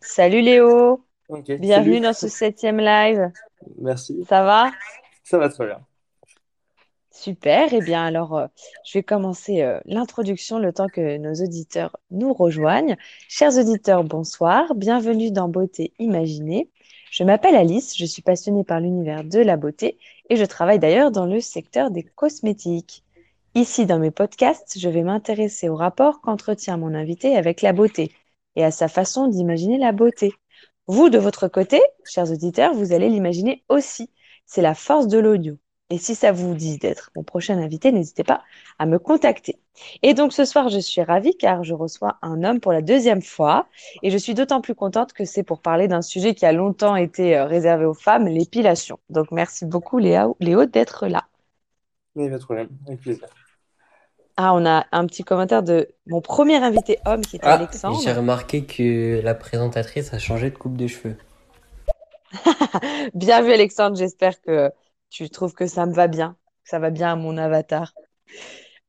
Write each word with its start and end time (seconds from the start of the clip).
Salut 0.00 0.42
Léo, 0.42 1.04
bienvenue 1.28 1.68
salut. 1.68 2.00
dans 2.00 2.12
ce 2.12 2.28
septième 2.28 2.78
live. 2.78 3.30
Merci. 3.78 4.24
Ça 4.28 4.44
va? 4.44 4.70
Ça 5.24 5.38
va 5.38 5.48
très 5.48 5.66
bien. 5.66 5.80
Super. 7.10 7.72
Eh 7.72 7.80
bien, 7.80 8.04
alors, 8.04 8.36
euh, 8.36 8.46
je 8.84 8.98
vais 8.98 9.02
commencer 9.02 9.62
euh, 9.62 9.80
l'introduction 9.86 10.60
le 10.60 10.72
temps 10.72 10.86
que 10.86 11.16
nos 11.16 11.34
auditeurs 11.34 11.96
nous 12.12 12.32
rejoignent. 12.32 12.96
Chers 13.28 13.58
auditeurs, 13.58 14.04
bonsoir. 14.04 14.72
Bienvenue 14.76 15.32
dans 15.32 15.48
Beauté 15.48 15.92
Imaginée. 15.98 16.70
Je 17.10 17.24
m'appelle 17.24 17.56
Alice, 17.56 17.96
je 17.96 18.04
suis 18.04 18.22
passionnée 18.22 18.62
par 18.62 18.80
l'univers 18.80 19.24
de 19.24 19.40
la 19.40 19.56
beauté 19.56 19.98
et 20.30 20.36
je 20.36 20.44
travaille 20.44 20.78
d'ailleurs 20.78 21.10
dans 21.10 21.26
le 21.26 21.40
secteur 21.40 21.90
des 21.90 22.04
cosmétiques. 22.04 23.02
Ici, 23.54 23.86
dans 23.86 23.98
mes 23.98 24.12
podcasts, 24.12 24.78
je 24.78 24.88
vais 24.88 25.02
m'intéresser 25.02 25.68
au 25.68 25.74
rapport 25.74 26.20
qu'entretient 26.20 26.76
mon 26.76 26.94
invité 26.94 27.34
avec 27.34 27.62
la 27.62 27.72
beauté 27.72 28.12
et 28.58 28.64
à 28.64 28.70
sa 28.72 28.88
façon 28.88 29.28
d'imaginer 29.28 29.78
la 29.78 29.92
beauté. 29.92 30.34
Vous, 30.88 31.10
de 31.10 31.18
votre 31.18 31.46
côté, 31.48 31.80
chers 32.04 32.30
auditeurs, 32.30 32.74
vous 32.74 32.92
allez 32.92 33.08
l'imaginer 33.08 33.62
aussi. 33.68 34.10
C'est 34.46 34.62
la 34.62 34.74
force 34.74 35.06
de 35.06 35.18
l'audio. 35.18 35.56
Et 35.90 35.96
si 35.96 36.14
ça 36.14 36.32
vous 36.32 36.54
dit 36.54 36.76
d'être 36.76 37.10
mon 37.14 37.22
prochain 37.22 37.56
invité, 37.58 37.92
n'hésitez 37.92 38.24
pas 38.24 38.42
à 38.78 38.84
me 38.84 38.98
contacter. 38.98 39.60
Et 40.02 40.12
donc 40.12 40.32
ce 40.32 40.44
soir, 40.44 40.68
je 40.70 40.80
suis 40.80 41.02
ravie 41.02 41.36
car 41.36 41.62
je 41.62 41.72
reçois 41.72 42.18
un 42.20 42.42
homme 42.42 42.58
pour 42.58 42.72
la 42.72 42.82
deuxième 42.82 43.22
fois. 43.22 43.68
Et 44.02 44.10
je 44.10 44.18
suis 44.18 44.34
d'autant 44.34 44.60
plus 44.60 44.74
contente 44.74 45.12
que 45.12 45.24
c'est 45.24 45.44
pour 45.44 45.60
parler 45.62 45.86
d'un 45.86 46.02
sujet 46.02 46.34
qui 46.34 46.44
a 46.44 46.52
longtemps 46.52 46.96
été 46.96 47.36
euh, 47.36 47.44
réservé 47.44 47.84
aux 47.84 47.94
femmes, 47.94 48.26
l'épilation. 48.26 48.98
Donc 49.08 49.30
merci 49.30 49.66
beaucoup 49.66 49.98
Léa, 49.98 50.28
Léo 50.40 50.66
d'être 50.66 51.06
là. 51.06 51.28
Mais 52.16 52.28
pas 52.28 52.38
de 52.38 52.44
problème, 52.44 52.68
avec 52.88 53.00
plaisir. 53.00 53.28
Ah, 54.40 54.54
on 54.54 54.64
a 54.66 54.86
un 54.92 55.04
petit 55.06 55.24
commentaire 55.24 55.64
de 55.64 55.88
mon 56.06 56.20
premier 56.20 56.56
invité 56.62 56.98
homme 57.06 57.22
qui 57.22 57.36
était 57.36 57.46
Ah, 57.46 57.56
j'ai 57.56 57.64
Alexandre. 57.64 58.08
remarqué 58.14 58.64
que 58.64 59.20
la 59.24 59.34
présentatrice 59.34 60.14
a 60.14 60.20
changé 60.20 60.50
de 60.50 60.56
coupe 60.56 60.76
de 60.76 60.86
cheveux. 60.86 61.16
Bien 63.14 63.42
vu 63.42 63.52
Alexandre, 63.52 63.96
j'espère 63.96 64.40
que 64.40 64.70
tu 65.10 65.28
trouves 65.28 65.54
que 65.54 65.66
ça 65.66 65.86
me 65.86 65.92
va 65.92 66.06
bien, 66.06 66.36
que 66.62 66.70
ça 66.70 66.78
va 66.78 66.90
bien 66.90 67.12
à 67.12 67.16
mon 67.16 67.36
avatar. 67.36 67.92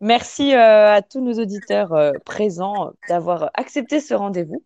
Merci 0.01 0.53
euh, 0.53 0.93
à 0.93 1.01
tous 1.01 1.19
nos 1.19 1.33
auditeurs 1.33 1.93
euh, 1.93 2.13
présents 2.23 2.93
d'avoir 3.09 3.51
accepté 3.53 3.99
ce 3.99 4.13
rendez-vous. 4.13 4.63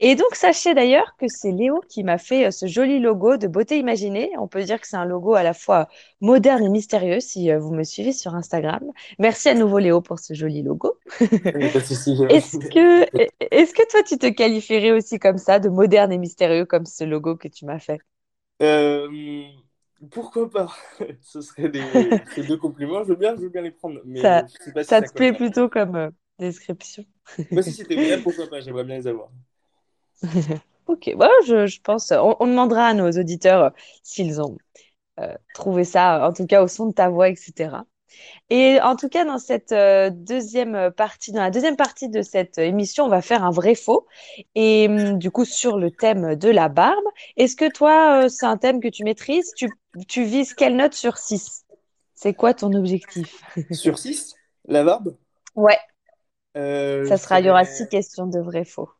Et 0.00 0.16
donc, 0.16 0.34
sachez 0.34 0.74
d'ailleurs 0.74 1.14
que 1.18 1.26
c'est 1.28 1.52
Léo 1.52 1.80
qui 1.88 2.02
m'a 2.02 2.18
fait 2.18 2.46
euh, 2.46 2.50
ce 2.50 2.66
joli 2.66 2.98
logo 2.98 3.36
de 3.36 3.46
Beauté 3.46 3.78
Imaginée. 3.78 4.32
On 4.40 4.48
peut 4.48 4.64
dire 4.64 4.80
que 4.80 4.88
c'est 4.88 4.96
un 4.96 5.04
logo 5.04 5.34
à 5.34 5.44
la 5.44 5.54
fois 5.54 5.88
moderne 6.20 6.64
et 6.64 6.68
mystérieux 6.68 7.20
si 7.20 7.52
vous 7.54 7.72
me 7.72 7.84
suivez 7.84 8.12
sur 8.12 8.34
Instagram. 8.34 8.82
Merci 9.20 9.50
à 9.50 9.54
nouveau 9.54 9.78
Léo 9.78 10.00
pour 10.00 10.18
ce 10.18 10.34
joli 10.34 10.62
logo. 10.62 10.98
Est-ce 11.20 12.58
que, 12.58 13.04
est-ce 13.54 13.74
que 13.74 13.88
toi, 13.88 14.02
tu 14.02 14.18
te 14.18 14.26
qualifierais 14.26 14.90
aussi 14.90 15.20
comme 15.20 15.38
ça, 15.38 15.60
de 15.60 15.68
moderne 15.68 16.12
et 16.12 16.18
mystérieux 16.18 16.64
comme 16.64 16.86
ce 16.86 17.04
logo 17.04 17.36
que 17.36 17.48
tu 17.48 17.66
m'as 17.66 17.78
fait? 17.78 18.00
Pourquoi 20.10 20.50
pas? 20.50 20.74
Ce 21.22 21.40
serait 21.40 21.68
des 21.68 22.20
ces 22.26 22.42
deux 22.44 22.56
compliments. 22.56 23.04
Je 23.04 23.10
veux 23.10 23.16
bien, 23.16 23.36
je 23.36 23.42
veux 23.42 23.48
bien 23.48 23.62
les 23.62 23.70
prendre, 23.70 24.00
mais 24.04 24.22
Ça, 24.22 24.44
je 24.48 24.56
sais 24.64 24.72
pas 24.72 24.84
si 24.84 24.94
ça 24.94 25.02
ça 25.02 25.08
te 25.08 25.12
plaît 25.14 25.32
plutôt 25.34 25.68
comme 25.68 25.96
euh, 25.96 26.10
description? 26.38 27.04
Moi, 27.52 27.62
si 27.62 27.72
c'était 27.72 27.96
vrai, 27.98 28.20
pourquoi 28.22 28.48
pas? 28.50 28.60
J'aimerais 28.60 28.82
bien 28.84 28.96
les 28.96 29.06
avoir. 29.06 29.30
Ok, 30.86 31.10
bon, 31.16 31.28
je, 31.46 31.66
je 31.66 31.80
pense, 31.80 32.10
on, 32.12 32.36
on 32.40 32.46
demandera 32.46 32.86
à 32.88 32.94
nos 32.94 33.10
auditeurs 33.12 33.62
euh, 33.64 33.70
s'ils 34.02 34.40
ont 34.40 34.58
euh, 35.20 35.34
trouvé 35.54 35.84
ça, 35.84 36.26
en 36.28 36.32
tout 36.32 36.46
cas 36.46 36.62
au 36.62 36.68
son 36.68 36.88
de 36.88 36.94
ta 36.94 37.08
voix, 37.10 37.28
etc. 37.30 37.86
Et 38.50 38.80
en 38.82 38.96
tout 38.96 39.08
cas, 39.08 39.24
dans 39.24 39.38
cette 39.38 39.72
euh, 39.72 40.10
deuxième 40.10 40.90
partie, 40.96 41.32
dans 41.32 41.42
la 41.42 41.50
deuxième 41.50 41.76
partie 41.76 42.08
de 42.08 42.22
cette 42.22 42.58
émission, 42.58 43.04
on 43.04 43.08
va 43.08 43.22
faire 43.22 43.44
un 43.44 43.50
vrai 43.50 43.74
faux. 43.74 44.06
Et 44.54 44.86
hum, 44.88 45.18
du 45.18 45.30
coup, 45.30 45.44
sur 45.44 45.78
le 45.78 45.90
thème 45.90 46.36
de 46.36 46.48
la 46.50 46.68
barbe, 46.68 47.04
est-ce 47.36 47.56
que 47.56 47.70
toi, 47.70 48.24
euh, 48.24 48.28
c'est 48.28 48.46
un 48.46 48.56
thème 48.58 48.80
que 48.80 48.88
tu 48.88 49.04
maîtrises? 49.04 49.52
Tu, 49.56 49.70
tu 50.08 50.24
vises 50.24 50.54
quelle 50.54 50.76
note 50.76 50.94
sur 50.94 51.18
6? 51.18 51.64
C'est 52.14 52.34
quoi 52.34 52.54
ton 52.54 52.72
objectif? 52.74 53.42
Sur 53.70 53.98
6, 53.98 54.34
la 54.66 54.84
barbe, 54.84 55.16
Ouais, 55.54 55.78
euh, 56.56 57.04
ça 57.04 57.16
sera, 57.16 57.38
il 57.38 57.46
y 57.46 57.50
aura 57.50 57.64
six 57.64 57.86
dirais... 57.86 57.88
questions 57.88 58.26
de 58.26 58.40
vrai 58.40 58.64
faux. 58.64 58.90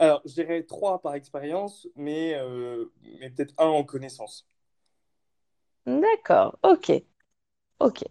Alors, 0.00 0.22
je 0.24 0.32
dirais 0.34 0.62
3 0.64 1.00
par 1.00 1.14
expérience, 1.14 1.86
mais, 1.96 2.36
mais 3.20 3.30
peut-être 3.30 3.54
un 3.58 3.66
en 3.66 3.84
connaissance. 3.84 4.46
D'accord, 5.86 6.56
ok, 6.62 6.92
ok. 7.80 8.04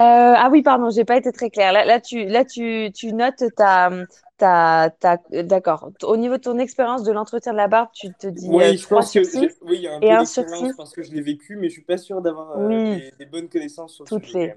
Euh, 0.00 0.34
ah 0.36 0.48
oui, 0.52 0.62
pardon, 0.62 0.90
j'ai 0.90 1.04
pas 1.04 1.16
été 1.16 1.32
très 1.32 1.50
claire. 1.50 1.72
Là, 1.72 1.84
là, 1.84 2.00
tu, 2.00 2.24
là, 2.26 2.44
tu, 2.44 2.90
tu 2.94 3.12
notes 3.12 3.42
ta, 3.56 3.90
ta, 4.36 4.90
ta, 5.00 5.18
d'accord. 5.42 5.90
Au 6.04 6.16
niveau 6.16 6.36
de 6.36 6.42
ton 6.42 6.58
expérience 6.58 7.02
de 7.02 7.10
l'entretien 7.12 7.52
de 7.52 7.56
la 7.56 7.66
barbe, 7.68 7.88
tu 7.92 8.14
te 8.14 8.28
dis 8.28 8.60
euh, 8.60 8.72
Oui, 8.72 8.78
je 8.78 8.86
3 8.86 8.88
pense 8.88 9.12
que 9.12 9.20
sur 9.20 9.24
j'ai- 9.24 9.50
6 9.50 9.58
oui, 9.60 9.76
il 9.76 9.82
y 9.82 9.86
a 9.86 9.94
un 9.94 10.02
et 10.02 10.10
peu 10.10 10.12
un 10.12 10.24
sur 10.24 10.48
d'expérience 10.48 10.72
6. 10.72 10.74
parce 10.74 10.92
que 10.92 11.02
je 11.04 11.12
l'ai 11.12 11.20
vécu, 11.20 11.54
mais 11.56 11.68
je 11.68 11.74
suis 11.74 11.82
pas 11.84 11.98
sûr 11.98 12.20
d'avoir 12.22 12.50
euh, 12.52 12.80
Oui, 12.80 12.88
des, 12.88 13.12
des 13.12 13.26
bonnes 13.26 13.48
connaissances 13.48 13.94
sur 13.94 14.08
toutes 14.08 14.32
les. 14.32 14.54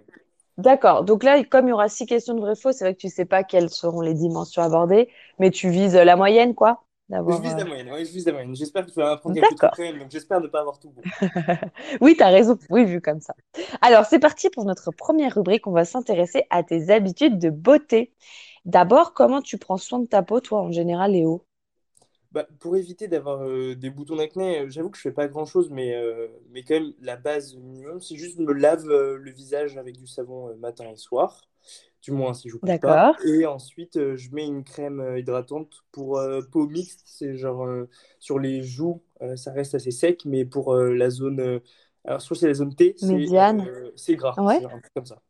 D'accord. 0.57 1.03
Donc 1.05 1.23
là, 1.23 1.43
comme 1.43 1.67
il 1.67 1.69
y 1.71 1.73
aura 1.73 1.89
six 1.89 2.05
questions 2.05 2.33
de 2.35 2.41
vrai-faux, 2.41 2.71
c'est 2.71 2.83
vrai 2.83 2.93
que 2.93 2.99
tu 2.99 3.09
sais 3.09 3.25
pas 3.25 3.43
quelles 3.43 3.69
seront 3.69 4.01
les 4.01 4.13
dimensions 4.13 4.61
abordées, 4.61 5.09
mais 5.39 5.49
tu 5.49 5.69
vises 5.69 5.95
la 5.95 6.15
moyenne, 6.15 6.53
quoi, 6.55 6.83
Je 7.11 7.41
vise 7.41 7.55
la 7.55 7.65
moyenne, 7.65 7.89
ouais, 7.91 8.05
je 8.05 8.11
vise 8.11 8.25
la 8.25 8.31
moyenne. 8.31 8.55
J'espère 8.55 8.85
que 8.85 8.91
tu 8.91 8.99
vas 8.99 9.11
apprendre 9.11 9.35
trucs 9.43 9.59
D'accord. 9.59 9.75
quand 9.75 9.83
même, 9.83 9.99
donc 9.99 10.11
j'espère 10.11 10.41
ne 10.41 10.47
pas 10.47 10.61
avoir 10.61 10.79
tout 10.79 10.89
bon. 10.89 11.03
Oui, 12.01 12.15
tu 12.15 12.23
as 12.23 12.29
raison. 12.29 12.57
Oui, 12.69 12.85
vu 12.85 13.01
comme 13.01 13.21
ça. 13.21 13.35
Alors, 13.81 14.05
c'est 14.05 14.19
parti 14.19 14.49
pour 14.49 14.65
notre 14.65 14.91
première 14.91 15.35
rubrique. 15.35 15.67
On 15.67 15.71
va 15.71 15.85
s'intéresser 15.85 16.45
à 16.49 16.63
tes 16.63 16.89
habitudes 16.89 17.39
de 17.39 17.49
beauté. 17.49 18.13
D'abord, 18.65 19.13
comment 19.13 19.41
tu 19.41 19.57
prends 19.57 19.77
soin 19.77 19.99
de 19.99 20.05
ta 20.07 20.23
peau, 20.23 20.39
toi, 20.39 20.61
en 20.61 20.71
général, 20.71 21.11
Léo? 21.11 21.45
Bah, 22.31 22.47
pour 22.59 22.77
éviter 22.77 23.09
d'avoir 23.09 23.41
euh, 23.43 23.75
des 23.75 23.89
boutons 23.89 24.15
d'acné, 24.15 24.61
euh, 24.61 24.69
j'avoue 24.69 24.89
que 24.89 24.97
je 24.97 25.01
fais 25.01 25.11
pas 25.11 25.27
grand-chose, 25.27 25.69
mais, 25.69 25.93
euh, 25.95 26.29
mais 26.49 26.63
quand 26.63 26.75
même, 26.75 26.93
la 27.01 27.17
base 27.17 27.55
minimum, 27.55 27.99
c'est 27.99 28.15
juste 28.15 28.39
me 28.39 28.53
lave 28.53 28.89
euh, 28.89 29.17
le 29.17 29.31
visage 29.31 29.77
avec 29.77 29.97
du 29.97 30.07
savon 30.07 30.55
matin 30.55 30.85
et 30.89 30.95
soir, 30.95 31.49
du 32.01 32.11
moins 32.11 32.33
si 32.33 32.49
je 32.49 32.57
bouge 32.57 32.79
pas. 32.81 33.03
D'accord. 33.03 33.15
Et 33.25 33.45
ensuite, 33.45 33.97
euh, 33.97 34.15
je 34.15 34.31
mets 34.31 34.45
une 34.45 34.63
crème 34.63 34.99
euh, 34.99 35.19
hydratante 35.19 35.83
pour 35.91 36.17
euh, 36.17 36.41
peau 36.41 36.67
mixte, 36.67 37.03
c'est 37.05 37.35
genre 37.35 37.65
euh, 37.65 37.89
sur 38.19 38.39
les 38.39 38.63
joues, 38.63 39.01
euh, 39.21 39.35
ça 39.35 39.51
reste 39.51 39.75
assez 39.75 39.91
sec, 39.91 40.25
mais 40.25 40.45
pour 40.45 40.75
la 40.75 41.09
zone, 41.09 41.61
alors 42.05 42.21
soit 42.21 42.35
c'est 42.35 42.47
la 42.47 42.53
zone 42.53 42.75
T, 42.75 42.95
c'est 42.97 43.07
Médiane. 43.07 43.67
c'est 43.95 44.15
gras, 44.15 44.35
Ouais. 44.37 44.57
un 44.63 44.79
truc 44.79 44.93
comme 44.95 45.05
ça. 45.05 45.21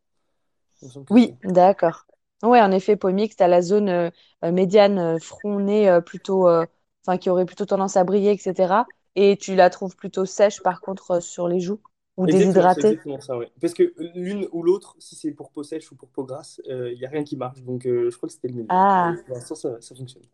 Oui, 1.10 1.34
d'accord. 1.44 2.06
Ouais, 2.42 2.60
en 2.60 2.72
effet, 2.72 2.96
peau 2.96 3.10
mixte, 3.10 3.40
à 3.40 3.48
la 3.48 3.62
zone 3.62 4.10
médiane, 4.42 5.20
front, 5.20 5.60
nez, 5.60 6.00
plutôt, 6.04 6.48
enfin, 6.48 7.18
qui 7.18 7.30
aurait 7.30 7.46
plutôt 7.46 7.66
tendance 7.66 7.96
à 7.96 8.04
briller, 8.04 8.32
etc. 8.32 8.86
Et 9.14 9.36
tu 9.36 9.54
la 9.54 9.70
trouves 9.70 9.94
plutôt 9.96 10.24
sèche, 10.24 10.62
par 10.62 10.80
contre, 10.80 11.20
sur 11.22 11.46
les 11.48 11.60
joues 11.60 11.80
ou 12.16 12.26
exactement 12.28 13.20
ça, 13.20 13.36
ouais. 13.38 13.50
Parce 13.60 13.74
que 13.74 13.94
l'une 14.14 14.46
ou 14.52 14.62
l'autre, 14.62 14.96
si 14.98 15.16
c'est 15.16 15.32
pour 15.32 15.50
peau 15.50 15.62
sèche 15.62 15.90
ou 15.92 15.96
pour 15.96 16.08
peau 16.10 16.24
grasse, 16.24 16.60
il 16.66 16.96
n'y 16.98 17.04
a 17.04 17.08
rien 17.10 17.24
qui 17.24 17.36
marche. 17.36 17.62
Donc, 17.62 17.86
euh, 17.86 18.10
je 18.10 18.16
crois 18.16 18.28
que 18.28 18.34
c'était 18.34 18.48
le 18.48 18.54
milieu. 18.54 18.68
Ah, 18.68 19.14
pour 19.26 19.34
l'instant, 19.34 19.54
ça, 19.54 19.80
ça 19.80 19.94
fonctionne. 19.94 20.24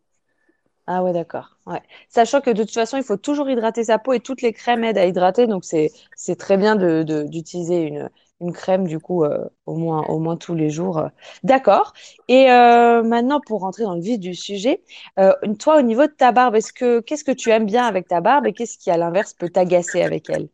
ah 0.87 1.03
ouais, 1.03 1.13
d'accord. 1.13 1.57
Ouais. 1.67 1.81
Sachant 2.09 2.41
que 2.41 2.49
de 2.49 2.63
toute 2.63 2.73
façon, 2.73 2.97
il 2.97 3.03
faut 3.03 3.17
toujours 3.17 3.47
hydrater 3.49 3.83
sa 3.83 3.99
peau 3.99 4.13
et 4.13 4.19
toutes 4.19 4.41
les 4.41 4.53
crèmes 4.53 4.83
aident 4.83 4.97
à 4.97 5.05
hydrater. 5.05 5.45
Donc, 5.47 5.63
c'est, 5.63 5.91
très 6.39 6.57
bien 6.57 6.75
de, 6.75 7.03
de- 7.03 7.23
d'utiliser 7.23 7.81
une, 7.83 8.09
une 8.41 8.53
crème, 8.53 8.87
du 8.87 8.99
coup, 8.99 9.23
euh, 9.23 9.45
au 9.67 9.75
moins, 9.75 10.01
au 10.07 10.17
moins 10.19 10.35
tous 10.35 10.55
les 10.55 10.69
jours. 10.71 10.97
euh. 10.97 11.07
D'accord. 11.43 11.93
Et 12.27 12.49
euh, 12.51 13.03
maintenant, 13.03 13.39
pour 13.39 13.59
rentrer 13.61 13.83
dans 13.83 13.93
le 13.95 14.01
vif 14.01 14.19
du 14.19 14.33
sujet, 14.33 14.81
euh, 15.19 15.33
toi, 15.59 15.77
au 15.77 15.81
niveau 15.83 16.07
de 16.07 16.11
ta 16.11 16.31
barbe, 16.31 16.55
est-ce 16.55 16.73
que, 16.73 17.01
qu'est-ce 17.01 17.23
que 17.23 17.31
tu 17.31 17.51
aimes 17.51 17.65
bien 17.67 17.85
avec 17.85 18.07
ta 18.07 18.19
barbe 18.21 18.47
et 18.47 18.53
qu'est-ce 18.53 18.77
qui, 18.79 18.89
à 18.89 18.97
l'inverse, 18.97 19.33
peut 19.35 19.49
t'agacer 19.49 20.01
avec 20.01 20.27
elle? 20.31 20.49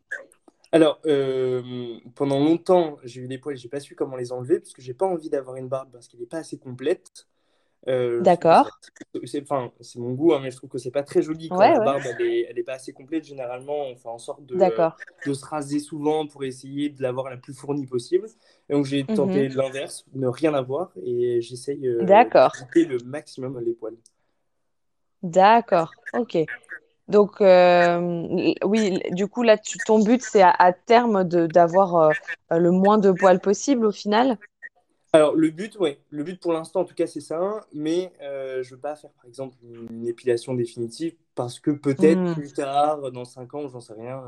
Alors, 0.76 1.00
euh, 1.06 1.62
pendant 2.16 2.38
longtemps, 2.38 2.98
j'ai 3.02 3.22
eu 3.22 3.28
des 3.28 3.38
poils, 3.38 3.56
j'ai 3.56 3.70
pas 3.70 3.80
su 3.80 3.94
comment 3.94 4.14
les 4.14 4.30
enlever 4.30 4.60
parce 4.60 4.74
que 4.74 4.82
j'ai 4.82 4.92
pas 4.92 5.06
envie 5.06 5.30
d'avoir 5.30 5.56
une 5.56 5.68
barbe 5.68 5.88
parce 5.90 6.06
qu'elle 6.06 6.20
n'est 6.20 6.26
pas 6.26 6.36
assez 6.36 6.58
complète. 6.58 7.26
Euh, 7.88 8.20
D'accord. 8.20 8.78
c'est, 9.24 9.40
enfin, 9.40 9.72
c'est 9.80 9.98
mon 9.98 10.12
goût, 10.12 10.34
hein, 10.34 10.40
mais 10.42 10.50
je 10.50 10.56
trouve 10.58 10.68
que 10.68 10.76
c'est 10.76 10.90
pas 10.90 11.02
très 11.02 11.22
joli 11.22 11.48
quand 11.48 11.60
Ouais, 11.60 11.72
la 11.72 11.78
ouais. 11.78 11.84
barbe 11.86 12.02
elle 12.10 12.26
est, 12.26 12.46
elle 12.50 12.58
est 12.58 12.62
pas 12.62 12.74
assez 12.74 12.92
complète. 12.92 13.24
Généralement, 13.24 13.86
on 13.86 13.96
fait 13.96 14.10
en 14.10 14.18
sorte 14.18 14.44
de, 14.44 14.54
euh, 14.56 14.88
de 15.24 15.32
se 15.32 15.46
raser 15.46 15.78
souvent 15.78 16.26
pour 16.26 16.44
essayer 16.44 16.90
de 16.90 17.00
l'avoir 17.00 17.30
la 17.30 17.38
plus 17.38 17.54
fournie 17.54 17.86
possible. 17.86 18.26
Et 18.68 18.74
donc, 18.74 18.84
j'ai 18.84 19.02
tenté 19.06 19.48
Mhm. 19.48 19.56
l'inverse, 19.56 20.04
ne 20.12 20.26
rien 20.26 20.52
avoir, 20.52 20.92
et 21.02 21.40
j'essaye 21.40 21.86
euh, 21.88 22.04
d'éviter 22.04 22.84
le 22.84 22.98
maximum 22.98 23.58
les 23.60 23.72
poils. 23.72 23.96
D'accord. 25.22 25.94
Ok. 26.14 26.36
Donc, 27.08 27.40
euh, 27.40 28.00
oui, 28.64 29.00
du 29.12 29.28
coup, 29.28 29.42
là, 29.42 29.58
tu- 29.58 29.80
ton 29.80 30.00
but, 30.00 30.22
c'est 30.22 30.42
à, 30.42 30.50
à 30.50 30.72
terme 30.72 31.24
de 31.24 31.46
d'avoir 31.46 31.96
euh, 31.96 32.14
euh, 32.52 32.58
le 32.58 32.70
moins 32.72 32.98
de 32.98 33.12
poils 33.12 33.40
possible 33.40 33.86
au 33.86 33.92
final? 33.92 34.38
Alors, 35.12 35.34
le 35.34 35.50
but, 35.50 35.76
ouais, 35.78 36.00
le 36.10 36.22
but 36.24 36.40
pour 36.40 36.52
l'instant, 36.52 36.80
en 36.80 36.84
tout 36.84 36.94
cas, 36.94 37.06
c'est 37.06 37.20
ça, 37.20 37.66
mais 37.72 38.12
euh, 38.22 38.62
je 38.62 38.74
veux 38.74 38.80
pas 38.80 38.96
faire, 38.96 39.10
par 39.12 39.24
exemple, 39.26 39.56
une 39.62 40.06
épilation 40.06 40.54
définitive 40.54 41.16
parce 41.34 41.58
que 41.60 41.70
peut-être 41.70 42.22
Hmm. 42.22 42.34
plus 42.34 42.52
tard, 42.52 43.10
dans 43.12 43.24
5 43.24 43.54
ans, 43.54 43.66
j'en 43.68 43.80
sais 43.80 43.94
rien, 43.94 44.22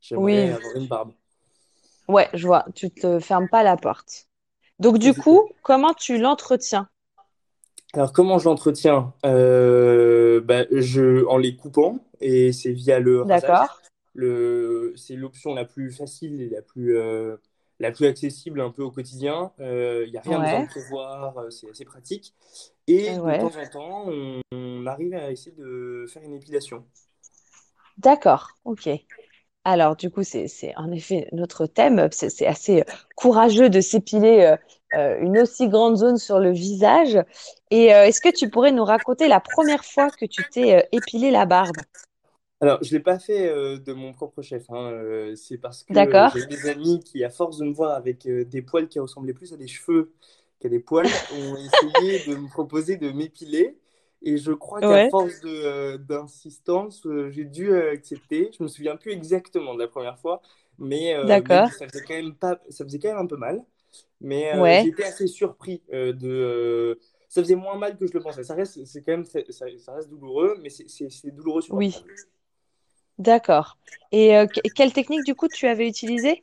j'aimerais 0.00 0.48
Oui, 0.48 0.52
avoir 0.52 0.76
une 0.76 0.88
barbe. 0.88 1.12
ouais, 2.08 2.28
je 2.34 2.46
vois. 2.46 2.64
Tu 2.74 2.90
te 2.90 3.18
fermes 3.20 3.48
pas 3.48 3.62
la 3.62 3.76
porte. 3.76 4.28
Donc, 4.80 4.98
du 4.98 5.14
coup, 5.14 5.50
comment 5.62 5.94
tu 5.94 6.18
l'entretiens? 6.18 6.88
Alors, 7.94 8.12
comment 8.12 8.38
je 8.38 8.44
l'entretiens? 8.48 9.12
Euh, 9.24 10.40
bah, 10.40 10.64
je, 10.72 11.24
en 11.26 11.36
les 11.38 11.56
coupant, 11.56 11.98
et 12.20 12.52
c'est 12.52 12.72
via 12.72 12.98
le 12.98 13.22
rasage. 13.22 13.40
D'accord. 13.40 13.80
Le, 14.14 14.92
c'est 14.96 15.14
l'option 15.16 15.54
la 15.54 15.64
plus 15.64 15.90
facile 15.90 16.40
et 16.40 16.48
la 16.48 16.62
plus, 16.62 16.96
euh, 16.96 17.36
la 17.80 17.90
plus 17.92 18.06
accessible 18.06 18.60
un 18.60 18.70
peu 18.70 18.82
au 18.82 18.90
quotidien. 18.90 19.52
Il 19.58 20.08
n'y 20.10 20.16
a 20.16 20.20
rien 20.20 20.38
besoin 20.40 20.60
de 20.60 20.64
Ouais. 20.64 20.68
prévoir, 20.68 21.38
euh, 21.38 21.50
c'est 21.50 21.70
assez 21.70 21.84
pratique. 21.84 22.34
Et 22.86 23.10
Euh, 23.10 23.14
de 23.14 23.18
temps 23.20 23.24
Ouais. 23.24 23.56
en 23.56 23.66
temps, 23.66 24.04
on, 24.08 24.40
on 24.52 24.86
arrive 24.86 25.14
à 25.14 25.30
essayer 25.30 25.54
de 25.56 26.06
faire 26.08 26.22
une 26.22 26.34
épilation. 26.34 26.84
D'accord. 27.98 28.58
Ok. 28.64 28.88
Alors, 29.64 29.96
du 29.96 30.10
coup, 30.10 30.22
c'est, 30.22 30.46
en 30.76 30.92
effet 30.92 31.28
notre 31.32 31.66
thème. 31.66 32.08
C'est 32.12 32.46
assez 32.46 32.80
euh, 32.80 32.84
courageux 33.16 33.70
de 33.70 33.80
s'épiler 33.80 34.40
euh, 34.42 34.52
euh, 34.54 34.56
une 35.20 35.38
aussi 35.38 35.68
grande 35.68 35.96
zone 35.96 36.18
sur 36.18 36.38
le 36.38 36.50
visage. 36.52 37.18
Et 37.70 37.94
euh, 37.94 38.04
est-ce 38.06 38.20
que 38.20 38.28
tu 38.34 38.48
pourrais 38.50 38.72
nous 38.72 38.84
raconter 38.84 39.28
la 39.28 39.40
première 39.40 39.84
fois 39.84 40.10
que 40.10 40.24
tu 40.26 40.44
t'es 40.44 40.74
euh, 40.76 40.82
épilé 40.92 41.30
la 41.30 41.46
barbe? 41.46 41.82
Alors, 42.60 42.82
je 42.82 42.92
ne 42.94 42.98
l'ai 42.98 43.02
pas 43.02 43.18
fait 43.18 43.48
euh, 43.48 43.78
de 43.78 43.92
mon 43.92 44.12
propre 44.12 44.40
chef. 44.42 44.70
hein, 44.70 44.90
euh, 44.92 45.34
c'est 45.36 45.58
parce 45.58 45.82
que 45.84 45.94
euh, 45.96 46.26
j'ai 46.26 46.42
des 46.44 46.66
amis 46.66 47.00
qui, 47.00 47.22
à 47.24 47.30
force 47.30 47.58
de 47.58 47.64
me 47.66 47.72
voir 47.72 47.92
avec 47.94 48.26
euh, 48.26 48.44
des 48.44 48.62
poils 48.62 48.88
qui 48.88 48.98
ressemblaient 49.00 49.34
plus 49.34 49.52
à 49.52 49.56
des 49.56 49.66
cheveux 49.66 50.12
qu'à 50.60 50.68
des 50.68 50.80
poils, 50.80 51.20
ont 51.28 51.56
essayé 51.66 52.18
de 52.20 52.34
me 52.36 52.48
proposer 52.48 52.96
de 52.96 53.10
m'épiler. 53.10 53.78
Et 54.22 54.38
je 54.38 54.52
crois 54.52 54.82
qu'à 54.82 55.00
force 55.00 55.40
euh, 55.44 55.98
d'insistance, 55.98 57.04
euh, 57.06 57.30
j'ai 57.30 57.44
dû 57.44 57.70
euh, 57.70 57.92
accepter. 57.92 58.50
Je 58.58 58.62
me 58.62 58.68
souviens 58.68 58.96
plus 58.96 59.12
exactement 59.12 59.74
de 59.74 59.80
la 59.80 59.88
première 59.88 60.18
fois, 60.18 60.40
mais, 60.78 61.14
euh, 61.14 61.42
mais 61.44 61.70
ça 61.70 61.86
faisait 61.88 62.02
quand 62.02 62.14
même 62.14 62.34
pas, 62.34 62.58
ça 62.70 62.84
faisait 62.84 62.98
quand 62.98 63.08
même 63.08 63.18
un 63.18 63.26
peu 63.26 63.36
mal. 63.36 63.62
Mais 64.20 64.54
euh, 64.54 64.62
Ouais. 64.62 64.82
j'étais 64.82 65.04
assez 65.04 65.26
surpris 65.26 65.82
euh, 65.92 66.12
de. 66.12 66.28
euh, 66.28 66.94
ça 67.28 67.42
faisait 67.42 67.56
moins 67.56 67.76
mal 67.76 67.96
que 67.96 68.06
je 68.06 68.12
le 68.12 68.20
pensais. 68.20 68.44
Ça 68.44 68.54
reste, 68.54 68.84
c'est 68.84 69.02
quand 69.02 69.12
même, 69.12 69.24
ça, 69.24 69.40
ça 69.50 69.92
reste 69.94 70.08
douloureux, 70.08 70.56
mais 70.62 70.70
c'est 70.70 71.30
douloureux 71.30 71.62
Oui. 71.70 71.90
supportable. 71.90 72.14
D'accord. 73.18 73.78
Et 74.12 74.36
euh, 74.36 74.46
que- 74.46 74.60
quelle 74.74 74.92
technique, 74.92 75.24
du 75.24 75.34
coup, 75.34 75.48
tu 75.48 75.66
avais 75.66 75.88
utilisée? 75.88 76.42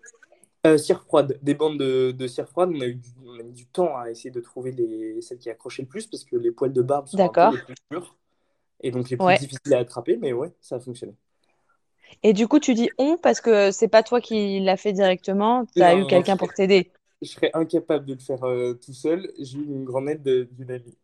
Euh, 0.65 0.77
cire 0.77 1.01
froide, 1.03 1.39
des 1.41 1.55
bandes 1.55 1.79
de, 1.79 2.11
de 2.11 2.27
cire 2.27 2.47
froide. 2.47 2.71
On 2.73 2.81
a 2.81 2.85
eu 2.85 2.95
du, 2.95 3.09
on 3.25 3.39
a 3.39 3.43
mis 3.43 3.51
du 3.51 3.65
temps 3.65 3.97
à 3.97 4.11
essayer 4.11 4.29
de 4.29 4.39
trouver 4.39 4.71
les, 4.71 5.19
celles 5.21 5.39
qui 5.39 5.49
accrochaient 5.49 5.81
le 5.81 5.87
plus 5.87 6.05
parce 6.07 6.23
que 6.23 6.35
les 6.35 6.51
poils 6.51 6.71
de 6.71 6.81
barbe 6.83 7.07
sont 7.07 7.17
un 7.19 7.33
peu 7.33 7.55
les 7.55 7.57
plus 7.57 7.75
durs 7.89 8.15
et 8.81 8.91
donc 8.91 9.09
les 9.09 9.17
plus 9.17 9.25
Ouais. 9.25 9.37
difficiles 9.37 9.73
à 9.73 9.79
attraper. 9.79 10.17
Mais 10.17 10.33
ouais, 10.33 10.53
ça 10.61 10.75
a 10.75 10.79
fonctionné. 10.79 11.13
Et 12.23 12.33
du 12.33 12.47
coup, 12.47 12.59
tu 12.59 12.73
dis 12.73 12.89
on 12.97 13.17
parce 13.17 13.41
que 13.41 13.71
c'est 13.71 13.87
pas 13.87 14.03
toi 14.03 14.21
qui 14.21 14.59
l'as 14.59 14.77
fait 14.77 14.93
directement, 14.93 15.65
tu 15.65 15.81
as 15.81 15.95
Non, 15.95 16.01
eu 16.03 16.07
quelqu'un 16.07 16.37
pour 16.37 16.53
t'aider. 16.53 16.91
Je 17.21 17.27
serais 17.29 17.51
incapable 17.53 18.05
de 18.05 18.13
le 18.13 18.19
faire 18.19 18.43
euh, 18.43 18.73
tout 18.73 18.93
seul. 18.93 19.31
J'ai 19.39 19.57
eu 19.59 19.63
une 19.65 19.85
grande 19.85 20.09
aide 20.09 20.23
de- 20.23 20.47
d'une 20.51 20.71
amie. 20.71 20.97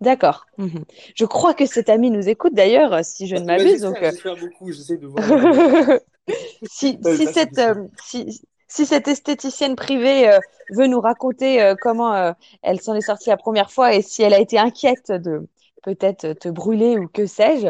D'accord. 0.00 0.46
Mhm. 0.58 0.84
Je 1.14 1.24
crois 1.24 1.54
que 1.54 1.64
cet 1.66 1.88
ami 1.88 2.10
nous 2.10 2.28
écoute 2.28 2.54
d'ailleurs, 2.54 2.92
euh, 2.92 3.00
si 3.02 3.26
je 3.26 3.34
Bah, 3.34 3.40
ne 3.40 3.46
bah, 3.54 3.58
m'abuse. 3.58 3.80
Donc, 3.80 3.96
j'espère, 3.96 4.02
euh, 4.02 4.10
j'espère 4.10 4.36
beaucoup. 4.36 4.70
J'essaie 4.72 4.96
de 4.98 5.06
voir. 5.06 5.24
euh, 5.30 5.98
si, 6.64 6.98
cette, 7.02 7.58
possible. 7.58 7.58
euh, 7.58 7.86
si, 8.04 8.42
si 8.68 8.86
cette 8.86 9.08
esthéticienne 9.08 9.76
privée 9.76 10.28
euh, 10.28 10.38
veut 10.70 10.86
nous 10.86 11.00
raconter 11.00 11.62
euh, 11.62 11.74
comment 11.80 12.14
euh, 12.14 12.32
elle 12.62 12.80
s'en 12.80 12.94
est 12.94 13.00
sortie 13.00 13.30
la 13.30 13.36
première 13.36 13.70
fois 13.70 13.94
et 13.94 14.02
si 14.02 14.22
elle 14.22 14.34
a 14.34 14.40
été 14.40 14.58
inquiète 14.58 15.12
de 15.12 15.46
peut-être 15.82 16.32
te 16.34 16.48
brûler 16.48 16.98
ou 16.98 17.08
que 17.08 17.26
sais-je, 17.26 17.68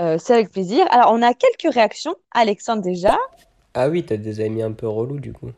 euh, 0.00 0.18
c'est 0.18 0.34
avec 0.34 0.50
plaisir. 0.52 0.86
Alors, 0.90 1.12
on 1.12 1.22
a 1.22 1.34
quelques 1.34 1.72
réactions. 1.74 2.14
Alexandre 2.32 2.82
déjà. 2.82 3.16
Ah 3.74 3.88
oui, 3.88 4.04
t'as 4.04 4.16
des 4.16 4.40
amis 4.40 4.60
un 4.62 4.72
peu 4.72 4.88
relous 4.88 5.20
du 5.20 5.32
coup. 5.32 5.52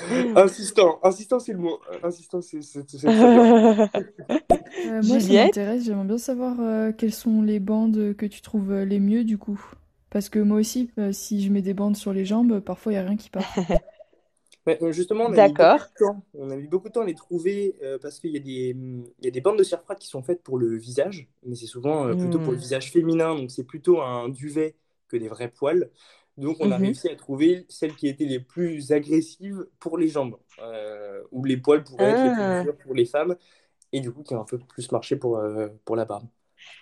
Insistant, 0.34 0.98
insistant, 1.02 1.40
c'est 1.40 1.52
le 1.52 1.58
mot. 1.58 1.80
Insistant, 2.02 2.40
c'est. 2.42 2.60
Euh, 4.84 5.02
moi, 5.02 5.20
ça 5.20 5.32
m'intéresse. 5.34 5.84
J'aimerais 5.84 6.04
bien 6.06 6.18
savoir 6.18 6.60
euh, 6.60 6.92
quelles 6.92 7.12
sont 7.12 7.42
les 7.42 7.60
bandes 7.60 8.14
que 8.16 8.26
tu 8.26 8.40
trouves 8.42 8.70
euh, 8.72 8.84
les 8.84 9.00
mieux 9.00 9.24
du 9.24 9.38
coup. 9.38 9.60
Parce 10.10 10.28
que 10.28 10.38
moi 10.38 10.58
aussi, 10.58 10.90
euh, 10.98 11.12
si 11.12 11.42
je 11.42 11.50
mets 11.52 11.62
des 11.62 11.74
bandes 11.74 11.96
sur 11.96 12.12
les 12.12 12.24
jambes, 12.24 12.60
parfois 12.60 12.92
il 12.92 12.96
n'y 12.96 13.00
a 13.00 13.04
rien 13.06 13.16
qui 13.16 13.30
part. 13.30 13.54
Ouais, 14.66 14.78
justement, 14.92 15.24
on 15.26 15.32
a 15.32 15.38
mis 15.38 15.52
beaucoup 15.52 15.78
D'accord. 15.78 15.88
de 16.00 16.04
temps. 16.04 16.24
On 16.34 16.50
a 16.50 16.56
mis 16.56 16.66
beaucoup 16.66 16.88
de 16.88 16.92
temps 16.92 17.02
à 17.02 17.06
les 17.06 17.14
trouver 17.14 17.76
euh, 17.82 17.98
parce 18.00 18.18
qu'il 18.18 18.30
y 18.32 18.36
a 18.36 18.40
des, 18.40 18.70
il 19.20 19.24
y 19.24 19.28
a 19.28 19.30
des 19.30 19.40
bandes 19.40 19.58
de 19.58 19.62
froide 19.64 19.98
qui 19.98 20.08
sont 20.08 20.22
faites 20.24 20.42
pour 20.42 20.58
le 20.58 20.76
visage, 20.76 21.28
mais 21.44 21.54
c'est 21.54 21.66
souvent 21.66 22.08
euh, 22.08 22.14
plutôt 22.16 22.40
pour 22.40 22.52
le 22.52 22.58
Hmm. 22.58 22.60
visage 22.60 22.90
féminin, 22.90 23.36
donc 23.36 23.50
c'est 23.52 23.62
plutôt 23.64 24.00
un 24.02 24.28
duvet 24.28 24.74
que 25.08 25.16
des 25.16 25.28
vrais 25.28 25.48
poils. 25.50 25.88
Donc 26.36 26.58
on 26.60 26.70
a 26.70 26.76
Mhm. 26.76 26.78
réussi 26.78 27.08
à 27.08 27.16
trouver 27.16 27.66
celles 27.68 27.94
qui 27.96 28.08
étaient 28.08 28.24
les 28.26 28.40
plus 28.40 28.92
agressives 28.92 29.66
pour 29.80 29.98
les 29.98 30.08
jambes, 30.08 30.38
euh, 30.60 31.22
où 31.32 31.44
les 31.44 31.56
poils 31.56 31.84
pourraient 31.84 32.10
être 32.10 32.22
les 32.22 32.30
plus 32.30 32.52
Ah. 32.52 32.62
durs 32.62 32.76
pour 32.78 32.94
les 32.94 33.06
femmes, 33.06 33.36
et 33.92 34.00
du 34.00 34.12
coup 34.12 34.22
qui 34.24 34.34
ont 34.34 34.42
un 34.42 34.44
peu 34.46 34.58
plus 34.58 34.92
marché 34.92 35.16
pour, 35.16 35.38
euh, 35.38 35.68
pour 35.86 35.96
la 35.96 36.04
barbe. 36.06 36.28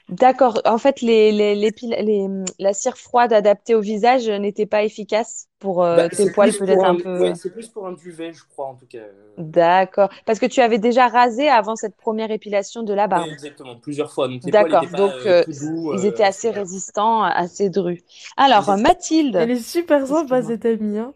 D'accord. 0.08 0.60
En 0.66 0.78
fait, 0.78 1.00
les, 1.00 1.32
les, 1.32 1.54
les, 1.54 2.28
la 2.58 2.72
cire 2.74 2.96
froide 2.98 3.32
adaptée 3.32 3.74
au 3.74 3.80
visage 3.80 4.28
n'était 4.28 4.66
pas 4.66 4.82
efficace 4.84 5.48
pour 5.58 5.82
euh, 5.82 5.96
Bah, 5.96 6.08
tes 6.08 6.26
poils 6.26 6.52
peut-être 6.54 6.84
un 6.84 6.90
un, 6.90 6.96
peu. 6.96 7.18
ouais, 7.20 7.34
c'est 7.34 7.50
plus 7.50 7.68
pour 7.68 7.86
un 7.86 7.92
duvet, 7.92 8.32
je 8.32 8.44
crois, 8.44 8.66
en 8.66 8.74
tout 8.74 8.86
cas. 8.86 8.98
Euh, 8.98 9.36
D'accord. 9.38 10.10
Parce 10.26 10.38
que 10.38 10.46
tu 10.46 10.60
avais 10.60 10.78
déjà 10.78 11.08
rasé 11.08 11.48
avant 11.48 11.76
cette 11.76 11.96
première 11.96 12.30
épilation 12.30 12.82
de 12.82 12.92
la 12.94 13.06
Oui, 13.06 13.08
barbe. 13.08 13.30
exactement, 13.32 13.76
plusieurs 13.76 14.12
fois. 14.12 14.28
Donc 14.28 14.44
les 14.44 14.52
poils 14.52 14.52
D'accord. 14.52 14.86
Donc, 14.90 15.26
euh, 15.26 15.42
euh, 15.44 15.44
ils 15.92 16.04
étaient 16.06 16.24
assez 16.24 16.50
résistants, 16.50 17.22
assez 17.22 17.70
drus. 17.70 18.02
Alors. 18.36 18.76
Mathilde, 18.76 19.36
Elle 19.36 19.50
est 19.52 19.56
super 19.60 20.06
sympa 20.06 20.42
excuse-moi. 20.42 20.42
cette 20.42 20.64
amie, 20.66 20.98
hein. 20.98 21.14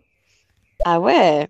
Ah 0.84 1.00
ouais. 1.00 1.48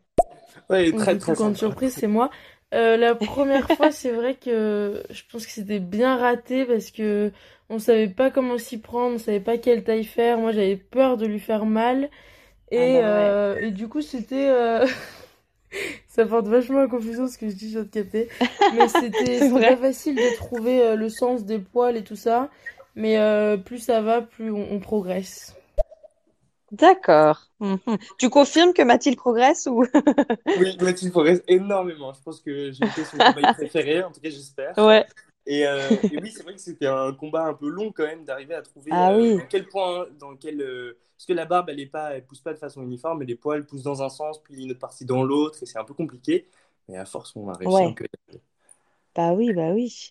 Ouais, 0.70 0.92
très 0.92 1.14
coup, 1.14 1.18
très 1.18 1.34
grande 1.34 1.56
sympa. 1.56 1.58
surprise, 1.58 1.94
c'est 1.94 2.06
moi. 2.06 2.30
Euh, 2.74 2.96
la 2.96 3.14
première 3.14 3.70
fois, 3.76 3.90
c'est 3.92 4.10
vrai 4.12 4.34
que 4.36 5.02
je 5.10 5.22
pense 5.30 5.46
que 5.46 5.52
c'était 5.52 5.80
bien 5.80 6.16
raté 6.16 6.64
parce 6.66 6.90
que 6.90 7.32
on 7.70 7.78
savait 7.78 8.08
pas 8.08 8.30
comment 8.30 8.58
s'y 8.58 8.78
prendre, 8.80 9.16
on 9.16 9.18
savait 9.18 9.40
pas 9.40 9.58
quelle 9.58 9.84
taille 9.84 10.04
faire. 10.04 10.38
Moi, 10.38 10.52
j'avais 10.52 10.76
peur 10.76 11.16
de 11.16 11.26
lui 11.26 11.40
faire 11.40 11.66
mal. 11.66 12.10
Ah 12.76 12.86
Et, 12.86 13.00
bah 13.02 13.12
ouais. 13.12 13.36
euh, 13.36 13.58
et 13.60 13.72
du 13.72 13.88
coup, 13.88 14.02
c'était... 14.02 14.48
euh, 14.50 14.86
Ça 16.08 16.26
porte 16.26 16.46
vachement 16.48 16.80
à 16.80 16.88
confusion 16.88 17.28
ce 17.28 17.38
que 17.38 17.48
je 17.48 17.54
dis, 17.54 17.66
je 17.68 17.74
viens 17.78 17.82
de 17.84 17.88
capter. 17.88 18.28
Mais 18.70 18.88
c'était 18.88 19.42
pas 19.60 19.76
facile 19.76 20.18
de 20.20 20.28
trouver 20.28 20.82
euh, 20.82 20.96
le 20.96 21.08
sens 21.08 21.44
des 21.44 21.58
poils 21.58 21.96
et 21.96 22.04
tout 22.04 22.16
ça. 22.16 22.50
Mais 22.96 23.18
euh, 23.18 23.56
plus 23.56 23.78
ça 23.78 24.00
va, 24.02 24.22
plus 24.22 24.50
on, 24.50 24.72
on 24.72 24.80
progresse. 24.80 25.57
D'accord. 26.70 27.46
Mhm. 27.60 27.78
Tu 28.18 28.30
confirmes 28.30 28.72
que 28.72 28.82
Mathilde 28.82 29.16
progresse 29.16 29.66
ou... 29.70 29.84
Oui, 30.46 30.76
Mathilde 30.80 31.12
progresse 31.12 31.42
énormément. 31.48 32.12
Je 32.12 32.22
pense 32.22 32.40
que 32.40 32.72
j'ai 32.72 32.84
été 32.84 33.04
son 33.04 33.16
cobaye 33.16 33.52
préféré, 33.54 34.02
en 34.02 34.12
tout 34.12 34.20
cas 34.20 34.30
j'espère. 34.30 34.76
Ouais. 34.78 35.06
Et, 35.46 35.66
euh, 35.66 35.80
et 36.12 36.18
oui, 36.18 36.30
c'est 36.30 36.42
vrai 36.42 36.54
que 36.54 36.60
c'était 36.60 36.86
un 36.86 37.12
combat 37.14 37.46
un 37.46 37.54
peu 37.54 37.68
long 37.68 37.90
quand 37.90 38.04
même 38.04 38.24
d'arriver 38.26 38.54
à 38.54 38.60
trouver 38.60 38.90
Ah 38.92 39.12
euh, 39.12 39.36
oui. 39.36 39.42
quel 39.48 39.66
point, 39.66 40.06
dans 40.18 40.36
quel, 40.36 40.60
euh, 40.60 40.98
parce 41.16 41.24
que 41.24 41.32
la 41.32 41.46
barbe 41.46 41.70
elle 41.70 41.80
est 41.80 41.86
pas, 41.86 42.14
elle 42.14 42.26
pousse 42.26 42.42
pas 42.42 42.52
de 42.52 42.58
façon 42.58 42.82
uniforme, 42.82 43.22
et 43.22 43.26
les 43.26 43.34
poils 43.34 43.64
poussent 43.64 43.82
dans 43.82 44.02
un 44.02 44.10
sens 44.10 44.42
puis 44.42 44.62
une 44.62 44.70
autre 44.72 44.80
partie 44.80 45.06
dans 45.06 45.22
l'autre, 45.22 45.62
et 45.62 45.66
c'est 45.66 45.78
un 45.78 45.84
peu 45.84 45.94
compliqué. 45.94 46.46
Mais 46.86 46.98
à 46.98 47.06
force, 47.06 47.34
on 47.34 47.48
a 47.48 47.54
réussi 47.54 47.82
un 47.82 47.86
Ouais. 47.86 48.40
Bah 49.16 49.32
oui, 49.32 49.52
bah 49.54 49.70
oui. 49.72 50.10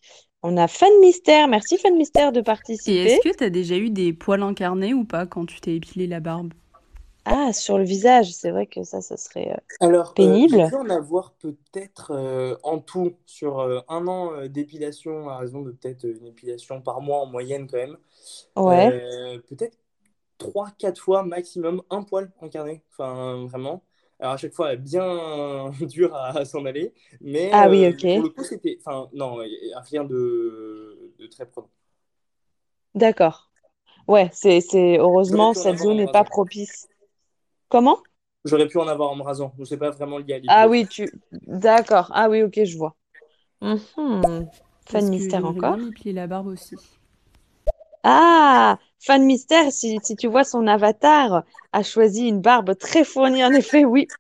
On 0.50 0.56
a 0.56 0.68
Fan 0.70 0.90
Mystère. 1.02 1.48
Merci 1.50 1.78
Fan 1.78 1.96
Mystère 1.98 2.32
de 2.32 2.40
Et 2.88 2.96
est-ce 3.04 3.20
participer. 3.20 3.22
que 3.22 3.30
t'as 3.30 3.52
déjà 3.52 3.78
eu 3.78 3.92
des 3.92 4.14
poils 4.14 4.42
incarnés 4.42 4.96
ou 4.96 5.06
pas 5.06 5.28
quand 5.28 5.46
tu 5.46 5.62
t'es 5.62 5.76
épilé 5.76 6.08
la 6.08 6.20
barbe? 6.20 6.54
Ah, 7.26 7.52
sur 7.54 7.78
le 7.78 7.84
visage, 7.84 8.32
c'est 8.34 8.52
vrai 8.52 8.68
que 8.68 8.84
ça, 8.84 9.02
ça 9.02 9.18
serait 9.18 9.52
euh, 9.52 9.58
Alors, 9.80 10.10
euh, 10.10 10.14
pénible. 10.16 10.58
j'ai 10.64 10.64
dû 10.64 10.76
en 10.76 10.90
avoir 10.90 11.34
peut-être 11.34 12.12
euh, 12.12 12.56
en 12.64 12.80
tout 12.80 13.16
sur 13.26 13.60
euh, 13.60 13.80
un 13.90 14.08
an 14.08 14.34
euh, 14.34 14.48
d'épilation, 14.48 15.30
à 15.30 15.38
raison 15.38 15.62
de 15.62 15.72
peut-être 15.72 16.04
une 16.06 16.26
épilation 16.26 16.82
par 16.82 17.02
mois 17.02 17.20
en 17.22 17.26
moyenne 17.28 17.68
quand 17.68 17.78
même. 17.78 17.98
Ouais. 18.56 18.90
Euh, 18.90 19.40
peut-être 19.50 19.78
trois, 20.40 20.72
quatre 20.80 21.02
fois 21.02 21.24
maximum 21.24 21.84
un 21.92 22.04
poil 22.04 22.32
incarné. 22.42 22.84
Enfin, 22.92 23.46
vraiment. 23.48 23.84
Alors, 24.20 24.34
à 24.34 24.38
chaque 24.38 24.54
fois, 24.54 24.76
bien 24.76 25.72
dur 25.82 26.14
à, 26.16 26.38
à 26.40 26.46
s'en 26.46 26.66
aller. 26.66 26.94
Mais 27.22 27.52
Ah 27.52 27.68
oui, 27.70 27.86
euh, 27.86 27.88
ok. 27.88 28.06
pour 28.12 28.22
le 28.24 28.30
coup, 28.30 28.44
c'était. 28.44 28.78
Enfin, 28.82 29.10
non, 29.14 29.38
rien 29.86 30.04
de, 30.06 31.14
de 31.20 31.28
très 31.28 31.46
prenant. 31.46 31.70
D'accord. 32.96 33.50
Ouais, 34.08 34.30
c'est, 34.34 34.62
c'est 34.62 34.98
heureusement 35.00 35.54
cette 35.54 35.78
zone 35.80 35.98
n'est 35.98 36.08
pas 36.08 36.24
propice. 36.26 36.90
Comment? 37.70 38.00
J'aurais 38.46 38.68
pu 38.68 38.80
en 38.80 38.88
avoir 38.88 39.12
en 39.12 39.16
me 39.16 39.22
rasant. 39.22 39.54
Je 39.60 39.64
sais 39.64 39.78
pas 39.78 39.92
vraiment 39.92 40.18
lié 40.18 40.34
à 40.34 40.40
Ah 40.48 40.68
l'épilation. 40.68 40.68
oui, 40.68 40.88
tu. 40.88 41.10
D'accord. 41.32 42.12
Ah 42.14 42.30
oui, 42.30 42.44
ok, 42.44 42.64
je 42.66 42.78
vois. 42.78 42.96
Mhm. 43.62 44.50
Fan 44.86 45.10
Mystère 45.10 45.46
encore. 45.46 45.78
bien 45.78 45.78
m'épiler 45.78 46.14
la 46.14 46.28
barbe 46.28 46.48
aussi. 46.48 46.97
Ah, 48.10 48.80
Fan 49.00 49.26
Mystère, 49.26 49.72
si, 49.72 50.00
si 50.04 50.16
tu 50.16 50.28
vois 50.28 50.44
son 50.44 50.66
avatar, 50.68 51.44
a 51.74 51.84
choisi 51.84 52.28
une 52.28 52.42
barbe 52.42 52.76
très 52.78 53.04
fournie, 53.04 53.44
en 53.44 53.54
effet, 53.54 53.86
oui. 53.86 54.12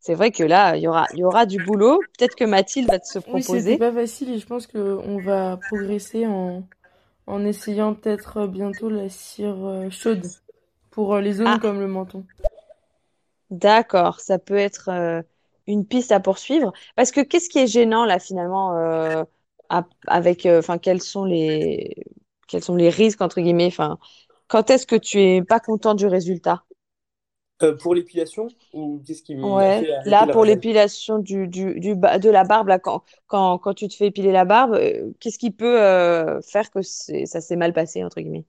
C'est 0.00 0.14
vrai 0.14 0.32
que 0.32 0.42
là, 0.44 0.76
il 0.76 0.82
y 0.82 0.88
aura, 0.88 1.08
il 1.12 1.20
y 1.20 1.24
aura 1.24 1.46
du 1.46 1.58
boulot. 1.60 2.08
Peut-être 2.18 2.36
que 2.36 2.44
Mathilde 2.44 2.90
va 2.90 2.98
te 3.00 3.06
se 3.06 3.18
Oui, 3.26 3.42
proposer. 3.42 3.78
pas 3.78 3.92
facile 3.92 4.30
et 4.30 4.38
je 4.38 4.46
pense 4.46 4.66
qu'on 4.66 5.18
va 5.18 5.56
progresser 5.58 6.26
en, 6.26 6.66
en 7.26 7.44
essayant 7.44 7.94
peut-être 7.94 8.46
bientôt 8.48 8.90
la 8.90 9.08
cire 9.10 9.64
euh, 9.66 9.90
chaude 9.90 10.26
pour 10.90 11.14
euh, 11.14 11.20
les 11.22 11.34
zones 11.34 11.58
Ah, 11.58 11.60
comme 11.60 11.80
le 11.80 11.88
menton. 11.88 12.26
d'accord. 13.50 14.20
Ça 14.20 14.38
peut 14.38 14.56
être 14.56 14.88
euh, 14.90 15.22
une 15.66 15.86
piste 15.86 16.12
à 16.12 16.20
poursuivre. 16.20 16.72
Parce 16.96 17.10
que 17.12 17.20
qu'est-ce 17.20 17.48
qui 17.48 17.58
est 17.58 17.66
gênant 17.66 18.04
là 18.04 18.18
finalement 18.18 18.76
euh, 18.78 19.24
à- 19.68 19.86
avec, 20.06 20.46
euh, 20.46 20.58
enfin, 20.60 20.78
quels 20.78 21.02
sont 21.02 21.24
les, 21.24 22.04
quels 22.54 22.64
sont 22.64 22.76
les 22.76 22.88
risques 22.90 23.20
entre 23.20 23.40
guillemets, 23.40 23.66
enfin, 23.66 23.98
quand 24.48 24.70
est-ce 24.70 24.86
que 24.86 24.96
tu 24.96 25.20
es 25.20 25.42
pas 25.42 25.60
content 25.60 25.94
du 25.94 26.06
résultat? 26.06 26.64
Euh, 27.62 27.76
pour 27.76 27.94
l'épilation, 27.94 28.54
ou 28.72 29.02
qu'est-ce 29.06 29.22
qui 29.22 29.34
Ouais, 29.42 29.72
fait 29.72 29.88
là 30.04 30.26
pour 30.26 30.44
l'épilation 30.46 31.18
du, 31.18 31.46
du, 31.48 31.78
du 31.78 31.94
de 31.96 32.30
la 32.30 32.44
barbe, 32.44 32.68
là, 32.68 32.78
quand, 32.78 33.04
quand, 33.26 33.58
quand 33.58 33.74
tu 33.74 33.88
te 33.88 33.94
fais 33.94 34.06
épiler 34.06 34.32
la 34.32 34.46
barbe, 34.46 34.72
euh, 34.74 35.12
qu'est-ce 35.20 35.38
qui 35.38 35.50
peut 35.50 35.82
euh, 35.82 36.40
faire 36.40 36.70
que 36.70 36.80
ça 36.82 37.40
s'est 37.42 37.56
mal 37.56 37.74
passé, 37.74 38.02
entre 38.02 38.20
guillemets? 38.22 38.46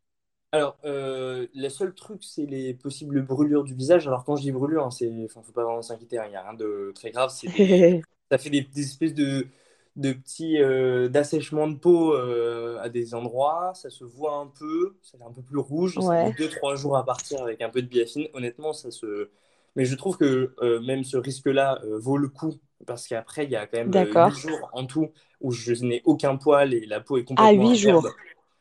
Alors, 0.51 0.77
euh, 0.85 1.47
le 1.53 1.69
seul 1.69 1.93
truc, 1.93 2.23
c'est 2.23 2.45
les 2.45 2.73
possibles 2.73 3.21
brûlures 3.23 3.63
du 3.65 3.73
visage. 3.75 4.07
Alors, 4.07 4.23
quand 4.23 4.37
je 4.37 4.43
dis 4.43 4.51
brûlure, 4.53 4.85
hein, 4.85 4.91
c'est, 4.91 5.11
enfin, 5.25 5.41
faut 5.43 5.51
pas 5.51 5.63
vraiment 5.65 5.81
s'inquiéter, 5.81 6.17
hein, 6.17 6.23
il 6.27 6.29
n'y 6.29 6.35
a 6.37 6.43
rien 6.43 6.53
de 6.53 6.91
très 6.95 7.11
grave. 7.11 7.29
Des, 7.43 7.99
ça 8.31 8.37
fait 8.37 8.49
des, 8.49 8.61
des 8.61 8.81
espèces 8.81 9.13
de, 9.13 9.47
de 9.95 10.11
petits 10.13 10.61
euh, 10.61 11.07
d'assèchement 11.09 11.67
de 11.67 11.75
peau 11.75 12.13
euh, 12.13 12.77
à 12.81 12.89
des 12.89 13.15
endroits. 13.15 13.73
Ça 13.75 13.89
se 13.89 14.03
voit 14.03 14.35
un 14.37 14.47
peu, 14.47 14.97
ça 15.01 15.17
fait 15.17 15.23
un 15.23 15.31
peu 15.31 15.41
plus 15.41 15.57
rouge. 15.59 15.99
Ça 15.99 16.01
Ouais, 16.01 16.33
deux, 16.37 16.49
trois 16.49 16.75
jours 16.75 16.97
à 16.97 17.05
partir 17.05 17.41
avec 17.41 17.61
un 17.61 17.69
peu 17.69 17.81
de 17.81 17.87
biafine. 17.87 18.27
Honnêtement, 18.33 18.73
ça 18.73 18.91
se. 18.91 19.29
Mais 19.75 19.85
je 19.85 19.95
trouve 19.95 20.17
que 20.17 20.53
euh, 20.61 20.81
même 20.81 21.03
ce 21.03 21.17
risque-là 21.17 21.79
euh, 21.83 21.97
vaut 21.99 22.17
le 22.17 22.29
coup 22.29 22.55
parce 22.85 23.07
qu'après, 23.07 23.45
il 23.45 23.51
y 23.51 23.55
a 23.55 23.67
quand 23.67 23.77
même 23.77 23.95
euh, 23.95 24.13
huit 24.13 24.13
d'accord. 24.13 24.31
jours 24.35 24.69
en 24.73 24.85
tout 24.85 25.11
où 25.41 25.51
je 25.51 25.73
n'ai 25.83 26.01
aucun 26.05 26.37
poil 26.37 26.73
et 26.73 26.85
la 26.85 26.99
peau 27.01 27.17
est 27.17 27.25
À 27.35 27.51
complètement 27.51 27.51
huit 27.53 27.75
imberbe. 27.75 28.01
jours, 28.03 28.15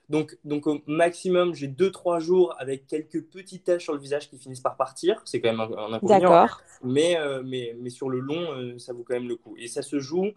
Donc, 0.08 0.38
donc 0.44 0.66
au 0.66 0.80
maximum, 0.86 1.54
j'ai 1.54 1.68
deux 1.68 1.90
trois 1.90 2.20
jours 2.20 2.54
avec 2.58 2.86
quelques 2.86 3.24
petites 3.24 3.64
taches 3.64 3.84
sur 3.84 3.94
le 3.94 4.00
visage 4.00 4.28
qui 4.28 4.38
finissent 4.38 4.60
par 4.60 4.76
partir. 4.76 5.20
C'est 5.24 5.40
quand 5.40 5.50
même 5.50 5.60
un, 5.60 5.70
un 5.78 5.92
inconvénient, 5.94 6.30
d'accord. 6.30 6.60
Mais, 6.82 7.16
mais, 7.44 7.74
mais 7.80 7.90
sur 7.90 8.10
le 8.10 8.20
long, 8.20 8.78
ça 8.78 8.92
vaut 8.92 9.02
quand 9.04 9.14
même 9.14 9.28
le 9.28 9.36
coup. 9.36 9.56
Et 9.58 9.68
ça 9.68 9.82
se 9.82 9.98
joue 10.00 10.32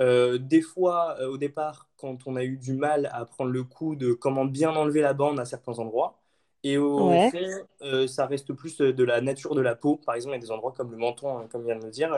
euh, 0.00 0.38
des 0.38 0.60
fois 0.62 1.16
euh, 1.20 1.28
au 1.30 1.38
départ 1.38 1.88
quand 1.96 2.26
on 2.26 2.36
a 2.36 2.44
eu 2.44 2.56
du 2.58 2.74
mal 2.74 3.08
à 3.12 3.24
prendre 3.24 3.50
le 3.50 3.64
coup 3.64 3.96
de 3.96 4.12
comment 4.12 4.44
bien 4.44 4.70
enlever 4.70 5.00
la 5.00 5.14
bande 5.14 5.40
à 5.40 5.44
certains 5.44 5.78
endroits. 5.78 6.18
Et 6.62 6.78
au 6.78 7.18
Ouais. 7.18 7.32
fond, 7.32 7.46
euh, 7.82 8.06
ça 8.08 8.26
reste 8.26 8.52
plus 8.52 8.78
de 8.78 9.04
la 9.04 9.20
nature 9.20 9.54
de 9.54 9.60
la 9.60 9.76
peau. 9.76 9.96
Par 9.96 10.14
exemple, 10.16 10.32
il 10.34 10.36
y 10.40 10.42
a 10.42 10.46
des 10.46 10.50
endroits 10.50 10.72
comme 10.72 10.90
le 10.90 10.96
menton, 10.96 11.38
hein, 11.38 11.48
comme 11.50 11.64
vient 11.64 11.76
de 11.76 11.84
le 11.84 11.90
dire, 11.90 12.10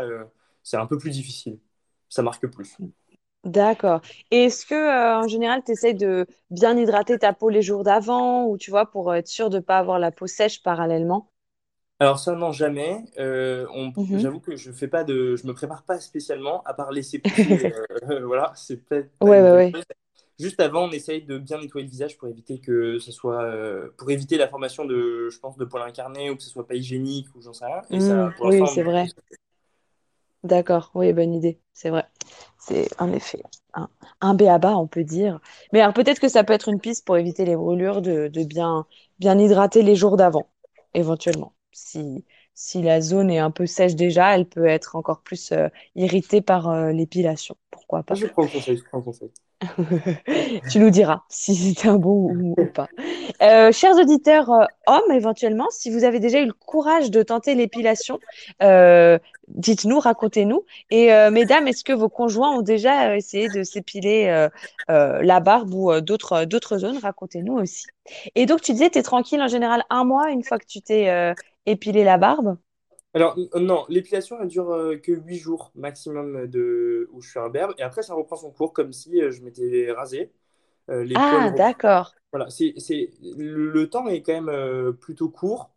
c'est 0.63 0.77
un 0.77 0.87
peu 0.87 0.99
plus 0.99 1.11
difficile. 1.11 1.59
Ça 2.09 2.23
marque 2.23 2.47
plus. 2.49 2.81
D'accord. 3.45 4.01
Et 4.31 4.45
est-ce 4.45 4.65
que, 4.67 5.21
en 5.25 5.27
général, 5.27 5.63
tu 5.65 5.73
essayes 5.73 5.95
de 5.95 6.27
bien 6.51 6.77
hydrater 6.77 7.19
ta 7.19 7.33
peau 7.33 7.49
les 7.49 7.63
jours 7.63 7.83
d'avant 7.83 8.47
ou 8.47 8.59
tu 8.59 8.71
vois, 8.71 8.87
pour 8.91 9.13
être 9.15 9.27
sûr 9.29 9.51
de 9.51 9.57
ne 9.57 9.63
pas 9.63 9.79
avoir 9.79 9.99
la 9.99 10.13
peau 10.13 10.27
sèche 10.29 10.63
parallèlement? 10.63 11.31
Alors 12.01 12.19
ça, 12.21 12.35
non, 12.35 12.53
jamais. 12.53 13.05
Euh, 13.19 13.67
on- 13.75 13.93
Mhm. 13.97 14.19
j'avoue 14.19 14.41
que 14.41 14.57
je 14.57 14.71
fais 14.71 14.87
pas 14.89 15.03
de, 15.05 15.35
je 15.37 15.47
me 15.47 15.53
prépare 15.55 15.83
pas 15.83 15.99
spécialement, 16.01 16.63
à 16.65 16.75
part 16.75 16.93
laisser 16.93 17.19
pousser. 17.59 17.73
euh, 18.11 18.25
voilà, 18.27 18.53
c'est 18.55 18.77
peut-être 18.79 19.11
Ouais, 19.21 19.41
ouais. 19.41 19.73
Juste 20.39 20.61
avant, 20.61 20.85
on 20.89 20.93
essaye 20.93 21.23
de 21.23 21.39
bien 21.39 21.59
nettoyer 21.61 21.85
le 21.85 21.91
visage 21.91 22.17
pour 22.17 22.29
éviter 22.29 22.61
que 22.61 22.99
ce 23.01 23.11
soit, 23.11 23.43
euh, 23.43 23.91
pour 23.99 24.11
éviter 24.11 24.37
la 24.39 24.49
formation 24.49 24.85
de, 24.85 25.29
je 25.31 25.39
pense, 25.41 25.57
de 25.57 25.65
poils 25.65 25.83
incarnés 25.83 26.31
ou 26.31 26.37
que 26.37 26.43
ce 26.43 26.51
soit 26.51 26.67
pas 26.67 26.77
hygiénique 26.77 27.27
ou 27.35 27.43
j'en 27.43 27.53
sais 27.53 27.65
rien. 27.67 27.83
Et 27.91 28.01
ça, 28.01 28.33
pour 28.37 28.47
oui, 28.47 28.67
c'est 28.69 28.83
vrai. 28.83 29.07
D'accord. 30.45 30.91
Oui, 30.95 31.13
bonne 31.13 31.35
idée. 31.35 31.61
C'est 31.73 31.91
vrai. 31.91 32.07
C'est 32.59 32.89
en 33.01 33.13
effet 33.13 33.43
un, 33.75 33.89
un 34.21 34.35
b.a.-ba, 34.35 34.77
on 34.77 34.87
peut 34.87 35.05
dire. 35.05 35.41
Mais 35.73 35.81
alors, 35.81 35.95
peut-être 35.95 36.21
que 36.21 36.29
ça 36.29 36.45
peut 36.45 36.53
être 36.53 36.69
une 36.69 36.81
piste 36.81 37.05
pour 37.07 37.17
éviter 37.17 37.45
les 37.45 37.57
brûlures 37.57 38.03
de, 38.03 38.29
de 38.29 38.45
bien, 38.45 38.87
bien 39.19 39.39
hydrater 39.39 39.83
les 39.83 39.97
jours 39.97 40.17
d'avant, 40.17 40.49
éventuellement. 40.95 41.53
Si, 41.79 42.25
si 42.55 42.83
la 42.83 43.01
zone 43.01 43.31
est 43.31 43.39
un 43.39 43.53
peu 43.53 43.67
sèche 43.67 43.95
déjà, 43.95 44.35
elle 44.35 44.45
peut 44.45 44.67
être 44.67 44.97
encore 44.97 45.23
plus 45.23 45.53
euh, 45.53 45.69
irritée 45.95 46.41
par 46.41 46.69
euh, 46.69 46.91
l'épilation. 46.91 47.57
Pourquoi 47.71 48.03
pas? 48.03 48.15
je 48.17 48.27
prends 48.27 48.43
le 48.43 48.49
conseil, 48.49 48.77
je 48.77 48.83
prends 48.83 48.99
le 48.99 49.05
conseil. 49.05 49.31
Tu 50.71 50.81
nous 50.81 50.91
diras 50.91 51.23
si 51.29 51.55
c'était 51.55 51.89
un 51.89 51.97
bon 51.97 52.33
ou, 52.33 52.55
ou 52.59 52.67
pas. 52.67 52.89
Euh, 53.43 53.71
chers 53.71 53.97
auditeurs 53.97 54.51
hommes, 54.87 55.13
éventuellement, 55.13 55.67
si 55.71 55.91
vous 55.91 56.03
avez 56.03 56.19
déjà 56.19 56.41
eu 56.41 56.47
le 56.47 56.53
courage 56.53 57.13
de 57.13 57.23
tenter 57.23 57.55
l'épilation, 57.55 58.19
dites-nous, 59.49 60.01
racontez-nous. 60.01 60.65
Et 60.91 61.09
mesdames, 61.31 61.67
est-ce 61.67 61.83
que 61.83 61.93
vos 61.93 62.09
conjoints 62.09 62.57
ont 62.57 62.63
déjà 62.63 63.17
essayé 63.17 63.49
de 63.49 63.63
s'épiler 63.65 64.49
la 64.89 65.41
barbe 65.41 65.75
ou 65.75 66.01
d'autres 66.01 66.45
d'autres 66.45 66.79
zones? 66.79 66.99
Racontez-nous 66.99 67.55
aussi. 67.55 67.87
Et 68.37 68.47
donc, 68.47 68.61
tu 68.61 68.73
disais, 68.73 68.91
tu 68.91 68.99
es 68.99 69.03
tranquille 69.03 69.43
en 69.43 69.49
général 69.49 69.85
un 69.91 70.05
mois 70.05 70.31
une 70.31 70.45
fois 70.45 70.59
que 70.59 70.67
tu 70.67 70.81
t'es 70.81 71.35
euh, 71.69 71.73
épilé 71.73 72.05
la 72.05 72.19
barbe? 72.19 72.57
Alors, 73.15 73.37
n- 73.39 73.49
non, 73.65 73.85
l'épilation, 73.89 74.39
elle 74.41 74.49
dure 74.49 74.71
euh, 74.73 74.97
que 74.99 75.13
8 75.13 75.39
jours 75.39 75.71
maximum 75.75 76.47
de... 76.47 77.09
où 77.13 77.21
je 77.23 77.31
suis 77.31 77.39
imberbe. 77.39 77.75
Et 77.79 77.83
après, 77.83 78.03
ça 78.03 78.15
reprend 78.15 78.37
son 78.37 78.51
cours 78.51 78.73
comme 78.73 78.93
si 78.93 79.21
euh, 79.23 79.31
je 79.31 79.43
m'étais 79.43 79.91
rasé. 79.93 80.33
Euh, 80.91 81.05
les 81.05 81.19
poils 81.21 81.45
Ah, 81.45 81.53
d'accord. 81.55 82.15
Voilà, 82.33 82.51
c'est, 82.51 82.75
c'est, 82.79 83.11
le, 83.39 83.71
le 83.73 83.91
temps 83.91 84.09
est 84.09 84.23
quand 84.23 84.33
même 84.35 84.49
euh, 84.51 84.93
plutôt 84.93 85.31
court, 85.31 85.71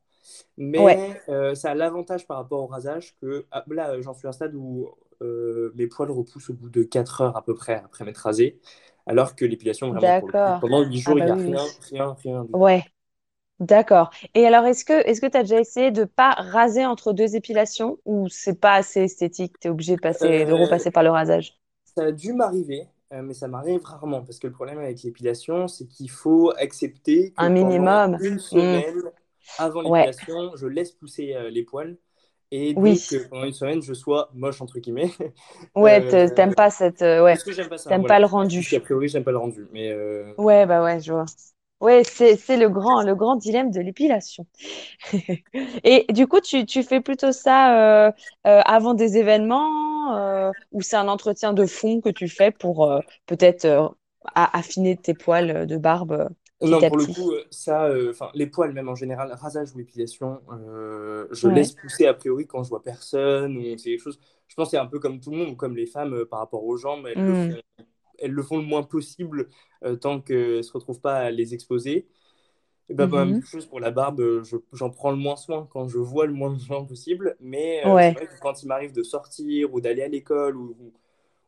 mais 0.58 1.24
euh, 1.30 1.56
ça 1.56 1.72
a 1.72 1.76
l'avantage 1.76 2.28
par 2.28 2.38
rapport 2.38 2.62
au 2.64 2.68
rasage 2.68 3.16
que 3.22 3.46
ah, 3.52 3.64
là, 3.70 4.02
j'en 4.02 4.14
suis 4.14 4.28
à 4.28 4.30
un 4.32 4.34
stade 4.34 4.56
où 4.56 4.90
euh, 5.22 5.72
mes 5.76 5.88
poils 5.88 6.12
repoussent 6.12 6.50
au 6.52 6.54
bout 6.56 6.70
de 6.70 6.84
4 6.84 7.22
heures 7.22 7.38
à 7.38 7.44
peu 7.46 7.56
près 7.56 7.76
après 7.86 8.06
m'être 8.06 8.18
rasé, 8.20 8.60
alors 9.08 9.36
que 9.36 9.46
l'épilation, 9.46 9.90
vraiment, 9.90 10.14
pendant 10.60 10.82
8 10.84 11.00
Ah 11.06 11.16
jours, 11.16 11.20
il 11.20 11.24
bah 11.24 11.28
n'y 11.28 11.32
a 11.32 11.36
oui, 11.36 11.46
rien, 11.48 11.76
rien, 11.92 12.16
rien 12.24 12.46
du. 12.46 12.54
Ouais. 12.54 12.86
D'accord. 13.62 14.10
Et 14.34 14.46
alors, 14.46 14.66
est-ce 14.66 14.84
que 14.84 14.92
est-ce 15.08 15.22
que 15.22 15.28
tu 15.28 15.38
as 15.38 15.44
déjà 15.44 15.60
essayé 15.62 15.92
de 15.92 16.04
pas 16.04 16.32
raser 16.32 16.86
entre 16.86 17.14
deux 17.14 17.36
épilations 17.38 17.98
ou 18.06 18.28
c'est 18.28 18.60
pas 18.60 18.74
assez 18.74 19.04
esthétique, 19.04 19.58
tu 19.60 19.68
es 19.68 19.72
obligé 19.72 19.96
de 19.96 20.02
passer 20.02 20.46
de 20.46 20.52
Euh, 20.52 20.52
repasser 20.54 20.92
par 20.92 21.04
le 21.04 21.12
rasage? 21.12 21.58
ça 21.84 22.06
a 22.06 22.12
dû 22.12 22.34
m'arriver, 22.34 22.88
euh, 23.14 23.22
mais 23.22 23.34
ça 23.34 23.48
m'arrive 23.48 23.84
rarement, 23.84 24.24
parce 24.24 24.40
que 24.40 24.48
le 24.48 24.54
problème 24.54 24.80
avec 24.80 25.02
l'épilation, 25.04 25.68
c'est 25.68 25.88
qu'il 25.88 26.10
faut 26.10 26.52
accepter 26.58 27.34
que 27.34 27.46
Un 27.46 27.50
pendant 27.50 28.06
minimum. 28.06 28.20
une 28.20 28.40
Hmm. 28.54 28.80
semaine 28.80 29.02
avant 29.58 29.82
Ouais. 29.86 30.12
l'épilation, 30.12 30.56
je 30.56 30.68
laisse 30.68 30.92
pousser 30.92 31.34
euh, 31.36 31.50
les 31.50 31.64
poils. 31.64 31.98
Et 32.52 32.74
Oui. 32.76 33.02
donc, 33.02 33.14
euh, 33.14 33.28
pendant 33.30 33.46
une 33.46 33.54
semaine, 33.54 33.82
je 33.82 33.94
sois 33.94 34.30
moche, 34.34 34.62
entre 34.62 34.80
guillemets. 34.80 35.12
Ouais, 35.76 36.02
Euh, 36.02 36.06
te- 36.06 36.30
t'aimes 36.30 36.54
pas 36.54 36.70
cette 36.70 37.02
euh, 37.02 37.24
ouais, 37.24 37.38
parce 37.38 37.44
que 37.44 37.52
j'aime 37.52 37.70
pas 37.70 37.78
ça, 37.78 37.94
t'aimes 37.94 38.06
pas 38.06 38.20
voilà. 38.20 38.20
le 38.20 38.26
Puisqu'a 38.54 38.80
rendu. 38.80 38.82
priori, 38.82 39.08
j'aime 39.10 39.24
pas 39.24 39.32
le 39.32 39.38
rendu. 39.40 39.68
Mais 39.72 39.92
euh, 39.92 40.34
Ouais, 40.38 40.66
bah 40.66 40.84
ouais, 40.84 41.00
je 41.00 41.14
vois. 41.14 41.26
Ouais, 41.82 42.04
c'est 42.04 42.58
le 42.58 42.70
grand 42.70 43.02
le 43.04 43.16
grand 43.16 43.36
dilemme 43.36 43.72
de 43.72 43.82
l'épilation. 43.82 44.46
Et 45.84 46.06
du 46.14 46.28
coup, 46.28 46.40
tu, 46.42 46.66
tu 46.66 46.84
fais 46.84 47.02
plutôt 47.02 47.32
ça 47.32 48.08
euh, 48.08 48.12
euh, 48.48 48.62
avant 48.66 48.94
des 48.94 49.18
événements 49.18 50.16
euh, 50.18 50.52
ou 50.72 50.82
c'est 50.82 50.96
un 50.96 51.08
entretien 51.08 51.54
de 51.54 51.66
fond 51.66 52.02
que 52.02 52.10
tu 52.10 52.28
fais 52.28 52.52
pour 52.52 52.92
peut-être 53.26 53.96
affiner 54.36 54.98
tes 54.98 55.14
poils 55.14 55.66
de 55.68 55.78
barbe 55.78 56.30
non, 56.64 56.84
pour 56.86 56.96
le 56.98 57.08
coup, 57.08 57.34
ça, 57.50 57.90
enfin, 58.12 58.30
les 58.36 58.46
poils, 58.46 58.72
même 58.74 58.88
en 58.88 58.94
général, 58.96 59.32
rasage 59.34 59.74
ou 59.76 59.80
épilation, 59.80 60.42
je 61.32 61.48
laisse 61.48 61.72
pousser 61.72 62.06
a 62.06 62.14
priori 62.14 62.46
quand 62.46 62.64
je 62.64 62.70
vois 62.70 62.84
personne 62.84 63.58
ou 63.58 63.78
c'est 63.78 63.90
quelque 63.92 64.00
chose. 64.04 64.20
Je 64.48 64.54
pense 64.56 64.68
que 64.68 64.72
c'est 64.72 64.78
un 64.78 64.86
peu 64.86 65.00
comme 65.00 65.20
tout 65.20 65.32
le 65.32 65.38
monde 65.38 65.50
ou 65.50 65.56
comme 65.56 65.76
les 65.76 65.88
femmes 65.88 66.26
par 66.26 66.40
rapport 66.40 66.64
aux 66.64 66.78
jambes, 66.78 67.08
elles 67.08 67.24
le 67.24 67.34
font, 67.34 67.54
Hmm. 67.54 67.62
Elles 68.22 68.32
le 68.32 68.44
font 68.44 68.58
le 68.58 68.64
moins 68.66 68.84
possible 68.84 69.50
euh, 69.86 69.96
tant 69.96 70.22
qu'elles 70.22 70.58
ne 70.58 70.62
se 70.62 70.74
retrouvent 70.74 71.02
pas 71.02 71.18
à 71.20 71.32
les 71.32 71.54
exposer. 71.54 72.08
Et 72.90 72.94
ben, 72.94 73.08
bah, 73.08 73.26
même 73.26 73.44
chose 73.46 73.66
pour 73.68 73.80
la 73.80 73.92
barbe, 73.92 74.20
euh, 74.22 74.44
je- 74.44 74.58
j'en 74.74 74.90
prends 74.90 75.12
le 75.12 75.18
moins 75.18 75.38
soin 75.38 75.68
quand 75.72 75.88
je 75.88 75.98
vois 75.98 76.26
le 76.28 76.34
moins 76.34 76.52
de 76.54 76.60
gens 76.60 76.86
possible. 76.86 77.36
Mais 77.40 77.84
euh, 77.86 77.96
Ouais. 77.96 78.16
vrai 78.16 78.28
que 78.28 78.36
quand 78.40 78.62
il 78.64 78.68
m'arrive 78.68 78.92
de 78.94 79.04
sortir 79.04 79.74
ou 79.74 79.82
d'aller 79.82 80.04
à 80.04 80.08
l'école 80.10 80.58
ou, 80.58 80.76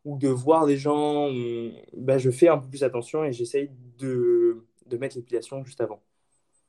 ou 0.05 0.17
de 0.17 0.27
voir 0.29 0.65
des 0.67 0.77
gens, 0.77 1.29
ou- 1.31 1.71
bah, 1.97 2.17
je 2.19 2.31
fais 2.31 2.49
un 2.49 2.57
peu 2.59 2.69
plus 2.69 2.83
attention 2.83 3.23
et 3.25 3.33
j'essaye 3.33 3.71
de, 3.99 4.65
de 4.87 4.97
mettre 4.97 5.17
l'épilation 5.17 5.63
juste 5.65 5.81
avant. 5.81 6.01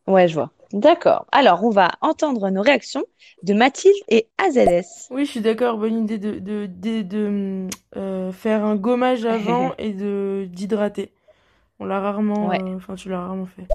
Ouais, 0.06 0.28
je 0.28 0.34
vois. 0.34 0.50
D'accord. 0.72 1.26
Alors, 1.32 1.64
on 1.64 1.70
va 1.70 1.92
entendre 2.00 2.50
nos 2.50 2.62
réactions 2.62 3.04
de 3.42 3.54
Mathilde 3.54 3.94
et 4.08 4.26
AZS. 4.38 5.08
Oui, 5.10 5.24
je 5.24 5.30
suis 5.30 5.40
d'accord, 5.40 5.78
bonne 5.78 6.04
idée 6.04 6.18
de, 6.18 6.38
de, 6.38 6.66
de, 6.66 7.02
de, 7.02 7.68
euh, 7.96 8.32
faire 8.32 8.64
un 8.64 8.76
gommage 8.76 9.24
avant 9.24 9.74
et 9.78 9.92
de 9.92 10.46
d'hydrater. 10.50 11.12
On 11.80 11.86
l'a 11.86 12.00
rarement, 12.00 12.48
Ouais. 12.48 12.58
euh, 12.58 12.76
enfin 12.76 12.96
tu 12.96 13.08
l'as 13.10 13.20
rarement 13.20 13.46
fait. 13.46 13.66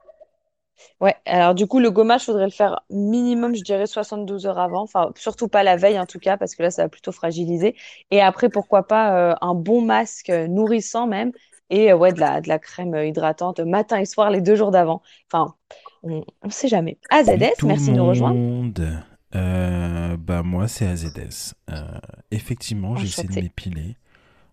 Ouais. 1.01 1.15
Alors, 1.25 1.55
du 1.55 1.67
coup, 1.67 1.79
le 1.79 1.91
gommage, 1.91 2.25
faudrait 2.25 2.45
le 2.45 2.51
faire 2.51 2.81
minimum, 2.89 3.55
je 3.55 3.63
dirais, 3.63 3.87
72 3.87 4.45
heures 4.47 4.59
avant. 4.59 4.81
Enfin, 4.81 5.11
surtout 5.15 5.47
pas 5.47 5.63
la 5.63 5.75
veille, 5.75 5.99
en 5.99 6.05
tout 6.05 6.19
cas, 6.19 6.37
parce 6.37 6.55
que 6.55 6.63
là, 6.63 6.71
ça 6.71 6.83
va 6.83 6.89
plutôt 6.89 7.11
fragiliser. 7.11 7.75
Et 8.11 8.21
après, 8.21 8.49
pourquoi 8.49 8.83
pas 8.87 9.31
euh, 9.31 9.35
un 9.41 9.55
bon 9.55 9.81
masque 9.81 10.29
nourrissant 10.29 11.07
même. 11.07 11.31
Et 11.69 11.91
euh, 11.91 11.95
ouais, 11.97 12.13
de 12.13 12.19
la, 12.19 12.41
de 12.41 12.47
la 12.47 12.59
crème 12.59 12.95
hydratante 12.95 13.59
matin 13.59 13.99
et 13.99 14.05
soir 14.05 14.29
les 14.31 14.41
deux 14.41 14.55
jours 14.55 14.71
d'avant. 14.71 15.01
Enfin, 15.31 15.55
on 16.03 16.23
ne 16.43 16.49
sait 16.51 16.67
jamais. 16.67 16.97
AZS, 17.09 17.63
merci 17.63 17.91
de 17.91 17.97
nous 17.97 18.05
rejoindre. 18.05 18.39
monde. 18.39 19.03
Euh, 19.35 20.17
bah 20.17 20.41
moi 20.41 20.67
c'est 20.67 20.87
AZS. 20.87 21.53
Euh, 21.69 21.99
effectivement, 22.31 22.95
j'essaie 22.95 23.27
de 23.27 23.33
Enchantée. 23.33 23.41
m'épiler. 23.43 23.97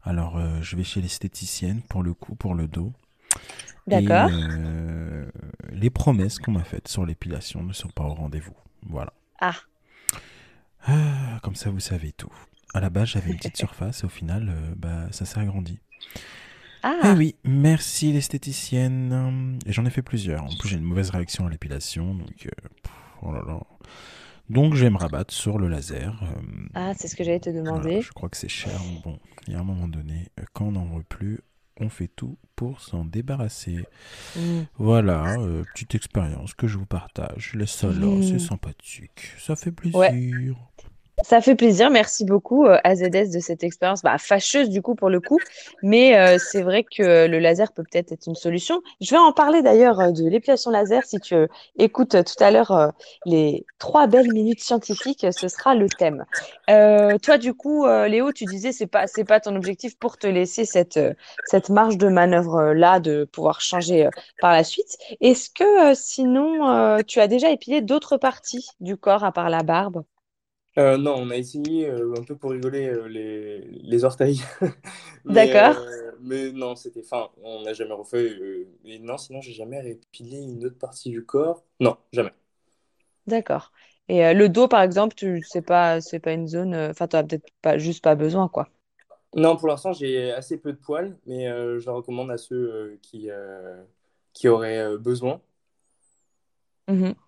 Alors 0.02 0.37
euh, 0.37 0.61
je 0.62 0.76
vais 0.76 0.85
chez 0.85 1.00
l'esthéticienne 1.00 1.82
pour 1.82 2.02
le 2.02 2.12
cou, 2.14 2.35
pour 2.35 2.54
le 2.54 2.68
dos. 2.68 2.92
D'accord. 3.87 4.30
euh, 4.32 5.30
les 5.70 5.90
promesses 5.90 6.38
qu'on 6.38 6.52
m'a 6.52 6.64
faites 6.64 6.88
sur 6.88 7.06
l'épilation 7.06 7.62
ne 7.62 7.73
sont 7.73 7.88
pas 7.88 8.04
au 8.04 8.14
rendez-vous. 8.14 8.54
Voilà. 8.88 9.12
Ah, 9.40 9.54
Ah, 10.87 11.38
comme 11.42 11.54
ça 11.56 11.70
vous 11.70 11.80
savez 11.80 12.12
tout. 12.12 12.32
À 12.75 12.80
la 12.80 12.90
base, 12.90 13.08
j'avais 13.08 13.30
une 13.30 13.37
petite 13.37 13.56
surface 13.64 14.02
et 14.02 14.06
au 14.06 14.11
final, 14.11 14.52
bah, 14.76 15.06
ça 15.11 15.25
s'est 15.25 15.40
agrandi. 15.40 15.78
Eh 16.86 16.98
Ah, 17.02 17.14
oui, 17.16 17.34
merci 17.44 18.12
l'esthéticienne. 18.12 19.58
Et 19.66 19.72
j'en 19.72 19.84
ai 19.84 19.90
fait 19.90 20.02
plusieurs. 20.02 20.44
En 20.44 20.56
plus, 20.56 20.68
j'ai 20.68 20.76
une 20.76 20.82
mauvaise 20.84 21.10
réaction 21.10 21.46
à 21.46 21.50
l'épilation, 21.50 22.14
donc 22.14 22.46
euh, 22.46 22.68
pff, 22.82 22.92
oh 23.22 23.32
là 23.32 23.42
là. 23.46 23.60
Donc, 24.48 24.74
je 24.74 24.84
vais 24.84 24.90
me 24.90 24.96
rabattre 24.98 25.34
sur 25.34 25.58
le 25.58 25.66
laser. 25.68 26.20
euh, 26.22 26.66
ah, 26.74 26.92
c'est 26.96 27.08
ce 27.08 27.16
que 27.16 27.24
j'allais 27.24 27.40
te 27.40 27.50
voilà, 27.50 27.64
demander. 27.64 28.00
je 28.02 28.12
crois 28.12 28.28
que 28.28 28.36
c'est 28.36 28.48
cher. 28.48 28.78
mais 28.88 29.00
Bon, 29.02 29.18
il 29.48 29.54
y 29.54 29.56
a 29.56 29.60
un 29.60 29.64
moment 29.64 29.88
donné, 29.88 30.28
euh, 30.38 30.44
quand 30.52 30.66
on 30.66 30.72
n'en 30.72 30.84
veut 30.96 31.02
plus, 31.02 31.40
on 31.80 31.88
fait 31.88 32.08
tout 32.14 32.38
pour 32.54 32.80
s'en 32.80 33.04
débarrasser. 33.04 33.84
Mm. 34.36 34.60
Voilà, 34.78 35.34
euh, 35.40 35.64
petite 35.74 35.96
expérience 35.96 36.54
que 36.54 36.68
je 36.68 36.78
vous 36.78 36.86
partage. 36.86 37.50
Je 37.52 37.58
laisse 37.58 37.72
ça 37.72 37.88
là, 37.88 38.06
Mm. 38.06 38.22
c'est 38.22 38.38
sympathique. 38.38 39.32
Ça 39.38 39.56
fait 39.56 39.72
Ouais. 39.92 40.12
Ça 41.25 41.40
fait 41.40 41.54
plaisir. 41.54 41.90
Merci 41.90 42.26
beaucoup, 42.26 42.66
euh, 42.66 42.78
AZS, 42.85 43.30
de 43.30 43.40
cette 43.40 43.64
expérience 43.64 44.02
bah, 44.02 44.18
fâcheuse, 44.18 44.68
du 44.68 44.82
coup, 44.82 44.94
pour 44.94 45.08
le 45.08 45.18
coup. 45.20 45.38
Mais 45.82 46.14
euh, 46.18 46.37
c'est 46.38 46.61
vrai 46.61 46.85
que 46.85 47.26
le 47.26 47.38
laser 47.38 47.73
peut 47.73 47.82
peut-être 47.82 48.12
être 48.12 48.26
une 48.26 48.35
solution. 48.35 48.82
Je 49.00 49.12
vais 49.12 49.16
en 49.16 49.32
parler 49.32 49.62
d'ailleurs 49.62 49.99
euh, 49.99 50.11
de 50.11 50.28
l'épilation 50.28 50.70
laser. 50.70 51.04
Si 51.04 51.18
tu 51.18 51.35
euh, 51.35 51.46
écoutes 51.78 52.23
tout 52.23 52.44
à 52.44 52.50
l'heure 52.50 52.70
euh, 52.70 52.88
les 53.25 53.64
trois 53.78 54.06
belles 54.08 54.30
minutes 54.30 54.61
scientifiques, 54.61 55.26
ce 55.30 55.49
sera 55.49 55.75
le 55.75 55.88
thème. 55.88 56.26
Toi, 56.68 57.38
du 57.38 57.54
coup, 57.54 57.87
Léo, 57.87 58.32
tu 58.32 58.44
disais 58.44 58.73
c'est 58.73 58.87
pas 58.87 59.06
c'est 59.06 59.25
pas 59.25 59.40
ton 59.40 59.56
objectif 59.56 59.99
pour 59.99 60.18
te 60.18 60.26
laisser 60.26 60.64
cette 60.64 61.00
cette 61.44 61.70
marge 61.70 61.96
de 61.96 62.08
manœuvre 62.08 62.73
là 62.73 63.00
de 63.00 63.25
pouvoir 63.25 63.61
changer 63.61 64.08
par 64.40 64.52
la 64.52 64.64
suite. 64.64 64.96
Est-ce 65.20 65.50
que 65.50 65.94
sinon 65.94 67.02
tu 67.06 67.20
as 67.20 67.28
déjà 67.28 67.50
épilé 67.50 67.80
d'autres 67.80 68.16
parties 68.16 68.68
du 68.80 68.96
corps 68.96 69.25
à 69.25 69.32
part 69.32 69.50
la 69.50 69.62
barbe? 69.62 70.02
Euh, 70.78 70.99
non, 70.99 71.14
on 71.16 71.30
a 71.30 71.37
essayé 71.37 71.88
euh, 71.88 72.12
un 72.18 72.23
peu 72.23 72.37
pour 72.37 72.50
rigoler 72.50 72.87
euh, 72.87 73.09
les, 73.09 73.61
les 73.61 74.04
orteils. 74.04 74.42
Mais, 75.25 75.50
D'accord. 75.50 75.83
mais 76.21 76.52
non, 76.52 76.76
c'était. 76.76 77.00
Enfin, 77.00 77.30
on 77.42 77.62
n'a 77.62 77.73
jamais 77.73 77.95
refait. 77.95 78.37
et 78.85 78.99
non, 79.00 79.18
sinon, 79.18 79.40
j'ai 79.40 79.52
jamais 79.52 79.90
épilé 79.90 80.38
une 80.38 80.64
autre 80.64 80.78
partie 80.78 81.11
du 81.11 81.25
corps. 81.25 81.64
Non, 81.80 81.97
jamais. 82.12 82.33
D'accord. 83.26 83.73
Et 84.09 84.33
le 84.35 84.49
dos, 84.49 84.68
par 84.68 84.83
exemple, 84.83 85.16
tu 85.16 85.42
c'est 85.42 85.62
pas 85.62 86.00
c'est 86.00 86.21
pas 86.21 86.33
une 86.33 86.47
zone. 86.47 86.76
Enfin, 86.76 87.09
tu 87.09 87.16
peut-être 87.16 87.49
pas 87.61 87.76
juste 87.76 88.04
pas 88.04 88.14
besoin, 88.14 88.47
quoi. 88.49 88.68
Non, 89.35 89.56
pour 89.56 89.66
l'instant, 89.66 89.92
j'ai 89.92 90.30
assez 90.30 90.59
peu 90.59 90.73
de 90.73 90.78
poils, 90.78 91.16
mais 91.26 91.47
je 91.49 91.85
le 91.85 91.90
recommande 91.92 92.30
à 92.30 92.38
ceux 92.38 92.97
qui, 93.02 93.28
qui 94.33 94.47
auraient 94.47 94.97
besoin. 94.97 95.40
Mhm. 96.88 97.25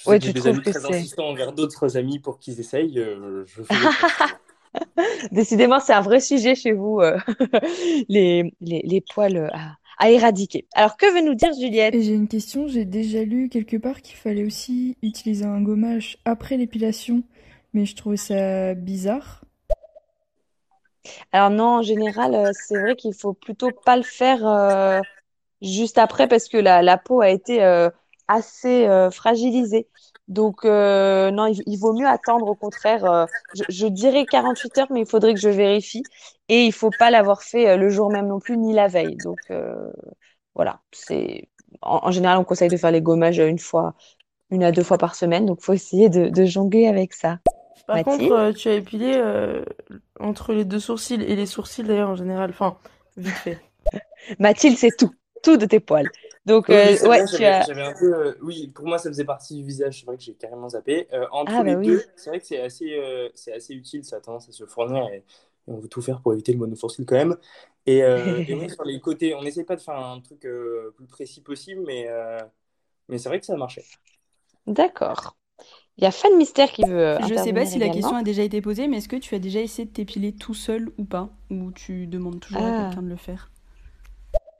Je 0.00 0.04
sais 0.06 0.16
Ouais, 0.16 0.18
que 0.18 0.22
j'ai 0.24 0.30
tu 0.30 0.32
des 0.32 0.46
trouves 0.46 0.48
amis 0.48 0.62
que 0.62 0.70
très 0.70 0.86
insistants 0.86 1.28
envers 1.28 1.52
d'autres 1.52 1.96
amis 1.96 2.18
pour 2.18 2.38
qu'ils 2.38 2.58
essayent. 2.60 2.98
euh, 2.98 3.44
je. 3.46 3.62
Décidément, 5.32 5.80
c'est 5.80 5.92
un 5.92 6.00
vrai 6.00 6.20
sujet 6.20 6.54
chez 6.54 6.72
vous, 6.72 7.00
euh, 7.00 7.18
les, 8.08 8.52
les, 8.60 8.82
les 8.84 9.00
poils 9.00 9.36
euh, 9.36 9.48
à, 9.52 9.76
à 9.98 10.10
éradiquer. 10.10 10.66
Alors, 10.74 10.96
que 10.96 11.06
veut 11.12 11.24
nous 11.26 11.34
dire 11.34 11.52
Juliette? 11.58 11.94
Et 11.94 12.02
j'ai 12.02 12.14
une 12.14 12.28
question, 12.28 12.68
j'ai 12.68 12.84
déjà 12.84 13.24
lu 13.24 13.48
quelque 13.48 13.76
part 13.76 14.02
qu'il 14.02 14.16
fallait 14.16 14.44
aussi 14.44 14.96
utiliser 15.02 15.44
un 15.44 15.60
gommage 15.60 16.18
après 16.24 16.56
l'épilation, 16.56 17.22
mais 17.74 17.86
je 17.86 17.96
trouvais 17.96 18.16
ça 18.16 18.74
bizarre. 18.74 19.42
Alors 21.32 21.50
non, 21.50 21.78
en 21.78 21.82
général, 21.82 22.50
c'est 22.54 22.78
vrai 22.78 22.96
qu'il 22.96 23.14
faut 23.14 23.32
plutôt 23.34 23.72
pas 23.72 23.96
le 23.96 24.02
faire 24.02 24.46
euh, 24.46 25.00
juste 25.62 25.98
après 25.98 26.28
parce 26.28 26.48
que 26.48 26.56
la, 26.58 26.82
la 26.82 26.98
peau 26.98 27.20
a 27.20 27.30
été 27.30 27.62
euh, 27.64 27.90
assez 28.30 28.86
euh, 28.88 29.10
fragilisée. 29.10 29.88
Donc 30.28 30.64
euh, 30.64 31.30
non, 31.32 31.46
il, 31.46 31.62
il 31.66 31.76
vaut 31.78 31.92
mieux 31.94 32.06
attendre 32.06 32.46
au 32.46 32.54
contraire. 32.56 33.04
euh, 33.04 33.26
je, 33.54 33.64
je 33.68 33.86
dirais 33.86 34.26
48 34.26 34.78
heures, 34.78 34.92
mais 34.92 35.00
il 35.00 35.06
faudrait 35.06 35.34
que 35.34 35.40
je 35.40 35.48
vérifie. 35.48 36.02
Et 36.48 36.64
il 36.66 36.72
faut 36.72 36.92
pas 36.92 37.10
l'avoir 37.10 37.42
fait 37.42 37.76
le 37.76 37.90
jour 37.90 38.10
même 38.10 38.28
non 38.28 38.40
plus, 38.40 38.56
ni 38.58 38.72
la 38.74 38.88
veille. 38.88 39.16
Donc 39.18 39.38
voilà, 40.54 40.80
c'est 40.92 41.48
en, 41.82 42.00
en 42.08 42.10
général, 42.10 42.38
on 42.38 42.44
conseille 42.44 42.68
de 42.68 42.76
faire 42.76 42.90
les 42.90 43.02
gommages 43.02 43.38
une 43.38 43.58
fois, 43.58 43.94
une 44.50 44.64
à 44.64 44.72
deux 44.72 44.84
fois 44.84 44.98
par 44.98 45.14
semaine. 45.16 45.46
Donc 45.46 45.62
faut 45.62 45.72
essayer 45.74 46.08
de, 46.10 46.28
de 46.28 46.44
jongler 46.46 46.86
avec 46.88 47.14
ça. 47.14 47.40
Par 47.86 48.02
contre, 48.02 48.30
Mathilde? 48.30 48.32
euh, 48.32 48.52
tu 48.52 48.68
as 48.68 48.74
épilé 48.74 49.16
entre 50.20 50.52
les 50.52 50.64
deux 50.64 50.78
sourcils 50.80 51.14
et 51.22 51.36
les 51.36 51.46
sourcils 51.46 51.82
d'ailleurs 51.84 52.10
en 52.10 52.16
général. 52.16 52.50
Enfin, 52.50 52.78
vite 53.16 53.38
fait. 53.38 53.60
Mathilde, 54.38 54.76
c'est 54.78 54.96
tout, 54.96 55.10
tout 55.42 55.56
de 55.56 55.66
tes 55.66 55.80
poils. 55.80 56.10
Donc 56.46 56.68
Oui, 56.68 56.76
oui, 56.84 56.96
euh, 57.02 57.08
ouais, 57.08 57.24
vrai, 57.24 57.24
tu 57.24 57.44
as. 57.44 57.70
un 57.82 57.92
peu. 57.94 58.14
euh, 58.14 58.34
oui, 58.42 58.68
pour 58.68 58.86
moi, 58.86 58.98
ça 58.98 59.08
faisait 59.10 59.24
partie 59.24 59.56
du 59.56 59.64
visage. 59.64 60.00
C'est 60.00 60.06
vrai 60.06 60.16
que 60.16 60.22
j'ai 60.22 60.34
carrément 60.34 60.68
zappé. 60.68 61.08
Euh, 61.12 61.26
entre 61.32 61.62
Ah 61.62 61.64
bah 61.64 61.74
les 61.74 61.76
oui. 61.76 61.98
deux, 61.98 62.04
c'est 62.16 62.30
vrai 62.30 62.38
que 62.40 62.46
c'est 62.46 62.60
assez, 62.60 62.94
euh, 62.96 63.28
c'est 63.34 63.52
assez 63.52 63.74
utile. 63.74 64.04
Ça 64.04 64.16
a 64.16 64.20
tendance 64.20 64.48
à 64.48 64.52
se 64.52 64.64
fournir 64.66 65.04
et, 65.12 65.16
et 65.18 65.24
on 65.66 65.78
veut 65.80 65.88
tout 65.88 66.00
faire 66.02 66.20
pour 66.22 66.32
éviter 66.32 66.52
le 66.52 66.58
monosourcil 66.58 67.04
quand 67.06 67.16
même. 67.16 67.36
Et, 67.86 68.02
euh, 68.04 68.40
et 68.46 68.54
oui, 68.54 68.68
sur 68.70 68.84
les 68.84 69.00
côtés, 69.00 69.34
on 69.34 69.42
n'essaie 69.42 69.64
pas 69.64 69.74
de 69.76 69.80
faire 69.80 69.96
un 69.98 70.20
truc 70.20 70.44
euh, 70.46 70.92
plus 70.96 71.06
précis 71.06 71.40
possible, 71.42 71.82
mais, 71.86 72.06
euh, 72.08 72.38
mais 73.08 73.18
c'est 73.18 73.28
vrai 73.30 73.40
que 73.40 73.46
ça 73.46 73.54
a 73.54 73.56
marché. 73.58 73.86
D'accord. 74.66 75.36
Il 75.98 76.04
y 76.04 76.06
a 76.06 76.12
Fan 76.12 76.36
Mystère 76.36 76.72
qui 76.72 76.84
veut 76.84 77.18
Je 77.20 77.36
sais 77.36 77.52
pas 77.52 77.66
si 77.66 77.78
la 77.78 77.90
question 77.90 78.16
a 78.16 78.22
déjà 78.24 78.42
été 78.42 78.60
posée, 78.62 78.88
mais 78.88 78.98
est-ce 78.98 79.08
que 79.08 79.16
tu 79.16 79.34
as 79.34 79.40
déjà 79.40 79.60
essayé 79.60 79.86
de 79.86 79.92
t'épiler 79.92 80.32
tout 80.34 80.54
seul 80.54 80.90
ou 80.98 81.04
pas? 81.04 81.30
Ou 81.50 81.72
tu 81.72 82.06
demandes 82.06 82.40
toujours 82.40 82.66
à 82.66 82.72
Ah, 82.72 82.72
quelqu'un 82.74 83.02
de 83.02 83.08
le 83.08 83.16
faire? 83.16 83.50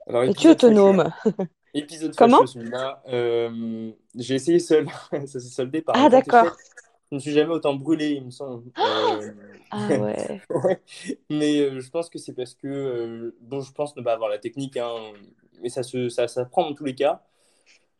Alors, 0.07 0.23
es-tu 0.23 0.47
autonome? 0.49 1.11
Épisode 1.73 2.13
Comment? 2.15 2.45
celui-là. 2.45 3.01
Euh, 3.07 3.91
j'ai 4.15 4.35
essayé 4.35 4.59
seul. 4.59 4.87
Ça 5.11 5.39
s'est 5.39 5.39
soldé 5.39 5.81
par 5.81 5.95
Ah 5.95 6.09
d'accord. 6.09 6.57
Je 7.11 7.15
ne 7.15 7.17
me 7.17 7.19
suis 7.19 7.31
jamais 7.31 7.51
autant 7.53 7.75
brûlé, 7.75 8.11
il 8.11 8.25
me 8.25 8.31
semble. 8.31 8.71
Euh, 8.77 9.31
Ah 9.73 9.87
ouais. 10.01 10.41
Ouais, 10.49 10.81
mais 11.29 11.59
euh, 11.61 11.79
je 11.79 11.89
pense 11.89 12.09
que 12.09 12.19
c'est 12.19 12.33
parce 12.33 12.55
que, 12.55 12.67
euh, 12.67 13.35
bon, 13.41 13.61
je 13.61 13.71
pense 13.71 13.95
ne 13.95 14.01
pas 14.01 14.13
avoir 14.13 14.29
la 14.29 14.37
technique, 14.37 14.75
hein, 14.75 14.95
mais 15.61 15.69
ça 15.69 15.81
se, 15.83 16.09
ça, 16.09 16.27
ça 16.27 16.43
prend 16.45 16.63
dans 16.69 16.73
tous 16.75 16.83
les 16.83 16.95
cas. 16.95 17.21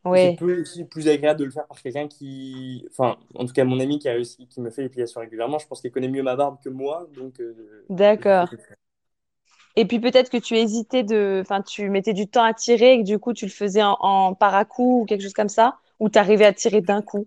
C'est 0.04 0.10
Ouais. 0.10 0.36
aussi 0.42 0.84
plus 0.84 1.08
agréable 1.08 1.40
de 1.40 1.44
le 1.46 1.50
faire 1.50 1.66
par 1.66 1.80
quelqu'un 1.80 2.08
qui, 2.08 2.86
enfin, 2.90 3.16
en 3.34 3.46
tout 3.46 3.52
cas 3.54 3.64
mon 3.64 3.80
ami 3.80 3.98
qui 3.98 4.08
a 4.08 4.12
réussi, 4.12 4.46
qui 4.48 4.60
me 4.60 4.70
fait 4.70 4.82
l'épilation 4.82 5.20
régulièrement, 5.20 5.58
je 5.58 5.66
pense 5.66 5.80
qu'il 5.80 5.90
connaît 5.92 6.08
mieux 6.08 6.22
ma 6.22 6.36
barbe 6.36 6.58
que 6.62 6.68
moi, 6.68 7.08
donc 7.14 7.40
euh, 7.40 7.84
D'accord. 7.88 8.48
Et 9.76 9.86
puis 9.86 10.00
peut-être 10.00 10.30
que 10.30 10.36
tu 10.38 10.56
hésitais 10.56 11.02
de, 11.02 11.40
enfin 11.42 11.62
tu 11.62 11.88
mettais 11.90 12.12
du 12.14 12.28
temps 12.28 12.44
à 12.44 12.54
tirer 12.54 12.94
et 12.94 12.98
que 13.00 13.04
du 13.06 13.18
coup 13.18 13.32
tu 13.32 13.46
le 13.46 13.50
faisais 13.50 13.82
en, 13.82 13.96
en 14.00 14.34
par 14.34 14.54
à 14.54 14.64
coup 14.64 15.02
ou 15.02 15.04
quelque 15.06 15.22
chose 15.22 15.32
comme 15.32 15.48
ça, 15.48 15.78
ou 16.00 16.08
t'arrivais 16.08 16.44
à 16.46 16.52
tirer 16.52 16.80
d'un 16.82 17.02
coup. 17.02 17.26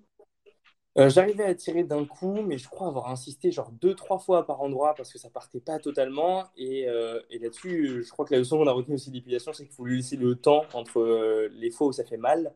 Euh, 0.98 1.10
j'arrivais 1.10 1.44
à 1.44 1.54
tirer 1.56 1.84
d'un 1.84 2.06
coup, 2.06 2.42
mais 2.42 2.58
je 2.58 2.70
crois 2.70 2.88
avoir 2.88 3.10
insisté 3.10 3.52
genre 3.52 3.72
deux, 3.82 3.96
trois 3.96 4.18
fois 4.18 4.46
par 4.46 4.62
endroit 4.62 4.94
parce 4.96 5.12
que 5.12 5.20
ça 5.20 5.30
partait 5.30 5.60
pas 5.60 5.78
totalement. 5.80 6.46
Et, 6.58 6.88
euh, 6.88 7.20
et 7.30 7.40
là-dessus, 7.40 8.04
je 8.04 8.10
crois 8.12 8.26
que 8.26 8.34
la 8.34 8.40
leçon 8.40 8.58
qu'on 8.58 8.68
a 8.68 8.72
retenue 8.72 8.96
aussi 8.96 9.10
de 9.10 9.16
l'épilation, 9.16 9.52
c'est 9.52 9.66
qu'il 9.66 9.76
faut 9.76 9.86
lui 9.86 9.98
laisser 9.98 10.16
le 10.16 10.36
temps 10.36 10.64
entre 10.74 11.02
euh, 11.02 11.50
les 11.54 11.70
fois 11.70 11.88
où 11.88 11.92
ça 11.92 12.06
fait 12.06 12.18
mal. 12.18 12.54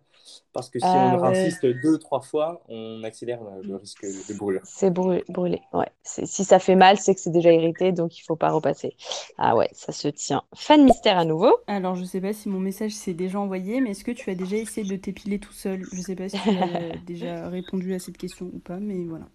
Parce 0.54 0.69
que 0.69 0.80
si 0.80 0.86
Ah 0.88 1.15
on 1.17 1.21
ouais. 1.21 1.28
insiste 1.30 1.65
deux, 1.65 1.97
trois 1.97 2.21
fois, 2.21 2.62
on 2.69 3.04
accélère 3.04 3.41
euh, 3.41 3.62
le 3.63 3.75
risque 3.78 4.06
de 4.06 4.34
brûlure. 4.38 4.62
C'est 4.63 4.91
brûlé, 4.91 5.23
brûlé. 5.28 5.62
Ouais. 5.73 5.88
Si 6.04 6.43
ça 6.43 6.60
fait 6.60 6.75
mal, 6.75 6.97
c'est 6.97 7.15
que 7.15 7.21
c'est 7.21 7.32
déjà 7.32 7.52
irrité, 7.52 7.91
donc 7.91 8.17
il 8.17 8.21
faut 8.21 8.36
pas 8.36 8.52
repasser. 8.52 8.95
Ah 9.38 9.56
ouais, 9.56 9.69
ça 9.73 9.91
se 9.91 10.08
tient. 10.08 10.43
Fan 10.56 10.84
Mystère 10.84 11.17
à 11.17 11.25
nouveau. 11.25 11.56
Alors, 11.67 11.95
je 11.95 12.04
sais 12.04 12.21
pas 12.21 12.34
si 12.34 12.47
mon 12.47 12.60
message 12.60 12.91
s'est 12.91 13.13
déjà 13.13 13.39
envoyé, 13.39 13.82
mais 13.82 13.91
est-ce 13.91 14.04
que 14.04 14.12
tu 14.12 14.30
as 14.30 14.36
déjà 14.36 14.58
essayé 14.58 14.88
de 14.88 14.95
t'épiler 14.95 15.39
tout 15.39 15.54
seul? 15.54 15.84
Je 15.93 16.02
sais 16.02 16.15
pas 16.15 16.30
si 16.30 16.38
tu 16.38 16.49
as 16.49 16.97
déjà 17.06 17.49
répondu 17.49 17.93
à 17.93 17.99
cette 17.99 18.17
question 18.17 18.28
ou 18.41 18.59
pas, 18.59 18.77
mais 18.77 19.05
voilà. 19.05 19.25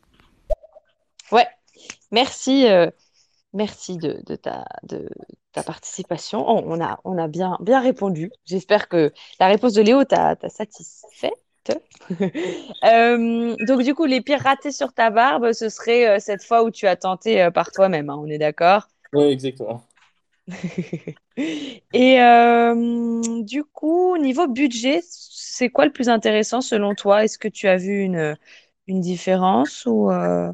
Ouais. 1.33 1.47
Merci, 2.11 2.69
euh, 2.69 2.91
merci 3.53 3.97
de, 3.97 4.21
de 4.27 4.37
ta, 4.37 4.65
de 4.83 5.09
ta 5.53 5.63
participation. 5.63 6.49
On, 6.49 6.73
on 6.73 6.85
a, 6.85 7.01
on 7.05 7.19
a 7.19 7.29
bien, 7.29 7.57
bien 7.61 7.81
répondu. 7.81 8.31
J'espère 8.45 8.89
que 8.89 9.13
la 9.41 9.49
réponse 9.49 9.73
de 9.73 9.83
Léo 9.83 10.05
t'a 10.05 10.37
t'a 10.37 10.49
satisfaite. 10.49 11.35
Euh, 12.85 13.57
donc 13.67 13.83
du 13.83 13.95
coup, 13.95 14.05
les 14.05 14.21
pires 14.21 14.41
ratés 14.41 14.73
sur 14.73 14.93
ta 14.93 15.09
barbe, 15.09 15.53
ce 15.53 15.71
serait 15.71 16.07
euh, 16.07 16.19
cette 16.19 16.43
fois 16.43 16.63
où 16.63 16.71
tu 16.71 16.87
as 16.87 16.97
tenté 16.97 17.41
euh, 17.41 17.51
par 17.51 17.73
toi-même, 17.73 18.11
hein, 18.11 18.17
on 18.19 18.27
est 18.27 18.37
d'accord? 18.37 18.89
Oui, 19.15 19.25
exactement. 19.25 19.83
Et 21.37 22.21
euh, 22.21 23.43
du 23.43 23.65
coup, 23.65 24.19
niveau 24.19 24.47
budget, 24.47 25.01
c'est 25.03 25.71
quoi 25.71 25.87
le 25.87 25.93
plus 25.93 26.11
intéressant 26.11 26.61
selon 26.61 26.95
toi? 26.95 27.25
Est-ce 27.25 27.39
que 27.39 27.49
tu 27.49 27.67
as 27.67 27.77
vu 27.77 28.03
une, 28.03 28.37
une 28.87 29.01
différence 29.01 29.87
ou 29.87 30.11
euh, 30.11 30.53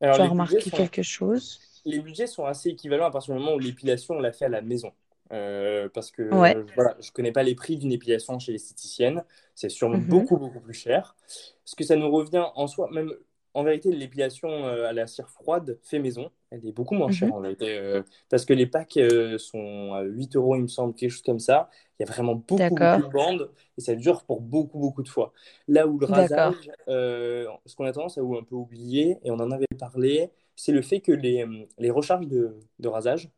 Alors, 0.00 0.16
tu 0.16 0.22
as 0.22 0.26
les 0.28 0.30
remarqué 0.30 0.60
sont, 0.60 0.88
quelque 0.88 1.02
chose? 1.02 1.62
les 1.84 2.00
budgets 2.00 2.26
sont 2.26 2.44
assez 2.46 2.70
équivalents 2.70 3.06
à 3.06 3.10
partir 3.10 3.34
du 3.34 3.40
moment 3.40 3.54
où 3.54 3.58
l'épilation, 3.58 4.14
on 4.16 4.20
l'a 4.20 4.32
fait 4.32 4.46
à 4.46 4.48
la 4.48 4.62
maison. 4.62 4.92
Euh, 5.32 5.88
parce 5.90 6.10
que 6.10 6.22
Ouais. 6.30 6.56
voilà, 6.74 6.96
je 7.00 7.08
ne 7.10 7.12
connais 7.12 7.32
pas 7.32 7.42
les 7.44 7.54
prix 7.54 7.78
d'une 7.78 7.92
épilation 7.92 8.38
chez 8.38 8.52
l'esthéticienne. 8.52 9.24
C'est 9.54 9.68
sûrement 9.68 9.98
Mhm. 9.98 9.98
beaucoup, 9.98 10.38
beaucoup 10.38 10.60
plus 10.60 10.74
cher. 10.74 11.16
Ce 11.64 11.76
que 11.76 11.84
ça 11.84 11.96
nous 11.96 12.10
revient 12.10 12.46
en 12.54 12.66
soi, 12.66 12.88
même 12.92 13.12
en 13.54 13.64
vérité, 13.64 13.92
l'épilation 13.92 14.48
euh, 14.66 14.88
à 14.88 14.92
la 14.92 15.06
cire 15.06 15.30
froide 15.30 15.78
fait 15.82 15.98
maison, 16.00 16.30
elle 16.50 16.66
est 16.66 16.72
beaucoup 16.72 16.94
moins 16.94 17.10
chère 17.10 17.32
Mhm. 17.32 17.32
en 17.32 17.40
vérité. 17.40 17.76
euh, 17.78 18.02
parce 18.28 18.44
que 18.44 18.52
les 18.52 18.66
packs 18.66 18.96
euh, 18.96 19.38
sont 19.38 19.92
à 19.94 20.02
8 20.02 20.34
euros, 20.36 20.56
il 20.56 20.62
me 20.62 20.68
semble, 20.68 20.94
quelque 20.94 21.10
chose 21.10 21.22
comme 21.22 21.38
ça. 21.38 21.70
Il 21.98 22.02
y 22.06 22.08
a 22.08 22.12
vraiment 22.12 22.34
beaucoup, 22.34 22.76
beaucoup 22.76 23.02
de 23.02 23.08
bandes 23.08 23.50
et 23.78 23.80
ça 23.80 23.94
dure 23.94 24.24
pour 24.24 24.40
beaucoup, 24.40 24.78
beaucoup 24.78 25.02
de 25.02 25.08
fois. 25.08 25.32
Là 25.68 25.86
où 25.86 25.98
le 25.98 26.06
rasage, 26.06 26.70
euh, 26.88 27.46
ce 27.66 27.76
qu'on 27.76 27.84
a 27.84 27.92
tendance 27.92 28.18
à 28.18 28.22
un 28.22 28.42
peu 28.44 28.54
oublier, 28.56 29.18
et 29.24 29.30
on 29.30 29.34
en 29.40 29.50
avait 29.50 29.66
parlé, 29.78 30.30
c'est 30.56 30.72
le 30.72 30.82
fait 30.82 31.00
que 31.00 31.12
les, 31.12 31.46
les 31.78 31.90
recharges 31.90 32.26
de, 32.26 32.56
de 32.80 32.88
rasage, 32.88 33.30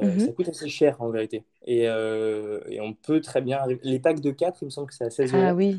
Mhm. 0.00 0.18
ça 0.18 0.32
coûte 0.32 0.48
assez 0.48 0.68
cher 0.68 1.00
en 1.02 1.10
vérité. 1.10 1.44
Et, 1.66 1.82
et 1.84 2.80
on 2.80 2.94
peut 2.94 3.20
très 3.20 3.40
bien 3.42 3.58
arriver. 3.58 3.80
Les 3.84 4.00
packs 4.00 4.20
de 4.20 4.30
4, 4.30 4.62
il 4.62 4.66
me 4.66 4.70
semble 4.70 4.88
que 4.88 4.94
c'est 4.94 5.04
à 5.04 5.10
16 5.10 5.32
Ah 5.32 5.34
euros. 5.34 5.54
oui. 5.54 5.78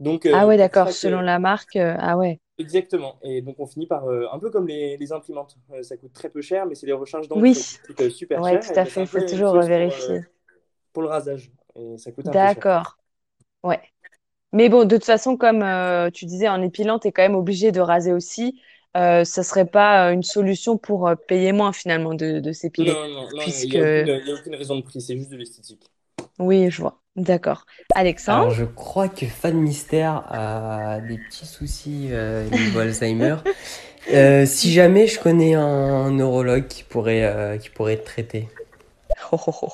Donc, 0.00 0.26
Ah 0.32 0.46
ouais, 0.48 0.58
d'accord. 0.58 0.92
Selon 0.92 1.20
la 1.22 1.38
marque, 1.38 1.76
ah 1.76 2.18
ouais. 2.18 2.40
Exactement. 2.58 3.18
Et 3.22 3.40
donc, 3.42 3.56
on 3.58 3.66
finit 3.66 3.86
par, 3.86 4.06
euh, 4.08 4.26
un 4.32 4.38
peu 4.38 4.50
comme 4.50 4.66
les, 4.68 4.96
les 4.96 5.12
imprimantes, 5.12 5.56
Euh, 5.72 5.82
ça 5.82 5.96
coûte 5.96 6.12
très 6.12 6.28
peu 6.30 6.42
cher, 6.42 6.66
mais 6.66 6.74
c'est 6.74 6.86
les 6.86 6.92
recharges 6.92 7.28
d'encre 7.28 7.48
Oui. 7.48 7.54
qui 7.54 7.78
coûtent 7.78 8.08
super 8.10 8.42
Ouais, 8.42 8.42
cher. 8.44 8.60
tout 8.60 8.72
Et 8.72 8.78
à 8.78 8.84
fait. 8.86 9.02
Il 9.02 9.06
faut 9.06 9.20
toujours 9.22 9.58
pour, 9.60 9.62
vérifier. 9.62 10.20
euh, 10.20 10.20
pour 10.92 11.02
le 11.02 11.08
rasage. 11.08 11.52
Et 11.76 11.98
ça 11.98 12.12
coûte 12.12 12.28
un 12.28 12.36
peu 12.36 12.48
cher. 12.48 12.64
D'accord. 12.64 12.96
Ouais. 13.64 13.80
Mais 14.52 14.68
bon, 14.70 14.84
de 14.86 14.96
toute 14.96 15.04
façon, 15.06 15.36
comme 15.36 15.64
tu 16.12 16.26
disais, 16.26 16.48
en 16.48 16.62
épilant, 16.62 16.98
tu 16.98 17.08
es 17.08 17.12
quand 17.12 17.22
même 17.22 17.36
obligé 17.36 17.72
de 17.72 17.80
raser 17.80 18.12
aussi. 18.12 18.60
Euh, 18.96 19.24
ça 19.24 19.42
serait 19.42 19.66
pas 19.66 20.12
une 20.12 20.22
solution 20.24 20.78
pour 20.78 21.10
payer 21.28 21.52
moins 21.52 21.72
finalement 21.72 22.14
de, 22.14 22.40
de 22.40 22.52
s'épiler. 22.52 22.92
Non, 22.92 23.08
non, 23.08 23.30
non, 23.34 23.50
il 23.56 23.70
Puisque, 23.70 23.72
n'y 23.72 23.78
a 23.78 24.18
il 24.18 24.26
y 24.26 24.30
a 24.30 24.34
aucune 24.34 24.54
raison 24.54 24.76
de 24.76 24.82
prix, 24.82 25.00
c'est 25.00 25.16
juste 25.16 25.30
de 25.30 25.36
l'esthétique. 25.36 25.90
oui, 26.38 26.70
je 26.70 26.80
vois. 26.82 27.01
D'accord. 27.16 27.66
Alexandre? 27.94 28.42
Alors, 28.42 28.54
je 28.54 28.64
crois 28.64 29.08
que 29.08 29.26
Fan 29.26 29.56
Mystère 29.56 30.24
a 30.30 31.00
des 31.00 31.18
petits 31.18 31.46
soucis 31.46 32.08
euh, 32.10 32.48
niveau 32.48 32.78
Alzheimer. 32.80 33.36
Euh, 34.12 34.46
si 34.46 34.72
jamais 34.72 35.06
je 35.06 35.20
connais 35.20 35.54
un 35.54 36.10
neurologue 36.10 36.66
qui 36.66 36.82
pourrait, 36.84 37.24
euh, 37.24 37.58
qui 37.58 37.68
pourrait 37.68 37.98
te 37.98 38.06
traiter. 38.06 38.48
Oh, 39.34 39.38
oh. 39.62 39.68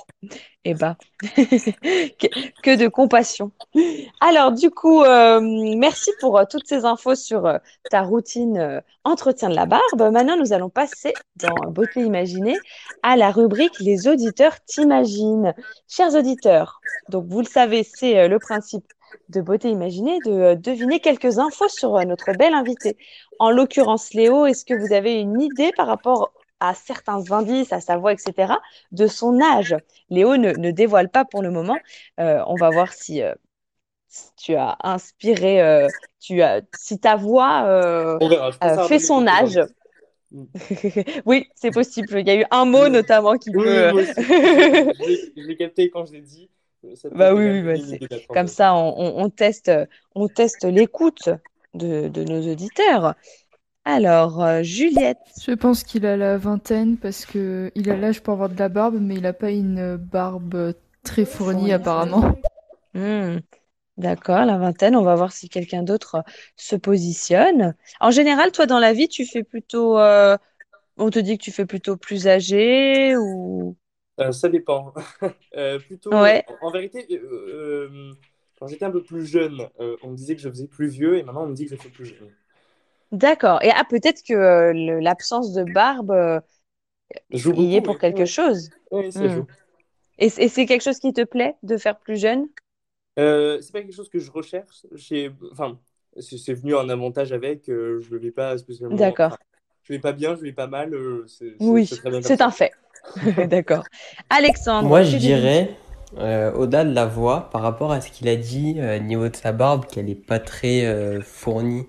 Eh 0.65 0.75
ben, 0.75 0.97
que, 1.21 2.77
de 2.77 2.87
compassion. 2.87 3.51
Alors, 4.21 4.53
du 4.53 4.71
coup, 4.71 5.03
euh, 5.03 5.41
merci 5.77 6.13
pour 6.21 6.39
euh, 6.39 6.45
toutes 6.49 6.69
ces 6.69 6.85
infos 6.85 7.17
sur 7.17 7.45
euh, 7.45 7.59
ta 7.91 8.03
routine 8.03 8.81
entretien 9.03 9.51
de 9.51 9.57
la 9.57 9.67
barbe. 9.67 10.13
Maintenant, 10.13 10.37
nous 10.37 10.53
allons 10.53 10.71
passer 10.71 11.13
dans 11.35 11.57
Beauté 11.71 12.03
imaginée 12.03 12.57
à 13.03 13.17
la 13.17 13.33
rubrique 13.33 13.81
Les 13.81 14.07
auditeurs 14.07 14.61
t'imaginent. 14.65 15.55
Chers 15.89 16.15
auditeurs, 16.15 16.81
donc 17.09 17.27
vous 17.27 17.41
le 17.41 17.47
savez, 17.47 17.83
c'est 17.83 18.29
le 18.29 18.39
principe 18.39 18.87
de 19.29 19.41
Beauté 19.41 19.71
imaginée 19.71 20.19
de 20.25 20.55
deviner 20.55 21.01
quelques 21.01 21.41
infos 21.41 21.69
sur 21.69 21.99
notre 22.07 22.33
belle 22.39 22.55
invitée. 22.55 22.97
En 23.41 23.51
l'occurrence, 23.51 24.15
Léo, 24.15 24.47
est-ce 24.47 24.65
que 24.65 24.75
vous 24.75 24.93
avez 24.93 25.19
une 25.19 25.41
idée 25.41 25.73
par 25.77 25.89
rapport 25.89 26.31
à 26.61 26.75
certains 26.75 27.31
indices, 27.33 27.73
à 27.73 27.81
sa 27.81 27.97
voix, 27.97 28.13
etc., 28.13 28.61
de 28.93 29.07
son 29.07 29.41
âge? 29.41 29.77
Léo 30.11 30.37
ne, 30.37 30.53
ne 30.53 30.71
dévoile 30.71 31.11
pas 31.11 31.25
pour 31.25 31.43
le 31.43 31.51
moment. 31.51 31.79
Euh, 32.21 32.43
on 32.47 32.57
va 32.57 32.71
voir 32.71 32.93
si, 32.93 33.23
euh, 33.23 33.35
si 34.09 34.31
tu 34.37 34.55
as 34.55 34.77
inspiré, 34.83 35.63
euh, 35.63 35.91
tu 36.21 36.43
as, 36.43 36.63
si 36.75 36.99
ta 36.99 37.17
voix 37.17 37.65
verra, 38.21 38.79
fait 38.89 38.99
son 38.99 39.27
âge. 39.27 39.61
Oui, 41.27 41.47
c'est 41.55 41.71
possible. 41.71 42.21
Il 42.21 42.27
y 42.27 42.31
a 42.31 42.41
eu 42.41 42.45
un 42.51 42.65
mot 42.65 42.89
notamment 42.89 43.37
qui 43.39 43.51
Oui, 43.51 43.65
peut. 43.65 43.93
Je 44.99 45.43
l'ai- 45.47 45.57
capté 45.57 45.91
quand 45.91 46.05
je 46.07 46.13
l'ai 46.13 46.21
dit. 46.21 46.51
Bah 47.13 47.35
oui, 47.35 47.49
oui, 47.51 47.63
bah 47.63 48.17
comme 48.33 48.47
ça, 48.47 48.75
on, 48.75 48.95
on- 48.99 49.25
on 49.25 49.31
teste, 49.31 49.71
on 50.15 50.29
teste 50.29 50.65
l'écoute 50.65 51.29
de, 51.75 52.09
de 52.09 52.25
nos 52.25 52.41
auditeurs. 52.53 53.15
Alors, 53.89 54.41
euh, 54.41 54.63
Juliette, 54.63 55.19
Je 55.41 55.53
pense 55.53 55.85
qu'il 55.85 56.05
a 56.07 56.17
la 56.17 56.37
vingtaine 56.37 56.97
parce 56.99 57.25
que 57.25 57.73
il 57.75 57.91
a 57.91 57.97
l'âge 57.97 58.23
pour 58.23 58.35
avoir 58.35 58.49
de 58.51 58.59
la 58.59 58.69
barbe, 58.69 58.99
mais 59.01 59.17
il 59.17 59.27
a 59.27 59.33
pas 59.33 59.51
une 59.51 59.97
barbe 59.97 60.75
très 61.03 61.25
fournie 61.25 61.73
apparemment. 61.73 62.37
Hmm, 62.95 63.39
d'accord, 63.99 64.45
la 64.47 64.59
vingtaine. 64.59 64.97
On 64.97 65.03
va 65.05 65.15
voir 65.17 65.33
si 65.33 65.49
quelqu'un 65.49 65.83
d'autre 65.83 66.17
euh, 66.17 66.23
se 66.57 66.77
positionne. 66.77 67.75
En 68.01 68.11
général, 68.11 68.53
toi, 68.53 68.67
dans 68.67 68.79
la 68.79 68.93
vie, 68.93 69.09
tu 69.09 69.27
fais 69.27 69.45
plutôt, 69.45 69.99
euh, 69.99 70.37
on 70.99 71.11
te 71.11 71.19
dit 71.21 71.39
que 71.39 71.45
tu 71.45 71.53
fais 71.53 71.67
plutôt 71.67 71.97
plus 71.97 72.29
âgé 72.29 73.17
ou? 73.17 73.77
Euh, 74.21 74.33
ça 74.33 74.49
dépend. 74.49 74.93
Euh, 75.57 75.79
plutôt, 75.81 76.13
Ouais, 76.13 76.45
en, 76.47 76.59
en 76.61 76.71
vérité, 76.71 77.07
euh, 77.11 77.89
euh, 77.91 78.13
quand 78.59 78.67
j'étais 78.69 78.85
un 78.85 78.91
peu 78.91 79.03
plus 79.03 79.25
jeune, 79.27 79.69
euh, 79.81 79.97
on 80.03 80.11
me 80.11 80.17
disait 80.17 80.37
que 80.37 80.43
je 80.43 80.49
faisais 80.49 80.69
plus 80.69 80.87
vieux 80.89 81.17
et 81.19 81.23
maintenant 81.23 81.45
on 81.45 81.49
me 81.49 81.55
dit 81.55 81.65
que 81.65 81.71
je 81.75 81.81
fais 81.81 81.89
plus 81.89 82.05
jeune. 82.05 82.31
D'accord. 83.13 83.63
Et 83.63 83.71
ah, 83.75 83.85
peut-être 83.89 84.23
que 84.23 84.35
euh, 84.35 85.01
l'absence 85.01 85.53
de 85.53 85.65
barbe 85.65 86.11
euh, 86.11 86.41
joue 87.33 87.55
y 87.55 87.77
est 87.77 87.81
pour 87.81 87.95
oui. 87.95 88.01
quelque 88.01 88.25
chose. 88.25 88.71
oui, 88.91 89.13
ça 89.13 89.27
Hmm. 89.27 89.29
joue. 89.29 89.47
Et, 90.19 90.29
c'est 90.31 90.67
quelque 90.67 90.83
chose 90.83 90.99
qui 90.99 91.13
te 91.13 91.23
plaît 91.23 91.55
de 91.63 91.77
faire 91.77 91.99
plus 91.99 92.21
jeune? 92.21 92.49
Euh, 93.19 93.61
c'est 93.61 93.73
pas 93.73 93.83
quelque 93.83 93.95
chose 93.95 94.09
que 94.09 94.19
je 94.19 94.31
recherche. 94.31 94.85
Enfin, 95.53 95.79
c'est 96.19 96.39
c'est 96.39 96.55
venu 96.55 96.77
un 96.77 96.89
avantage 96.89 97.33
avec. 97.33 97.69
euh, 97.69 98.01
je 98.01 98.11
le 98.11 98.19
vais 98.19 98.31
pas 98.31 98.57
spécialement. 98.59 98.97
D'accord. 98.97 99.33
enfin, 99.33 99.39
je 99.85 99.93
vais 99.93 99.99
pas 99.99 100.13
bien, 100.13 100.35
je 100.37 100.41
vais 100.43 100.53
pas 100.53 100.67
mal. 100.67 100.95
euh, 100.95 101.27
Oui, 101.61 101.87
c'est 101.87 102.41
un 102.43 102.51
fait. 102.51 102.73
D'accord. 103.49 103.85
Alexandre, 104.29 104.89
Moi, 104.89 105.03
je 105.03 105.17
dirais, 105.17 105.71
euh, 106.19 106.53
au-delà 106.53 106.85
de 106.85 106.93
la 106.93 107.07
voix, 107.07 107.49
par 107.51 107.63
rapport 107.63 107.93
à 107.93 108.01
ce 108.01 108.11
qu'il 108.11 108.29
a 108.29 108.37
dit 108.37 108.77
euh, 108.79 108.99
au 108.99 109.03
niveau 109.03 109.29
de 109.29 109.37
sa 109.37 109.53
barbe, 109.53 109.87
qu'elle 109.87 110.11
est 110.11 110.15
pas 110.15 110.39
très 110.39 110.85
euh, 110.85 111.21
fournie. 111.23 111.87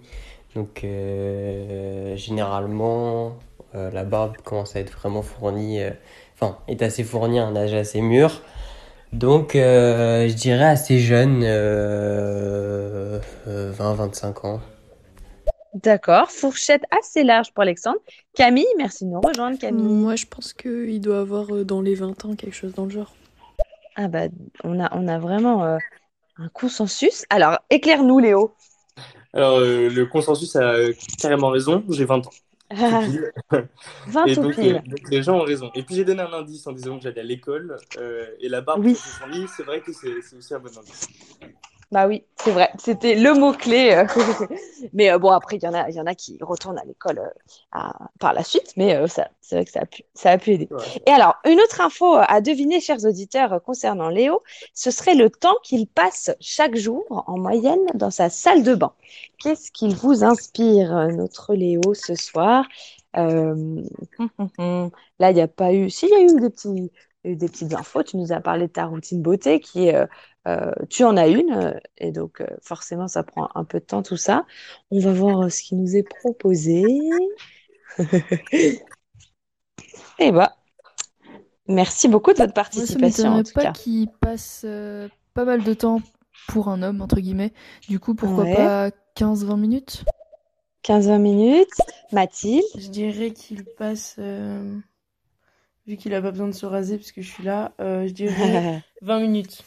Donc, 0.56 0.84
euh, 0.84 2.16
généralement, 2.16 3.38
euh, 3.76 3.92
la 3.92 4.04
barbe 4.04 4.38
commence 4.44 4.76
à 4.76 4.80
être 4.80 4.92
vraiment 4.92 5.22
fournie, 5.22 5.82
euh, 5.82 5.92
enfin, 6.36 6.60
est 6.68 6.82
assez 6.82 7.04
fournie 7.04 7.40
à 7.40 7.46
un 7.46 7.56
âge 7.56 7.74
assez 7.74 8.02
mûr. 8.02 8.42
Donc, 9.14 9.56
euh, 9.56 10.28
je 10.28 10.34
dirais 10.34 10.66
assez 10.66 11.00
jeune, 11.00 11.42
euh, 11.44 13.20
20-25 13.48 14.46
ans. 14.46 14.62
D'accord. 15.74 16.32
Fourchette 16.32 16.84
assez 16.92 17.24
large 17.24 17.54
pour 17.54 17.62
Alexandre. 17.64 18.00
Camille, 18.36 18.66
merci 18.78 19.06
de 19.06 19.12
nous 19.12 19.22
rejoindre, 19.22 19.58
Camille. 19.60 19.84
Moi, 19.84 20.16
je 20.16 20.26
pense 20.26 20.54
qu'il 20.54 21.00
doit 21.02 21.20
avoir 21.20 21.54
euh, 21.56 21.64
dans 21.64 21.82
les 21.82 21.96
20 21.96 22.26
ans 22.26 22.36
quelque 22.36 22.56
chose 22.56 22.74
dans 22.74 22.86
le 22.86 22.92
genre. 22.92 23.14
Ah 23.96 24.08
bah, 24.08 24.28
on 24.64 24.80
a, 24.80 24.96
on 24.96 25.08
a 25.08 25.20
vraiment 25.20 25.64
euh, 25.66 25.78
un 26.38 26.50
consensus. 26.50 27.26
Alors, 27.30 27.60
éclaire-nous, 27.70 28.20
Léo. 28.20 28.56
Alors, 29.34 29.58
euh, 29.60 29.89
le 29.89 30.06
consensus 30.06 30.56
a 30.56 30.76
carrément 31.20 31.50
raison. 31.50 31.84
J'ai 31.89 32.06
20 32.06 32.26
ans. 32.26 32.30
Tout 32.70 32.76
pile. 32.76 33.32
20 34.08 34.26
Et 34.28 34.36
tout 34.36 34.42
donc, 34.44 34.56
pile. 34.56 34.76
euh, 34.76 34.89
donc 34.89 35.10
les 35.10 35.24
gens 35.24 35.38
ont 35.38 35.44
raison. 35.44 35.72
Et 35.76 35.84
puis 35.84 35.96
j'ai 35.96 36.06
donné 36.06 36.22
un 36.22 36.32
indice 36.34 36.68
en 36.68 36.72
disant 36.72 36.98
que 36.98 37.04
j'allais 37.04 37.22
à 37.22 37.24
l'école. 37.24 37.78
euh, 37.98 38.26
et 38.39 38.48
la 38.50 38.62
barbe 38.62 38.86
Oui. 38.86 38.96
c'est 39.48 39.63
vrai 39.63 39.82
que 39.82 39.92
c'est 39.92 40.36
aussi 40.38 40.54
un 40.54 40.60
bon 40.60 40.70
indice. 40.78 41.08
Bah 41.91 42.08
oui, 42.08 42.23
c'est 42.36 42.52
vrai. 42.52 42.69
C'était 42.78 43.15
le 43.15 43.34
mot-clé. 43.34 43.93
euh. 43.93 44.06
Mais 44.93 45.10
euh, 45.12 45.17
bon, 45.17 45.32
après, 45.32 45.56
il 45.58 45.63
y 45.63 45.67
en 45.67 45.73
a, 45.73 45.89
il 45.89 45.95
y 45.95 45.99
en 45.99 46.06
a 46.06 46.13
qui 46.13 46.38
retournent 46.39 46.78
à 46.78 46.86
l'école 46.86 47.19
euh, 47.19 47.80
par 48.19 48.34
la 48.34 48.43
suite. 48.43 48.73
Mais 48.78 49.08
ça, 49.08 49.30
c'est 49.41 49.56
vrai 49.56 49.65
que 49.65 49.71
ça 49.71 49.80
a 49.82 49.86
pu, 49.88 50.04
ça 50.13 50.30
a 50.32 50.38
pu 50.38 50.52
aider. 50.52 50.67
Ouais. 50.69 50.84
Et 51.08 51.10
alors, 51.12 51.38
une 51.45 51.60
autre 51.60 51.82
info 51.82 52.15
à 52.15 52.41
deviner, 52.41 52.80
chers 52.80 53.04
auditeurs, 53.06 53.60
concernant 53.63 54.10
Léo, 54.10 54.43
ce 54.75 54.91
serait 54.91 55.15
le 55.15 55.32
temps 55.32 55.56
qu'il 55.63 55.88
passe 55.88 56.30
chaque 56.39 56.75
jour 56.75 57.04
en 57.25 57.39
moyenne 57.39 57.86
dans 57.95 58.12
sa 58.12 58.30
salle 58.30 58.62
de 58.62 58.75
bain. 58.75 58.93
Qu'est-ce 59.39 59.71
qu'il 59.71 59.95
vous 59.95 60.23
inspire, 60.23 61.08
notre 61.10 61.56
Léo, 61.56 61.95
ce 61.95 62.13
soir? 62.13 62.65
Euh, 63.17 63.54
hum, 64.19 64.30
hum, 64.38 64.49
hum. 64.60 64.91
Là, 65.17 65.32
il 65.32 65.36
n'y 65.36 65.41
a 65.41 65.47
pas 65.47 65.73
eu. 65.73 65.89
Si, 65.89 66.06
il 66.06 66.12
y 66.12 66.15
a 66.15 66.21
eu 66.21 66.39
des 66.39 66.49
petits, 66.52 66.91
eu 67.24 67.36
des 67.36 67.48
petites 67.48 67.74
infos. 67.74 68.04
Tu 68.04 68.18
nous 68.18 68.32
as 68.34 68.42
parlé 68.42 68.68
de 68.68 68.72
ta 68.74 68.86
routine 68.86 69.22
beauté 69.22 69.60
qui 69.60 69.88
est. 69.88 69.96
euh, 69.96 70.08
euh, 70.48 70.72
tu 70.90 71.04
en 71.04 71.18
as 71.18 71.28
une, 71.28 71.52
euh, 71.54 71.74
et 71.98 72.12
donc 72.12 72.42
euh, 72.42 72.48
forcément, 72.62 73.08
ça 73.08 73.24
prend 73.24 73.50
un 73.56 73.66
peu 73.66 73.80
de 73.80 73.86
temps, 73.86 74.02
tout 74.04 74.18
ça. 74.18 74.46
On 74.92 75.00
va 75.00 75.12
voir 75.14 75.42
euh, 75.44 75.50
ce 75.50 75.62
qui 75.64 75.76
nous 75.76 75.96
est 75.96 76.04
proposé. 76.04 76.86
Et 80.20 80.32
bah, 80.32 80.56
merci 81.68 82.08
beaucoup 82.08 82.34
de 82.34 82.38
votre 82.38 82.54
Moi, 82.74 82.86
ça 82.86 82.94
participation, 82.94 83.30
en 83.32 83.44
pas 83.44 83.68
qu'il 83.68 84.08
passe 84.10 84.62
euh, 84.66 85.08
pas 85.34 85.46
mal 85.46 85.64
de 85.64 85.74
temps 85.74 86.02
pour 86.48 86.68
un 86.70 86.82
homme, 86.82 87.02
entre 87.02 87.20
guillemets. 87.20 87.54
Du 87.88 88.00
coup, 88.00 88.16
pourquoi 88.16 88.46
Ouais. 88.46 88.56
pas 88.56 88.92
15-20 89.16 89.58
minutes? 89.58 90.04
15-20 90.84 91.18
minutes. 91.20 91.82
Mathilde? 92.12 92.64
Je 92.76 92.88
dirais 92.90 93.32
qu'il 93.32 93.66
passe, 93.66 94.16
euh, 94.20 94.78
vu 95.89 95.97
qu'il 95.97 96.13
a 96.13 96.21
pas 96.21 96.30
besoin 96.30 96.47
de 96.47 96.54
se 96.54 96.67
raser 96.67 96.97
parce 96.97 97.12
que 97.12 97.21
je 97.23 97.28
suis 97.28 97.43
là, 97.43 97.71
euh, 97.82 98.08
je 98.08 98.13
dirais 98.13 98.84
20 99.02 99.19
minutes. 99.21 99.63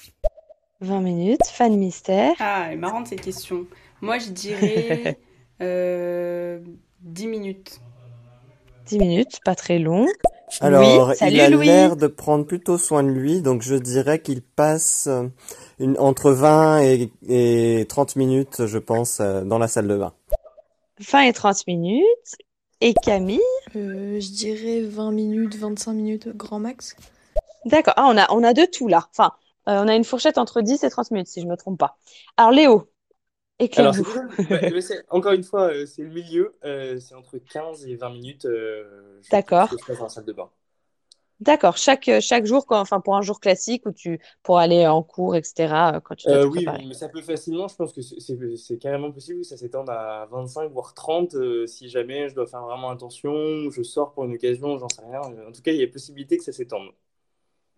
20 0.81 1.01
minutes. 1.01 1.47
Fan 1.53 1.77
mystère. 1.77 2.35
Ah, 2.39 2.67
elle 2.69 2.75
est 2.75 2.77
marrante 2.77 3.09
cette 3.09 3.23
question. 3.23 3.67
Moi, 4.01 4.19
je 4.19 4.31
dirais 4.31 5.19
euh, 5.63 6.61
10 7.01 7.27
minutes. 7.27 7.81
10 8.87 8.99
minutes, 9.01 9.41
pas 9.45 9.57
très 9.57 9.81
long. 9.81 10.07
Alors, 10.61 11.09
Oui, 11.09 11.17
salut 11.17 11.35
il 11.35 11.41
a 11.41 11.49
l'air 11.49 11.97
de 11.97 12.07
prendre 12.07 12.45
plutôt 12.45 12.79
soin 12.79 13.03
de 13.03 13.09
lui, 13.09 13.43
donc 13.43 13.63
je 13.63 13.75
dirais 13.75 14.21
qu'il 14.21 14.43
passe 14.43 15.09
euh, 15.09 15.27
une, 15.81 15.99
entre 15.99 16.31
20 16.31 16.83
et, 16.83 17.13
et 17.29 17.87
30 17.89 18.17
minutes, 18.17 18.67
je 18.67 18.79
pense, 18.79 19.19
euh, 19.21 19.43
dans 19.43 19.59
la 19.59 19.67
salle 19.67 19.89
de 19.89 19.97
bain. 19.97 20.13
20 21.01 21.23
et 21.23 21.33
30 21.33 21.67
minutes. 21.67 22.37
Et 22.81 22.95
Camille? 22.95 23.41
Euh, 23.77 24.21
je 24.21 24.31
dirais 24.31 24.81
20 24.83 25.13
minutes, 25.13 25.57
25 25.57 25.93
minutes 25.95 26.29
grand 26.29 26.59
max. 26.59 26.97
D'accord. 27.65 27.95
Ah, 27.97 28.07
on 28.09 28.17
a, 28.17 28.27
on 28.33 28.43
a 28.45 28.55
de 28.55 28.65
tout 28.65 28.89
là. 28.89 29.09
Enfin, 29.11 29.33
euh, 29.69 29.83
on 29.85 29.89
a 29.89 29.95
une 29.95 30.05
fourchette 30.05 30.39
entre 30.39 30.61
10 30.63 30.83
et 30.85 30.91
30 30.91 31.11
minutes, 31.11 31.29
si 31.29 31.41
je 31.41 31.47
me 31.47 31.57
trompe 31.57 31.79
pas. 31.79 31.97
Alors, 32.37 32.51
Léo. 32.53 32.89
Mais 33.71 34.81
c'est- 34.81 35.05
encore 35.09 35.33
une 35.33 35.45
fois, 35.45 35.73
euh, 35.73 35.87
c'est 35.87 36.03
le 36.03 36.11
milieu. 36.11 36.57
euh, 36.65 36.99
c'est 37.01 37.15
entre 37.15 37.39
15 37.39 37.87
et 37.87 37.97
20 37.97 38.11
minutes, 38.11 38.45
euh, 38.45 39.21
je 39.23 39.31
D'accord. 39.31 39.69
je 39.79 39.85
passe 39.87 39.99
dans 39.99 40.03
la 40.05 40.09
salle 40.09 40.25
de 40.25 40.33
bain. 40.33 40.51
D'accord. 41.43 41.77
Chaque, 41.77 42.09
euh, 42.09 42.21
chaque 42.21 42.47
jour, 42.47 42.67
quand, 42.67 42.81
enfin, 42.81 43.01
pour 43.01 43.17
un 43.17 43.23
jour 43.23 43.41
classique 43.41 43.85
où 43.87 43.93
tu, 43.93 44.21
pour 44.43 44.59
aller 44.59 44.87
en 44.87 45.03
cours, 45.03 45.35
etc., 45.37 45.97
euh, 45.97 46.01
quand 46.01 46.15
tu 46.15 46.29
dois 46.29 46.39
Euh, 46.39 46.45
te 46.45 46.47
oui, 46.47 46.65
mais 46.87 46.95
ça 46.95 47.09
peut 47.09 47.21
facilement, 47.21 47.67
je 47.69 47.75
pense 47.75 47.93
que 47.93 48.01
c'est 48.03 48.79
carrément 48.79 49.11
possible, 49.11 49.41
que 49.41 49.47
ça 49.47 49.57
s'étende 49.57 49.91
à 49.91 50.27
25, 50.31 50.71
voire 50.71 50.95
30, 50.95 51.35
euh, 51.35 51.67
si 51.67 51.89
jamais 51.89 52.29
je 52.29 52.35
dois 52.37 52.47
faire 52.47 52.63
vraiment 52.63 52.91
attention, 52.91 53.71
je 53.71 53.83
sors 53.83 54.13
pour 54.13 54.25
une 54.25 54.35
occasion, 54.35 54.79
j'en 54.79 54.89
sais 54.89 55.03
rien. 55.03 55.21
En 55.21 55.51
tout 55.53 55.63
cas, 55.63 55.73
il 55.73 55.79
y 55.81 55.83
a 55.83 55.89
possibilité 55.89 56.37
que 56.39 56.45
ça 56.45 56.53
s'étende. 56.53 56.91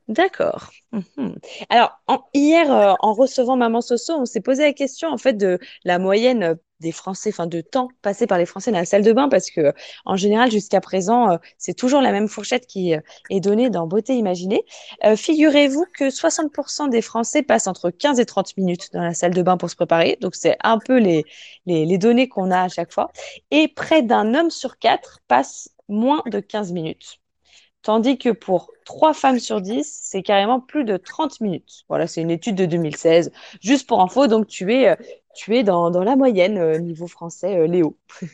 D'accord. 0.08 0.70
Mhm. 0.92 1.36
Alors, 1.70 1.98
en- 2.06 2.24
hier, 2.34 2.70
euh, 2.70 2.92
en 3.00 3.14
recevant 3.14 3.56
Maman 3.56 3.80
Soso, 3.80 4.12
on 4.14 4.26
s'est 4.26 4.42
posé 4.42 4.62
la 4.64 4.72
question, 4.74 5.08
en 5.08 5.16
fait, 5.16 5.32
de 5.32 5.58
la 5.84 5.98
moyenne 5.98 6.42
euh, 6.42 6.54
des 6.84 6.92
Français, 6.92 7.30
enfin, 7.30 7.46
de 7.46 7.60
temps 7.60 7.88
passé 8.02 8.26
par 8.26 8.38
les 8.38 8.46
Français 8.46 8.70
dans 8.70 8.78
la 8.78 8.84
salle 8.84 9.02
de 9.02 9.12
bain, 9.12 9.28
parce 9.28 9.50
que, 9.50 9.72
en 10.04 10.16
général, 10.16 10.50
jusqu'à 10.50 10.80
présent, 10.80 11.30
euh, 11.30 11.36
c'est 11.58 11.74
toujours 11.74 12.00
la 12.00 12.12
même 12.12 12.28
fourchette 12.28 12.66
qui 12.66 12.94
euh, 12.94 13.00
est 13.30 13.40
donnée 13.40 13.70
dans 13.70 13.86
Beauté 13.86 14.14
Imaginée. 14.14 14.64
Euh, 15.04 15.16
figurez-vous 15.16 15.86
que 15.92 16.10
60% 16.10 16.88
des 16.90 17.02
Français 17.02 17.42
passent 17.42 17.66
entre 17.66 17.90
15 17.90 18.20
et 18.20 18.26
30 18.26 18.56
minutes 18.56 18.90
dans 18.92 19.02
la 19.02 19.14
salle 19.14 19.34
de 19.34 19.42
bain 19.42 19.56
pour 19.56 19.70
se 19.70 19.76
préparer. 19.76 20.18
Donc, 20.20 20.34
c'est 20.36 20.56
un 20.62 20.78
peu 20.78 20.98
les, 20.98 21.24
les, 21.66 21.98
données 21.98 22.28
qu'on 22.28 22.50
a 22.50 22.62
à 22.62 22.68
chaque 22.68 22.92
fois. 22.92 23.10
Et 23.50 23.68
près 23.68 24.02
d'un 24.02 24.34
homme 24.34 24.50
sur 24.50 24.78
quatre 24.78 25.20
passe 25.26 25.70
moins 25.88 26.22
de 26.26 26.40
15 26.40 26.72
minutes. 26.72 27.18
Tandis 27.82 28.16
que 28.16 28.30
pour 28.30 28.70
3 28.86 29.12
femmes 29.12 29.38
sur 29.38 29.60
10, 29.60 29.86
c'est 30.02 30.22
carrément 30.22 30.58
plus 30.60 30.84
de 30.84 30.96
30 30.96 31.40
minutes. 31.40 31.84
Voilà, 31.88 32.06
c'est 32.06 32.22
une 32.22 32.30
étude 32.30 32.54
de 32.56 32.64
2016. 32.64 33.30
Juste 33.60 33.86
pour 33.86 34.00
info, 34.00 34.26
donc 34.26 34.46
tu 34.46 34.72
es, 34.72 34.96
tu 35.34 35.56
es 35.56 35.62
dans, 35.62 35.90
dans 35.90 36.04
la 36.04 36.16
moyenne 36.16 36.58
euh, 36.58 36.78
niveau 36.78 37.06
français, 37.06 37.56
euh, 37.56 37.66
Léo. 37.66 37.96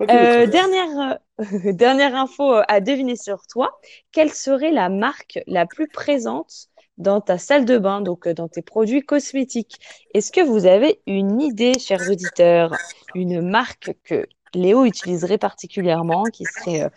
Euh, 0.00 0.46
dernière, 0.46 1.20
euh, 1.40 1.72
dernière 1.72 2.14
info 2.14 2.60
à 2.66 2.80
deviner 2.80 3.16
sur 3.16 3.46
toi. 3.46 3.78
Quelle 4.12 4.32
serait 4.32 4.72
la 4.72 4.88
marque 4.88 5.38
la 5.46 5.66
plus 5.66 5.88
présente 5.88 6.68
dans 6.98 7.20
ta 7.20 7.38
salle 7.38 7.64
de 7.64 7.78
bain, 7.78 8.00
donc 8.00 8.28
dans 8.28 8.48
tes 8.48 8.62
produits 8.62 9.02
cosmétiques? 9.02 9.78
Est-ce 10.14 10.32
que 10.32 10.40
vous 10.40 10.66
avez 10.66 11.00
une 11.06 11.40
idée, 11.40 11.78
chers 11.78 12.10
auditeurs, 12.10 12.74
une 13.14 13.40
marque 13.42 13.92
que 14.02 14.26
Léo 14.54 14.84
utiliserait 14.84 15.38
particulièrement, 15.38 16.24
qui 16.24 16.44
serait 16.44 16.84
euh, 16.84 16.88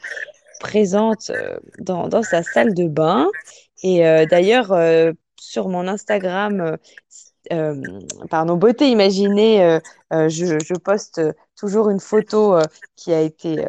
présente 0.59 1.31
dans, 1.79 2.07
dans 2.07 2.23
sa 2.23 2.43
salle 2.43 2.73
de 2.73 2.87
bain? 2.87 3.27
Et 3.83 3.99
d'ailleurs, 4.29 4.77
sur 5.39 5.69
mon 5.69 5.87
Instagram, 5.87 6.77
euh, 7.51 7.75
euh, 7.75 7.99
pardon, 8.29 8.57
Beauté 8.57 8.89
Imaginée, 8.89 9.63
euh, 9.63 9.79
euh, 10.13 10.29
je, 10.29 10.73
poste 10.75 11.21
toujours 11.55 11.89
une 11.89 11.99
photo 11.99 12.57
qui 12.95 13.13
a 13.13 13.21
été 13.21 13.65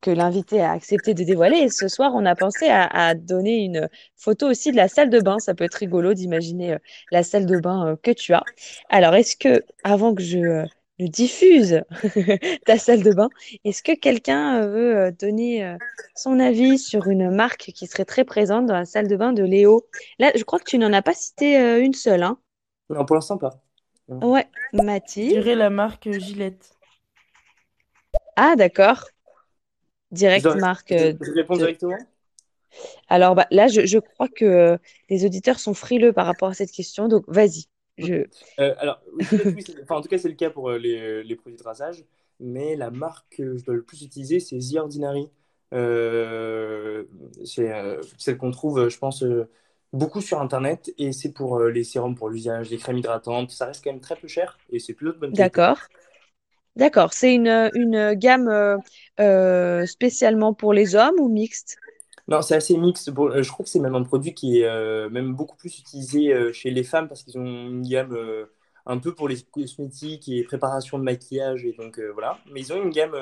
que 0.00 0.10
l'invité 0.12 0.60
a 0.60 0.70
accepté 0.72 1.12
de 1.14 1.24
dévoiler. 1.24 1.56
Et 1.56 1.70
ce 1.70 1.88
soir, 1.88 2.12
on 2.14 2.24
a 2.24 2.36
pensé 2.36 2.68
à, 2.68 2.86
à 2.86 3.14
donner 3.14 3.64
une 3.64 3.88
photo 4.16 4.48
aussi 4.48 4.70
de 4.70 4.76
la 4.76 4.86
salle 4.86 5.10
de 5.10 5.20
bain. 5.20 5.38
Ça 5.38 5.54
peut 5.54 5.64
être 5.64 5.74
rigolo 5.74 6.14
d'imaginer 6.14 6.76
la 7.10 7.22
salle 7.22 7.46
de 7.46 7.58
bain 7.58 7.96
que 8.02 8.12
tu 8.12 8.32
as. 8.32 8.44
Alors, 8.90 9.14
est-ce 9.14 9.34
que, 9.36 9.64
avant 9.82 10.14
que 10.14 10.22
je 10.22 10.64
ne 11.00 11.06
diffuse 11.08 11.82
ta 12.66 12.78
salle 12.78 13.02
de 13.02 13.12
bain, 13.12 13.28
est-ce 13.64 13.82
que 13.82 13.92
quelqu'un 13.98 14.66
veut 14.66 15.10
donner 15.18 15.76
son 16.14 16.38
avis 16.38 16.78
sur 16.78 17.08
une 17.08 17.30
marque 17.30 17.72
qui 17.74 17.86
serait 17.86 18.04
très 18.04 18.24
présente 18.24 18.66
dans 18.66 18.74
la 18.74 18.84
salle 18.84 19.08
de 19.08 19.16
bain 19.16 19.32
de 19.32 19.42
Léo? 19.42 19.86
Là, 20.18 20.30
je 20.36 20.44
crois 20.44 20.60
que 20.60 20.68
tu 20.68 20.78
n'en 20.78 20.92
as 20.92 21.02
pas 21.02 21.14
cité 21.14 21.56
une 21.80 21.94
seule, 21.94 22.22
hein? 22.22 22.38
Non, 22.90 23.04
pour 23.04 23.16
l'instant, 23.16 23.38
pas. 23.38 23.60
Non. 24.08 24.32
Ouais, 24.32 24.46
Je 24.74 24.82
Mathilde. 24.82 25.32
dirais 25.34 25.54
la 25.54 25.70
marque 25.70 26.10
Gillette. 26.10 26.76
Ah, 28.36 28.56
d'accord. 28.56 29.04
Je 30.12 30.16
Direct 30.16 30.42
dois- 30.44 30.56
marque 30.56 30.88
je- 30.90 30.94
euh, 31.04 31.12
je 31.20 31.32
réponds 31.32 31.54
de... 31.54 31.58
directement? 31.60 31.98
Alors 33.08 33.34
bah, 33.34 33.46
là, 33.50 33.68
je, 33.68 33.86
je 33.86 33.98
crois 33.98 34.28
que 34.28 34.44
euh, 34.44 34.76
les 35.10 35.24
auditeurs 35.24 35.58
sont 35.58 35.74
frileux 35.74 36.12
par 36.12 36.26
rapport 36.26 36.48
à 36.48 36.54
cette 36.54 36.70
question, 36.70 37.08
donc 37.08 37.24
vas-y. 37.28 37.66
Je... 37.98 38.14
Euh, 38.60 38.74
alors, 38.78 39.00
oui, 39.12 39.64
enfin, 39.82 39.96
en 39.96 40.00
tout 40.00 40.08
cas, 40.08 40.18
c'est 40.18 40.28
le 40.28 40.34
cas 40.34 40.50
pour 40.50 40.70
euh, 40.70 40.78
les, 40.78 41.24
les 41.24 41.36
produits 41.36 41.58
de 41.58 41.62
rasage, 41.62 42.04
mais 42.38 42.76
la 42.76 42.90
marque 42.90 43.36
que 43.36 43.56
je 43.58 43.64
dois 43.64 43.74
le 43.74 43.82
plus 43.82 44.02
utiliser, 44.02 44.38
c'est 44.40 44.58
The 44.58 44.76
Ordinary. 44.76 45.28
Euh, 45.74 47.04
c'est 47.44 47.72
euh, 47.72 48.00
celle 48.16 48.38
qu'on 48.38 48.50
trouve, 48.52 48.78
euh, 48.78 48.88
je 48.88 48.98
pense, 48.98 49.22
euh, 49.22 49.50
beaucoup 49.92 50.20
sur 50.20 50.40
Internet, 50.40 50.92
et 50.98 51.12
c'est 51.12 51.32
pour 51.32 51.58
euh, 51.58 51.70
les 51.70 51.84
sérums 51.84 52.14
pour 52.14 52.28
l'usage, 52.28 52.70
les 52.70 52.78
crèmes 52.78 52.98
hydratantes. 52.98 53.50
Ça 53.50 53.66
reste 53.66 53.82
quand 53.82 53.92
même 53.92 54.00
très 54.00 54.16
peu 54.16 54.28
cher, 54.28 54.58
et 54.70 54.78
c'est 54.78 54.94
plutôt 54.94 55.12
de 55.12 55.18
bonne 55.18 55.32
qualité. 55.32 55.44
D'accord. 55.44 55.78
D'accord. 56.76 57.12
C'est 57.12 57.34
une, 57.34 57.70
une 57.74 58.14
gamme 58.14 58.48
euh, 58.48 58.76
euh, 59.18 59.84
spécialement 59.84 60.54
pour 60.54 60.72
les 60.72 60.94
hommes 60.94 61.16
ou 61.18 61.28
mixte? 61.28 61.76
Non, 62.28 62.40
c'est 62.40 62.54
assez 62.54 62.76
mixte. 62.76 63.10
Bon, 63.10 63.42
je 63.42 63.50
crois 63.50 63.64
que 63.64 63.70
c'est 63.70 63.80
même 63.80 63.96
un 63.96 64.04
produit 64.04 64.32
qui 64.32 64.60
est 64.60 64.64
euh, 64.64 65.10
même 65.10 65.34
beaucoup 65.34 65.56
plus 65.56 65.76
utilisé 65.80 66.52
chez 66.52 66.70
les 66.70 66.84
femmes 66.84 67.08
parce 67.08 67.24
qu'ils 67.24 67.36
ont 67.36 67.44
une 67.44 67.82
gamme 67.82 68.16
un 68.86 68.98
peu 68.98 69.12
pour 69.12 69.28
les 69.28 69.42
cosmétiques 69.42 70.28
et 70.28 70.44
préparation 70.44 70.98
de 71.00 71.02
maquillage 71.02 71.64
et 71.64 71.72
donc 71.72 71.98
voilà. 72.14 72.38
Mais 72.52 72.60
ils 72.60 72.72
ont 72.72 72.80
une 72.80 72.90
gamme 72.90 73.16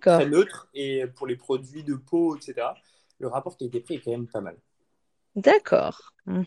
très 0.00 0.26
neutre 0.26 0.68
et 0.74 1.04
pour 1.16 1.26
les 1.26 1.36
produits 1.36 1.82
de 1.82 1.94
peau, 1.94 2.36
etc. 2.36 2.54
Le 3.18 3.26
rapport 3.26 3.56
qualité-prix 3.56 3.94
est 3.94 4.00
quand 4.00 4.12
même 4.12 4.28
pas 4.28 4.40
mal. 4.40 4.56
D'accord. 5.36 6.00
Mhm. 6.26 6.46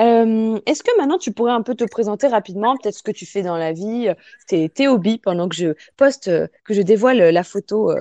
Euh, 0.00 0.60
est-ce 0.66 0.82
que 0.82 0.96
maintenant 0.98 1.18
tu 1.18 1.32
pourrais 1.32 1.52
un 1.52 1.62
peu 1.62 1.74
te 1.74 1.84
présenter 1.84 2.28
rapidement, 2.28 2.76
peut-être 2.76 2.94
ce 2.96 3.02
que 3.02 3.10
tu 3.10 3.26
fais 3.26 3.42
dans 3.42 3.56
la 3.56 3.72
vie, 3.72 4.08
euh, 4.08 4.14
tes, 4.46 4.68
tes 4.68 4.86
hobbies, 4.86 5.18
pendant 5.18 5.48
que 5.48 5.56
je 5.56 5.74
poste, 5.96 6.28
euh, 6.28 6.46
que 6.64 6.74
je 6.74 6.82
dévoile 6.82 7.18
la 7.18 7.42
photo 7.42 7.92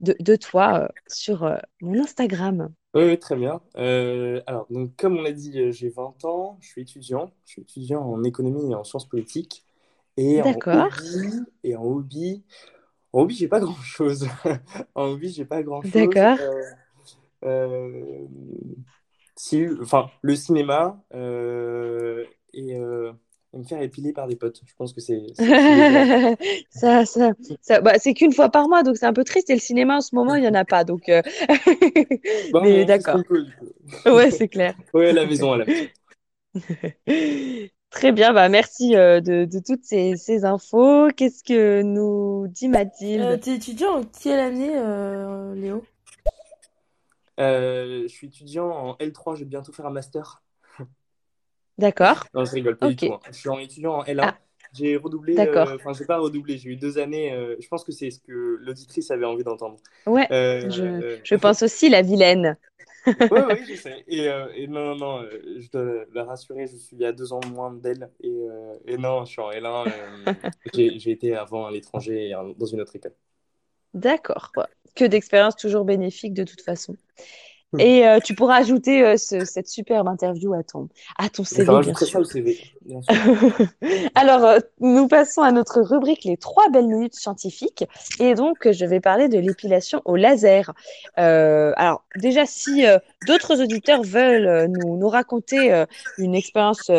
de, 0.00 0.14
de 0.20 0.36
toi 0.36 0.90
sur 1.06 1.50
mon 1.80 2.02
Instagram? 2.02 2.68
Oui, 2.94 3.02
oui, 3.04 3.18
très 3.18 3.34
bien. 3.36 3.60
Euh, 3.76 4.40
alors, 4.46 4.66
donc, 4.70 4.94
comme 4.96 5.16
on 5.18 5.22
l'a 5.22 5.32
dit, 5.32 5.72
j'ai 5.72 5.88
20 5.88 6.24
ans, 6.24 6.58
je 6.60 6.68
suis 6.68 6.82
étudiant. 6.82 7.32
Je 7.44 7.52
suis 7.52 7.62
étudiant 7.62 8.00
en 8.02 8.22
économie 8.22 8.70
et 8.70 8.74
en 8.74 8.84
sciences 8.84 9.08
politiques. 9.08 9.64
Et 10.16 10.42
en 10.42 10.44
D'accord. 10.44 10.92
hobby, 10.94 11.44
et 11.64 11.74
en 11.74 11.82
hobby, 11.84 12.44
en 13.12 13.22
hobby, 13.22 13.34
j'ai 13.36 13.48
pas 13.48 13.60
grand-chose. 13.62 14.28
En 14.94 15.06
hobby, 15.06 15.30
j'ai 15.30 15.44
pas 15.44 15.62
grand-chose. 15.62 15.94
D'accord. 15.94 16.38
Euh, 16.40 16.62
euh, 17.44 18.26
si, 19.36 19.66
enfin, 19.82 20.10
le 20.22 20.36
cinéma 20.36 21.02
euh, 21.14 22.24
et, 22.52 22.76
euh, 22.76 23.12
et 23.52 23.58
me 23.58 23.64
faire 23.64 23.82
épiler 23.82 24.12
par 24.12 24.28
des 24.28 24.36
potes. 24.36 24.62
Je 24.66 24.74
pense 24.76 24.92
que 24.92 25.00
c'est. 25.00 25.36
Ça, 26.70 27.04
ça, 27.06 27.32
ça, 27.60 27.80
bah, 27.80 27.98
c'est 27.98 28.14
qu'une 28.14 28.32
fois 28.32 28.48
par 28.50 28.68
mois, 28.68 28.82
donc 28.84 28.96
c'est 28.96 29.06
un 29.06 29.12
peu 29.12 29.24
triste. 29.24 29.50
Et 29.50 29.54
le 29.54 29.60
cinéma 29.60 29.96
en 29.96 30.00
ce 30.00 30.14
moment, 30.14 30.34
il 30.36 30.42
n'y 30.42 30.48
en 30.48 30.54
a 30.54 30.64
pas. 30.64 30.84
Donc, 30.84 31.08
euh, 31.08 31.22
Bon, 32.50 32.60
mais 32.60 32.84
ce 32.98 32.98
d'accord. 32.98 33.20
coup. 33.22 33.24
Ouais, 34.06 34.30
c'est 34.30 34.48
clair. 34.48 34.74
Ouais, 34.94 35.10
à 35.10 35.12
la 35.12 35.26
maison, 35.26 35.52
à 35.52 35.58
la 35.58 35.66
maison. 35.66 35.90
Très 37.90 38.12
bien, 38.12 38.32
bah 38.34 38.48
merci 38.48 38.94
euh, 38.96 39.20
de, 39.20 39.44
de 39.44 39.58
toutes 39.60 39.84
ces, 39.84 40.16
ces 40.16 40.44
infos. 40.44 41.08
Qu'est-ce 41.16 41.42
que 41.44 41.82
nous 41.82 42.46
dit 42.48 42.68
Euh, 43.18 43.36
Mathilde? 43.36 43.40
t'es 43.40 43.56
étudiant 43.56 43.98
en 44.00 44.04
quelle 44.04 44.38
année, 44.40 44.76
euh, 44.76 45.54
Léo? 45.54 45.84
Euh, 47.40 48.02
je 48.02 48.08
suis 48.08 48.28
étudiant 48.28 48.68
en 48.70 48.96
L3, 48.98 49.34
je 49.34 49.40
vais 49.40 49.46
bientôt 49.50 49.72
faire 49.72 49.86
un 49.86 49.90
master. 49.90 50.42
D'accord. 51.78 52.24
Non, 52.34 52.44
je 52.44 52.52
rigole 52.54 52.78
pas 52.78 52.88
du 52.88 52.96
tout. 52.96 53.12
hein. 53.12 53.20
Je 53.30 53.36
suis 53.38 53.48
en 53.48 53.58
étudiant 53.58 53.94
en 53.98 54.04
L1. 54.04 54.32
Ah, 54.32 54.38
J'ai 54.72 54.96
redoublé, 54.96 55.44
d'accord. 55.44 55.68
euh, 55.68 55.76
enfin, 55.76 55.92
j'ai 55.92 56.04
pas 56.04 56.18
redoublé, 56.18 56.58
j'ai 56.58 56.70
eu 56.70 56.76
deux 56.76 56.98
années. 56.98 57.32
euh, 57.32 57.56
je 57.60 57.68
pense 57.68 57.84
que 57.84 57.92
c'est 57.92 58.10
ce 58.10 58.18
que 58.20 58.32
l'auditrice 58.60 59.10
avait 59.10 59.24
envie 59.24 59.44
d'entendre. 59.44 59.76
Ouais, 60.06 60.30
Euh, 60.30 60.68
je, 60.70 60.84
euh, 61.00 61.18
je 61.22 61.34
pense 61.34 61.62
aussi 61.62 61.88
la 61.88 62.02
vilaine. 62.02 62.56
ouais, 63.30 63.42
ouais, 63.44 63.64
je 63.64 63.74
sais. 63.74 64.04
Et, 64.08 64.28
euh, 64.28 64.48
et 64.54 64.66
non, 64.66 64.94
non, 64.94 64.96
non, 64.96 65.22
euh, 65.22 65.58
je 65.60 65.70
dois 65.70 66.04
la 66.12 66.24
rassurer, 66.24 66.66
je 66.66 66.76
suis 66.76 67.04
à 67.04 67.12
deux 67.12 67.32
ans 67.32 67.40
moins 67.44 67.72
d'elle. 67.72 68.10
Et, 68.20 68.28
euh, 68.30 68.76
et 68.86 68.98
non, 68.98 69.24
je 69.24 69.32
suis 69.32 69.40
en 69.40 69.50
L1. 69.50 69.86
euh, 69.88 70.34
j'ai 70.74 71.10
été 71.10 71.34
avant 71.36 71.66
à 71.66 71.70
l'étranger 71.70 72.32
dans 72.56 72.66
une 72.66 72.80
autre 72.80 72.96
école. 72.96 73.14
D'accord. 73.94 74.52
Que 74.94 75.04
d'expériences 75.04 75.56
toujours 75.56 75.84
bénéfiques 75.84 76.34
de 76.34 76.44
toute 76.44 76.62
façon. 76.62 76.96
Et 77.78 78.06
euh, 78.06 78.20
tu 78.20 78.34
pourras 78.34 78.56
ajouter 78.56 79.02
euh, 79.04 79.16
ce- 79.16 79.44
cette 79.44 79.68
superbe 79.68 80.06
interview 80.06 80.54
à 80.54 80.62
ton, 80.62 80.88
à 81.18 81.28
ton 81.28 81.42
CV, 81.44 81.64
bien 81.66 81.74
rajouterai 81.74 82.04
ça 82.04 82.10
sûr. 82.10 82.20
au 82.20 82.24
CV, 82.24 82.58
bien 82.82 83.02
sûr. 83.02 83.14
Alors, 84.14 84.44
euh, 84.44 84.58
nous 84.80 85.08
passons 85.08 85.42
à 85.42 85.50
notre 85.52 85.80
rubrique 85.80 86.24
Les 86.24 86.36
trois 86.36 86.68
belles 86.70 86.86
minutes 86.86 87.14
scientifiques. 87.14 87.84
Et 88.20 88.34
donc, 88.34 88.70
je 88.70 88.84
vais 88.86 89.00
parler 89.00 89.28
de 89.28 89.38
l'épilation 89.38 90.02
au 90.04 90.16
laser. 90.16 90.72
Alors, 91.16 92.04
déjà, 92.16 92.46
si 92.46 92.84
d'autres 93.22 93.60
auditeurs 93.62 94.02
veulent 94.02 94.66
nous, 94.70 94.96
nous 94.96 95.08
raconter 95.08 95.84
une 96.16 96.34
expérience 96.34 96.90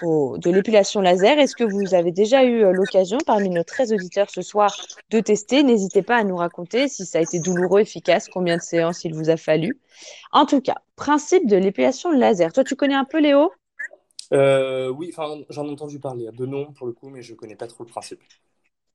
au- 0.00 0.36
de 0.38 0.50
l'épilation 0.50 1.00
laser, 1.00 1.38
est-ce 1.38 1.54
que 1.56 1.64
vous 1.64 1.94
avez 1.94 2.12
déjà 2.12 2.44
eu 2.44 2.72
l'occasion, 2.72 3.22
parmi 3.24 3.50
nos 3.50 3.64
13 3.64 3.92
auditeurs 3.92 4.30
ce 4.30 4.42
soir, 4.42 4.76
de 5.10 5.20
tester? 5.20 5.62
N'hésitez 5.62 6.02
pas 6.02 6.16
à 6.16 6.24
nous 6.24 6.36
raconter 6.36 6.88
si 6.88 7.06
ça 7.06 7.18
a 7.18 7.22
été 7.22 7.38
douloureux, 7.38 7.80
efficace, 7.80 8.28
combien 8.28 8.56
de 8.56 8.62
séances 8.62 9.04
il 9.04 9.14
vous 9.14 9.30
a 9.30 9.36
fallu. 9.36 9.78
En 10.32 10.46
tout 10.46 10.60
cas, 10.60 10.76
principe 10.96 11.46
de 11.46 11.56
l'épilation 11.56 12.10
laser. 12.10 12.52
Toi, 12.52 12.64
tu 12.64 12.76
connais 12.76 12.94
un 12.94 13.04
peu, 13.04 13.20
Léo? 13.20 13.50
Euh, 14.32 14.88
oui, 14.88 15.12
j'en 15.50 15.66
ai 15.66 15.70
entendu 15.70 16.00
parler, 16.00 16.28
de 16.32 16.46
nom 16.46 16.72
pour 16.72 16.86
le 16.86 16.92
coup, 16.92 17.10
mais 17.10 17.22
je 17.22 17.34
connais 17.34 17.56
pas 17.56 17.66
trop 17.68 17.84
le 17.84 17.88
principe. 17.88 18.20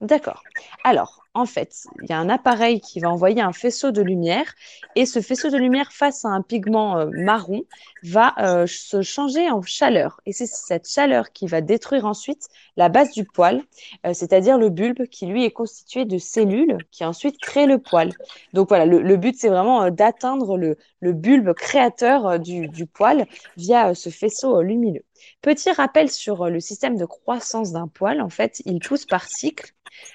D'accord. 0.01 0.41
Alors, 0.83 1.21
en 1.35 1.45
fait, 1.45 1.85
il 2.01 2.09
y 2.09 2.13
a 2.13 2.17
un 2.17 2.27
appareil 2.27 2.81
qui 2.81 2.99
va 2.99 3.09
envoyer 3.11 3.39
un 3.39 3.53
faisceau 3.53 3.91
de 3.91 4.01
lumière 4.01 4.55
et 4.95 5.05
ce 5.05 5.21
faisceau 5.21 5.49
de 5.49 5.57
lumière 5.57 5.93
face 5.93 6.25
à 6.25 6.29
un 6.29 6.41
pigment 6.41 6.97
euh, 6.97 7.09
marron 7.13 7.63
va 8.01 8.33
euh, 8.39 8.65
se 8.67 9.03
changer 9.03 9.49
en 9.51 9.61
chaleur. 9.61 10.19
Et 10.25 10.33
c'est 10.33 10.47
cette 10.47 10.89
chaleur 10.89 11.31
qui 11.31 11.45
va 11.45 11.61
détruire 11.61 12.05
ensuite 12.05 12.49
la 12.77 12.89
base 12.89 13.11
du 13.11 13.25
poil, 13.25 13.61
euh, 14.07 14.13
c'est-à-dire 14.13 14.57
le 14.57 14.69
bulbe 14.69 15.05
qui 15.05 15.27
lui 15.27 15.45
est 15.45 15.51
constitué 15.51 16.05
de 16.05 16.17
cellules 16.17 16.79
qui 16.89 17.05
ensuite 17.05 17.37
créent 17.39 17.67
le 17.67 17.77
poil. 17.77 18.11
Donc 18.53 18.69
voilà, 18.69 18.87
le, 18.87 19.17
but 19.17 19.35
c'est 19.37 19.49
vraiment 19.49 19.91
d'atteindre 19.91 20.57
le, 20.57 20.77
bulbe 21.13 21.53
créateur 21.53 22.39
du, 22.39 22.87
poil 22.87 23.27
via 23.55 23.93
ce 23.93 24.09
faisceau 24.09 24.63
lumineux. 24.63 25.03
Petit 25.41 25.71
rappel 25.71 26.09
sur 26.09 26.43
euh, 26.43 26.49
le 26.49 26.59
système 26.59 26.97
de 26.97 27.05
croissance 27.05 27.71
d'un 27.71 27.87
poil, 27.87 28.21
en 28.21 28.29
fait, 28.29 28.61
il 28.65 28.79
pousse 28.79 29.05
par 29.05 29.25
cycle. 29.25 29.71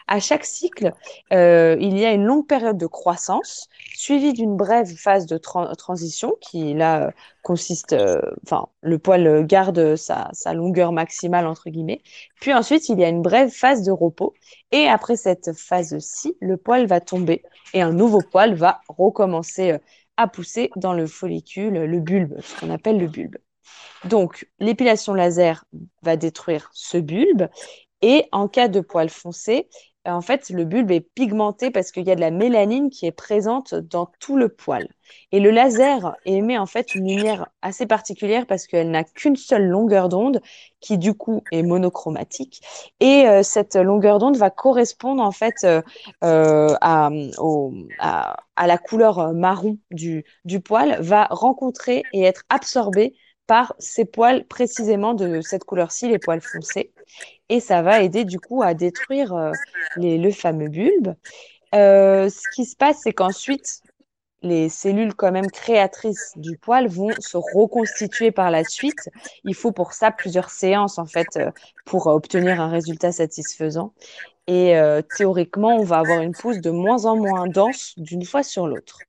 À 0.08 0.20
chaque 0.20 0.46
cycle, 0.46 0.92
euh, 1.32 1.76
il 1.78 1.98
y 1.98 2.06
a 2.06 2.12
une 2.12 2.24
longue 2.24 2.46
période 2.46 2.78
de 2.78 2.86
croissance, 2.86 3.68
suivie 3.94 4.32
d'une 4.32 4.56
brève 4.56 4.88
phase 4.96 5.26
de 5.26 5.36
tra- 5.36 5.76
transition 5.76 6.34
qui, 6.40 6.72
là, 6.72 7.06
euh, 7.06 7.10
consiste, 7.42 7.94
enfin, 8.44 8.68
le 8.80 8.98
poil 8.98 9.46
garde 9.46 9.96
sa, 9.96 10.30
sa 10.32 10.54
longueur 10.54 10.92
maximale, 10.92 11.46
entre 11.46 11.68
guillemets. 11.68 12.00
Puis 12.40 12.52
ensuite, 12.52 12.88
il 12.88 12.98
y 12.98 13.04
a 13.04 13.08
une 13.08 13.22
brève 13.22 13.50
phase 13.50 13.82
de 13.82 13.92
repos. 13.92 14.34
Et 14.72 14.88
après 14.88 15.16
cette 15.16 15.52
phase-ci, 15.52 16.36
le 16.40 16.56
poil 16.56 16.86
va 16.86 17.00
tomber 17.00 17.42
et 17.74 17.82
un 17.82 17.92
nouveau 17.92 18.22
poil 18.22 18.54
va 18.54 18.80
recommencer 18.88 19.76
à 20.16 20.26
pousser 20.26 20.70
dans 20.76 20.94
le 20.94 21.06
follicule, 21.06 21.74
le 21.74 22.00
bulbe, 22.00 22.40
ce 22.40 22.58
qu'on 22.58 22.70
appelle 22.70 22.98
le 22.98 23.06
bulbe. 23.06 23.36
Donc, 24.04 24.48
l'épilation 24.58 25.14
laser 25.14 25.64
va 26.02 26.16
détruire 26.16 26.70
ce 26.72 26.98
bulbe 26.98 27.48
et 28.02 28.28
en 28.32 28.48
cas 28.48 28.68
de 28.68 28.80
poil 28.80 29.08
foncé, 29.08 29.68
euh, 30.06 30.10
en 30.10 30.20
fait, 30.20 30.50
le 30.50 30.64
bulbe 30.64 30.90
est 30.90 31.00
pigmenté 31.00 31.70
parce 31.70 31.90
qu'il 31.90 32.06
y 32.06 32.10
a 32.10 32.14
de 32.14 32.20
la 32.20 32.30
mélanine 32.30 32.90
qui 32.90 33.06
est 33.06 33.12
présente 33.12 33.74
dans 33.74 34.10
tout 34.20 34.36
le 34.36 34.48
poil. 34.48 34.88
Et 35.32 35.40
le 35.40 35.50
laser 35.50 36.16
émet 36.24 36.58
en 36.58 36.66
fait 36.66 36.94
une 36.94 37.08
lumière 37.08 37.48
assez 37.62 37.86
particulière 37.86 38.46
parce 38.46 38.66
qu'elle 38.66 38.90
n'a 38.90 39.04
qu'une 39.04 39.36
seule 39.36 39.66
longueur 39.66 40.08
d'onde 40.08 40.40
qui 40.80 40.98
du 40.98 41.14
coup 41.14 41.42
est 41.52 41.62
monochromatique. 41.62 42.60
Et 43.00 43.26
euh, 43.26 43.42
cette 43.42 43.76
longueur 43.76 44.18
d'onde 44.18 44.36
va 44.36 44.50
correspondre 44.50 45.22
en 45.22 45.32
fait 45.32 45.64
euh, 45.64 45.82
à, 46.22 47.10
la 48.66 48.78
couleur 48.78 49.32
marron 49.32 49.78
du 49.90 50.24
poil, 50.64 50.98
va 51.00 51.26
rencontrer 51.30 52.02
et 52.12 52.22
être 52.22 52.42
absorbée 52.48 53.14
par 53.46 53.74
ces 53.78 54.04
poils 54.04 54.44
précisément 54.44 55.14
de 55.14 55.40
cette 55.40 55.64
couleur-ci, 55.64 56.08
les 56.08 56.18
poils 56.18 56.40
foncés 56.40 56.92
et 57.48 57.60
ça 57.60 57.82
va 57.82 58.02
aider 58.02 58.24
du 58.24 58.40
coup 58.40 58.62
à 58.62 58.74
détruire 58.74 59.34
euh, 59.34 59.52
le 59.96 60.30
fameux 60.30 60.68
bulbe. 60.68 61.14
Euh, 61.74 62.28
ce 62.28 62.42
qui 62.54 62.64
se 62.64 62.76
passe, 62.76 63.00
c'est 63.02 63.12
qu'ensuite, 63.12 63.82
les 64.42 64.68
cellules 64.68 65.14
quand 65.14 65.32
même 65.32 65.50
créatrices 65.50 66.32
du 66.36 66.56
poil 66.56 66.88
vont 66.88 67.12
se 67.18 67.36
reconstituer 67.36 68.30
par 68.30 68.50
la 68.50 68.64
suite. 68.64 69.08
Il 69.44 69.54
faut 69.54 69.72
pour 69.72 69.92
ça 69.92 70.10
plusieurs 70.10 70.50
séances 70.50 70.98
en 70.98 71.06
fait 71.06 71.36
euh, 71.36 71.50
pour 71.84 72.06
obtenir 72.06 72.60
un 72.60 72.68
résultat 72.68 73.12
satisfaisant. 73.12 73.92
Et 74.48 74.76
théoriquement, 75.16 75.74
on 75.74 75.82
va 75.82 75.98
avoir 75.98 76.20
une 76.20 76.30
pousse 76.30 76.60
de 76.60 76.70
moins 76.70 77.04
en 77.04 77.16
moins 77.16 77.48
dense 77.48 77.94
d'une 77.96 78.24
fois 78.24 78.44
sur 78.44 78.68
l'autre. 78.68 79.00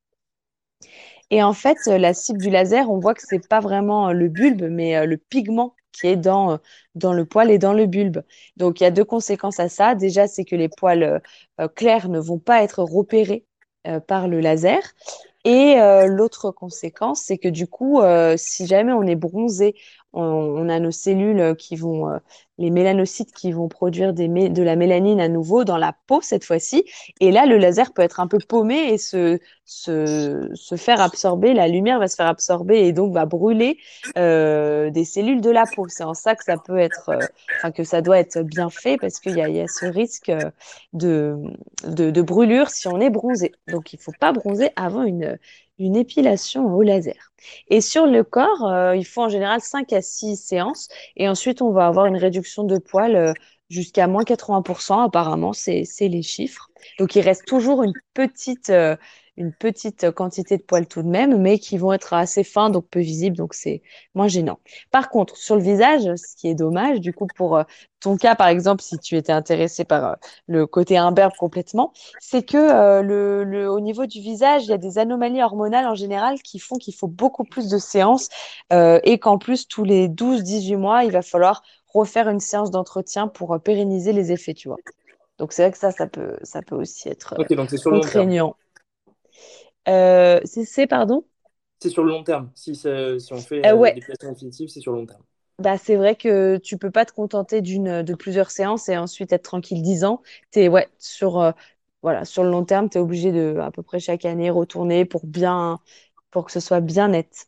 Et 1.30 1.44
en 1.44 1.54
fait, 1.54 1.78
euh, 1.88 1.98
la 1.98 2.14
cible 2.14 2.40
du 2.40 2.50
laser, 2.50 2.90
on 2.90 3.00
voit 3.00 3.14
que 3.14 3.22
c'est 3.24 3.48
pas 3.48 3.60
vraiment 3.60 4.10
euh, 4.10 4.14
le 4.14 4.30
bulbe, 4.30 4.64
mais 4.70 4.96
euh, 4.98 5.06
le 5.06 5.18
pigment 5.18 5.76
qui 5.92 6.08
est 6.08 6.16
dans, 6.16 6.60
dans 6.96 7.12
le 7.14 7.26
poil 7.26 7.50
et 7.52 7.58
dans 7.58 7.74
le 7.74 7.86
bulbe. 7.88 8.22
Donc, 8.56 8.80
il 8.80 8.84
y 8.84 8.88
a 8.88 8.92
deux 8.92 9.04
conséquences 9.06 9.60
à 9.60 9.68
ça. 9.68 9.96
Déjà, 9.96 10.28
c'est 10.28 10.46
que 10.46 10.56
les 10.56 10.70
poils 10.70 11.22
clairs 11.76 12.10
ne 12.10 12.20
vont 12.20 12.38
pas 12.38 12.62
être 12.62 12.84
repérés 12.84 13.46
par 14.06 14.28
le 14.28 14.40
laser. 14.40 14.80
Et 15.44 15.78
l'autre 16.08 16.52
conséquence, 16.52 17.22
c'est 17.22 17.40
que 17.40 17.48
du 17.48 17.66
coup, 17.66 18.00
si 18.36 18.68
jamais 18.68 18.94
on 18.94 19.04
est 19.08 19.16
bronzé, 19.16 19.74
on, 20.14 20.70
a 20.70 20.80
nos 20.80 20.92
cellules 20.92 21.56
qui 21.56 21.76
vont, 21.76 22.20
les 22.58 22.70
mélanocytes 22.70 23.32
qui 23.32 23.52
vont 23.52 23.68
produire 23.68 24.14
de 24.14 24.64
la 24.64 24.76
mélanine 24.76 25.20
à 25.20 25.28
nouveau 25.28 25.64
dans 25.64 25.78
la 25.78 25.94
peau 26.08 26.22
cette 26.22 26.44
fois-ci. 26.44 26.86
Et 27.20 27.32
là, 27.32 27.46
le 27.46 27.58
laser 27.58 27.94
peut 27.94 28.02
être 28.02 28.20
un 28.20 28.28
peu 28.28 28.40
paumé 28.40 28.94
et 28.94 28.98
se, 28.98 29.40
se, 29.66 30.76
faire 30.78 31.02
absorber, 31.02 31.54
la 31.54 31.68
lumière 31.68 32.00
va 32.00 32.08
se 32.08 32.16
faire 32.16 32.28
absorber 32.28 32.80
et 32.80 32.94
donc 32.94 33.14
va 33.14 33.26
brûler 33.26 33.78
euh, 34.18 34.90
des 34.90 35.06
cellules 35.06 35.42
de 35.42 35.50
la 35.50 35.66
peau. 35.66 35.88
C'est 35.90 36.04
en 36.04 36.14
ça 36.14 36.36
que 36.36 36.44
ça 36.44 36.58
peut 36.58 36.78
être, 36.78 37.10
euh, 37.10 37.20
enfin 37.58 37.72
que 37.72 37.84
ça 37.84 38.02
doit 38.02 38.18
être 38.18 38.42
bien 38.42 38.70
fait 38.70 38.98
parce 38.98 39.20
qu'il 39.20 39.34
y 39.34 39.42
y 39.48 39.62
a 39.62 39.68
ce 39.68 39.86
risque 39.86 40.30
euh, 40.30 40.50
de, 40.94 41.38
de, 41.86 42.12
de 42.12 42.22
brûlure 42.22 42.70
si 42.70 42.88
on 42.88 43.00
est 43.00 43.10
bronzé. 43.10 43.54
Donc 43.68 43.94
il 43.94 44.00
faut 44.00 44.14
pas 44.20 44.32
bronzer 44.32 44.72
avant 44.76 45.04
une, 45.04 45.38
une 45.80 45.96
épilation 45.96 46.66
au 46.74 46.82
laser. 46.82 47.32
Et 47.70 47.82
sur 47.82 48.06
le 48.08 48.24
corps, 48.24 48.66
euh, 48.68 48.96
il 48.96 49.06
faut 49.06 49.22
en 49.22 49.30
général 49.30 49.62
5 49.62 49.94
à 49.94 50.02
6 50.02 50.36
séances 50.38 50.90
et 51.16 51.30
ensuite 51.30 51.62
on 51.62 51.72
va 51.72 51.88
avoir 51.88 52.06
une 52.08 52.18
réduction 52.18 52.64
de 52.64 52.78
poils 52.78 53.16
euh, 53.16 53.34
jusqu'à 53.70 54.08
moins 54.08 54.24
80% 54.24 55.06
apparemment, 55.06 55.54
c'est 55.54 55.84
c'est 55.86 56.08
les 56.08 56.24
chiffres. 56.24 56.70
Donc 57.00 57.16
il 57.16 57.22
reste 57.22 57.46
toujours 57.46 57.84
une 57.84 57.94
petite 58.14 58.70
euh, 58.70 58.96
une 59.38 59.54
petite 59.54 60.12
quantité 60.12 60.58
de 60.58 60.64
poils 60.64 60.88
tout 60.88 61.02
de 61.04 61.08
même, 61.08 61.40
mais 61.42 61.60
qui 61.60 61.78
vont 61.78 61.94
être 61.94 62.14
assez 62.14 62.44
fins, 62.44 62.70
donc 62.70 62.88
peu 62.90 63.00
visibles, 63.00 63.38
donc 63.38 63.54
c'est 63.54 63.82
moins 64.16 64.28
gênant. 64.28 64.60
Par 64.92 65.10
contre, 65.10 65.38
sur 65.38 65.56
le 65.56 65.62
visage, 65.62 66.04
ce 66.16 66.36
qui 66.36 66.48
est 66.48 66.56
dommage, 66.56 67.00
du 67.00 67.14
coup, 67.14 67.28
pour 67.36 67.58
euh, 67.58 67.64
ton 68.00 68.18
cas, 68.18 68.36
par 68.36 68.48
exemple, 68.48 68.82
si 68.84 68.98
tu 69.00 69.16
étais 69.16 69.32
intéressé 69.32 69.84
par 69.86 70.06
euh, 70.06 70.16
le 70.48 70.68
côté 70.68 70.98
imberbe 70.98 71.34
complètement, 71.38 71.94
c'est 72.20 72.44
que 72.44 72.58
euh, 72.58 73.02
le, 73.02 73.44
le, 73.44 73.70
au 73.70 73.80
niveau 73.80 74.06
du 74.06 74.20
visage, 74.22 74.66
il 74.66 74.70
y 74.70 74.74
a 74.74 74.78
des 74.78 74.98
anomalies 75.00 75.42
hormonales 75.42 75.88
en 75.88 75.96
général 75.96 76.42
qui 76.42 76.60
font 76.60 76.76
qu'il 76.78 76.94
faut 76.94 77.08
beaucoup 77.08 77.44
plus 77.44 77.70
de 77.70 77.78
séances 77.78 78.30
euh, 78.74 79.00
et 79.04 79.20
qu'en 79.20 79.38
plus, 79.38 79.68
tous 79.68 79.84
les 79.84 80.08
12-18 80.08 80.78
mois, 80.78 81.04
il 81.04 81.12
va 81.12 81.22
falloir 81.22 81.64
refaire 81.88 82.30
une 82.30 82.40
séance 82.40 82.72
d'entretien 82.72 83.28
pour 83.28 83.54
euh, 83.54 83.60
pérenniser 83.60 84.14
les 84.14 84.32
effets, 84.32 84.54
tu 84.54 84.68
vois. 84.68 84.78
Donc 85.40 85.54
c'est 85.54 85.64
vrai 85.64 85.72
que 85.72 85.78
ça, 85.78 85.92
ça 85.92 86.08
peut, 86.08 86.38
ça 86.44 86.62
peut 86.62 86.76
aussi 86.76 87.10
être 87.10 87.36
donc 87.36 87.70
sur 87.70 87.92
contraignant. 87.92 88.56
Euh, 89.90 90.40
c'est, 90.46 90.88
pardon? 90.88 91.26
C'est 91.80 91.90
sur 91.90 92.04
le 92.04 92.12
long 92.12 92.24
terme. 92.24 92.52
Si, 92.56 92.76
si 92.76 93.34
on 93.34 93.44
fait 93.44 93.66
Euh, 93.66 93.74
euh, 93.74 93.76
ouais, 93.76 93.96
l'épilation 93.96 94.32
définitive, 94.32 94.68
c'est 94.70 94.80
sur 94.82 94.92
le 94.92 95.00
long 95.00 95.06
terme. 95.08 95.24
bah 95.60 95.78
c'est 95.78 95.96
vrai 95.96 96.16
que 96.16 96.58
tu 96.58 96.78
peux 96.78 96.92
pas 96.92 97.06
te 97.06 97.12
contenter 97.14 97.62
d'une 97.62 98.04
de 98.04 98.14
plusieurs 98.16 98.52
séances 98.52 98.90
et 98.90 98.98
ensuite 98.98 99.34
être 99.34 99.44
tranquille 99.44 99.82
10 99.82 100.04
ans. 100.06 100.22
T'es 100.52 100.68
ouais 100.70 100.88
sur 101.00 101.40
euh, 101.40 101.52
voilà 102.04 102.26
sur 102.26 102.44
le 102.44 102.52
long 102.52 102.64
terme, 102.64 102.90
tu 102.90 102.98
es 102.98 103.02
obligé 103.02 103.32
de 103.32 103.58
à 103.60 103.72
peu 103.72 103.82
près 103.84 104.00
chaque 104.00 104.26
année 104.26 104.50
retourner 104.52 105.04
pour 105.06 105.26
bien 105.26 105.80
pour 106.38 106.46
que 106.46 106.52
ce 106.52 106.60
soit 106.60 106.82
bien 106.82 107.08
net. 107.10 107.48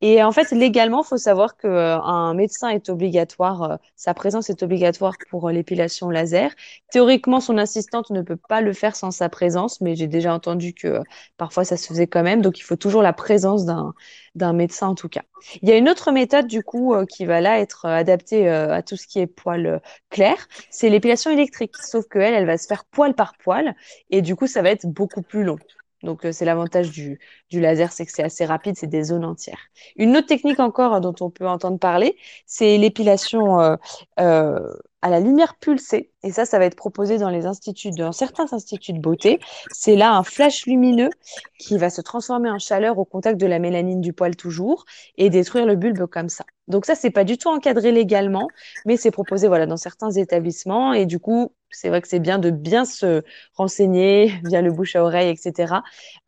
Et 0.00 0.22
en 0.22 0.32
fait, 0.32 0.50
légalement, 0.52 1.02
il 1.02 1.06
faut 1.06 1.18
savoir 1.18 1.56
qu'un 1.58 2.32
médecin 2.32 2.70
est 2.70 2.88
obligatoire, 2.88 3.62
euh, 3.62 3.76
sa 3.96 4.14
présence 4.14 4.48
est 4.48 4.62
obligatoire 4.62 5.14
pour 5.30 5.48
euh, 5.48 5.52
l'épilation 5.52 6.08
laser. 6.08 6.52
Théoriquement, 6.90 7.40
son 7.40 7.58
assistante 7.58 8.08
ne 8.10 8.22
peut 8.22 8.38
pas 8.48 8.62
le 8.62 8.72
faire 8.72 8.96
sans 8.96 9.10
sa 9.10 9.28
présence, 9.28 9.80
mais 9.82 9.94
j'ai 9.96 10.06
déjà 10.06 10.32
entendu 10.32 10.72
que 10.72 10.88
euh, 10.88 11.02
parfois 11.36 11.64
ça 11.64 11.76
se 11.76 11.86
faisait 11.86 12.06
quand 12.06 12.22
même. 12.22 12.40
Donc, 12.40 12.58
il 12.58 12.62
faut 12.62 12.76
toujours 12.76 13.02
la 13.02 13.12
présence 13.12 13.66
d'un 13.66 13.92
d'un 14.34 14.52
médecin 14.52 14.88
en 14.88 14.94
tout 14.94 15.08
cas. 15.08 15.22
Il 15.62 15.68
y 15.68 15.72
a 15.72 15.76
une 15.76 15.88
autre 15.88 16.12
méthode 16.12 16.46
du 16.46 16.62
coup 16.62 16.94
euh, 16.94 17.04
qui 17.06 17.24
va 17.24 17.40
là 17.40 17.58
être 17.60 17.84
euh, 17.86 17.96
adaptée 17.96 18.48
euh, 18.48 18.72
à 18.72 18.82
tout 18.82 18.96
ce 18.96 19.06
qui 19.06 19.18
est 19.20 19.26
poil 19.26 19.66
euh, 19.66 19.78
clair, 20.10 20.36
c'est 20.70 20.88
l'épilation 20.90 21.30
électrique. 21.30 21.76
Sauf 21.76 22.06
que 22.08 22.18
elle, 22.18 22.34
elle 22.34 22.46
va 22.46 22.58
se 22.58 22.66
faire 22.66 22.84
poil 22.84 23.14
par 23.14 23.36
poil 23.36 23.74
et 24.10 24.22
du 24.22 24.36
coup, 24.36 24.46
ça 24.46 24.62
va 24.62 24.70
être 24.70 24.86
beaucoup 24.86 25.22
plus 25.22 25.44
long. 25.44 25.58
Donc, 26.02 26.24
euh, 26.24 26.32
c'est 26.32 26.44
l'avantage 26.44 26.90
du, 26.90 27.18
laser, 27.52 27.92
c'est 27.92 28.06
que 28.06 28.12
c'est 28.12 28.22
assez 28.22 28.44
rapide, 28.44 28.76
c'est 28.76 28.86
des 28.86 29.04
zones 29.04 29.24
entières. 29.24 29.60
Une 29.96 30.16
autre 30.16 30.26
technique 30.26 30.60
encore 30.60 30.94
euh, 30.94 31.00
dont 31.00 31.14
on 31.20 31.30
peut 31.30 31.46
entendre 31.46 31.78
parler, 31.78 32.16
c'est 32.46 32.78
l'épilation 32.78 33.60
euh, 33.60 33.76
euh, 34.18 34.74
à 35.02 35.10
la 35.10 35.20
lumière 35.20 35.56
pulsée. 35.56 36.10
Et 36.22 36.32
ça, 36.32 36.44
ça 36.44 36.58
va 36.58 36.64
être 36.64 36.76
proposé 36.76 37.18
dans 37.18 37.30
les 37.30 37.46
instituts, 37.46 37.90
dans 37.90 38.12
certains 38.12 38.52
instituts 38.52 38.92
de 38.92 39.00
beauté. 39.00 39.40
C'est 39.72 39.96
là 39.96 40.14
un 40.14 40.22
flash 40.22 40.66
lumineux 40.66 41.10
qui 41.58 41.78
va 41.78 41.90
se 41.90 42.00
transformer 42.00 42.50
en 42.50 42.58
chaleur 42.58 42.98
au 42.98 43.04
contact 43.04 43.40
de 43.40 43.46
la 43.46 43.58
mélanine 43.58 44.00
du 44.00 44.12
poil 44.12 44.36
toujours 44.36 44.84
et 45.16 45.30
détruire 45.30 45.66
le 45.66 45.76
bulbe 45.76 46.06
comme 46.06 46.28
ça. 46.28 46.44
Donc 46.70 46.86
ça, 46.86 46.94
c'est 46.94 47.10
pas 47.10 47.24
du 47.24 47.36
tout 47.36 47.48
encadré 47.48 47.92
légalement, 47.92 48.48
mais 48.86 48.96
c'est 48.96 49.10
proposé 49.10 49.48
voilà 49.48 49.66
dans 49.66 49.76
certains 49.76 50.10
établissements 50.10 50.92
et 50.92 51.04
du 51.06 51.18
coup, 51.18 51.52
c'est 51.70 51.88
vrai 51.88 52.00
que 52.00 52.08
c'est 52.08 52.20
bien 52.20 52.38
de 52.38 52.50
bien 52.50 52.84
se 52.84 53.22
renseigner 53.54 54.32
via 54.44 54.62
le 54.62 54.72
bouche 54.72 54.96
à 54.96 55.04
oreille, 55.04 55.30
etc., 55.30 55.74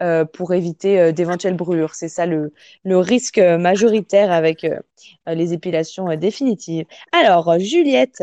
euh, 0.03 0.24
pour 0.24 0.53
éviter 0.55 1.01
euh, 1.01 1.12
d'éventuelles 1.12 1.57
brûlures. 1.57 1.95
C'est 1.95 2.09
ça 2.09 2.26
le, 2.26 2.53
le 2.84 2.99
risque 2.99 3.38
euh, 3.38 3.59
majoritaire 3.59 4.30
avec 4.30 4.64
euh, 4.64 4.78
les 5.26 5.53
épilations 5.53 6.14
définitives. 6.16 6.86
Alors, 7.12 7.59
Juliette, 7.59 8.22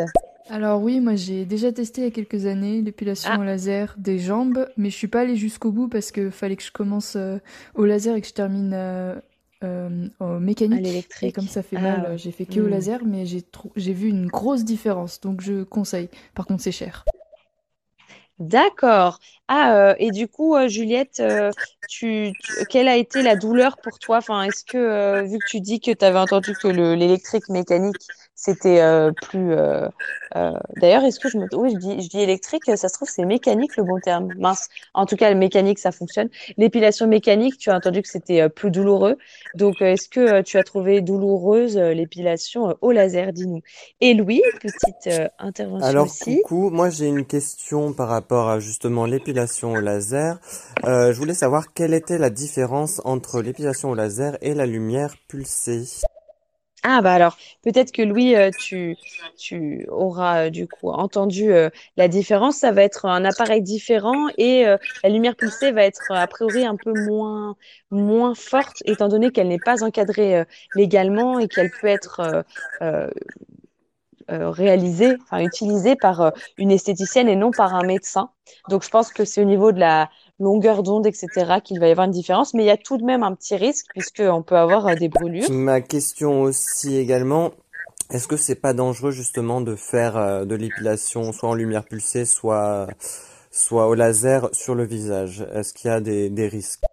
Alors 0.50 0.82
oui, 0.82 1.00
moi 1.00 1.16
j'ai 1.16 1.46
déjà 1.46 1.72
testé 1.72 2.02
il 2.02 2.04
y 2.06 2.08
a 2.08 2.12
quelques 2.12 2.46
années 2.46 2.82
l'épilation 2.82 3.32
ah, 3.34 3.40
au 3.40 3.44
laser 3.44 3.96
des 3.98 4.20
jambes, 4.20 4.68
mais 4.78 4.90
je 4.90 4.96
suis 4.96 5.08
pas 5.08 5.22
allée 5.22 5.36
jusqu'au 5.36 5.72
bout 5.72 5.88
parce 5.88 6.12
que 6.12 6.30
fallait 6.30 6.56
que 6.56 6.64
je 6.64 6.72
commence 6.72 7.18
au 7.76 7.86
laser 7.86 8.16
et 8.16 8.22
que 8.22 8.28
je 8.28 8.34
termine 8.34 9.22
euh, 9.64 10.40
mécanique. 10.40 11.04
L'électrique. 11.22 11.36
comme 11.36 11.48
ça 11.48 11.64
fait 11.64 11.78
Ah, 11.78 11.80
mal, 11.80 12.14
ouais. 12.14 12.18
j'ai 12.18 12.32
fait 12.32 12.46
que 12.46 12.60
au 12.60 12.68
Hmm. 12.68 12.68
laser, 12.68 13.06
mais 13.06 13.26
j'ai 13.26 13.44
j'ai 13.76 13.94
vu 13.94 14.10
une 14.10 14.28
grosse 14.28 14.64
différence, 14.66 15.20
donc 15.22 15.42
je 15.42 15.64
conseille. 15.64 16.10
Par 16.36 16.46
contre, 16.46 16.62
c'est 16.64 16.72
cher. 16.72 17.06
D'accord. 18.40 19.20
Ah, 19.48 19.74
euh, 19.92 19.96
et 20.00 20.12
du 20.12 20.28
coup, 20.28 20.56
euh, 20.56 20.68
Juliette, 20.68 21.20
euh, 21.20 21.54
tu, 21.88 22.36
tu- 22.40 22.66
quelle 22.68 22.88
a 22.88 22.96
été 22.96 23.22
la 23.22 23.36
douleur 23.36 23.78
pour 23.80 24.00
toi? 24.00 24.18
Enfin, 24.20 24.44
est-ce 24.44 24.64
que, 24.64 25.26
vu 25.30 25.40
que 25.40 25.44
tu 25.46 25.60
dis 25.60 25.80
que 25.82 25.92
tu 25.92 26.06
avais 26.06 26.20
entendu 26.20 26.56
que 26.56 26.68
le, 26.68 26.96
l'électrique 26.96 27.50
mécanique, 27.50 28.12
c'était 28.42 28.80
euh, 28.82 29.12
plus... 29.12 29.52
euh, 29.52 29.88
euh, 30.36 30.52
D'ailleurs, 30.78 31.04
est-ce 31.04 31.20
que 31.20 31.30
je 31.30 31.38
me... 31.38 31.48
Oui, 31.56 31.72
je 31.74 31.78
dis, 31.78 32.02
je 32.02 32.10
dis 32.10 32.22
électrique, 32.22 32.64
ça 32.66 32.88
se 32.88 32.94
trouve, 32.94 33.10
c'est 33.10 33.26
mécanique 33.26 33.76
le 33.78 33.84
bon 33.84 34.00
terme. 34.00 34.34
Mince. 34.38 34.70
En 34.94 35.06
tout 35.06 35.16
cas, 35.16 35.30
le 35.30 35.38
mécanique, 35.38 35.80
ça 35.80 35.92
fonctionne. 35.92 36.30
L'épilation 36.58 37.08
mécanique, 37.08 37.58
tu 37.58 37.70
as 37.70 37.76
entendu 37.76 38.02
que 38.02 38.08
c'était 38.08 38.48
plus 38.50 38.72
douloureux. 38.72 39.18
Donc, 39.56 39.82
est-ce 39.82 40.08
que 40.08 40.42
tu 40.42 40.58
as 40.58 40.64
trouvé 40.64 41.02
douloureuse 41.02 41.78
l'épilation 41.78 42.78
au 42.82 42.92
laser? 42.92 43.34
Dis-nous. 43.34 43.62
Et 44.02 44.14
Louis, 44.14 44.42
petite 44.62 45.10
intervention 45.40 45.88
Alors, 45.88 46.06
aussi. 46.06 46.42
coucou, 46.42 46.70
moi 46.70 46.90
j'ai 46.90 47.08
une 47.08 47.26
question 47.26 47.94
par 47.94 48.08
rapport 48.08 48.50
à 48.50 48.60
justement 48.60 49.06
l'épilation 49.06 49.76
au 49.76 49.80
laser. 49.82 50.40
Euh, 50.86 51.12
je 51.12 51.18
voulais 51.18 51.34
savoir 51.34 51.74
quelle 51.74 51.94
était 51.94 52.18
la 52.18 52.30
différence 52.30 53.02
entre 53.04 53.42
l'épilation 53.42 53.90
au 53.90 53.96
laser 53.96 54.38
et 54.42 54.54
la 54.54 54.66
lumière 54.66 55.16
pulsée. 55.28 55.86
Ah 56.84 57.02
bah 57.02 57.14
alors 57.14 57.38
peut-être 57.62 57.92
que 57.92 58.02
Louis 58.02 58.36
euh, 58.36 58.52
tu 58.52 58.98
tu 59.36 59.86
auras 59.90 60.46
euh, 60.48 60.50
du 60.50 60.68
coup 60.68 60.90
entendu 60.90 61.52
euh, 61.52 61.70
la 61.98 62.08
différence. 62.08 62.58
Ça 62.58 62.72
va 62.72 62.84
être 62.84 63.06
un 63.06 63.26
appareil 63.26 63.62
différent 63.62 64.28
et 64.38 64.64
la 64.64 65.10
lumière 65.10 65.36
pulsée 65.36 65.72
va 65.72 65.84
être 65.84 66.12
a 66.12 66.26
priori 66.28 66.66
un 66.66 66.78
peu 66.78 66.94
moins 66.94 67.56
moins 67.92 68.34
forte 68.34 68.82
étant 68.86 69.10
donné 69.10 69.32
qu'elle 69.32 69.50
n'est 69.50 69.60
pas 69.60 69.84
encadrée 69.84 70.44
légalement 70.74 71.40
et 71.40 71.50
qu'elle 71.50 71.70
peut 71.72 71.88
être 71.88 72.46
réalisée 74.30 75.18
enfin 75.24 75.40
utilisée 75.44 75.96
par 75.96 76.34
une 76.58 76.72
esthéticienne 76.72 77.28
et 77.30 77.36
non 77.36 77.52
par 77.54 77.74
un 77.76 77.84
médecin. 77.84 78.30
Donc 78.70 78.84
je 78.84 78.90
pense 78.90 79.12
que 79.12 79.26
c'est 79.26 79.42
au 79.42 79.46
niveau 79.46 79.72
de 79.72 79.80
la 79.80 80.10
longueur 80.40 80.84
d'onde 80.84 81.06
etc 81.06 81.58
qu'il 81.64 81.80
va 81.80 81.88
y 81.88 81.92
avoir 81.92 82.06
une 82.06 82.14
différence 82.14 82.54
mais 82.54 82.64
il 82.64 82.68
y 82.68 82.72
a 82.72 82.78
tout 82.78 82.98
de 82.98 83.04
même 83.04 83.24
un 83.24 83.36
petit 83.36 83.56
risque 83.56 83.88
puisqu'on 83.94 84.42
peut 84.42 84.58
avoir 84.58 84.88
euh, 84.88 84.96
des 84.96 85.10
brûlures 85.10 85.50
Ma 85.52 85.82
question 85.82 86.42
aussi 86.42 86.98
également, 86.98 87.52
est-ce 88.12 88.28
que 88.28 88.38
c'est 88.38 88.56
pas 88.56 88.74
dangereux 88.74 89.12
justement 89.12 89.62
de 89.62 89.76
faire 89.76 90.18
euh, 90.18 90.46
de 90.46 90.56
l'épilation 90.56 91.32
soit 91.32 91.50
en 91.50 91.54
lumière 91.54 91.86
pulsée, 91.86 92.26
soit, 92.26 92.88
soit 93.52 93.88
au 93.88 93.94
laser 93.94 94.50
sur 94.54 94.76
le 94.76 94.86
visage? 94.86 95.46
Est-ce 95.54 95.74
qu'il 95.74 95.90
y 95.90 95.94
a 95.94 96.00
des, 96.00 96.30
des 96.30 96.48
risques? 96.48 96.84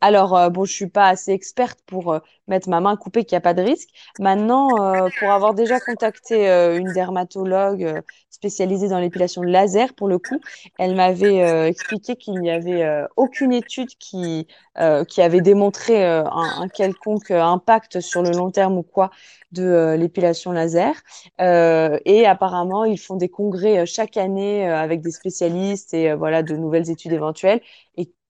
Alors, 0.00 0.36
euh, 0.36 0.50
bon, 0.50 0.64
je 0.64 0.72
suis 0.72 0.88
pas 0.88 1.08
assez 1.08 1.32
experte 1.32 1.80
pour 1.86 2.12
euh, 2.12 2.20
mettre 2.46 2.68
ma 2.68 2.80
main 2.80 2.96
coupée 2.96 3.24
qu'il 3.24 3.34
n'y 3.36 3.38
a 3.38 3.40
pas 3.40 3.54
de 3.54 3.62
risque. 3.62 3.88
Maintenant, 4.18 4.82
euh, 4.82 5.08
pour 5.18 5.32
avoir 5.32 5.54
déjà 5.54 5.80
contacté 5.80 6.48
euh, 6.48 6.78
une 6.78 6.92
dermatologue 6.92 8.02
spécialisée 8.30 8.88
dans 8.88 9.00
l'épilation 9.00 9.42
laser, 9.42 9.94
pour 9.94 10.08
le 10.08 10.18
coup, 10.18 10.40
elle 10.78 10.94
m'avait 10.94 11.68
expliqué 11.68 12.14
qu'il 12.16 12.38
n'y 12.38 12.50
avait 12.50 12.86
aucune 13.16 13.52
étude 13.52 13.88
qui, 13.98 14.46
qui 15.08 15.22
avait 15.22 15.40
démontré 15.40 16.06
un, 16.06 16.68
quelconque 16.72 17.32
impact 17.32 17.98
sur 17.98 18.22
le 18.22 18.32
long 18.32 18.52
terme 18.52 18.78
ou 18.78 18.84
quoi 18.84 19.10
de 19.50 19.96
l'épilation 19.98 20.52
laser. 20.52 20.94
Et 21.40 22.26
apparemment, 22.26 22.84
ils 22.84 22.98
font 22.98 23.16
des 23.16 23.28
congrès 23.28 23.86
chaque 23.86 24.16
année 24.16 24.68
avec 24.68 25.00
des 25.00 25.10
spécialistes 25.10 25.92
et 25.92 26.14
voilà 26.14 26.44
de 26.44 26.54
nouvelles 26.54 26.90
études 26.90 27.12
éventuelles. 27.12 27.60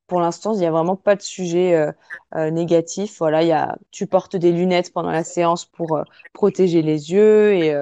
Pour 0.09 0.20
l'instant, 0.20 0.54
il 0.54 0.59
n'y 0.61 0.66
a 0.66 0.70
vraiment 0.70 0.96
pas 0.96 1.16
de 1.16 1.22
sujet 1.22 1.74
euh, 1.74 1.92
euh, 2.34 2.50
négatif. 2.50 3.18
Voilà, 3.18 3.42
il 3.42 3.48
y 3.48 3.52
a, 3.52 3.76
tu 3.90 4.06
portes 4.06 4.36
des 4.36 4.52
lunettes 4.52 4.92
pendant 4.92 5.11
la 5.11 5.22
séance 5.22 5.66
pour 5.66 5.96
euh, 5.96 6.02
protéger 6.32 6.82
les 6.82 7.12
yeux 7.12 7.52
et 7.52 7.74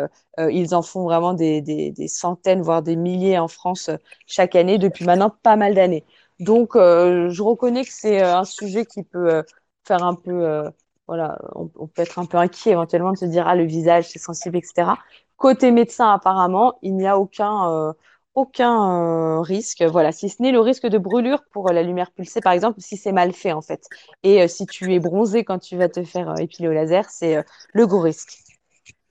ils 0.50 0.74
en 0.74 0.82
font 0.82 1.04
vraiment 1.04 1.32
des, 1.32 1.62
des, 1.62 2.08
centaines, 2.08 2.60
voire 2.60 2.82
des 2.82 2.96
milliers 2.96 3.38
en 3.38 3.48
France 3.48 3.90
chaque 4.26 4.54
année 4.54 4.76
depuis 4.76 5.06
maintenant 5.06 5.30
pas 5.30 5.56
mal 5.56 5.74
d'années. 5.74 6.04
Donc, 6.40 6.72
je 6.74 7.42
reconnais 7.42 7.84
que 7.84 7.92
c'est 7.92 8.20
un 8.20 8.44
sujet 8.44 8.84
qui 8.84 9.02
peut 9.02 9.42
faire 9.84 10.04
un 10.04 10.14
peu, 10.14 10.70
voilà, 11.06 11.38
on, 11.54 11.86
peut 11.86 12.02
être 12.02 12.18
un 12.18 12.26
peu 12.26 12.36
inquiet 12.36 12.72
éventuellement 12.72 13.12
de 13.12 13.16
se 13.18 13.24
dire, 13.24 13.48
ah, 13.48 13.54
le 13.54 13.64
visage, 13.64 14.10
c'est 14.10 14.18
sensible, 14.18 14.58
etc. 14.58 14.90
Côté 15.38 15.70
médecin, 15.70 16.12
apparemment, 16.12 16.74
il 16.82 16.96
n'y 16.96 17.06
a 17.06 17.18
aucun, 17.18 17.94
aucun 18.37 19.39
euh, 19.39 19.41
risque, 19.41 19.82
voilà, 19.82 20.12
si 20.12 20.28
ce 20.28 20.41
n'est 20.43 20.53
le 20.53 20.61
risque 20.61 20.87
de 20.87 20.99
brûlure 20.99 21.43
pour 21.53 21.68
euh, 21.70 21.72
la 21.72 21.82
lumière 21.82 22.12
pulsée, 22.12 22.41
par 22.41 22.53
exemple, 22.53 22.80
si 22.80 22.97
c'est 22.97 23.11
mal 23.12 23.32
fait 23.32 23.53
en 23.53 23.62
fait. 23.62 23.82
Et 24.22 24.43
euh, 24.43 24.47
si 24.47 24.66
tu 24.66 24.95
es 24.95 25.01
bronzé 25.01 25.43
quand 25.43 25.59
tu 25.59 25.76
vas 25.76 25.89
te 25.89 26.05
faire 26.05 26.39
épiler 26.39 26.68
au 26.68 26.72
laser, 26.72 27.11
c'est 27.11 27.45
le 27.72 27.87
gros 27.87 28.01
risque. 28.01 28.39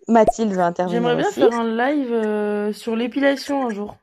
Mathilde 0.07 0.53
va 0.53 0.67
intervenir 0.67 1.01
J'aimerais 1.01 1.15
bien 1.15 1.27
aussi. 1.27 1.39
faire 1.39 1.53
un 1.53 1.75
live 1.75 2.13
euh, 2.13 2.71
sur 2.71 2.95
l'épilation 2.95 3.65
un 3.65 3.69
jour. 3.71 3.95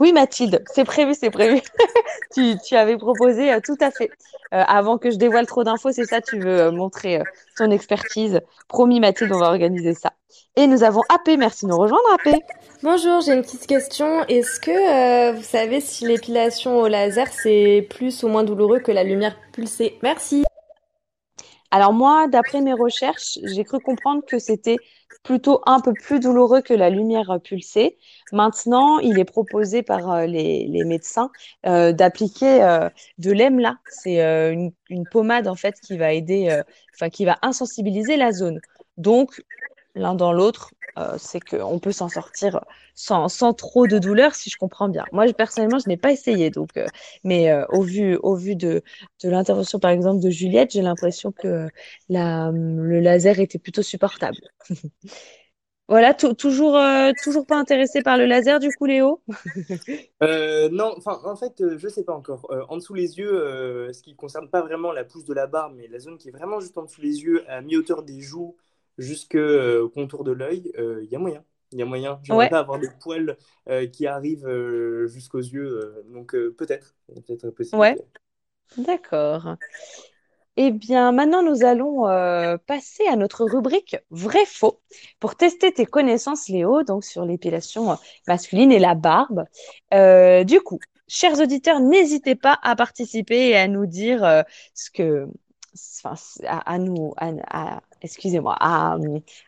Oui, 0.00 0.14
Mathilde, 0.14 0.64
c'est 0.72 0.84
prévu, 0.84 1.14
c'est 1.14 1.28
prévu. 1.28 1.60
tu, 2.34 2.54
tu 2.66 2.74
avais 2.74 2.96
proposé 2.96 3.52
euh, 3.52 3.60
tout 3.62 3.76
à 3.82 3.90
fait. 3.90 4.08
Euh, 4.54 4.64
avant 4.66 4.96
que 4.96 5.10
je 5.10 5.16
dévoile 5.16 5.46
trop 5.46 5.62
d'infos, 5.62 5.92
c'est 5.92 6.06
ça, 6.06 6.22
tu 6.22 6.38
veux 6.38 6.58
euh, 6.58 6.72
montrer 6.72 7.22
ton 7.58 7.70
expertise. 7.70 8.40
Promis, 8.66 8.98
Mathilde, 8.98 9.30
on 9.30 9.38
va 9.38 9.48
organiser 9.48 9.92
ça. 9.92 10.14
Et 10.56 10.66
nous 10.66 10.84
avons 10.84 11.02
AP, 11.10 11.36
merci 11.38 11.66
de 11.66 11.70
nous 11.70 11.76
rejoindre, 11.76 12.02
AP. 12.14 12.34
Bonjour, 12.82 13.20
j'ai 13.20 13.34
une 13.34 13.42
petite 13.42 13.66
question. 13.66 14.24
Est-ce 14.24 14.58
que 14.58 15.32
vous 15.32 15.42
savez 15.42 15.80
si 15.80 16.06
l'épilation 16.06 16.78
au 16.78 16.88
laser 16.88 17.28
c'est 17.28 17.86
plus 17.90 18.22
ou 18.22 18.28
moins 18.28 18.42
douloureux 18.42 18.80
que 18.80 18.92
la 18.92 19.04
lumière 19.04 19.36
pulsée? 19.52 19.98
Merci. 20.02 20.44
Alors 21.70 21.92
moi, 21.92 22.26
d'après 22.26 22.62
mes 22.62 22.72
recherches, 22.72 23.38
j'ai 23.44 23.64
cru 23.64 23.78
comprendre 23.80 24.22
que 24.26 24.38
c'était 24.38 24.76
plutôt 25.22 25.60
un 25.66 25.80
peu 25.80 25.92
plus 25.92 26.20
douloureux 26.20 26.62
que 26.62 26.74
la 26.74 26.90
lumière 26.90 27.30
euh, 27.30 27.38
pulsée. 27.38 27.98
Maintenant, 28.32 28.98
il 28.98 29.18
est 29.18 29.24
proposé 29.24 29.82
par 29.82 30.10
euh, 30.10 30.26
les, 30.26 30.84
médecins 30.84 31.30
euh, 31.66 31.92
d'appliquer 31.92 32.88
de 33.18 33.30
l'EMLA. 33.30 33.78
C'est 33.88 34.20
une, 34.52 34.72
une 34.88 35.06
pommade 35.06 35.46
en 35.46 35.56
fait 35.56 35.78
qui 35.80 35.98
va 35.98 36.12
aider, 36.12 36.62
enfin 36.94 37.10
qui 37.10 37.24
va 37.24 37.38
insensibiliser 37.42 38.16
la 38.16 38.32
zone. 38.32 38.60
Donc, 38.96 39.42
l'un 40.00 40.14
dans 40.16 40.32
l'autre, 40.32 40.74
euh, 40.98 41.16
c'est 41.18 41.40
qu'on 41.40 41.78
peut 41.78 41.92
s'en 41.92 42.08
sortir 42.08 42.60
sans, 42.94 43.28
sans 43.28 43.54
trop 43.54 43.86
de 43.86 43.98
douleur, 43.98 44.34
si 44.34 44.50
je 44.50 44.56
comprends 44.58 44.88
bien. 44.88 45.06
Moi, 45.12 45.32
personnellement, 45.34 45.78
je 45.78 45.88
n'ai 45.88 45.96
pas 45.96 46.12
essayé, 46.12 46.50
donc, 46.50 46.76
euh, 46.76 46.90
mais 47.24 47.50
euh, 47.50 47.64
au 47.68 47.82
vu, 47.82 48.16
au 48.22 48.34
vu 48.36 48.56
de, 48.56 48.82
de 49.22 49.28
l'intervention, 49.30 49.78
par 49.78 49.92
exemple, 49.92 50.20
de 50.22 50.30
Juliette, 50.30 50.72
j'ai 50.72 50.82
l'impression 50.82 51.32
que 51.32 51.70
la, 52.08 52.50
le 52.52 53.00
laser 53.00 53.38
était 53.40 53.58
plutôt 53.60 53.82
supportable. 53.82 54.40
Voilà, 55.88 56.14
tou- 56.14 56.34
toujours, 56.34 56.76
euh, 56.76 57.12
toujours 57.22 57.46
pas 57.46 57.56
intéressé 57.58 58.00
par 58.02 58.16
le 58.16 58.24
laser, 58.26 58.60
du 58.60 58.72
coup, 58.72 58.86
Léo? 58.86 59.22
Non, 60.72 60.96
en 61.06 61.36
fait, 61.36 61.62
je 61.78 61.88
sais 61.88 62.04
pas 62.04 62.14
encore. 62.14 62.46
En 62.68 62.76
dessous 62.76 62.94
les 62.94 63.18
yeux, 63.18 63.92
ce 63.92 64.02
qui 64.02 64.14
concerne 64.16 64.48
pas 64.50 64.62
vraiment 64.62 64.92
la 64.92 65.04
pousse 65.04 65.24
de 65.24 65.34
la 65.34 65.46
barbe, 65.46 65.74
mais 65.76 65.88
la 65.88 65.98
zone 65.98 66.18
qui 66.18 66.28
est 66.28 66.32
vraiment 66.32 66.60
juste 66.60 66.76
en 66.78 66.82
dessous 66.84 67.00
les 67.00 67.22
yeux, 67.22 67.48
à 67.50 67.60
mi-hauteur 67.60 68.02
des 68.02 68.20
joues, 68.20 68.56
jusqu'au 68.98 69.88
contour 69.90 70.24
de 70.24 70.32
l'œil, 70.32 70.72
il 70.76 71.08
y 71.10 71.16
a 71.16 71.18
moyen. 71.18 71.44
Il 71.72 71.78
y 71.78 71.82
a 71.82 71.84
moyen. 71.86 72.18
J'aimerais 72.24 72.46
Ouais. 72.46 72.48
pas 72.48 72.58
avoir 72.58 72.80
des 72.80 72.88
poils 73.00 73.36
euh, 73.68 73.86
qui 73.86 74.06
arrivent 74.06 74.46
euh, 74.48 75.06
jusqu'aux 75.06 75.38
yeux, 75.38 75.80
euh, 75.84 76.02
donc 76.12 76.34
euh, 76.34 76.52
peut-être. 76.56 76.96
Peut-être 77.26 77.50
possibilité. 77.50 78.02
Ouais, 78.78 78.84
d'accord. 78.84 79.56
Eh 80.56 80.72
bien, 80.72 81.12
maintenant, 81.12 81.42
nous 81.42 81.64
allons 81.64 82.06
euh, 82.08 82.58
passer 82.66 83.06
à 83.06 83.16
notre 83.16 83.44
rubrique 83.44 83.96
vrai-faux 84.10 84.80
pour 85.18 85.36
tester 85.36 85.72
tes 85.72 85.86
connaissances, 85.86 86.48
Léo, 86.48 86.82
donc 86.82 87.04
sur 87.04 87.24
l'épilation 87.24 87.92
euh, 87.92 87.94
masculine 88.26 88.72
et 88.72 88.78
la 88.78 88.94
barbe. 88.94 89.44
Euh, 89.94 90.44
du 90.44 90.60
coup, 90.60 90.78
chers 91.08 91.40
auditeurs, 91.40 91.80
n'hésitez 91.80 92.34
pas 92.34 92.58
à 92.62 92.76
participer 92.76 93.48
et 93.50 93.56
à 93.56 93.68
nous 93.68 93.86
dire 93.86 94.22
euh, 94.24 94.42
ce 94.74 94.90
que, 94.90 95.26
enfin, 96.04 96.14
à, 96.46 96.72
à 96.72 96.78
nous, 96.78 97.12
à, 97.16 97.30
à- 97.50 97.80
excusez-moi, 98.02 98.56
à, 98.60 98.96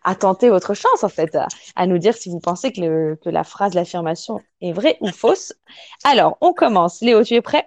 à 0.04 0.14
tenter 0.14 0.48
votre 0.50 0.74
chance 0.74 1.04
en 1.04 1.08
fait, 1.08 1.34
à, 1.34 1.48
à 1.76 1.86
nous 1.86 1.98
dire 1.98 2.14
si 2.16 2.28
vous 2.30 2.40
pensez 2.40 2.72
que, 2.72 2.80
le- 2.80 3.16
que 3.16 3.30
la 3.30 3.44
phrase, 3.44 3.74
l'affirmation 3.74 4.40
est 4.60 4.72
vraie 4.72 4.98
ou 5.00 5.08
fausse. 5.08 5.54
Alors, 6.04 6.38
on 6.40 6.52
commence. 6.52 7.00
Léo, 7.00 7.24
tu 7.24 7.34
es 7.34 7.42
prêt? 7.42 7.66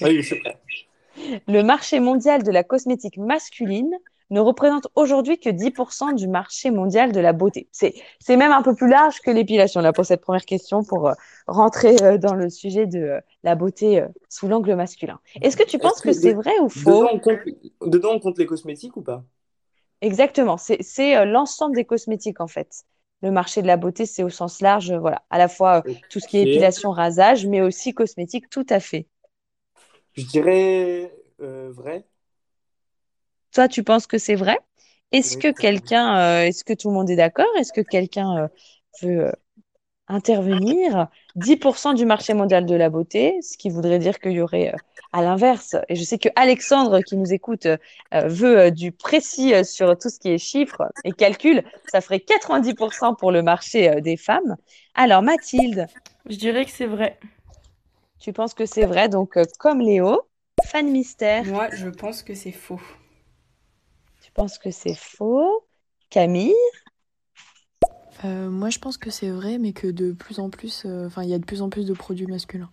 Oui, 0.00 0.16
je 0.16 0.22
suis 0.22 0.40
prêt. 0.40 0.56
Le 1.48 1.62
marché 1.62 2.00
mondial 2.00 2.42
de 2.42 2.50
la 2.52 2.62
cosmétique 2.62 3.18
masculine 3.18 3.90
ne 4.30 4.40
représente 4.40 4.88
aujourd'hui 4.94 5.38
que 5.38 5.48
10% 5.48 6.14
du 6.14 6.28
marché 6.28 6.70
mondial 6.70 7.12
de 7.12 7.20
la 7.20 7.32
beauté. 7.32 7.68
C'est, 7.72 7.94
même 8.28 8.52
un 8.52 8.62
peu 8.62 8.74
plus 8.74 8.88
large 8.88 9.20
que 9.20 9.30
l'épilation, 9.30 9.80
là, 9.80 9.92
pour 9.92 10.04
cette 10.04 10.20
première 10.20 10.44
question, 10.44 10.84
pour 10.84 11.08
euh, 11.08 11.14
rentrer 11.46 11.96
euh, 12.02 12.18
dans 12.18 12.34
le 12.34 12.50
sujet 12.50 12.86
de 12.86 12.98
euh, 12.98 13.20
la 13.42 13.54
beauté 13.54 14.04
sous 14.28 14.48
l'angle 14.48 14.74
masculin. 14.74 15.18
Est-ce 15.40 15.56
que 15.56 15.64
tu 15.64 15.78
penses 15.78 16.00
que 16.00 16.08
que 16.08 16.14
c'est 16.14 16.34
vrai 16.34 16.58
ou 16.60 16.68
faux? 16.68 16.90
dedans, 16.90 17.10
on 17.12 17.18
compte, 17.18 17.38
dedans, 17.82 18.10
on 18.12 18.20
compte 18.20 18.38
les 18.38 18.46
cosmétiques 18.46 18.96
ou 18.96 19.02
pas? 19.02 19.24
Exactement, 20.00 20.56
c'est, 20.56 21.24
l'ensemble 21.24 21.74
des 21.74 21.84
cosmétiques, 21.84 22.40
en 22.40 22.46
fait. 22.46 22.84
Le 23.20 23.32
marché 23.32 23.62
de 23.62 23.66
la 23.66 23.76
beauté, 23.76 24.06
c'est 24.06 24.22
au 24.22 24.28
sens 24.28 24.60
large, 24.60 24.92
voilà, 24.92 25.22
à 25.30 25.38
la 25.38 25.48
fois 25.48 25.82
tout 26.08 26.20
ce 26.20 26.28
qui 26.28 26.38
est 26.38 26.42
épilation, 26.42 26.92
rasage, 26.92 27.46
mais 27.46 27.60
aussi 27.60 27.92
cosmétique, 27.92 28.48
tout 28.48 28.66
à 28.68 28.78
fait. 28.78 29.08
Je 30.14 30.24
dirais 30.24 31.12
vrai. 31.40 32.04
Toi, 33.52 33.68
tu 33.68 33.82
penses 33.84 34.06
que 34.06 34.18
c'est 34.18 34.34
vrai? 34.34 34.58
Est-ce 35.12 35.36
que 35.38 35.50
quelqu'un, 35.52 36.18
euh, 36.18 36.42
est-ce 36.44 36.64
que 36.64 36.74
tout 36.74 36.88
le 36.88 36.94
monde 36.94 37.10
est 37.10 37.16
d'accord? 37.16 37.46
Est-ce 37.58 37.72
que 37.72 37.80
quelqu'un 37.80 38.36
euh, 38.44 38.48
veut 39.02 39.26
euh, 39.28 39.32
intervenir? 40.08 41.08
10% 41.36 41.94
du 41.94 42.06
marché 42.06 42.34
mondial 42.34 42.66
de 42.66 42.74
la 42.74 42.90
beauté, 42.90 43.38
ce 43.42 43.56
qui 43.58 43.70
voudrait 43.70 43.98
dire 43.98 44.18
qu'il 44.20 44.32
y 44.32 44.40
aurait 44.40 44.74
euh, 44.74 44.78
à 45.12 45.22
l'inverse. 45.22 45.76
Et 45.88 45.96
je 45.96 46.02
sais 46.04 46.18
que 46.18 46.28
Alexandre, 46.36 47.00
qui 47.02 47.16
nous 47.16 47.32
écoute, 47.32 47.66
euh, 47.66 47.76
veut 48.12 48.58
euh, 48.58 48.70
du 48.70 48.92
précis 48.92 49.54
euh, 49.54 49.64
sur 49.64 49.96
tout 49.98 50.10
ce 50.10 50.18
qui 50.18 50.30
est 50.30 50.38
chiffres 50.38 50.82
et 51.04 51.12
calcul. 51.12 51.64
Ça 51.86 52.00
ferait 52.00 52.20
90% 52.20 53.14
pour 53.14 53.32
le 53.32 53.42
marché 53.42 53.90
euh, 53.90 54.00
des 54.00 54.16
femmes. 54.16 54.56
Alors, 54.94 55.22
Mathilde, 55.22 55.88
Je 56.28 56.36
dirais 56.36 56.64
que 56.64 56.70
c'est 56.70 56.86
vrai. 56.86 57.18
tu 58.18 58.32
penses 58.32 58.54
que 58.54 58.66
c'est 58.66 58.86
vrai? 58.86 59.08
Donc, 59.08 59.36
euh, 59.36 59.44
comme 59.58 59.80
Léo, 59.80 60.22
fan 60.64 60.90
mystère, 60.90 61.44
Moi, 61.44 61.68
je 61.72 61.88
pense 61.88 62.22
que 62.22 62.34
c'est 62.34 62.52
faux. 62.52 62.80
Tu 64.38 64.42
penses 64.42 64.58
que 64.58 64.70
c'est 64.70 64.94
faux? 64.94 65.66
Camille? 66.10 66.54
Euh, 68.24 68.48
moi, 68.48 68.70
je 68.70 68.78
pense 68.78 68.96
que 68.96 69.10
c'est 69.10 69.30
vrai, 69.30 69.58
mais 69.58 69.72
que 69.72 69.88
de 69.88 70.12
plus 70.12 70.38
en 70.38 70.48
plus, 70.48 70.84
euh, 70.86 71.06
enfin, 71.06 71.24
il 71.24 71.28
y 71.28 71.34
a 71.34 71.40
de 71.40 71.44
plus 71.44 71.60
en 71.60 71.68
plus 71.68 71.86
de 71.86 71.92
produits 71.92 72.28
masculins. 72.28 72.70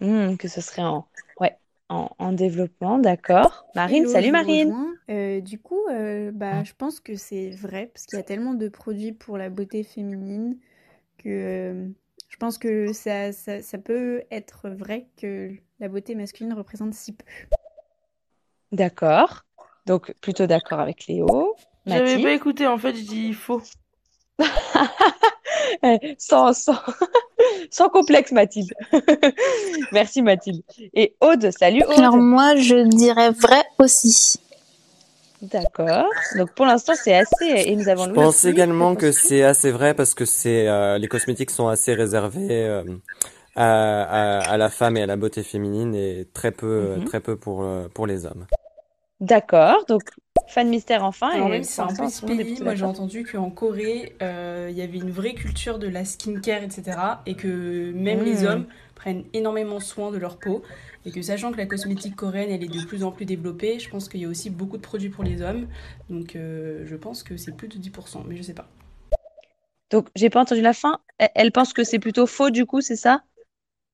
Hmm, 0.00 0.36
que 0.36 0.48
ce 0.48 0.62
serait 0.62 0.82
en, 0.82 1.06
ouais, 1.38 1.54
en, 1.90 2.08
en 2.18 2.32
développement, 2.32 2.98
d'accord. 2.98 3.66
Marine, 3.74 4.04
Hello, 4.04 4.12
salut 4.12 4.32
Marine. 4.32 4.74
Euh, 5.10 5.42
du 5.42 5.58
coup, 5.58 5.86
euh, 5.90 6.30
bah, 6.32 6.64
je 6.64 6.72
pense 6.72 6.98
que 6.98 7.14
c'est 7.14 7.50
vrai 7.50 7.90
parce 7.92 8.06
qu'il 8.06 8.18
y 8.18 8.22
a 8.22 8.24
tellement 8.24 8.54
de 8.54 8.68
produits 8.68 9.12
pour 9.12 9.36
la 9.36 9.50
beauté 9.50 9.82
féminine 9.82 10.56
que 11.18 11.28
euh, 11.28 11.88
je 12.30 12.36
pense 12.38 12.56
que 12.56 12.94
ça, 12.94 13.32
ça, 13.32 13.60
ça 13.60 13.76
peut 13.76 14.22
être 14.30 14.70
vrai 14.70 15.08
que 15.18 15.52
la 15.78 15.88
beauté 15.88 16.14
masculine 16.14 16.54
représente 16.54 16.94
si 16.94 17.12
peu. 17.12 17.24
D'accord. 18.72 19.45
Donc, 19.86 20.12
plutôt 20.20 20.46
d'accord 20.46 20.80
avec 20.80 21.06
Léo. 21.06 21.54
J'avais 21.86 22.20
pas 22.22 22.32
écouté, 22.32 22.66
en 22.66 22.76
fait, 22.78 22.94
je 22.96 23.02
dis 23.02 23.32
faux. 23.32 23.62
Eh, 25.82 26.16
Sans, 26.18 26.52
sans, 26.52 26.76
sans 27.70 27.88
complexe, 27.88 28.32
Mathilde. 28.32 28.72
Merci 29.92 30.22
Mathilde. 30.22 30.62
Et 30.94 31.14
Aude, 31.20 31.50
salut 31.56 31.82
Alors 31.96 32.16
moi, 32.16 32.56
je 32.56 32.76
dirais 32.88 33.30
vrai 33.30 33.62
aussi. 33.78 34.40
D'accord. 35.42 36.06
Donc, 36.36 36.52
pour 36.54 36.66
l'instant, 36.66 36.94
c'est 36.96 37.14
assez. 37.14 37.46
Et 37.46 37.76
nous 37.76 37.88
avons 37.88 38.04
Je 38.04 38.08
Louis 38.08 38.14
pense 38.16 38.36
aussi. 38.36 38.48
également 38.48 38.94
Que 38.96 39.12
c'est 39.12 39.42
assez 39.42 39.70
vrai 39.70 39.94
parce 39.94 40.14
que 40.14 40.24
c'est 40.24 40.66
euh, 40.68 40.98
les 40.98 41.08
cosmétiques 41.08 41.50
sont 41.50 41.68
assez 41.68 41.94
réservés 41.94 42.48
euh, 42.50 42.82
à, 43.54 44.02
à, 44.02 44.50
à 44.50 44.56
la 44.56 44.70
femme 44.70 44.96
et 44.96 45.02
à 45.02 45.06
la 45.06 45.16
beauté 45.16 45.42
féminine 45.42 45.94
et 45.94 46.26
très 46.32 46.52
peu 46.52 46.96
Mhm. 46.96 47.04
très 47.04 47.20
peu 47.20 47.36
pour 47.36 47.62
euh, 47.62 47.86
pour 47.92 48.06
les 48.06 48.24
hommes. 48.26 48.46
D'accord. 49.20 49.84
Donc, 49.88 50.10
fan 50.48 50.68
mystère 50.68 51.04
enfin. 51.04 51.32
Alors 51.32 51.48
Et 51.48 51.48
même 51.48 51.64
si 51.64 51.74
c'est 51.74 51.82
un 51.82 51.92
pays, 52.26 52.44
plutôt 52.44 52.64
moi 52.64 52.74
j'ai 52.76 52.84
entendu 52.84 53.24
qu'en 53.24 53.50
Corée, 53.50 54.16
euh, 54.22 54.68
il 54.70 54.76
y 54.76 54.82
avait 54.82 54.98
une 54.98 55.10
vraie 55.10 55.34
culture 55.34 55.78
de 55.78 55.88
la 55.88 56.04
skincare, 56.04 56.62
etc. 56.62 57.22
Et 57.26 57.34
que 57.34 57.92
même 57.92 58.22
les 58.22 58.44
Hmm. 58.44 58.44
hommes 58.44 58.66
prennent 58.94 59.24
énormément 59.32 59.80
soin 59.80 60.10
de 60.12 60.18
leur 60.18 60.38
peau. 60.38 60.62
Et 61.04 61.10
que 61.12 61.22
sachant 61.22 61.52
que 61.52 61.56
la 61.56 61.66
cosmétique 61.66 62.16
coréenne, 62.16 62.50
elle 62.50 62.62
est 62.64 62.68
de 62.68 62.80
plus 62.80 63.02
en 63.04 63.12
plus 63.12 63.24
développée, 63.26 63.78
je 63.78 63.88
pense 63.90 64.08
qu'il 64.08 64.20
y 64.20 64.24
a 64.24 64.28
aussi 64.28 64.50
beaucoup 64.50 64.76
de 64.76 64.82
produits 64.82 65.10
pour 65.10 65.24
les 65.24 65.42
hommes. 65.42 65.66
Donc 66.10 66.36
euh, 66.36 66.84
je 66.86 66.96
pense 66.96 67.22
que 67.22 67.36
c'est 67.36 67.52
plus 67.52 67.68
de 67.68 67.78
10%, 67.78 68.24
mais 68.28 68.36
je 68.36 68.42
sais 68.42 68.54
pas. 68.54 68.68
Donc, 69.90 70.08
j'ai 70.14 70.30
pas 70.30 70.40
entendu 70.40 70.60
la 70.60 70.72
fin. 70.72 71.00
Elle, 71.34 71.50
pense 71.52 71.72
que 71.72 71.82
c'est 71.84 71.98
plutôt 71.98 72.26
faux, 72.26 72.50
du 72.50 72.66
coup, 72.66 72.80
c'est 72.80 72.96
ça? 72.96 73.22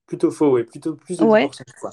Plutôt 0.06 0.30
faux, 0.30 0.52
oui. 0.52 0.64
Plutôt 0.64 0.94
plus 0.94 1.18
de 1.18 1.24
Ouais. 1.24 1.48
10%, 1.48 1.64
quoi. 1.80 1.90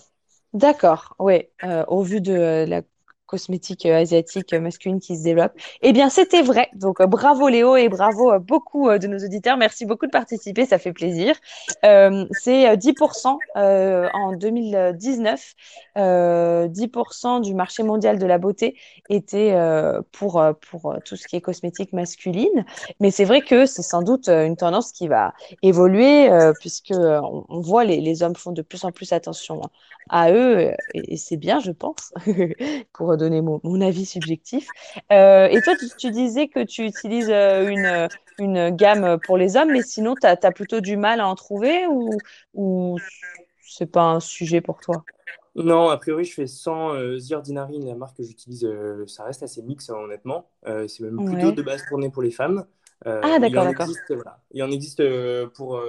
D'accord, 0.54 1.16
oui, 1.20 1.44
euh, 1.64 1.86
au 1.88 2.04
vu 2.04 2.22
de 2.22 2.66
la 2.68 2.82
cosmétique 3.30 3.86
euh, 3.86 4.02
asiatique 4.02 4.54
euh, 4.54 4.60
masculine 4.60 5.00
qui 5.00 5.16
se 5.16 5.24
développe. 5.24 5.54
Eh 5.82 5.94
bien, 5.94 6.10
c'était 6.10 6.42
vrai. 6.42 6.70
Donc, 6.74 7.00
euh, 7.00 7.06
bravo 7.06 7.48
Léo 7.48 7.76
et 7.76 7.88
bravo 7.88 8.38
beaucoup 8.40 8.90
de 8.90 9.08
nos 9.08 9.20
auditeurs. 9.20 9.58
Merci 9.58 9.86
beaucoup 9.86 10.08
de 10.08 10.12
participer, 10.12 10.66
ça 10.66 10.80
fait 10.80 10.94
plaisir. 10.94 11.36
C'est 11.84 12.68
euh, 12.70 12.76
10% 12.76 13.38
euh, 13.56 14.10
en 14.14 14.34
2019. 14.34 15.54
Euh, 15.98 16.68
10% 16.68 17.42
du 17.42 17.54
marché 17.54 17.84
mondial 17.84 18.18
de 18.18 18.26
la 18.26 18.38
beauté 18.38 18.76
était 19.10 19.56
pour, 20.12 20.44
pour 20.70 20.96
tout 21.06 21.16
ce 21.16 21.28
qui 21.28 21.36
est 21.36 21.42
cosmétique 21.42 21.94
masculine. 21.94 22.66
Mais 23.00 23.12
c'est 23.12 23.26
vrai 23.26 23.42
que 23.42 23.66
c'est 23.66 23.82
sans 23.82 24.02
doute 24.02 24.28
une 24.30 24.56
tendance 24.56 24.92
qui 24.92 25.08
va 25.08 25.34
évoluer 25.62 26.30
puisque 26.60 26.94
on, 26.96 27.46
on 27.50 27.60
voit 27.62 27.84
les, 27.84 28.02
les 28.02 28.24
hommes 28.24 28.36
font 28.36 28.52
de 28.52 28.62
plus 28.62 28.84
en 28.84 28.92
plus 28.92 29.12
attention 29.14 29.62
à 30.10 30.32
eux, 30.32 30.72
et, 30.94 31.14
et 31.14 31.18
c'est 31.18 31.38
bien, 31.38 31.60
je 31.60 31.72
pense, 31.72 32.14
pour 32.94 33.16
donner 33.18 33.42
mon, 33.42 33.60
mon 33.64 33.82
avis 33.82 34.06
subjectif. 34.06 34.74
Euh, 35.12 35.48
et 35.48 35.62
toi, 35.62 35.76
tu, 35.76 35.86
tu 35.96 36.12
disais 36.12 36.48
que 36.48 36.64
tu 36.64 36.84
utilises 36.86 37.30
euh, 37.30 37.68
une, 37.68 38.10
une 38.38 38.70
gamme 38.72 39.20
pour 39.20 39.38
les 39.38 39.58
hommes, 39.58 39.72
mais 39.72 39.82
sinon, 39.84 40.16
tu 40.16 40.28
as, 40.28 40.38
plutôt 40.52 40.82
du 40.82 40.98
mal 40.98 41.20
à 41.22 41.28
en 41.28 41.36
trouver 41.36 41.88
ou, 41.88 42.22
ou 42.54 42.98
c'est 43.62 43.88
pas 43.92 44.04
un 44.04 44.20
sujet 44.20 44.62
pour 44.62 44.82
toi? 44.82 45.06
Non, 45.56 45.90
a 45.90 45.98
priori, 45.98 46.24
je 46.26 46.34
fais 46.34 46.48
sans 46.48 46.94
euh, 46.96 47.18
The 47.20 47.32
Ordinary, 47.34 47.80
la 47.80 47.96
marque 47.96 48.18
que 48.18 48.24
j'utilise, 48.24 48.64
euh, 48.66 49.06
ça 49.08 49.24
reste 49.26 49.44
assez 49.44 49.62
mix, 49.64 49.90
hein, 49.90 49.96
honnêtement. 49.96 50.50
Euh, 50.68 50.88
c'est 50.88 51.04
même 51.04 51.22
plutôt 51.24 51.52
Ouais. 51.52 51.52
de 51.52 51.62
base 51.62 51.86
tourné 51.86 52.10
pour 52.10 52.22
les 52.22 52.32
femmes. 52.32 52.66
Ah, 53.22 53.40
d'accord, 53.40 53.64
d'accord. 53.66 53.90
voilà. 54.10 54.44
Il 54.52 54.62
en 54.64 54.72
existe 54.72 55.02
pour 55.56 55.82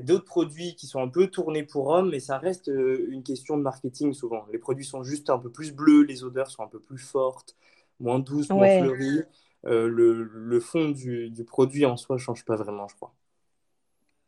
d'autres 0.00 0.24
produits 0.24 0.74
qui 0.76 0.86
sont 0.86 1.00
un 1.02 1.08
peu 1.08 1.26
tournés 1.28 1.64
pour 1.64 1.88
hommes, 1.88 2.10
mais 2.10 2.20
ça 2.20 2.38
reste 2.38 2.68
euh, 2.68 3.06
une 3.10 3.22
question 3.22 3.56
de 3.58 3.62
marketing 3.62 4.12
souvent. 4.14 4.46
Les 4.52 4.58
produits 4.58 4.84
sont 4.84 5.02
juste 5.02 5.28
un 5.30 5.38
peu 5.38 5.50
plus 5.50 5.72
bleus, 5.72 6.02
les 6.04 6.24
odeurs 6.24 6.50
sont 6.50 6.62
un 6.62 6.68
peu 6.68 6.80
plus 6.80 6.98
fortes, 6.98 7.56
moins 8.00 8.18
douces, 8.18 8.54
moins 8.54 8.68
Ouais. 8.68 8.68
fleuries. 8.68 9.22
Euh, 9.66 9.86
le, 9.88 10.24
le 10.24 10.60
fond 10.60 10.88
du, 10.90 11.30
du 11.30 11.44
produit 11.44 11.84
en 11.86 11.96
soi 11.96 12.18
change 12.18 12.44
pas 12.44 12.56
vraiment, 12.56 12.88
je 12.88 12.96
crois. 12.96 13.12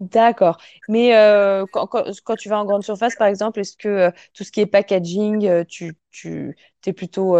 D'accord. 0.01 0.59
Mais 0.89 1.15
euh, 1.17 1.67
quand, 1.71 1.87
quand, 1.87 2.05
quand 2.25 2.37
tu 2.37 2.49
vas 2.49 2.59
en 2.59 2.65
grande 2.65 2.83
surface, 2.83 3.15
par 3.17 3.29
exemple, 3.29 3.61
est-ce 3.61 3.77
que 3.77 3.89
euh, 3.89 4.11
tout 4.35 4.43
ce 4.45 4.51
qui 4.51 4.61
est 4.61 4.67
packaging, 4.67 5.65
tu, 5.67 5.97
tu 6.11 6.57
es 6.87 6.93
plutôt 6.93 7.37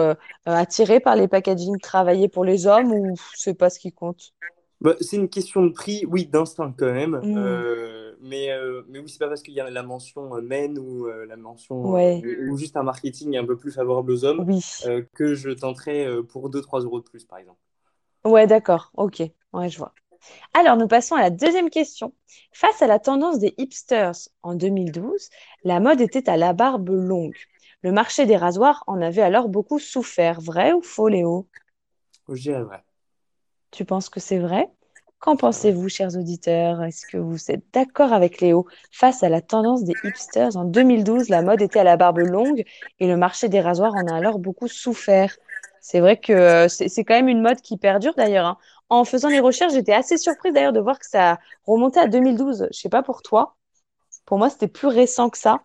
attiré 0.47 1.01
par 1.01 1.17
les 1.17 1.29
packaging 1.29 1.79
travaillés 1.81 2.29
pour 2.29 2.45
les 2.45 2.67
hommes 2.67 2.93
ou 2.93 3.17
c'est 3.35 3.55
pas 3.55 3.71
ce 3.71 3.79
qui 3.81 3.93
compte? 3.93 4.33
Bah, 4.81 4.97
c'est 5.01 5.17
une 5.17 5.29
question 5.31 5.65
de 5.65 5.71
prix, 5.71 6.05
oui, 6.09 6.27
d'instinct 6.27 6.75
quand 6.79 6.93
même. 6.93 7.23
Mm. 7.23 7.65
Mais, 8.25 8.51
euh, 8.51 8.83
mais 8.89 9.01
oui, 9.01 9.09
c'est 9.09 9.19
pas 9.19 9.29
parce 9.29 9.43
qu'il 9.43 9.53
y 9.53 9.61
a 9.61 9.69
la 9.69 9.83
mention 9.83 10.35
euh, 10.35 10.41
men 10.41 10.79
ou 10.79 11.07
euh, 11.07 11.27
la 11.27 11.37
mention 11.37 11.93
Ouais. 11.93 12.23
euh, 12.25 12.49
ou 12.51 12.57
juste 12.57 12.75
un 12.77 12.83
marketing 12.83 13.37
un 13.37 13.45
peu 13.45 13.57
plus 13.57 13.71
favorable 13.71 14.11
aux 14.11 14.25
hommes 14.25 14.47
Oui. 14.47 14.63
que 15.13 15.35
je 15.35 15.51
tenterai 15.51 16.09
pour 16.31 16.49
2-3 16.49 16.81
euros 16.81 17.01
de 17.01 17.05
plus, 17.05 17.25
par 17.27 17.39
exemple. 17.39 17.59
Ouais, 18.25 18.47
d'accord. 18.47 18.91
Ok. 18.97 19.23
Ouais, 19.53 19.69
je 19.69 19.77
vois. 19.77 19.95
Alors, 20.55 20.77
nous 20.77 20.89
passons 20.89 21.17
à 21.17 21.21
la 21.23 21.31
deuxième 21.31 21.71
question. 21.71 22.15
Face 22.53 22.81
à 22.81 22.87
la 22.87 22.99
tendance 22.99 23.39
des 23.39 23.55
hipsters 23.59 24.17
en 24.43 24.55
2012, 24.55 25.29
la 25.65 25.81
mode 25.81 26.01
était 26.01 26.29
à 26.31 26.37
la 26.39 26.55
barbe 26.55 26.89
longue. 26.89 27.37
Le 27.83 27.93
marché 27.93 28.25
des 28.25 28.37
rasoirs 28.37 28.85
en 28.87 29.03
avait 29.03 29.23
alors 29.23 29.49
beaucoup 29.51 29.79
souffert. 29.79 30.41
Vrai 30.41 30.73
ou 30.73 30.83
faux, 30.83 31.09
Léo? 31.09 31.47
Je 32.29 32.41
dirais 32.41 32.63
vrai. 32.63 32.85
Tu 33.71 33.85
penses 33.85 34.09
que 34.09 34.21
c'est 34.21 34.39
vrai? 34.39 34.71
Qu'en 35.21 35.37
pensez-vous, 35.37 35.89
chers 35.89 36.17
auditeurs? 36.17 36.83
Est-ce 36.83 37.07
que 37.07 37.17
vous 37.17 37.51
êtes 37.51 37.65
d'accord 37.73 38.13
avec 38.13 38.41
Léo? 38.41 38.67
Face 38.93 39.23
à 39.23 39.29
la 39.31 39.41
tendance 39.41 39.83
des 39.85 39.99
hipsters 40.03 40.57
en 40.57 40.65
2012, 40.65 41.31
la 41.31 41.41
mode 41.43 41.63
était 41.63 41.79
à 41.81 41.85
la 41.85 41.97
barbe 41.97 42.19
longue 42.19 42.65
et 43.01 43.07
le 43.09 43.17
marché 43.17 43.49
des 43.49 43.61
rasoirs 43.61 43.97
en 43.97 44.07
a 44.07 44.15
alors 44.15 44.39
beaucoup 44.39 44.69
souffert. 44.69 45.35
C'est 45.81 46.01
vrai 46.01 46.19
que 46.21 46.33
euh, 46.33 46.69
c'est 46.69 47.05
quand 47.05 47.15
même 47.15 47.29
une 47.29 47.41
mode 47.43 47.61
qui 47.63 47.79
perdure 47.79 48.15
d'ailleurs. 48.15 48.47
hein. 48.47 48.59
En 48.91 49.05
faisant 49.05 49.31
les 49.31 49.41
recherches, 49.41 49.73
j'étais 49.73 49.95
assez 49.95 50.19
surprise 50.19 50.53
d'ailleurs 50.53 50.73
de 50.75 50.81
voir 50.81 50.99
que 50.99 51.07
ça 51.07 51.39
remontait 51.67 52.01
à 52.01 52.07
2012. 52.07 52.69
Je 52.71 52.79
sais 52.79 52.89
pas 52.91 53.03
pour 53.03 53.23
toi. 53.23 53.57
Pour 54.27 54.39
moi, 54.39 54.51
c'était 54.51 54.69
plus 54.69 54.89
récent 54.89 55.31
que 55.31 55.39
ça, 55.39 55.63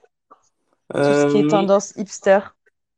tout 1.01 1.13
ce 1.13 1.25
qui 1.25 1.37
est 1.37 1.43
Euh, 1.43 1.49
tendance 1.49 1.93
hipster. 1.97 2.39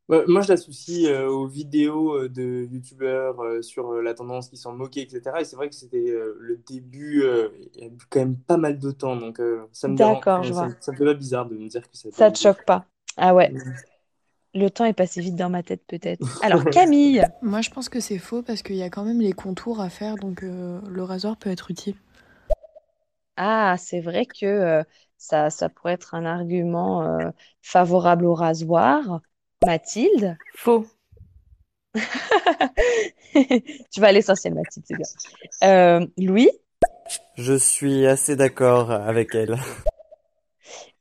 Moi, 0.08 0.42
je 0.42 0.48
l'associe 0.48 1.06
euh, 1.08 1.26
aux 1.28 1.46
vidéos 1.46 2.14
euh, 2.24 2.28
de 2.28 2.68
youtubeurs 2.70 3.40
euh, 3.40 3.62
sur 3.62 3.92
euh, 3.92 4.02
la 4.02 4.14
tendance 4.14 4.48
qui 4.48 4.56
s'en 4.56 4.72
moquaient, 4.74 5.02
etc. 5.02 5.40
Et 5.40 5.44
c'est 5.44 5.56
vrai 5.56 5.68
que 5.68 5.74
c'était 5.74 6.10
euh, 6.10 6.36
le 6.40 6.56
début, 6.58 7.22
euh, 7.22 7.48
il 7.74 7.84
y 7.84 7.86
a 7.86 7.90
quand 8.10 8.20
même 8.20 8.36
pas 8.38 8.56
mal 8.58 8.78
de 8.78 8.90
temps. 8.90 9.16
Donc, 9.16 9.40
euh, 9.40 9.66
ça 9.72 9.88
me 9.88 9.96
dérange, 9.96 10.24
D'accord, 10.24 10.42
je 10.42 10.52
ça, 10.52 10.52
vois. 10.52 10.74
ça 10.80 10.92
me 10.92 10.96
fait 10.96 11.04
pas 11.04 11.14
bizarre 11.14 11.46
de 11.48 11.56
me 11.56 11.68
dire 11.68 11.88
que 11.90 11.96
ça 11.96 12.08
Ça 12.10 12.30
te 12.30 12.38
choque 12.38 12.64
pas? 12.64 12.86
Ah 13.16 13.34
ouais. 13.34 13.52
Le 14.54 14.70
temps 14.70 14.86
est 14.86 14.94
passé 14.94 15.20
vite 15.20 15.36
dans 15.36 15.50
ma 15.50 15.62
tête, 15.62 15.84
peut-être. 15.86 16.30
Alors, 16.40 16.66
Camille, 16.70 17.26
Moi, 17.42 17.60
je 17.60 17.68
pense 17.70 17.90
que 17.90 18.00
c'est 18.00 18.18
faux 18.18 18.42
parce 18.42 18.62
qu'il 18.62 18.76
y 18.76 18.82
a 18.82 18.88
quand 18.90 19.04
même 19.04 19.20
les 19.20 19.34
contours 19.34 19.80
à 19.82 19.90
faire, 19.90 20.16
donc 20.16 20.42
euh, 20.42 20.80
le 20.88 21.02
rasoir 21.02 21.36
peut 21.36 21.50
être 21.50 21.70
utile. 21.70 21.96
ah, 23.36 23.76
c'est 23.78 24.00
vrai 24.00 24.26
que 24.26 24.46
euh, 24.46 24.82
ça, 25.18 25.50
ça 25.50 25.68
pourrait 25.68 25.94
être 25.94 26.14
un 26.14 26.24
argument 26.26 27.02
euh, 27.04 27.30
favorable 27.62 28.26
au 28.26 28.34
rasoir. 28.34 29.20
Mathilde, 29.66 30.36
Faux. 30.56 30.86
tu 31.94 34.00
vas 34.00 34.08
à 34.08 34.12
l'essentiel, 34.12 34.54
Mathilde, 34.54 34.84
c'est 34.86 34.96
bien. 34.96 35.06
Euh, 35.68 36.06
Louis, 36.18 36.50
Je 37.36 37.54
suis 37.54 38.06
assez 38.06 38.36
d'accord 38.36 38.90
avec 38.90 39.34
elle. 39.34 39.56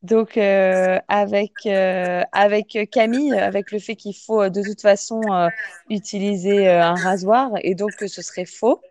Donc, 0.04 0.36
euh, 0.38 1.00
avec, 1.08 1.52
euh, 1.68 2.24
avec 2.32 2.78
Camille, 2.92 3.34
avec 3.34 3.72
le 3.72 3.78
fait 3.80 3.96
qu'il 3.96 4.16
faut 4.16 4.50
de 4.50 4.64
toute 4.64 4.82
façon 4.82 5.22
euh, 5.32 5.48
utiliser 5.90 6.68
euh, 6.68 6.84
un 6.84 6.96
rasoir 6.96 7.52
et 7.62 7.76
donc 7.76 7.96
que 7.96 8.08
ce 8.08 8.22
serait 8.24 8.46
faux. 8.46 8.82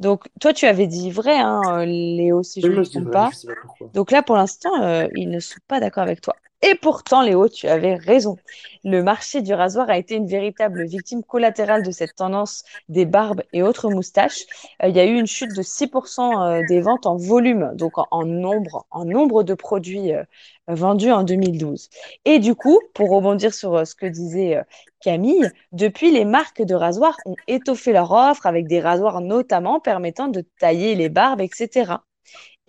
Donc, 0.00 0.24
toi, 0.40 0.52
tu 0.52 0.66
avais 0.66 0.86
dit 0.86 1.10
vrai, 1.10 1.38
hein, 1.38 1.84
Léo, 1.86 2.42
si 2.42 2.60
je 2.60 2.66
ne 2.66 2.76
me 2.76 2.84
trompe 2.84 3.10
pas. 3.10 3.30
je 3.32 3.38
sais 3.38 3.46
pas 3.46 3.54
pourquoi. 3.62 3.88
Donc 3.94 4.10
là, 4.10 4.22
pour 4.22 4.36
l'instant, 4.36 4.82
euh, 4.82 5.06
ils 5.14 5.30
ne 5.30 5.40
sont 5.40 5.60
pas 5.66 5.80
d'accord 5.80 6.02
avec 6.02 6.20
toi. 6.20 6.36
Et 6.66 6.76
pourtant, 6.76 7.20
Léo, 7.20 7.46
tu 7.50 7.68
avais 7.68 7.94
raison. 7.94 8.38
Le 8.84 9.02
marché 9.02 9.42
du 9.42 9.52
rasoir 9.52 9.90
a 9.90 9.98
été 9.98 10.14
une 10.14 10.26
véritable 10.26 10.86
victime 10.86 11.22
collatérale 11.22 11.82
de 11.82 11.90
cette 11.90 12.14
tendance 12.14 12.64
des 12.88 13.04
barbes 13.04 13.42
et 13.52 13.62
autres 13.62 13.90
moustaches. 13.90 14.46
Euh, 14.82 14.88
il 14.88 14.96
y 14.96 15.00
a 15.00 15.04
eu 15.04 15.18
une 15.18 15.26
chute 15.26 15.54
de 15.54 15.60
6% 15.60 16.40
euh, 16.40 16.62
des 16.66 16.80
ventes 16.80 17.04
en 17.04 17.16
volume, 17.16 17.72
donc 17.74 17.92
en, 18.10 18.24
nombre, 18.24 19.42
de 19.42 19.52
produits 19.52 20.14
euh, 20.14 20.24
vendus 20.66 21.12
en 21.12 21.22
2012. 21.22 21.90
Et 22.24 22.38
du 22.38 22.54
coup, 22.54 22.80
pour 22.94 23.10
rebondir 23.10 23.52
sur 23.52 23.86
ce 23.86 23.94
que 23.94 24.06
disait 24.06 24.62
Camille, 25.02 25.50
depuis, 25.72 26.12
les 26.12 26.24
marques 26.24 26.62
de 26.62 26.74
rasoirs 26.74 27.18
ont 27.26 27.36
étoffé 27.46 27.92
leur 27.92 28.10
offre 28.10 28.46
avec 28.46 28.66
des 28.68 28.80
rasoirs 28.80 29.20
notamment 29.20 29.80
permettant 29.80 30.28
de 30.28 30.40
tailler 30.58 30.94
les 30.94 31.10
barbes, 31.10 31.42
etc. 31.42 31.96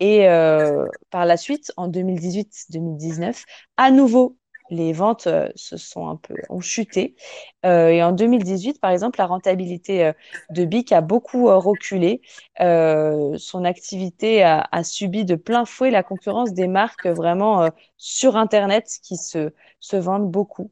Et 0.00 0.28
euh, 0.28 0.86
par 1.10 1.26
la 1.26 1.36
suite, 1.36 1.72
en 1.76 1.88
2018-2019, 1.88 3.44
à 3.76 3.90
nouveau, 3.90 4.36
les 4.68 4.92
ventes 4.92 5.28
euh, 5.28 5.48
se 5.54 5.76
sont 5.76 6.08
un 6.08 6.16
peu 6.16 6.34
ont 6.50 6.60
chuté. 6.60 7.14
Euh, 7.64 7.88
et 7.88 8.02
en 8.02 8.12
2018, 8.12 8.80
par 8.80 8.90
exemple, 8.90 9.18
la 9.18 9.26
rentabilité 9.26 10.12
de 10.50 10.64
Bic 10.64 10.92
a 10.92 11.00
beaucoup 11.00 11.46
reculé. 11.46 12.20
Son 12.58 13.64
activité 13.64 14.42
a, 14.42 14.68
a 14.70 14.84
subi 14.84 15.24
de 15.24 15.34
plein 15.34 15.64
fouet 15.64 15.90
la 15.90 16.02
concurrence 16.02 16.52
des 16.52 16.68
marques 16.68 17.06
vraiment 17.06 17.68
sur 17.96 18.36
Internet 18.36 18.98
qui 19.02 19.16
se, 19.16 19.52
se 19.80 19.96
vendent 19.96 20.30
beaucoup. 20.30 20.70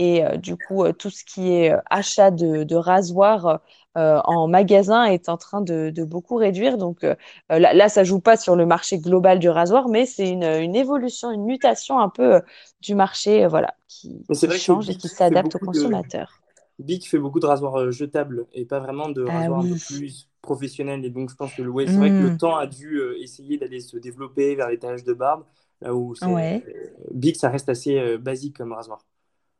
Et 0.00 0.24
euh, 0.24 0.36
du 0.36 0.56
coup, 0.56 0.84
euh, 0.84 0.92
tout 0.92 1.10
ce 1.10 1.24
qui 1.24 1.52
est 1.52 1.72
euh, 1.72 1.78
achat 1.90 2.30
de, 2.30 2.64
de 2.64 2.76
rasoirs 2.76 3.60
en 3.96 4.46
magasin 4.48 5.04
est 5.04 5.28
en 5.28 5.36
train 5.36 5.60
de, 5.60 5.90
de 5.90 6.04
beaucoup 6.04 6.36
réduire. 6.36 6.78
Donc 6.78 7.02
là, 7.02 7.74
là, 7.74 7.88
ça 7.88 8.04
joue 8.04 8.20
pas 8.20 8.36
sur 8.36 8.54
le 8.56 8.64
marché 8.64 8.98
global 8.98 9.40
du 9.40 9.48
rasoir, 9.50 9.88
mais 9.88 10.06
c'est 10.06 10.30
une, 10.30 10.44
une 10.44 10.76
évolution, 10.76 11.32
une 11.32 11.44
mutation 11.44 11.98
un 11.98 12.08
peu 12.08 12.40
du 12.80 12.94
marché, 12.94 13.46
voilà, 13.48 13.74
qui, 13.88 14.24
change 14.48 14.88
et 14.90 14.94
qui 14.94 15.08
s'adapte 15.08 15.56
aux 15.56 15.58
beaucoup 15.58 15.66
de 15.66 15.80
consommateurs. 15.80 16.40
Bic 16.78 17.08
fait 17.08 17.18
beaucoup 17.18 17.40
de 17.40 17.46
rasoirs 17.46 17.90
jetables 17.92 18.46
et 18.54 18.64
pas 18.66 18.80
vraiment 18.80 19.10
de 19.10 19.22
Ah 19.26 19.32
rasoirs 19.36 19.60
un 19.60 19.66
peu 19.66 19.76
plus 19.76 20.28
professionnels. 20.42 21.04
Et 21.04 21.10
donc 21.10 21.30
je 21.30 21.36
pense 21.36 21.54
que 21.54 21.62
ouais, 21.62 21.86
c'est 21.88 22.00
vrai 22.00 22.14
que 22.14 22.22
le 22.22 22.30
Hmm. 22.30 22.36
temps 22.36 22.56
a 22.56 22.66
dû 22.66 23.00
essayer 23.20 23.58
d'aller 23.58 23.80
se 23.80 23.96
développer 23.98 24.54
vers 24.56 24.68
les 24.70 24.78
de 24.78 25.12
barbe, 25.14 25.44
là 25.82 25.94
où 25.94 26.14
c'est 26.14 26.32
Ouais. 26.32 26.66
Bic, 27.12 27.36
ça 27.36 27.50
reste 27.50 27.68
assez 27.68 28.18
basique 28.18 28.56
comme 28.58 28.72
rasoir. 28.72 29.04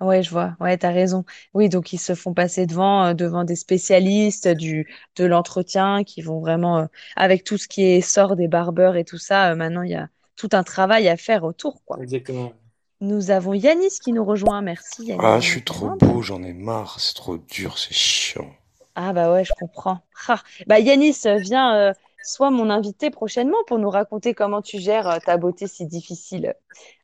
Ouais, 0.01 0.23
je 0.23 0.31
vois. 0.31 0.57
Ouais, 0.61 0.79
t'as 0.79 0.91
raison. 0.93 1.25
Oui, 1.53 1.69
donc 1.69 1.93
ils 1.93 1.99
se 1.99 2.15
font 2.15 2.33
passer 2.33 2.67
devant, 2.67 3.07
euh, 3.09 3.15
devant 3.15 3.45
des 3.45 3.57
spécialistes 3.57 4.49
du, 4.49 4.89
de 5.17 5.25
l'entretien 5.27 6.05
qui 6.05 6.23
vont 6.23 6.41
vraiment, 6.41 6.79
euh, 6.79 6.87
avec 7.17 7.45
tout 7.45 7.59
ce 7.59 7.69
qui 7.69 7.83
est 7.83 8.01
sort 8.01 8.35
des 8.35 8.49
barbeurs 8.49 8.97
et 8.97 9.05
tout 9.05 9.19
ça, 9.19 9.51
euh, 9.53 9.57
maintenant 9.57 9.83
il 9.83 9.91
y 9.91 9.95
a 9.95 10.09
tout 10.37 10.49
un 10.53 10.63
travail 10.63 11.07
à 11.09 11.17
faire 11.19 11.45
autour, 11.45 11.85
quoi. 11.85 11.99
Exactement. 12.01 12.53
Nous 13.03 13.31
avons 13.31 13.53
Yanis 13.53 13.99
qui 14.03 14.13
nous 14.13 14.25
rejoint. 14.25 14.63
Merci 14.63 15.05
Yanis 15.05 15.21
Ah, 15.23 15.37
de 15.37 15.41
je 15.43 15.47
nous 15.47 15.53
suis 15.53 15.65
trop 15.65 15.91
beau, 15.91 16.23
j'en 16.23 16.43
ai 16.43 16.55
marre, 16.55 16.99
c'est 16.99 17.15
trop 17.15 17.37
dur, 17.37 17.77
c'est 17.77 17.93
chiant. 17.95 18.51
Ah 18.95 19.13
bah 19.13 19.33
ouais, 19.33 19.45
je 19.45 19.53
comprends. 19.59 20.01
Ah. 20.29 20.43
Bah 20.67 20.79
Yanis, 20.79 21.17
viens, 21.41 21.75
euh, 21.77 21.93
sois 22.23 22.51
mon 22.51 22.71
invité 22.71 23.11
prochainement 23.11 23.57
pour 23.67 23.79
nous 23.79 23.91
raconter 23.91 24.35
comment 24.35 24.63
tu 24.63 24.79
gères 24.79 25.09
euh, 25.09 25.19
ta 25.25 25.37
beauté 25.37 25.67
si 25.67 25.87
difficile 25.87 26.55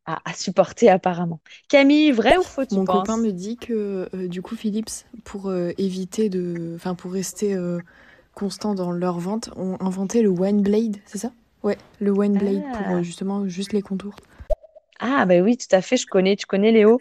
à, 0.07 0.21
à 0.25 0.33
supporter 0.35 0.89
apparemment. 0.89 1.41
Camille, 1.69 2.13
vrai 2.13 2.37
ou 2.39 2.43
faux, 2.43 2.65
tu 2.65 2.75
Mon 2.77 2.87
copain 2.87 3.17
me 3.17 3.31
dit 3.33 3.57
que 3.57 4.09
euh, 4.15 4.29
du 4.29 4.43
coup 4.43 4.57
Philips, 4.57 5.05
pour 5.25 5.49
euh, 5.49 5.73
éviter 5.79 6.29
de, 6.29 6.73
enfin 6.77 6.95
pour 6.95 7.13
rester 7.13 7.55
euh, 7.55 7.81
constant 8.35 8.75
dans 8.75 8.93
leur 8.93 9.19
vente, 9.19 9.51
ont 9.57 9.77
inventé 9.81 10.23
le 10.23 10.29
Wine 10.29 10.63
Blade, 10.63 10.97
c'est 11.07 11.19
ça? 11.19 11.33
Ouais, 11.63 11.79
le 12.01 12.11
Wine 12.13 12.39
Blade 12.39 12.65
pour 12.73 12.95
euh, 12.95 13.03
Ah. 13.03 13.03
justement 13.03 13.49
juste 13.49 13.73
les 13.73 13.83
contours. 13.83 14.17
Ah 14.99 15.25
bah 15.27 15.41
oui, 15.41 15.57
tout 15.57 15.75
à 15.75 15.81
fait, 15.83 15.97
je 15.97 16.07
connais. 16.07 16.37
Tu 16.37 16.47
connais 16.47 16.71
Léo? 16.73 17.01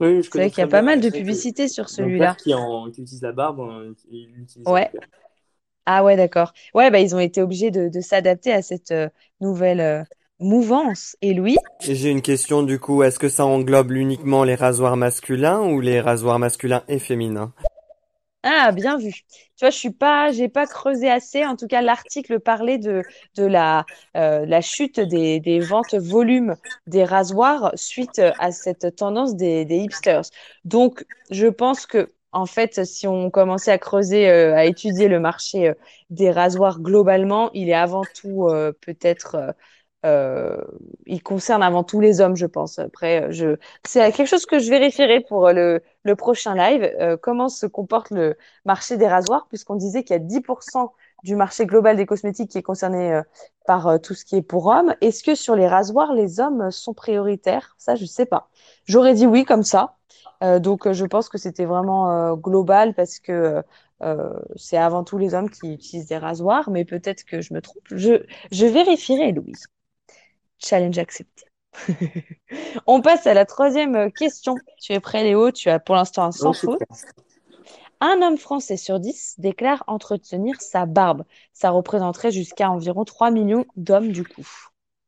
Oui, 0.00 0.22
je 0.22 0.30
C'est 0.30 0.30
connais 0.30 0.42
vrai 0.42 0.50
qu'il 0.50 0.60
y 0.60 0.64
a 0.64 0.68
pas 0.68 0.82
mal 0.82 1.00
de 1.00 1.10
C'est 1.10 1.10
publicités 1.10 1.68
sur 1.68 1.88
celui-là. 1.90 2.38
qui, 2.38 2.54
en, 2.54 2.90
qui 2.90 3.02
utilise 3.02 3.22
la 3.22 3.32
barbe, 3.32 3.60
euh, 3.60 3.94
il 4.10 4.30
Ouais. 4.66 4.90
Ah 5.86 6.04
ouais, 6.04 6.16
d'accord. 6.16 6.52
Ouais, 6.74 6.90
bah 6.90 7.00
ils 7.00 7.14
ont 7.14 7.18
été 7.20 7.42
obligés 7.42 7.70
de, 7.70 7.88
de 7.88 8.00
s'adapter 8.00 8.52
à 8.52 8.62
cette 8.62 8.92
euh, 8.92 9.08
nouvelle 9.40 9.80
euh, 9.80 10.04
mouvance. 10.42 11.16
Et 11.22 11.34
Louis? 11.34 11.56
J'ai 11.80 12.10
une 12.10 12.22
question 12.22 12.62
du 12.62 12.78
coup, 12.78 13.02
est-ce 13.02 13.18
que 13.18 13.28
ça 13.28 13.46
englobe 13.46 13.92
uniquement 13.92 14.44
les 14.44 14.54
rasoirs 14.54 14.96
masculins 14.96 15.60
ou 15.60 15.80
les 15.80 16.00
rasoirs 16.00 16.38
masculins 16.38 16.82
et 16.88 16.98
féminins? 16.98 17.52
Ah, 18.44 18.72
bien 18.72 18.98
vu. 18.98 19.12
Tu 19.12 19.60
vois, 19.60 19.70
je 19.70 19.76
suis 19.76 19.92
pas, 19.92 20.32
j'ai 20.32 20.48
pas 20.48 20.66
creusé 20.66 21.08
assez. 21.08 21.46
En 21.46 21.54
tout 21.54 21.68
cas, 21.68 21.80
l'article 21.80 22.40
parlait 22.40 22.78
de, 22.78 23.02
de 23.36 23.44
la, 23.44 23.86
euh, 24.16 24.44
la 24.46 24.60
chute 24.60 24.98
des, 24.98 25.38
des 25.38 25.60
ventes 25.60 25.94
volume 25.94 26.56
des 26.88 27.04
rasoirs 27.04 27.70
suite 27.76 28.20
à 28.40 28.50
cette 28.50 28.96
tendance 28.96 29.36
des, 29.36 29.64
des 29.64 29.76
hipsters. 29.76 30.22
Donc, 30.64 31.04
je 31.30 31.46
pense 31.46 31.86
que, 31.86 32.12
en 32.32 32.46
fait, 32.46 32.84
si 32.84 33.06
on 33.06 33.30
commençait 33.30 33.70
à 33.70 33.78
creuser, 33.78 34.28
euh, 34.28 34.56
à 34.56 34.64
étudier 34.64 35.06
le 35.06 35.20
marché 35.20 35.68
euh, 35.68 35.74
des 36.10 36.32
rasoirs 36.32 36.80
globalement, 36.80 37.48
il 37.52 37.68
est 37.68 37.74
avant 37.74 38.02
tout 38.20 38.48
euh, 38.48 38.72
peut-être, 38.80 39.54
euh, 40.04 40.56
euh, 40.56 40.64
il 41.06 41.22
concerne 41.22 41.62
avant 41.62 41.84
tout 41.84 42.00
les 42.00 42.20
hommes, 42.20 42.36
je 42.36 42.46
pense. 42.46 42.78
Après, 42.78 43.30
je, 43.32 43.56
c'est 43.86 44.12
quelque 44.12 44.26
chose 44.28 44.46
que 44.46 44.58
je 44.58 44.68
vérifierai 44.70 45.20
pour 45.20 45.50
le, 45.52 45.82
le 46.04 46.16
prochain 46.16 46.54
live. 46.54 46.82
Euh, 47.00 47.16
comment 47.16 47.48
se 47.48 47.66
comporte 47.66 48.10
le 48.10 48.36
marché 48.64 48.96
des 48.96 49.06
rasoirs, 49.08 49.46
puisqu'on 49.48 49.76
disait 49.76 50.02
qu'il 50.04 50.14
y 50.14 50.18
a 50.18 50.22
10% 50.22 50.92
du 51.24 51.36
marché 51.36 51.66
global 51.66 51.96
des 51.96 52.06
cosmétiques 52.06 52.50
qui 52.50 52.58
est 52.58 52.62
concerné 52.62 53.12
euh, 53.14 53.22
par 53.66 53.86
euh, 53.88 53.98
tout 53.98 54.14
ce 54.14 54.24
qui 54.24 54.36
est 54.36 54.42
pour 54.42 54.66
hommes. 54.66 54.94
Est-ce 55.00 55.22
que 55.22 55.34
sur 55.34 55.54
les 55.56 55.68
rasoirs, 55.68 56.12
les 56.14 56.40
hommes 56.40 56.70
sont 56.70 56.94
prioritaires? 56.94 57.74
Ça, 57.78 57.94
je 57.94 58.04
sais 58.04 58.26
pas. 58.26 58.48
J'aurais 58.86 59.14
dit 59.14 59.26
oui 59.26 59.44
comme 59.44 59.62
ça. 59.62 59.96
Euh, 60.42 60.58
donc, 60.58 60.86
euh, 60.86 60.92
je 60.92 61.04
pense 61.04 61.28
que 61.28 61.38
c'était 61.38 61.64
vraiment 61.64 62.10
euh, 62.32 62.34
global 62.34 62.94
parce 62.94 63.18
que 63.20 63.62
euh, 64.02 64.32
c'est 64.56 64.76
avant 64.76 65.04
tout 65.04 65.18
les 65.18 65.34
hommes 65.34 65.50
qui 65.50 65.72
utilisent 65.72 66.06
des 66.08 66.18
rasoirs, 66.18 66.70
mais 66.70 66.84
peut-être 66.84 67.24
que 67.24 67.40
je 67.40 67.54
me 67.54 67.60
trompe. 67.62 67.82
Je, 67.92 68.24
je 68.50 68.66
vérifierai, 68.66 69.32
Louise. 69.32 69.64
Challenge 70.64 70.98
accepté. 70.98 71.44
On 72.86 73.00
passe 73.02 73.26
à 73.26 73.34
la 73.34 73.44
troisième 73.46 74.12
question. 74.12 74.62
Tu 74.80 74.92
es 74.92 75.00
prêt, 75.00 75.24
Léo? 75.24 75.50
Tu 75.52 75.68
as 75.70 75.78
pour 75.80 75.94
l'instant 75.96 76.24
un 76.24 76.32
Oui, 76.38 76.52
sans 76.52 76.52
faute. 76.54 76.82
Un 78.02 78.20
homme 78.20 78.36
français 78.36 78.76
sur 78.76 79.00
10 79.00 79.34
déclare 79.38 79.82
entretenir 79.86 80.60
sa 80.60 80.84
barbe. 80.84 81.24
Ça 81.54 81.70
représenterait 81.70 82.30
jusqu'à 82.30 82.70
environ 82.70 83.04
3 83.06 83.30
millions 83.30 83.64
d'hommes 83.76 84.12
du 84.12 84.24
coup. 84.24 84.46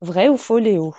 Vrai 0.01 0.29
ou 0.31 0.37
faux, 0.39 0.59
Léo? 0.59 0.95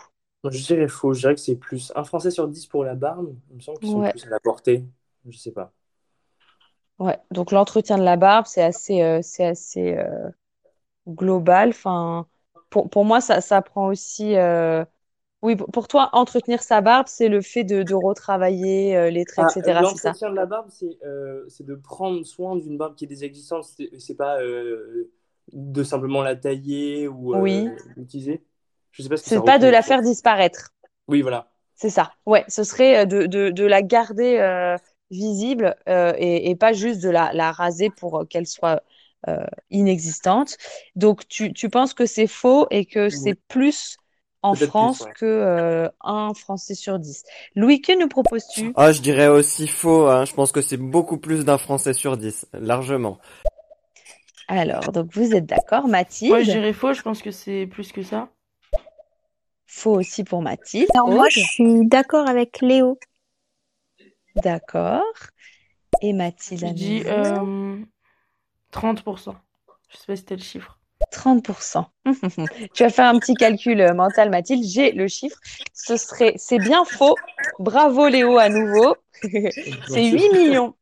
Je 0.50 0.64
dirais 0.64 0.88
faux, 0.88 1.14
je 1.14 1.20
dirais 1.22 1.36
que 1.36 1.42
c'est 1.42 1.56
plus 1.58 1.92
un 1.96 2.04
Français 2.04 2.30
sur 2.32 2.48
10 2.48 2.68
pour 2.68 2.84
la 2.86 2.96
barbe. 2.96 3.36
Il 3.50 3.56
me 3.58 3.62
semble 3.62 3.80
qu'ils 3.80 3.90
sont 3.90 4.02
Ouais, 4.02 4.14
plus 4.14 4.24
à 4.26 4.30
la 4.30 4.40
portée. 4.40 4.86
Je 5.28 5.38
sais 5.38 5.52
pas. 5.52 5.74
ouais. 7.00 7.18
Donc 7.32 7.52
l'entretien 7.52 7.98
de 7.98 8.04
la 8.04 8.18
barbe, 8.18 8.46
c'est 8.48 8.64
assez, 8.64 9.02
euh, 9.02 9.20
c'est 9.22 9.46
assez 9.46 9.96
euh, 9.98 10.30
global. 11.08 11.70
Enfin, 11.70 12.28
pour, 12.70 12.90
pour 12.90 13.06
moi, 13.06 13.22
ça, 13.22 13.42
ça 13.42 13.62
prend 13.62 13.88
aussi. 13.88 14.36
euh, 14.36 14.84
Oui, 15.44 15.56
pour 15.58 15.88
toi, 15.90 16.10
entretenir 16.14 16.64
sa 16.64 16.82
barbe, 16.82 17.08
c'est 17.10 17.30
le 17.30 17.42
fait 17.42 17.64
de, 17.66 17.84
de 17.84 17.96
retravailler 17.96 18.98
euh, 18.98 19.12
les 19.12 19.26
traits, 19.26 19.48
Ah, 19.48 19.54
etc. 19.58 19.82
L'entretien 19.82 20.30
de 20.30 20.36
la 20.36 20.46
barbe, 20.46 20.70
c'est 20.70 20.98
euh, 21.04 21.46
c'est 21.50 21.66
de 21.66 21.76
prendre 21.76 22.24
soin 22.26 22.56
d'une 22.56 22.78
barbe 22.78 22.96
qui 22.96 23.04
est 23.04 23.08
déjà 23.08 23.26
existante. 23.26 23.66
C'est 24.00 24.16
pas 24.16 24.38
de 25.54 25.84
simplement 25.84 26.22
la 26.24 26.36
tailler 26.36 27.08
ou 27.08 27.32
Oui. 27.32 27.76
l'utiliser. 27.96 28.44
Je 28.92 29.04
sais 29.04 29.10
pas 29.10 29.18
ce 29.18 29.24
C'est 29.26 29.42
pas 29.42 29.60
de 29.60 29.68
la 29.68 29.82
faire 29.82 30.02
disparaître. 30.02 30.70
Oui, 31.08 31.22
voilà. 31.22 31.52
C'est 31.76 31.90
ça. 31.90 32.14
Ouais, 32.26 32.46
ce 32.48 32.64
serait 32.64 33.06
de, 33.06 33.26
de, 33.26 33.50
de 33.50 33.66
la 33.66 33.82
garder 33.82 34.40
visible 35.12 35.76
et, 35.88 36.50
et 36.50 36.56
pas 36.56 36.74
juste 36.74 37.02
de 37.02 37.10
la, 37.10 37.34
la 37.34 37.52
raser 37.52 37.90
pour 37.90 38.26
qu'elle 38.30 38.48
soit 38.48 38.82
inexistante. 39.70 40.58
Donc, 40.96 41.28
tu, 41.28 41.54
tu 41.54 41.70
penses 41.70 41.94
que 41.94 42.06
c'est 42.06 42.28
faux 42.28 42.68
et 42.72 42.86
que 42.86 43.10
c'est 43.10 43.36
plus 43.48 43.98
en 44.46 44.54
plus, 44.54 44.68
France 44.68 45.02
ouais. 45.02 45.12
que 45.16 45.26
euh, 45.26 45.90
un 46.02 46.34
Français 46.36 46.76
sur 46.76 47.00
dix. 47.00 47.24
Louis, 47.56 47.82
que 47.82 47.98
nous 48.00 48.08
proposes-tu? 48.08 48.74
Ah, 48.76 48.92
je 48.92 49.02
dirais 49.02 49.28
aussi 49.28 49.68
faux, 49.68 50.08
hein. 50.08 50.26
Je 50.26 50.34
pense 50.34 50.52
que 50.52 50.62
c'est 50.62 50.78
beaucoup 50.78 51.18
plus 51.18 51.46
d'un 51.46 51.58
Français 51.58 51.94
sur 51.94 52.16
10, 52.16 52.48
largement. 52.54 53.18
Alors, 54.48 54.92
donc 54.92 55.08
vous 55.14 55.34
êtes 55.34 55.48
d'accord, 55.48 55.88
Moi, 55.88 55.88
je 55.88 55.92
Mathilde? 55.92 56.44
dirais 56.44 56.74
faux, 56.74 56.94
je 56.94 57.02
pense 57.02 57.24
que 57.24 57.32
c'est 57.32 57.66
plus 57.66 57.92
que 57.92 58.04
ça. 58.04 58.30
Faux 59.66 60.00
aussi 60.00 60.24
pour 60.24 60.44
Mathilde. 60.44 60.88
Alors 60.94 61.10
moi, 61.10 61.28
je 61.30 61.40
suis 61.40 61.88
d'accord 61.88 62.30
avec 62.30 62.62
Léo. 62.62 63.00
D'accord. 64.36 65.02
Et 66.02 66.14
Mathilde 66.14 66.68
Je 66.68 66.74
dis 66.74 67.04
euh, 67.08 67.78
30%. 68.76 69.34
Je 69.90 69.98
sais 69.98 70.06
pas 70.06 70.16
si 70.16 70.22
c'était 70.22 70.36
le 70.36 70.42
chiffre. 70.42 70.78
30%. 71.14 71.86
Tu 72.74 72.84
vas 72.84 72.90
faire 72.90 73.06
un 73.08 73.20
petit 73.20 73.34
calcul 73.36 73.80
euh, 73.80 73.94
mental, 73.94 74.30
Mathilde. 74.30 74.64
J'ai 74.66 74.92
le 74.92 75.08
chiffre. 75.08 75.38
Ce 75.74 75.98
serait, 75.98 76.34
c'est 76.38 76.60
bien 76.60 76.84
faux. 76.86 77.16
Bravo 77.60 78.08
Léo 78.08 78.38
à 78.38 78.50
nouveau. 78.50 78.96
C'est 79.88 80.06
8 80.06 80.30
millions. 80.34 80.76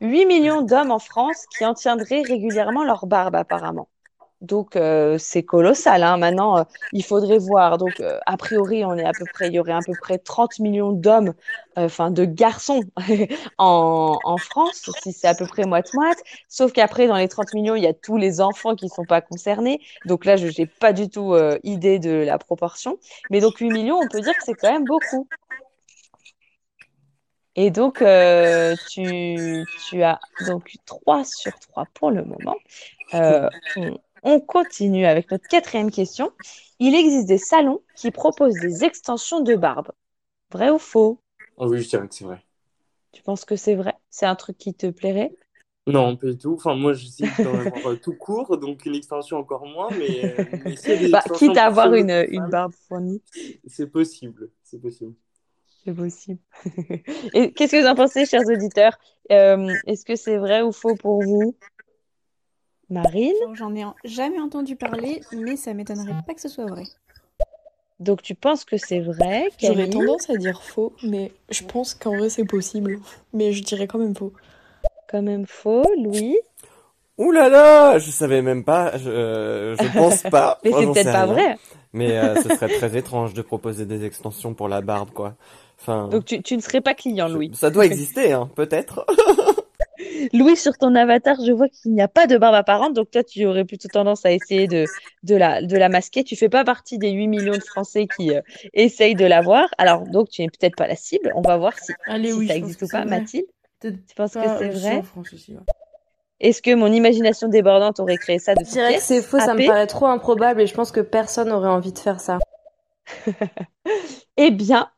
8 0.00 0.26
millions 0.26 0.62
d'hommes 0.62 0.90
en 0.90 0.98
France 0.98 1.46
qui 1.56 1.64
en 1.64 1.74
tiendraient 1.74 2.22
régulièrement 2.22 2.84
leur 2.84 3.06
barbe 3.06 3.36
apparemment. 3.36 3.88
Donc 4.42 4.76
euh, 4.76 5.16
c'est 5.18 5.42
colossal. 5.42 6.02
Hein. 6.02 6.18
Maintenant, 6.18 6.58
euh, 6.58 6.64
il 6.92 7.02
faudrait 7.04 7.38
voir. 7.38 7.78
Donc 7.78 8.00
euh, 8.00 8.18
a 8.26 8.36
priori, 8.36 8.84
on 8.84 8.96
est 8.96 9.04
à 9.04 9.12
peu 9.12 9.24
près, 9.32 9.48
il 9.48 9.54
y 9.54 9.58
aurait 9.58 9.72
à 9.72 9.80
peu 9.84 9.92
près 10.00 10.18
30 10.18 10.58
millions 10.58 10.92
d'hommes, 10.92 11.32
enfin 11.76 12.10
de 12.10 12.24
garçons 12.24 12.82
en, 13.58 14.36
France, 14.38 14.90
si 15.02 15.12
c'est 15.12 15.28
à 15.28 15.34
peu 15.34 15.46
près 15.46 15.64
moite-moite. 15.64 16.22
Sauf 16.48 16.72
qu'après, 16.72 17.06
dans 17.06 17.16
les 17.16 17.28
30 17.28 17.54
millions, 17.54 17.76
il 17.76 17.82
y 17.82 17.86
a 17.86 17.94
tous 17.94 18.18
les 18.18 18.40
enfants 18.40 18.74
qui 18.74 18.88
sont 18.88 19.04
pas 19.04 19.22
concernés. 19.22 19.80
Donc 20.04 20.24
là, 20.26 20.36
je 20.36 20.46
n'ai 20.46 20.66
pas 20.66 20.92
du 20.92 21.08
tout 21.08 21.34
idée 21.62 21.98
de 21.98 22.10
la 22.10 22.38
proportion. 22.38 22.98
Mais 23.30 23.40
donc 23.40 23.56
8 23.58 23.70
millions, 23.70 23.96
on 23.96 24.08
peut 24.08 24.20
dire 24.20 24.34
que 24.36 24.44
c'est 24.44 24.54
quand 24.54 24.70
même 24.70 24.84
beaucoup. 24.84 25.26
Et 27.58 27.70
donc, 27.70 28.04
tu, 28.90 29.64
tu 29.88 30.02
as 30.02 30.20
donc 30.46 30.76
3 30.84 31.24
sur 31.24 31.58
3 31.58 31.86
pour 31.94 32.10
le 32.10 32.22
moment. 32.22 32.56
On 34.26 34.40
continue 34.40 35.06
avec 35.06 35.30
notre 35.30 35.48
quatrième 35.48 35.90
question. 35.90 36.32
Il 36.80 36.94
existe 36.94 37.26
des 37.28 37.38
salons 37.38 37.82
qui 37.96 38.10
proposent 38.10 38.60
des 38.60 38.84
extensions 38.84 39.40
de 39.40 39.54
barbe. 39.56 39.92
Vrai 40.52 40.70
ou 40.70 40.78
faux? 40.78 41.20
Oh 41.58 41.68
oui, 41.68 41.82
je 41.82 41.88
dirais 41.88 42.08
que 42.08 42.14
c'est 42.14 42.24
vrai. 42.24 42.42
Tu 43.10 43.20
penses 43.22 43.44
que 43.44 43.56
c'est 43.56 43.74
vrai? 43.74 43.94
C'est 44.10 44.26
un 44.26 44.36
truc 44.36 44.58
qui 44.58 44.72
te 44.72 44.88
plairait? 44.88 45.34
Non, 45.88 46.16
pas 46.16 46.26
du 46.32 46.38
tout. 46.38 46.54
Enfin, 46.54 46.74
moi, 46.74 46.92
avoir 46.92 47.86
euh, 47.86 47.96
tout 47.96 48.14
court, 48.14 48.58
donc 48.58 48.84
une 48.86 48.96
extension 48.96 49.38
encore 49.38 49.66
moins, 49.66 49.92
mais, 49.92 50.20
euh, 50.24 50.44
mais 50.64 50.74
Bah, 51.12 51.22
quitte 51.34 51.56
à 51.56 51.66
avoir 51.66 51.94
une, 51.94 52.10
une 52.28 52.48
barbe 52.48 52.72
fournie, 52.88 53.22
c'est 53.66 53.86
possible. 53.88 54.50
C'est 54.62 54.80
possible. 54.80 55.14
c'est 55.84 55.94
possible. 55.94 56.40
Et 57.34 57.52
qu'est-ce 57.52 57.72
que 57.72 57.80
vous 57.82 57.86
en 57.88 57.94
pensez, 57.94 58.26
chers 58.26 58.46
auditeurs? 58.46 58.98
Euh, 59.30 59.76
est-ce 59.86 60.04
que 60.04 60.16
c'est 60.16 60.36
vrai 60.38 60.62
ou 60.62 60.72
faux 60.72 60.96
pour 60.96 61.22
vous? 61.22 61.56
Marine? 62.90 63.34
J'en 63.54 63.74
ai 63.74 63.84
jamais 64.04 64.38
entendu 64.40 64.76
parler, 64.76 65.24
mais 65.32 65.56
ça 65.56 65.74
m'étonnerait 65.74 66.14
pas 66.26 66.34
que 66.34 66.40
ce 66.40 66.48
soit 66.48 66.66
vrai. 66.66 66.84
Donc, 67.98 68.22
tu 68.22 68.34
penses 68.34 68.64
que 68.64 68.76
c'est 68.76 69.00
vrai, 69.00 69.48
J'aurais 69.58 69.88
tendance 69.88 70.28
à 70.28 70.36
dire 70.36 70.62
faux, 70.62 70.92
mais 71.02 71.32
je 71.50 71.62
pense 71.64 71.94
qu'en 71.94 72.16
vrai 72.16 72.28
c'est 72.28 72.44
possible. 72.44 72.98
Mais 73.32 73.52
je 73.52 73.62
dirais 73.62 73.86
quand 73.86 73.98
même 73.98 74.14
faux. 74.14 74.32
Quand 75.08 75.22
même 75.22 75.46
faux, 75.46 75.84
Louis? 76.02 76.36
Ouh 77.18 77.32
là 77.32 77.48
là, 77.48 77.98
je 77.98 78.10
savais 78.10 78.42
même 78.42 78.62
pas, 78.62 78.98
je, 78.98 79.08
euh, 79.08 79.76
je 79.76 79.86
pense 79.96 80.22
pas, 80.30 80.58
Mais 80.62 80.70
Moi, 80.70 80.80
c'est 80.80 80.86
peut-être 80.92 81.12
pas 81.12 81.24
rien. 81.24 81.34
vrai. 81.34 81.58
Mais 81.94 82.18
euh, 82.18 82.36
ce 82.36 82.50
serait 82.50 82.68
très 82.76 82.96
étrange 82.98 83.32
de 83.32 83.40
proposer 83.40 83.86
des 83.86 84.04
extensions 84.04 84.52
pour 84.52 84.68
la 84.68 84.82
barbe, 84.82 85.10
quoi. 85.10 85.34
Enfin, 85.80 86.08
Donc, 86.08 86.26
tu, 86.26 86.42
tu 86.42 86.56
ne 86.56 86.60
serais 86.60 86.82
pas 86.82 86.92
client, 86.92 87.28
je- 87.28 87.34
Louis. 87.34 87.50
ça 87.54 87.70
doit 87.70 87.86
exister, 87.86 88.32
hein, 88.34 88.50
peut-être. 88.54 89.06
Louis, 90.32 90.56
sur 90.56 90.76
ton 90.78 90.94
avatar, 90.94 91.36
je 91.44 91.52
vois 91.52 91.68
qu'il 91.68 91.92
n'y 91.92 92.02
a 92.02 92.08
pas 92.08 92.26
de 92.26 92.36
barbe 92.36 92.54
apparente, 92.54 92.94
donc 92.94 93.10
toi, 93.10 93.24
tu 93.24 93.44
aurais 93.46 93.64
plutôt 93.64 93.88
tendance 93.88 94.24
à 94.24 94.32
essayer 94.32 94.66
de, 94.66 94.86
de 95.22 95.34
la, 95.34 95.62
de 95.62 95.76
la 95.76 95.88
masquer. 95.88 96.24
Tu 96.24 96.36
fais 96.36 96.48
pas 96.48 96.64
partie 96.64 96.98
des 96.98 97.10
8 97.10 97.28
millions 97.28 97.56
de 97.56 97.62
Français 97.62 98.06
qui 98.06 98.34
euh, 98.34 98.40
essayent 98.74 99.14
de 99.14 99.26
l'avoir. 99.26 99.68
Alors, 99.78 100.06
donc, 100.06 100.28
tu 100.28 100.42
n'es 100.42 100.48
peut-être 100.48 100.76
pas 100.76 100.86
la 100.86 100.96
cible. 100.96 101.32
On 101.34 101.42
va 101.42 101.56
voir 101.56 101.78
si, 101.78 101.92
Allez, 102.06 102.32
si 102.32 102.38
oui, 102.38 102.48
ça 102.48 102.56
existe 102.56 102.82
ou 102.82 102.88
pas. 102.88 103.04
vrai. 103.04 103.20
Mathilde, 103.20 103.46
tu 103.80 103.90
penses 104.16 104.34
que 104.34 104.40
c'est 104.58 104.68
vrai? 104.70 105.02
Est-ce 106.38 106.60
que 106.60 106.74
mon 106.74 106.92
imagination 106.92 107.48
débordante 107.48 107.98
aurait 107.98 108.18
créé 108.18 108.38
ça 108.38 108.54
de 108.54 108.62
Je 108.64 108.70
dirais 108.70 108.94
que 108.94 109.00
c'est 109.00 109.22
faux, 109.22 109.38
ça 109.38 109.54
me 109.54 109.66
paraît 109.66 109.86
trop 109.86 110.06
improbable 110.06 110.60
et 110.60 110.66
je 110.66 110.74
pense 110.74 110.92
que 110.92 111.00
personne 111.00 111.48
n'aurait 111.48 111.68
envie 111.68 111.92
de 111.92 111.98
faire 111.98 112.20
ça. 112.20 112.38
Eh 114.36 114.50
bien, 114.50 114.90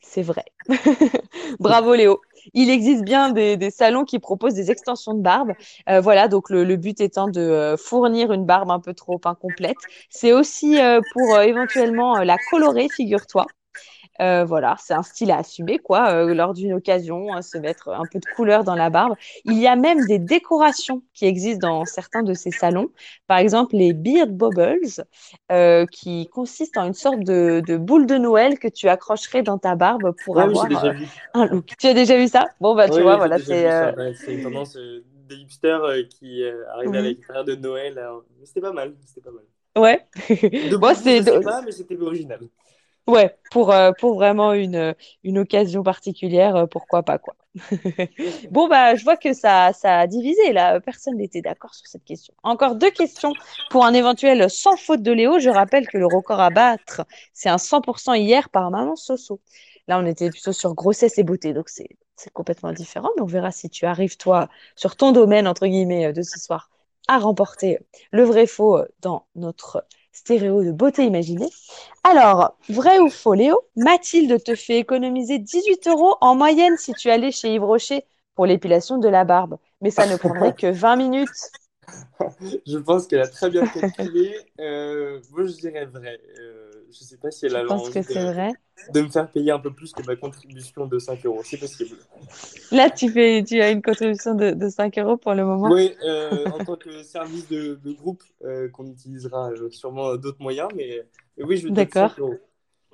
c'est 0.00 0.22
vrai. 0.22 0.44
Bravo 1.60 1.94
Léo. 1.94 2.20
Il 2.54 2.70
existe 2.70 3.04
bien 3.04 3.30
des, 3.30 3.70
salons 3.70 4.04
qui 4.04 4.18
proposent 4.18 4.54
des 4.54 4.70
extensions 4.70 5.14
de 5.14 5.22
barbe. 5.22 5.52
Euh, 5.88 6.00
voilà, 6.00 6.28
donc 6.28 6.50
le, 6.50 6.76
but 6.76 7.00
étant 7.00 7.28
de 7.28 7.40
euh, 7.40 7.76
fournir 7.76 8.32
une 8.32 8.44
barbe 8.44 8.70
un 8.70 8.80
peu 8.80 8.94
trop 8.94 9.20
incomplète. 9.24 9.76
C'est 10.10 10.32
aussi 10.32 10.80
euh, 10.80 11.00
pour 11.12 11.38
éventuellement 11.40 12.18
la 12.18 12.36
colorer, 12.50 12.88
figure-toi. 12.88 13.46
Euh, 14.22 14.44
voilà, 14.44 14.76
c'est 14.78 14.94
un 14.94 15.02
style 15.02 15.32
à 15.32 15.38
assumer, 15.38 15.78
quoi, 15.78 16.12
euh, 16.12 16.32
lors 16.32 16.54
d'une 16.54 16.74
occasion, 16.74 17.34
euh, 17.34 17.40
se 17.40 17.58
mettre 17.58 17.88
un 17.88 18.04
peu 18.10 18.20
de 18.20 18.26
couleur 18.36 18.62
dans 18.62 18.76
la 18.76 18.88
barbe. 18.88 19.16
Il 19.44 19.58
y 19.58 19.66
a 19.66 19.74
même 19.74 20.06
des 20.06 20.20
décorations 20.20 21.02
qui 21.12 21.26
existent 21.26 21.66
dans 21.68 21.84
certains 21.84 22.22
de 22.22 22.32
ces 22.32 22.52
salons. 22.52 22.88
Par 23.26 23.38
exemple, 23.38 23.74
les 23.74 23.92
Beard 23.92 24.30
Bubbles, 24.30 25.04
qui 25.90 26.28
consistent 26.28 26.76
en 26.76 26.86
une 26.86 26.94
sorte 26.94 27.20
de, 27.20 27.62
de 27.66 27.76
boule 27.76 28.06
de 28.06 28.16
Noël 28.16 28.58
que 28.58 28.68
tu 28.68 28.88
accrocherais 28.88 29.42
dans 29.42 29.58
ta 29.58 29.74
barbe 29.74 30.14
pour 30.24 30.38
avoir 30.38 30.68
un 31.34 31.46
look. 31.46 31.72
Tu 31.78 31.86
as 31.88 31.94
déjà 31.94 32.16
vu 32.16 32.28
ça? 32.28 32.46
Bon, 32.60 32.76
bah, 32.76 32.88
tu 32.88 33.02
vois, 33.02 33.12
oui, 33.12 33.18
voilà, 33.18 33.38
c'est... 33.38 33.64
Ouais, 33.96 34.12
une 34.28 34.42
tendance 34.42 34.76
des 34.76 35.36
hipsters 35.36 35.82
qui 36.08 36.44
arrivaient 36.72 37.00
Oui. 37.00 37.18
avec 37.28 37.46
de 37.46 37.54
Noël. 37.56 37.98
alors, 37.98 38.24
C'était 38.44 38.60
pas 38.60 38.72
mal. 38.72 38.94
C'était 39.04 39.22
pas 39.22 39.32
mal. 39.32 39.44
Ouais. 39.76 40.06
De 40.70 40.76
Bon, 40.76 40.94
c'est... 40.94 41.42
pas, 41.42 41.62
mais 41.62 41.72
c'était 41.72 41.96
original. 41.96 42.40
Ouais, 43.08 43.36
pour, 43.50 43.72
euh, 43.72 43.90
pour 43.98 44.14
vraiment 44.14 44.52
une, 44.52 44.94
occasion 45.36 45.82
particulière, 45.82 46.54
euh, 46.54 46.66
pourquoi 46.66 47.02
pas, 47.02 47.18
quoi. 47.18 47.34
Bon, 48.50 48.68
bah, 48.68 48.94
je 48.94 49.02
vois 49.04 49.16
que 49.16 49.32
ça, 49.32 49.72
a 49.82 50.06
divisé, 50.06 50.52
là. 50.52 50.80
Personne 50.80 51.16
n'était 51.16 51.42
d'accord 51.42 51.74
sur 51.74 51.86
cette 51.86 52.04
question. 52.04 52.32
Encore 52.44 52.76
deux 52.76 52.90
questions 52.90 53.32
pour 53.70 53.84
un 53.84 53.92
éventuel 53.92 54.48
sans 54.48 54.76
faute 54.76 55.02
de 55.02 55.12
Léo. 55.12 55.40
Je 55.40 55.50
rappelle 55.50 55.88
que 55.88 55.98
le 55.98 56.06
record 56.06 56.40
à 56.40 56.50
battre, 56.50 57.02
c'est 57.32 57.48
un 57.48 57.58
100% 57.58 58.14
hier 58.18 58.48
par 58.50 58.70
Maman 58.70 58.94
Soso. 58.94 59.40
Là, 59.88 59.98
on 59.98 60.06
était 60.06 60.30
plutôt 60.30 60.52
sur 60.52 60.74
grossesse 60.74 61.18
et 61.18 61.24
beauté, 61.24 61.52
donc 61.52 61.68
c'est, 61.68 61.88
complètement 62.32 62.72
différent. 62.72 63.10
Mais 63.16 63.22
on 63.22 63.26
verra 63.26 63.50
si 63.50 63.68
tu 63.68 63.84
arrives, 63.84 64.16
toi, 64.16 64.48
sur 64.76 64.94
ton 64.96 65.10
domaine, 65.10 65.48
entre 65.48 65.66
guillemets, 65.66 66.06
euh, 66.06 66.12
de 66.12 66.22
ce 66.22 66.38
soir, 66.38 66.70
à 67.08 67.18
remporter 67.18 67.80
le 68.12 68.22
vrai 68.22 68.46
faux 68.46 68.78
euh, 68.78 68.86
dans 69.00 69.26
notre 69.34 69.84
stéréo 70.12 70.62
de 70.62 70.70
beauté 70.72 71.04
imaginée. 71.04 71.48
Alors, 72.04 72.56
vrai 72.68 72.98
ou 72.98 73.08
faux, 73.08 73.34
Léo? 73.34 73.60
Mathilde 73.76 74.42
te 74.42 74.54
fait 74.54 74.78
économiser 74.78 75.38
18 75.38 75.88
euros 75.88 76.16
en 76.20 76.34
moyenne 76.34 76.76
si 76.76 76.92
tu 76.92 77.10
allais 77.10 77.30
chez 77.30 77.54
Yves 77.54 77.64
Rocher 77.64 78.04
pour 78.34 78.46
l'épilation 78.46 78.98
de 78.98 79.08
la 79.08 79.24
barbe. 79.24 79.58
Mais 79.80 79.90
ça 79.90 80.06
ne 80.06 80.16
prendrait 80.16 80.54
que 80.54 80.70
20 80.70 80.96
minutes. 80.96 81.28
Je 82.66 82.78
pense 82.78 83.06
qu'elle 83.06 83.20
a 83.20 83.28
très 83.28 83.50
bien 83.50 83.66
calculé. 83.66 84.34
Euh, 84.60 85.20
moi, 85.32 85.46
je 85.46 85.52
dirais 85.54 85.84
vrai. 85.86 86.20
Euh, 86.38 86.61
je 86.92 87.04
sais 87.04 87.16
pas 87.16 87.30
si 87.30 87.46
elle 87.46 87.66
penses 87.66 87.88
envie 87.88 88.04
que 88.04 88.12
de, 88.12 88.32
vrai? 88.32 88.52
de 88.92 89.02
me 89.02 89.08
faire 89.08 89.30
payer 89.30 89.50
un 89.50 89.58
peu 89.58 89.72
plus 89.72 89.92
que 89.92 90.02
ma 90.06 90.16
contribution 90.16 90.86
de 90.86 90.98
5 90.98 91.24
euros. 91.26 91.42
C'est 91.44 91.58
possible. 91.58 91.96
Là, 92.70 92.90
tu 92.90 93.10
fais, 93.10 93.42
tu 93.46 93.60
as 93.60 93.70
une 93.70 93.82
contribution 93.82 94.34
de, 94.34 94.52
de 94.52 94.68
5 94.68 94.98
euros 94.98 95.16
pour 95.16 95.34
le 95.34 95.44
moment. 95.44 95.70
Oui, 95.70 95.94
euh, 96.04 96.46
en 96.54 96.64
tant 96.64 96.76
que 96.76 97.02
service 97.02 97.48
de, 97.48 97.78
de 97.82 97.92
groupe 97.92 98.22
euh, 98.44 98.68
qu'on 98.68 98.86
utilisera 98.86 99.50
sûrement 99.70 100.16
d'autres 100.16 100.40
moyens, 100.42 100.68
mais, 100.74 101.02
mais 101.36 101.44
oui, 101.44 101.56
je 101.56 101.68
dire 101.68 101.74
D'accord. 101.74 102.10
5 102.10 102.18
euros. 102.20 102.38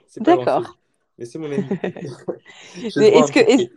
C'est 0.06 0.24
pas 0.24 0.36
grand-chose. 0.36 0.62
D'accord. 0.62 0.78
Mais 1.18 1.24
c'est 1.24 1.38
mon 1.38 1.50
à 1.50 1.56
est-ce 2.74 3.32
que. 3.32 3.68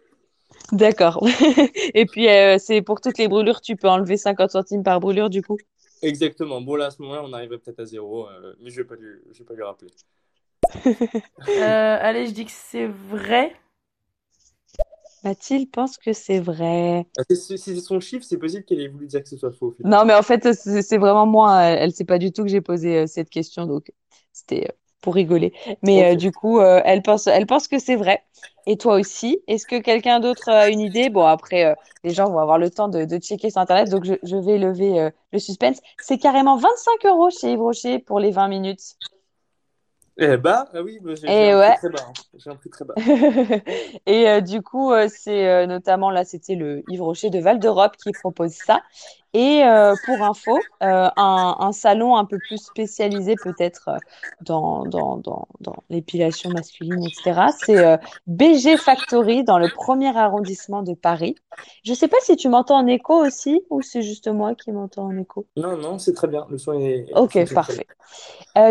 D'accord. 0.72 1.26
Et 1.94 2.06
puis, 2.06 2.30
euh, 2.30 2.58
c'est 2.60 2.82
pour 2.82 3.02
toutes 3.02 3.18
les 3.18 3.28
brûlures, 3.28 3.62
tu 3.62 3.76
peux 3.76 3.90
enlever 3.90 4.18
50 4.18 4.52
centimes 4.52 4.84
par 4.84 5.00
brûlure, 5.00 5.30
du 5.30 5.42
coup? 5.42 5.58
Exactement. 6.02 6.62
Bon, 6.62 6.76
là, 6.76 6.88
à 6.88 6.92
ce 6.92 7.02
moment-là, 7.02 7.24
on 7.24 7.34
arriverait 7.34 7.60
peut-être 7.60 7.80
à 7.80 7.86
zéro, 7.86 8.28
euh, 8.28 8.54
mais 8.60 8.70
je 8.70 8.78
vais 8.82 8.88
pas 8.88 8.96
lui, 8.96 9.20
je 9.32 9.40
vais 9.40 9.46
pas 9.46 9.54
lui 9.54 9.64
rappeler. 9.64 9.90
Euh, 11.48 11.98
allez, 12.00 12.28
je 12.28 12.32
dis 12.32 12.46
que 12.46 12.52
c'est 12.52 12.88
vrai. 12.88 13.56
Mathilde 15.24 15.70
pense 15.70 15.98
que 15.98 16.14
c'est 16.14 16.40
vrai. 16.40 17.06
Ah, 17.18 17.24
Si 17.30 17.58
c'est 17.58 17.76
son 17.80 18.00
chiffre, 18.00 18.26
c'est 18.26 18.38
possible 18.38 18.64
qu'elle 18.64 18.82
ait 18.82 18.88
voulu 18.88 19.08
dire 19.08 19.22
que 19.22 19.30
ce 19.30 19.38
soit 19.38 19.52
faux, 19.52 19.72
finalement. 19.72 20.00
Non, 20.00 20.06
mais 20.06 20.16
en 20.16 20.24
fait, 20.24 20.54
c'est 20.54 20.98
vraiment 20.98 21.26
moi. 21.26 21.62
Elle, 21.64 21.80
elle 21.80 21.92
sait 21.92 22.06
pas 22.06 22.18
du 22.18 22.32
tout 22.32 22.44
que 22.44 22.50
j'ai 22.50 22.62
posé 22.62 23.00
euh, 23.00 23.08
cette 23.08 23.30
question, 23.30 23.66
donc 23.66 23.92
c'était 24.34 24.70
pour 25.02 25.16
rigoler. 25.16 25.54
Mais 25.84 26.14
euh, 26.14 26.16
du 26.16 26.32
coup, 26.32 26.60
euh, 26.60 26.82
elle 26.86 27.02
pense, 27.02 27.28
elle 27.28 27.46
pense 27.48 27.68
que 27.68 27.80
c'est 27.80 27.96
vrai. 27.96 28.24
Et 28.68 28.78
toi 28.78 28.96
aussi. 28.96 29.42
Est-ce 29.48 29.66
que 29.66 29.80
quelqu'un 29.80 30.20
d'autre 30.20 30.50
a 30.50 30.70
une 30.70 30.80
idée? 30.80 31.10
Bon, 31.10 31.26
après, 31.26 31.66
euh, 31.66 31.76
les 32.04 32.12
gens 32.14 32.30
vont 32.30 32.40
avoir 32.40 32.58
le 32.58 32.70
temps 32.70 32.88
de, 32.88 33.06
de 33.06 33.18
checker 33.18 33.50
sur 33.50 33.60
Internet, 33.62 33.90
donc 33.90 34.06
je, 34.06 34.14
je 34.24 34.36
vais 34.38 34.58
lever 34.58 35.10
le 35.32 35.40
suspense. 35.40 35.80
C'est 36.00 36.18
carrément 36.18 36.58
25 36.58 37.06
euros 37.06 37.30
chez 37.30 37.52
Yves 37.54 37.62
Rocher 37.62 38.00
pour 38.00 38.20
les 38.20 38.32
20 38.32 38.48
minutes. 38.48 38.96
Eh 40.18 40.38
bah, 40.38 40.68
ah 40.74 40.82
oui, 40.84 41.00
bah, 41.02 41.14
j'ai 41.16 41.32
j'ai 41.34 41.46
Et 41.46 41.52
un 41.52 41.58
ouais. 41.58 41.72
prix 41.72 41.74
très 41.74 41.90
bas. 41.90 42.06
hein. 42.08 42.14
J'ai 42.38 42.50
un 42.50 42.56
prix 42.56 42.70
très 42.70 42.86
bas. 42.86 42.94
Et 44.06 44.28
euh, 44.30 44.42
du 44.42 44.62
coup, 44.62 44.92
euh, 44.92 45.08
c'est 45.10 45.48
euh, 45.48 45.66
notamment 45.66 46.12
là, 46.12 46.26
c'était 46.26 46.56
le 46.56 46.84
Yves 46.88 47.02
Rocher 47.02 47.30
de 47.30 47.40
Val 47.40 47.60
d'Europe 47.60 47.96
qui 47.98 48.12
propose 48.12 48.52
ça. 48.52 48.82
Et 49.34 49.64
euh, 49.64 49.96
pour 50.04 50.24
info, 50.24 50.68
euh, 50.84 51.10
un, 51.16 51.56
un 51.60 51.72
salon 51.72 52.18
un 52.18 52.26
peu 52.26 52.38
plus 52.40 52.58
spécialisé 52.58 53.38
peut-être 53.38 53.88
euh, 53.88 53.98
dans, 54.42 54.86
dans, 54.86 55.18
dans, 55.18 55.48
dans 55.62 55.84
l'épilation 55.90 56.50
masculine, 56.50 57.04
etc., 57.06 57.52
c'est 57.52 57.86
euh, 57.86 57.98
BG 58.28 58.76
Factory 58.78 59.44
dans 59.46 59.58
le 59.58 59.70
premier 59.70 60.16
arrondissement 60.18 60.84
de 60.84 60.94
Paris. 60.94 61.36
Je 61.84 61.92
ne 61.92 61.96
sais 61.96 62.10
pas 62.10 62.18
si 62.22 62.36
tu 62.36 62.50
m'entends 62.50 62.78
en 62.78 62.88
écho 62.88 63.14
aussi 63.16 63.62
ou 63.70 63.82
c'est 63.82 64.02
juste 64.02 64.28
moi 64.28 64.54
qui 64.56 64.72
m'entends 64.72 65.06
en 65.06 65.18
écho? 65.18 65.48
Non, 65.56 65.78
non, 65.78 65.98
c'est 65.98 66.14
très 66.14 66.28
bien. 66.28 66.46
Le 66.50 66.58
son 66.58 66.74
est. 66.80 67.06
Ok, 67.16 67.38
parfait. 67.54 67.88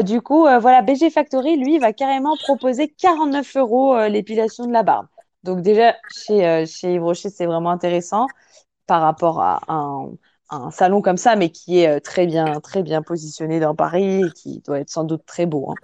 Du 0.05 0.21
coup, 0.21 0.43
voilà, 0.43 0.83
BG 0.83 1.11
Factory, 1.11 1.57
lui, 1.57 1.79
va 1.79 1.93
carrément 1.93 2.37
proposer 2.37 2.89
49 2.89 3.57
euros 3.57 3.99
l'épilation 4.09 4.67
de 4.67 4.73
la 4.73 4.83
barbe. 4.83 5.07
Donc 5.43 5.63
déjà, 5.63 5.97
chez, 6.11 6.67
chez 6.67 6.95
Yves 6.95 7.03
Rocher, 7.03 7.31
c'est 7.31 7.47
vraiment 7.47 7.71
intéressant 7.71 8.27
par 8.87 9.03
rapport 9.03 9.41
à 9.41 9.61
un, 9.69 10.11
un 10.51 10.71
salon 10.71 11.03
comme 11.03 11.17
ça, 11.17 11.37
mais 11.37 11.51
qui 11.51 11.81
est 11.81 11.89
euh, 11.89 12.01
très 12.01 12.27
bien, 12.27 12.61
très 12.61 12.83
bien 12.83 13.03
positionné 13.03 13.61
dans 13.61 13.75
Paris 13.75 14.27
et 14.27 14.31
qui 14.33 14.61
doit 14.61 14.81
être 14.81 14.91
sans 14.91 15.05
doute 15.05 15.25
très 15.27 15.47
beau. 15.47 15.71
hein. 15.71 15.75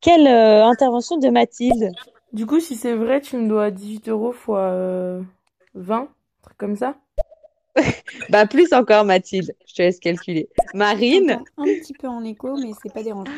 Quelle 0.00 0.26
euh, 0.26 0.64
intervention 0.66 1.18
de 1.18 1.28
Mathilde? 1.28 1.92
Du 2.32 2.46
coup, 2.46 2.60
si 2.60 2.76
c'est 2.76 2.94
vrai, 2.94 3.20
tu 3.20 3.36
me 3.36 3.48
dois 3.48 3.70
18 3.70 4.08
euros 4.08 4.32
fois 4.32 4.60
euh, 4.60 5.22
20, 5.74 6.02
un 6.02 6.08
truc 6.42 6.58
comme 6.58 6.76
ça. 6.76 6.96
Bah 8.30 8.46
plus 8.46 8.72
encore 8.72 9.04
Mathilde, 9.04 9.54
je 9.66 9.74
te 9.74 9.82
laisse 9.82 9.98
calculer. 10.00 10.48
Marine? 10.74 11.40
Un 11.56 11.64
petit 11.64 11.94
peu 11.94 12.08
en 12.08 12.24
écho, 12.24 12.56
mais 12.56 12.72
c'est 12.82 12.92
pas 12.92 13.02
dérangeant. 13.02 13.32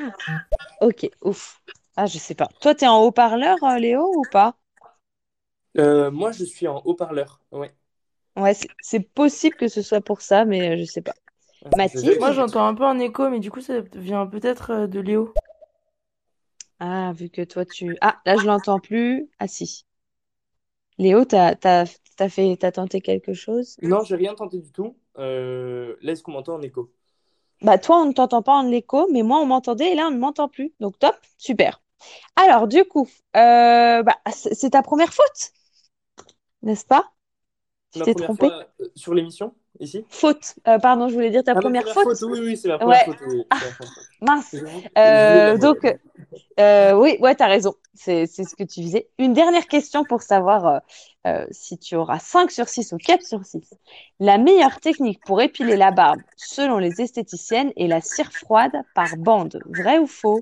Ok, 0.81 1.09
ouf. 1.23 1.61
Ah, 1.97 2.07
je 2.07 2.19
sais 2.19 2.35
pas. 2.35 2.49
Toi, 2.61 2.75
t'es 2.75 2.87
en 2.87 3.03
haut-parleur, 3.03 3.63
euh, 3.65 3.79
Léo, 3.79 4.11
ou 4.17 4.23
pas? 4.25 4.57
Euh, 5.79 6.11
moi, 6.11 6.33
je 6.33 6.45
suis 6.45 6.69
en 6.69 6.81
haut-parleur. 6.85 7.41
Ouais. 7.53 7.75
Ouais, 8.37 8.55
c'est 8.81 9.01
possible 9.01 9.57
que 9.57 9.69
ce 9.69 9.83
soit 9.83 10.01
pour 10.01 10.21
ça, 10.21 10.45
mais 10.45 10.71
euh, 10.71 10.77
je 10.79 10.85
sais 10.85 11.03
pas. 11.03 11.15
Mathilde? 11.77 12.19
Moi, 12.19 12.33
j'entends 12.33 12.67
un 12.67 12.75
peu 12.75 12.85
en 12.85 12.99
écho, 12.99 13.29
mais 13.29 13.41
du 13.41 13.51
coup, 13.51 13.61
ça 13.61 13.81
vient 13.95 14.27
peut-être 14.27 14.71
euh, 14.71 14.87
de 14.87 15.01
Léo. 15.01 15.33
Ah, 16.79 17.13
vu 17.15 17.29
que 17.29 17.43
toi 17.43 17.67
tu... 17.67 17.97
Ah, 18.01 18.21
là 18.25 18.37
je 18.37 18.47
l'entends 18.47 18.81
plus. 18.81 19.29
Ah 19.39 19.47
si. 19.47 19.85
Léo, 20.97 21.25
t'as, 21.25 21.55
t'as, 21.55 21.85
t'as 22.17 22.29
fait, 22.29 22.57
t'as 22.59 22.73
tenté 22.73 23.01
quelque 23.01 23.35
chose? 23.35 23.77
Non, 23.83 24.03
j'ai 24.03 24.17
rien 24.17 24.35
tenté 24.35 24.59
du 24.59 24.73
tout. 24.73 24.97
Euh, 25.19 25.97
là, 26.01 26.13
est-ce 26.13 26.23
qu'on 26.23 26.33
m'entend 26.33 26.55
en 26.55 26.63
écho? 26.63 26.91
Bah 27.63 27.79
toi, 27.79 28.01
on 28.01 28.07
ne 28.07 28.13
t'entend 28.13 28.43
pas 28.43 28.55
en 28.55 28.71
écho, 28.71 29.07
mais 29.13 29.23
moi 29.23 29.39
on 29.41 29.47
m'entendait 29.47 29.93
et 29.93 29.95
là 29.95 30.07
on 30.09 30.11
ne 30.11 30.19
m'entend 30.19 30.49
plus. 30.49 30.73
Donc 30.81 30.99
top, 30.99 31.15
super. 31.37 31.83
Alors 32.37 32.67
du 32.67 32.85
coup, 32.85 33.07
euh, 33.37 34.03
bah, 34.03 34.17
c'est 34.33 34.71
ta 34.71 34.83
première 34.83 35.13
faute, 35.13 35.53
n'est-ce 36.63 36.87
pas? 36.87 37.13
Tu 37.93 38.03
t'es 38.03 38.15
trompé? 38.15 38.49
fois 38.49 38.67
euh, 38.81 38.85
sur 38.95 39.15
l'émission, 39.15 39.55
ici? 39.81 40.05
Faute. 40.09 40.55
Euh, 40.69 40.79
pardon, 40.79 41.09
je 41.09 41.15
voulais 41.15 41.31
dire 41.31 41.43
ta 41.43 41.55
Ah, 41.55 41.61
première 41.61 41.83
première 41.83 41.95
faute. 41.95 42.19
faute, 42.19 42.31
oui, 42.31 42.41
oui, 42.43 42.57
c'est 42.57 42.69
ma 42.69 42.79
première 42.79 42.99
Ouais. 42.99 43.05
faute. 43.05 43.17
oui, 43.29 43.43
Ah, 43.51 43.59
mince. 44.21 44.55
Euh, 44.99 45.57
donc, 45.59 45.85
euh, 46.59 46.95
oui, 46.95 47.17
ouais, 47.21 47.35
t'as 47.35 47.47
raison. 47.49 47.75
C'est, 47.95 48.27
c'est 48.27 48.45
ce 48.45 48.55
que 48.55 48.65
tu 48.65 48.83
faisais. 48.83 49.09
Une 49.19 49.33
dernière 49.33 49.67
question 49.67 50.05
pour 50.05 50.23
savoir 50.23 50.83
si 51.51 51.79
tu 51.79 51.97
auras 51.97 52.19
5 52.19 52.51
sur 52.51 52.69
6 52.69 52.93
ou 52.93 52.99
4 52.99 53.23
sur 53.27 53.45
6. 53.45 53.75
La 54.21 54.39
meilleure 54.39 54.81
technique 54.81 55.21
pour 55.25 55.41
épiler 55.43 55.77
la 55.77 55.91
barbe, 55.91 56.21
selon 56.37 56.79
les 56.79 57.01
esthéticiennes, 57.01 57.73
est 57.77 57.89
la 57.89 58.01
cire 58.01 58.33
froide 58.33 58.73
par 58.95 59.17
bande. 59.17 59.61
Vrai 59.67 59.99
ou 59.99 60.07
faux? 60.07 60.41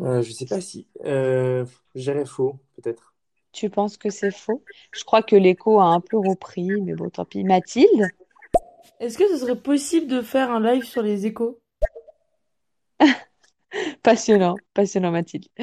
Euh, 0.00 0.22
je 0.22 0.32
sais 0.32 0.46
pas 0.46 0.60
si. 0.60 0.88
Euh, 1.04 1.64
j'irais 1.94 2.26
faux, 2.26 2.58
peut-être. 2.76 3.13
Tu 3.54 3.70
penses 3.70 3.96
que 3.96 4.10
c'est 4.10 4.32
faux? 4.32 4.62
Je 4.92 5.04
crois 5.04 5.22
que 5.22 5.36
l'écho 5.36 5.78
a 5.80 5.84
un 5.84 6.00
peu 6.00 6.18
repris, 6.18 6.68
mais 6.82 6.94
bon, 6.94 7.08
tant 7.08 7.24
pis. 7.24 7.44
Mathilde? 7.44 8.08
Est-ce 8.98 9.16
que 9.16 9.28
ce 9.28 9.38
serait 9.38 9.54
possible 9.56 10.08
de 10.08 10.20
faire 10.22 10.50
un 10.50 10.60
live 10.60 10.82
sur 10.84 11.02
les 11.02 11.24
échos? 11.26 11.60
Passionnant, 14.02 14.56
passionnant, 14.74 15.12
Mathilde. 15.12 15.46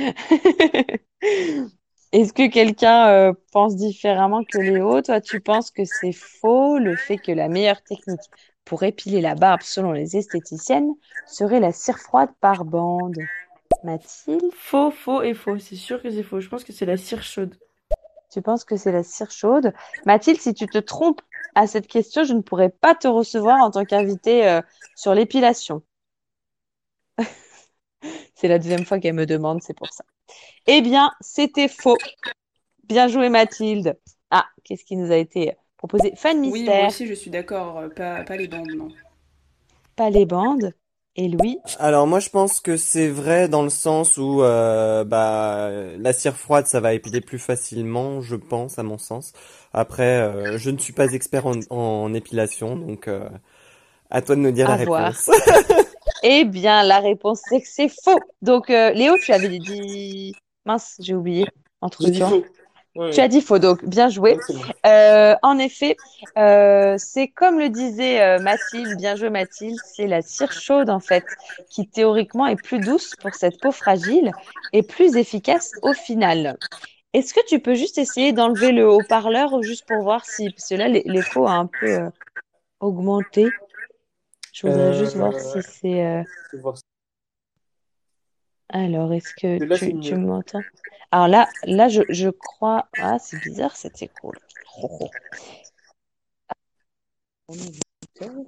Est-ce 2.13 2.33
que 2.33 2.49
quelqu'un 2.49 3.07
euh, 3.09 3.33
pense 3.51 3.75
différemment 3.75 4.43
que 4.43 4.57
Léo? 4.57 5.01
Toi, 5.01 5.19
tu 5.21 5.41
penses 5.41 5.69
que 5.71 5.83
c'est 5.85 6.11
faux 6.13 6.77
le 6.77 6.95
fait 6.95 7.17
que 7.17 7.31
la 7.31 7.49
meilleure 7.49 7.81
technique 7.83 8.19
pour 8.63 8.83
épiler 8.83 9.21
la 9.21 9.35
barbe 9.35 9.61
selon 9.63 9.91
les 9.91 10.15
esthéticiennes 10.17 10.93
serait 11.25 11.59
la 11.59 11.71
cire 11.71 11.99
froide 11.99 12.29
par 12.39 12.63
bande? 12.65 13.17
Mathilde, 13.83 14.41
Faux, 14.53 14.91
faux 14.91 15.21
et 15.23 15.33
faux. 15.33 15.57
C'est 15.57 15.75
sûr 15.75 16.01
que 16.01 16.09
c'est 16.09 16.23
faux. 16.23 16.39
Je 16.39 16.49
pense 16.49 16.63
que 16.63 16.73
c'est 16.73 16.85
la 16.85 16.97
cire 16.97 17.23
chaude. 17.23 17.55
Tu 18.31 18.41
penses 18.41 18.63
que 18.63 18.77
c'est 18.77 18.91
la 18.91 19.03
cire 19.03 19.31
chaude? 19.31 19.73
Mathilde, 20.05 20.39
si 20.39 20.53
tu 20.53 20.67
te 20.67 20.77
trompes 20.77 21.21
à 21.55 21.67
cette 21.67 21.87
question, 21.87 22.23
je 22.23 22.33
ne 22.33 22.41
pourrai 22.41 22.69
pas 22.69 22.95
te 22.95 23.07
recevoir 23.07 23.57
en 23.61 23.71
tant 23.71 23.85
qu'invitée 23.85 24.47
euh, 24.47 24.61
sur 24.95 25.13
l'épilation. 25.13 25.83
C'est 28.35 28.47
la 28.47 28.57
deuxième 28.57 28.85
fois 28.85 28.99
qu'elle 28.99 29.13
me 29.13 29.27
demande, 29.27 29.61
c'est 29.61 29.75
pour 29.75 29.93
ça. 29.93 30.03
Eh 30.65 30.81
bien, 30.81 31.11
c'était 31.21 31.67
faux. 31.67 31.97
Bien 32.85 33.07
joué, 33.07 33.29
Mathilde. 33.29 33.99
Ah, 34.31 34.47
qu'est-ce 34.63 34.83
qui 34.83 34.95
nous 34.95 35.11
a 35.11 35.17
été 35.17 35.55
proposé? 35.77 36.13
Fan 36.15 36.39
Oui, 36.39 36.47
moi 36.47 36.57
mystère, 36.57 36.87
aussi 36.87 37.05
je 37.05 37.13
suis 37.13 37.29
d'accord, 37.29 37.77
euh, 37.77 37.89
pas, 37.89 38.23
pas 38.23 38.37
les 38.37 38.47
bandes, 38.47 38.71
non. 38.71 38.89
pas 39.95 40.09
les 40.09 40.25
bandes. 40.25 40.73
Et 41.15 41.27
Louis? 41.27 41.59
Alors 41.79 42.07
moi 42.07 42.19
je 42.19 42.29
pense 42.29 42.59
que 42.59 42.77
c'est 42.77 43.09
vrai 43.09 43.47
dans 43.49 43.63
le 43.63 43.69
sens 43.69 44.17
où 44.17 44.41
euh, 44.43 45.03
bah 45.03 45.69
la 45.97 46.13
cire 46.13 46.35
froide 46.35 46.65
ça 46.67 46.79
va 46.79 46.93
épiler 46.93 47.21
plus 47.21 47.39
facilement, 47.39 48.21
je 48.21 48.35
pense 48.35 48.79
à 48.79 48.83
mon 48.83 48.97
sens. 48.97 49.33
Après 49.73 50.21
euh, 50.21 50.57
je 50.57 50.69
ne 50.69 50.77
suis 50.77 50.93
pas 50.93 51.11
expert 51.13 51.45
en, 51.47 51.59
en 51.69 52.13
épilation 52.13 52.75
donc 52.75 53.07
euh, 53.07 53.29
à 54.09 54.21
toi 54.21 54.35
de 54.35 54.41
nous 54.41 54.51
dire 54.51 54.69
la 54.69 54.75
À 54.75 54.85
voir. 54.85 55.05
réponse. 55.07 55.29
Eh 56.23 56.45
bien, 56.45 56.83
la 56.83 56.99
réponse, 56.99 57.41
c'est 57.49 57.61
que 57.61 57.67
c'est 57.67 57.89
faux. 57.89 58.19
Donc, 58.43 58.69
euh, 58.69 58.91
Léo, 58.91 59.17
tu 59.17 59.33
avais 59.33 59.57
dit... 59.57 60.35
Mince, 60.67 60.97
j'ai 60.99 61.15
oublié. 61.15 61.47
Entre 61.81 62.03
faux. 62.29 62.45
Tu 63.13 63.21
as 63.21 63.27
dit 63.27 63.41
faux, 63.41 63.57
donc 63.59 63.85
bien 63.85 64.09
joué. 64.09 64.37
Bon. 64.49 64.55
Euh, 64.85 65.35
en 65.43 65.57
effet, 65.59 65.97
euh, 66.37 66.95
c'est 66.97 67.27
comme 67.29 67.57
le 67.59 67.69
disait 67.69 68.21
euh, 68.21 68.39
Mathilde, 68.39 68.97
bien 68.97 69.15
joué 69.15 69.29
Mathilde, 69.29 69.79
c'est 69.83 70.07
la 70.07 70.21
cire 70.21 70.51
chaude 70.51 70.89
en 70.89 70.99
fait, 70.99 71.25
qui 71.69 71.87
théoriquement 71.87 72.47
est 72.47 72.55
plus 72.61 72.79
douce 72.79 73.15
pour 73.15 73.35
cette 73.35 73.59
peau 73.59 73.71
fragile 73.71 74.33
et 74.73 74.83
plus 74.83 75.15
efficace 75.15 75.77
au 75.81 75.93
final. 75.93 76.57
Est-ce 77.13 77.33
que 77.33 77.45
tu 77.47 77.59
peux 77.59 77.75
juste 77.75 77.97
essayer 77.97 78.33
d'enlever 78.33 78.71
le 78.71 78.89
haut-parleur 78.89 79.61
juste 79.61 79.85
pour 79.85 80.01
voir 80.03 80.25
si, 80.25 80.49
parce 80.49 80.69
que 80.69 80.75
là 80.75 80.87
l'é- 80.87 81.03
l'écho 81.05 81.45
a 81.47 81.51
un 81.51 81.65
peu 81.67 81.99
augmenté? 82.79 83.53
Je 84.53 84.67
voudrais 84.67 84.93
juste 84.93 85.15
voir 85.15 85.33
si 85.39 85.61
c'est. 85.61 86.05
euh, 86.05 86.23
je 86.51 86.57
vais 86.57 86.61
voir 86.61 86.77
ça. 86.77 86.83
Alors, 88.71 89.11
est-ce 89.13 89.33
que 89.33 89.63
Là, 89.63 89.77
tu, 89.77 90.15
m'entends? 90.15 90.61
Alors 91.11 91.27
là, 91.27 91.49
là, 91.65 91.89
je, 91.89 92.01
je 92.09 92.29
crois. 92.29 92.87
Ah, 92.97 93.19
c'est 93.19 93.39
bizarre 93.41 93.75
cet 93.75 94.01
écho. 94.01 94.31
là. 94.31 94.39
Oh, 94.81 95.09
oh. 98.21 98.45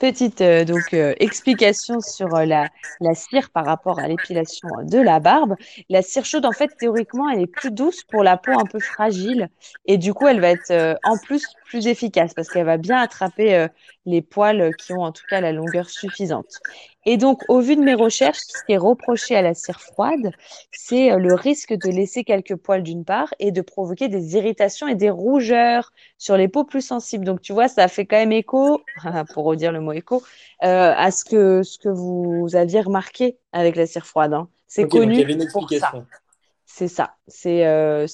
Petite 0.00 0.40
euh, 0.40 0.64
donc 0.64 0.92
euh, 0.92 1.14
explication 1.18 2.00
sur 2.00 2.34
euh, 2.34 2.44
la, 2.44 2.68
la 3.00 3.14
cire 3.14 3.50
par 3.50 3.64
rapport 3.64 4.00
à 4.00 4.08
l'épilation 4.08 4.68
de 4.82 4.98
la 4.98 5.20
barbe. 5.20 5.54
La 5.88 6.02
cire 6.02 6.24
chaude, 6.24 6.44
en 6.44 6.52
fait, 6.52 6.76
théoriquement, 6.76 7.30
elle 7.30 7.40
est 7.42 7.46
plus 7.46 7.70
douce 7.70 8.02
pour 8.02 8.24
la 8.24 8.36
peau 8.36 8.50
un 8.58 8.66
peu 8.66 8.80
fragile 8.80 9.48
et 9.86 9.96
du 9.96 10.12
coup, 10.12 10.26
elle 10.26 10.40
va 10.40 10.50
être 10.50 10.98
en 11.04 11.16
plus 11.16 11.46
plus 11.64 11.86
efficace 11.86 12.34
parce 12.34 12.48
qu'elle 12.48 12.66
va 12.66 12.76
bien 12.76 12.98
attraper 12.98 13.68
les 14.06 14.22
poils 14.22 14.74
qui 14.76 14.92
ont 14.92 15.02
en 15.02 15.12
tout 15.12 15.24
cas 15.26 15.40
la 15.40 15.52
longueur 15.52 15.88
suffisante. 15.90 16.62
Et 17.06 17.16
donc, 17.16 17.48
au 17.48 17.60
vu 17.60 17.76
de 17.76 17.82
mes 17.82 17.94
recherches, 17.94 18.38
ce 18.48 18.62
qui 18.64 18.72
est 18.72 18.76
reproché 18.78 19.36
à 19.36 19.42
la 19.42 19.54
cire 19.54 19.80
froide, 19.80 20.32
c'est 20.72 21.12
euh, 21.12 21.18
le 21.18 21.34
risque 21.34 21.72
de 21.74 21.90
laisser 21.90 22.24
quelques 22.24 22.56
poils 22.56 22.82
d'une 22.82 23.04
part 23.04 23.32
et 23.38 23.52
de 23.52 23.60
provoquer 23.60 24.08
des 24.08 24.36
irritations 24.36 24.88
et 24.88 24.94
des 24.94 25.10
rougeurs 25.10 25.92
sur 26.18 26.36
les 26.36 26.48
peaux 26.48 26.64
plus 26.64 26.80
sensibles. 26.82 27.24
Donc, 27.24 27.40
tu 27.42 27.52
vois, 27.52 27.68
ça 27.68 27.88
fait 27.88 28.06
quand 28.06 28.16
même 28.16 28.32
écho, 28.32 28.86
pour 29.32 29.44
redire 29.44 29.72
le 29.72 29.80
mot 29.80 29.92
écho, 29.92 30.22
euh, 30.62 30.92
à 30.96 31.10
ce 31.10 31.24
que, 31.24 31.62
ce 31.62 31.78
que 31.78 31.88
vous 31.88 32.48
aviez 32.54 32.80
remarqué 32.80 33.38
avec 33.52 33.76
la 33.76 33.86
cire 33.86 34.06
froide. 34.06 34.32
hein. 34.34 34.48
C'est 34.66 34.86
Ok, 34.86 34.96
donc 34.98 35.16
il 35.16 35.20
y 35.20 35.22
connu 35.22 35.24
avait 35.24 35.32
une 35.34 35.42
pour 35.52 35.70
ça. 35.70 35.96
explication. 35.96 36.06
C'est 36.66 36.88
ça. 36.88 37.16
C'est 37.28 37.66
euh, 37.66 38.06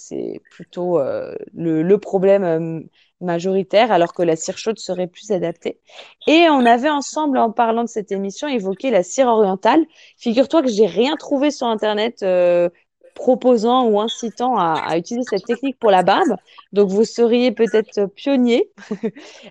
plutôt 0.51 0.99
euh, 0.99 1.35
le, 1.55 1.83
le 1.83 1.99
problème 1.99 2.89
majoritaire, 3.21 3.93
alors 3.93 4.13
que 4.13 4.23
la 4.23 4.37
cire 4.37 4.59
chaude 4.59 4.79
serait 4.79 5.07
plus 5.07 5.31
adaptée. 5.31 5.79
Et 6.27 6.49
on 6.51 6.65
avait 6.67 6.91
ensemble, 6.91 7.39
en 7.39 7.51
parlant 7.51 7.85
de 7.85 7.89
cette 7.89 8.13
émission, 8.13 8.49
évoqué 8.49 8.91
la 8.91 9.03
cire 9.03 9.27
orientale. 9.29 9.85
Figure-toi 10.17 10.63
que 10.63 10.69
j'ai 10.69 10.87
rien 10.87 11.17
trouvé 11.17 11.51
sur 11.51 11.67
Internet 11.67 12.23
euh, 12.23 12.69
proposant 13.15 13.87
ou 13.87 14.01
incitant 14.01 14.57
à, 14.57 14.97
utiliser 14.97 15.27
cette 15.29 15.45
technique 15.45 15.79
pour 15.79 15.91
la 15.91 16.03
barbe. 16.03 16.37
Donc 16.73 16.89
vous 16.89 17.05
seriez 17.05 17.53
peut-être 17.53 18.07
pionnier. 18.07 18.71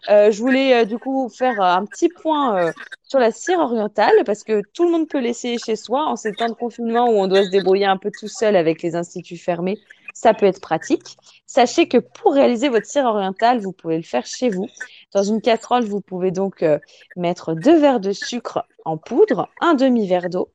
Euh, 0.10 0.32
je 0.32 0.40
voulais 0.40 0.74
euh, 0.74 0.86
du 0.86 0.98
coup 0.98 1.30
faire 1.30 1.62
un 1.62 1.86
petit 1.86 2.10
point 2.10 2.72
sur 3.04 3.20
la 3.20 3.32
cire 3.32 3.60
orientale 3.60 4.14
parce 4.26 4.44
que 4.44 4.62
tout 4.74 4.86
le 4.86 4.92
monde 4.92 5.08
peut 5.08 5.20
l'essayer 5.20 5.58
chez 5.58 5.76
soi 5.76 6.06
en 6.06 6.16
ces 6.16 6.32
temps 6.32 6.48
de 6.48 6.54
confinement 6.54 7.10
où 7.10 7.14
on 7.14 7.28
doit 7.28 7.44
se 7.44 7.50
débrouiller 7.50 7.86
un 7.86 7.98
peu 7.98 8.10
tout 8.18 8.28
seul 8.28 8.56
avec 8.56 8.82
les 8.82 8.96
instituts 8.96 9.38
fermés. 9.38 9.78
Ça 10.14 10.34
peut 10.34 10.46
être 10.46 10.62
pratique. 10.62 11.18
Sachez 11.46 11.88
que 11.88 11.98
pour 11.98 12.34
réaliser 12.34 12.70
votre 12.70 12.86
cire 12.86 13.06
orientale, 13.06 13.60
vous 13.60 13.72
pouvez 13.72 13.98
le 13.98 14.04
faire 14.04 14.26
chez 14.26 14.50
vous. 14.50 14.68
Dans 15.14 15.24
une 15.24 15.42
casserole, 15.42 15.84
vous 15.84 16.02
pouvez 16.02 16.32
donc 16.32 16.64
euh, 16.64 16.80
mettre 17.16 17.54
deux 17.54 17.80
verres 17.80 18.00
de 18.00 18.12
sucre 18.12 18.66
en 18.86 18.98
poudre, 18.98 19.50
un 19.62 19.74
demi-verre 19.74 20.30
d'eau, 20.30 20.52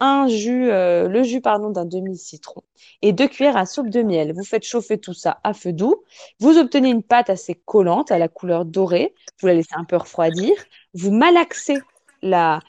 un 0.00 0.26
jus, 0.26 0.70
euh, 0.70 1.08
le 1.08 1.22
jus 1.22 1.40
pardon, 1.40 1.70
d'un 1.70 1.84
demi-citron 1.84 2.62
et 3.02 3.12
deux 3.12 3.28
cuillères 3.28 3.56
à 3.56 3.66
soupe 3.66 3.88
de 3.88 4.02
miel. 4.02 4.32
Vous 4.34 4.44
faites 4.44 4.64
chauffer 4.64 4.98
tout 4.98 5.14
ça 5.14 5.38
à 5.44 5.54
feu 5.54 5.72
doux. 5.72 6.02
Vous 6.40 6.58
obtenez 6.58 6.90
une 6.90 7.04
pâte 7.04 7.30
assez 7.30 7.54
collante 7.54 8.10
à 8.10 8.18
la 8.18 8.28
couleur 8.28 8.64
dorée. 8.64 9.14
Vous 9.40 9.46
la 9.46 9.54
laissez 9.54 9.74
un 9.76 9.84
peu 9.84 9.96
refroidir. 9.96 10.52
Vous 10.94 11.12
malaxez 11.12 11.78
la, 12.22 12.60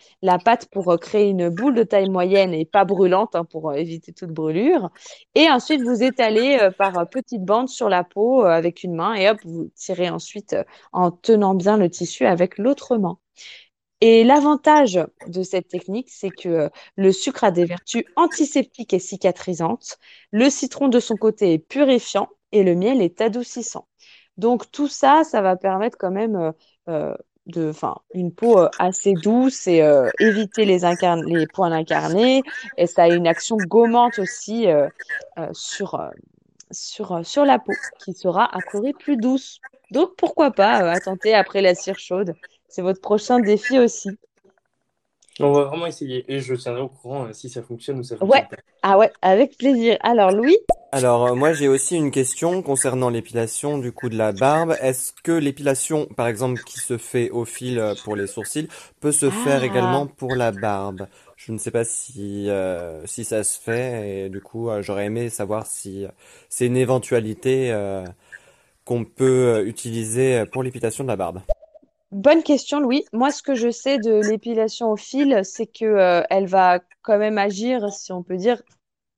pâte 0.43 0.67
pour 0.71 0.91
euh, 0.91 0.97
créer 0.97 1.29
une 1.29 1.49
boule 1.49 1.75
de 1.75 1.83
taille 1.83 2.09
moyenne 2.09 2.53
et 2.53 2.65
pas 2.65 2.85
brûlante 2.85 3.35
hein, 3.35 3.45
pour 3.45 3.71
euh, 3.71 3.73
éviter 3.75 4.13
toute 4.13 4.31
brûlure. 4.31 4.89
Et 5.35 5.49
ensuite, 5.49 5.81
vous 5.81 6.03
étalez 6.03 6.57
euh, 6.61 6.71
par 6.71 7.07
petites 7.09 7.43
bandes 7.43 7.69
sur 7.69 7.89
la 7.89 8.03
peau 8.03 8.43
avec 8.43 8.83
une 8.83 8.95
main 8.95 9.13
et 9.13 9.29
hop, 9.29 9.39
vous 9.45 9.69
tirez 9.75 10.09
ensuite 10.09 10.55
en 10.91 11.11
tenant 11.11 11.55
bien 11.55 11.77
le 11.77 11.89
tissu 11.89 12.25
avec 12.25 12.57
l'autre 12.57 12.97
main. 12.97 13.17
Et 14.01 14.23
l'avantage 14.25 14.99
de 15.27 15.43
cette 15.43 15.69
technique, 15.69 16.09
c'est 16.09 16.29
que 16.29 16.69
le 16.97 17.11
sucre 17.13 17.45
a 17.45 17.51
des 17.51 17.63
vertus 17.65 18.03
antiseptiques 18.17 18.93
et 18.93 18.99
cicatrisantes. 18.99 19.97
Le 20.31 20.49
citron, 20.49 20.89
de 20.89 20.99
son 20.99 21.15
côté, 21.15 21.53
est 21.53 21.59
purifiant 21.59 22.27
et 22.51 22.63
le 22.63 22.75
miel 22.75 23.01
est 23.01 23.21
adoucissant. 23.21 23.87
Donc 24.35 24.69
tout 24.71 24.89
ça, 24.89 25.23
ça 25.23 25.41
va 25.41 25.55
permettre 25.55 25.97
quand 25.97 26.11
même 26.11 26.53
une 28.13 28.31
peau 28.31 28.59
euh, 28.59 28.69
assez 28.79 29.13
douce 29.13 29.67
et 29.67 29.81
euh, 29.81 30.09
éviter 30.19 30.65
les, 30.65 30.79
les 31.25 31.47
points 31.47 31.71
incarnés. 31.71 32.41
Et 32.77 32.87
ça 32.87 33.03
a 33.03 33.09
une 33.09 33.27
action 33.27 33.57
gommante 33.57 34.19
aussi 34.19 34.67
euh, 34.67 34.87
sur, 35.51 35.99
sur, 36.71 37.25
sur 37.25 37.45
la 37.45 37.59
peau 37.59 37.73
qui 37.99 38.13
sera 38.13 38.45
à 38.55 38.59
plus 38.93 39.17
douce. 39.17 39.59
Donc 39.91 40.15
pourquoi 40.15 40.51
pas 40.51 40.91
attenter 40.91 41.33
après 41.33 41.61
la 41.61 41.75
cire 41.75 41.99
chaude. 41.99 42.33
C'est 42.67 42.81
votre 42.81 43.01
prochain 43.01 43.39
défi 43.39 43.77
aussi. 43.77 44.09
On 45.39 45.51
va 45.51 45.63
vraiment 45.63 45.85
essayer 45.87 46.25
et 46.31 46.39
je 46.39 46.53
tiendrai 46.55 46.81
au 46.81 46.89
courant 46.89 47.31
si 47.33 47.49
ça 47.49 47.61
fonctionne 47.63 47.99
ou 47.99 48.03
ça 48.03 48.17
fonctionne 48.17 48.43
ouais. 48.43 48.47
Ah 48.81 48.97
ouais, 48.97 49.11
avec 49.21 49.57
plaisir. 49.57 49.97
Alors 50.01 50.31
Louis? 50.31 50.57
Alors 50.91 51.25
euh, 51.27 51.35
moi 51.35 51.53
j'ai 51.53 51.67
aussi 51.67 51.95
une 51.95 52.11
question 52.11 52.61
concernant 52.61 53.09
l'épilation 53.09 53.77
du 53.79 53.91
coup 53.91 54.09
de 54.09 54.17
la 54.17 54.31
barbe. 54.31 54.75
Est-ce 54.81 55.11
que 55.23 55.31
l'épilation 55.31 56.05
par 56.05 56.27
exemple 56.27 56.61
qui 56.63 56.79
se 56.79 56.97
fait 56.97 57.29
au 57.31 57.45
fil 57.45 57.79
euh, 57.79 57.95
pour 57.95 58.15
les 58.15 58.27
sourcils 58.27 58.67
peut 58.99 59.11
se 59.11 59.31
faire 59.31 59.63
Ah. 59.63 59.65
également 59.65 60.05
pour 60.07 60.35
la 60.35 60.51
barbe? 60.51 61.07
Je 61.35 61.51
ne 61.51 61.57
sais 61.57 61.71
pas 61.71 61.83
si 61.83 62.49
euh, 62.49 63.05
si 63.07 63.23
ça 63.25 63.43
se 63.43 63.59
fait 63.59 64.25
et 64.25 64.29
du 64.29 64.39
coup 64.41 64.69
euh, 64.69 64.81
j'aurais 64.83 65.05
aimé 65.05 65.29
savoir 65.29 65.65
si 65.65 66.05
euh, 66.05 66.09
c'est 66.49 66.67
une 66.67 66.77
éventualité 66.77 67.71
euh, 67.71 68.05
qu'on 68.85 69.05
peut 69.05 69.25
euh, 69.57 69.65
utiliser 69.67 70.45
pour 70.47 70.63
l'épilation 70.63 71.03
de 71.03 71.09
la 71.09 71.15
barbe. 71.17 71.41
Bonne 72.13 72.43
question, 72.43 72.79
Louis. 72.79 73.05
Moi, 73.11 73.31
ce 73.31 73.41
que 73.41 73.55
je 73.55 73.71
sais 73.71 73.97
de 73.97 74.13
l'épilation 74.29 74.91
au 74.91 74.95
fil, 74.95 75.41
c'est 75.43 75.65
que 75.65 75.83
euh, 75.85 76.21
elle 76.29 76.45
va 76.45 76.79
quand 77.01 77.17
même 77.17 77.39
agir, 77.39 77.91
si 77.91 78.11
on 78.11 78.21
peut 78.21 78.37
dire, 78.37 78.61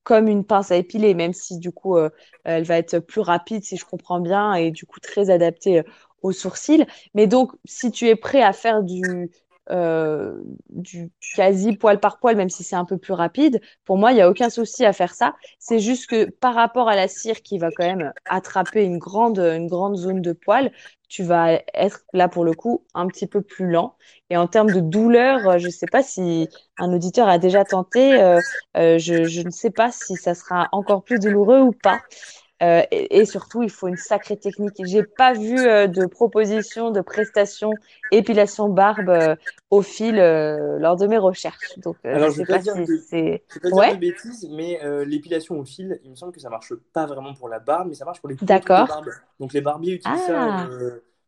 comme 0.04 0.28
une 0.30 0.46
pince 0.46 0.72
à 0.72 0.78
épiler, 0.78 1.14
même 1.14 1.34
si 1.34 1.58
du 1.60 1.72
coup, 1.72 1.98
euh, 1.98 2.10
elle 2.46 2.64
va 2.64 2.78
être 2.78 3.00
plus 3.00 3.22
rapide, 3.22 3.64
si 3.66 3.78
je 3.78 3.86
comprends 3.86 4.22
bien, 4.22 4.54
et 4.56 4.72
du 4.72 4.86
coup 4.86 5.02
très 5.02 5.30
adaptée 5.30 5.80
euh, 5.80 5.84
aux 6.22 6.32
sourcils. 6.32 6.86
Mais 7.16 7.28
donc, 7.28 7.52
si 7.66 7.92
tu 7.92 8.08
es 8.08 8.16
prêt 8.16 8.42
à 8.42 8.54
faire 8.54 8.82
du, 8.84 9.30
euh, 9.72 10.42
du 10.70 11.12
quasi 11.36 11.76
poil 11.76 12.00
par 12.00 12.20
poil, 12.20 12.36
même 12.36 12.50
si 12.50 12.64
c'est 12.64 12.76
un 12.76 12.86
peu 12.86 12.98
plus 12.98 13.14
rapide, 13.14 13.62
pour 13.84 13.98
moi, 13.98 14.12
il 14.12 14.16
n'y 14.16 14.22
a 14.22 14.30
aucun 14.30 14.50
souci 14.50 14.86
à 14.86 14.94
faire 14.94 15.14
ça. 15.14 15.36
C'est 15.60 15.80
juste 15.80 16.08
que 16.08 16.30
par 16.30 16.54
rapport 16.56 16.90
à 16.90 16.96
la 16.96 17.08
cire 17.08 17.42
qui 17.42 17.58
va 17.58 17.72
quand 17.72 17.86
même 17.86 18.14
attraper 18.26 18.84
une 18.84 18.98
grande, 18.98 19.38
zone 19.96 20.22
de 20.22 20.34
poil, 20.34 20.72
tu 21.08 21.24
vas 21.24 21.60
être 21.74 22.04
là 22.14 22.28
pour 22.28 22.44
le 22.46 22.54
coup 22.54 22.86
un 22.94 23.08
petit 23.08 23.28
peu 23.28 23.42
plus 23.42 23.70
lent. 23.70 23.96
Et 24.30 24.38
en 24.38 24.48
termes 24.48 24.72
de 24.72 24.80
douleur, 24.80 25.48
euh, 25.48 25.58
je 25.58 25.68
ne 25.68 25.72
sais 25.72 25.88
pas 25.88 26.04
si 26.04 26.48
un 26.78 26.92
auditeur 26.94 27.28
a 27.28 27.38
déjà 27.38 27.64
tenté, 27.64 28.22
euh, 28.22 28.40
je, 28.76 29.26
je 29.26 29.42
ne 29.42 29.52
sais 29.52 29.72
pas 29.72 29.92
si 29.92 30.16
ça 30.16 30.34
sera 30.36 30.68
encore 30.72 31.04
plus 31.04 31.20
douloureux 31.20 31.62
ou 31.62 31.72
pas. 31.72 32.02
Euh, 32.64 32.84
et, 32.90 33.20
et 33.20 33.26
surtout, 33.26 33.64
il 33.64 33.70
faut 33.70 33.88
une 33.88 33.98
sacrée 33.98 34.38
technique. 34.38 34.82
J'ai 34.86 35.04
pas 35.04 35.34
vu 35.34 35.60
euh, 35.60 35.88
de 35.88 36.06
proposition 36.06 36.90
de 36.90 37.02
prestation 37.02 37.72
épilation 38.12 38.70
barbe 38.70 39.10
euh, 39.10 39.36
au 39.72 39.82
fil 39.82 40.16
lors 40.16 40.96
de 40.96 41.06
mes 41.08 41.18
recherches. 41.18 41.78
Donc, 41.80 41.98
Alors, 42.04 42.32
je 42.32 42.38
vais 42.38 42.46
pas 42.46 42.60
dire 42.60 42.74
si 42.74 42.86
de, 42.86 42.98
c'est. 42.98 43.44
je 43.50 43.60
vais 43.60 43.70
pas 43.70 43.88
dire 43.88 43.96
de 43.96 44.00
bêtises, 44.00 44.50
mais 44.52 44.80
l'épilation 45.06 45.60
au 45.60 45.66
fil, 45.66 46.00
il 46.04 46.12
me 46.12 46.16
semble 46.16 46.32
que 46.32 46.40
ça 46.40 46.50
marche 46.50 46.74
pas 46.94 47.06
vraiment 47.06 47.34
pour 47.34 47.50
la 47.50 47.60
barbe, 47.60 47.90
mais 47.90 47.96
ça 47.96 48.06
marche 48.06 48.22
pour 48.22 48.30
les 48.30 48.36
contours 48.36 48.48
de 48.48 48.54
d'accord. 48.54 48.88
barbe. 48.88 49.10
Donc 49.40 49.54
les 49.54 49.62
barbiers 49.62 49.94
utilisent 49.94 50.22
ça 50.22 50.68
Ah, 50.68 50.68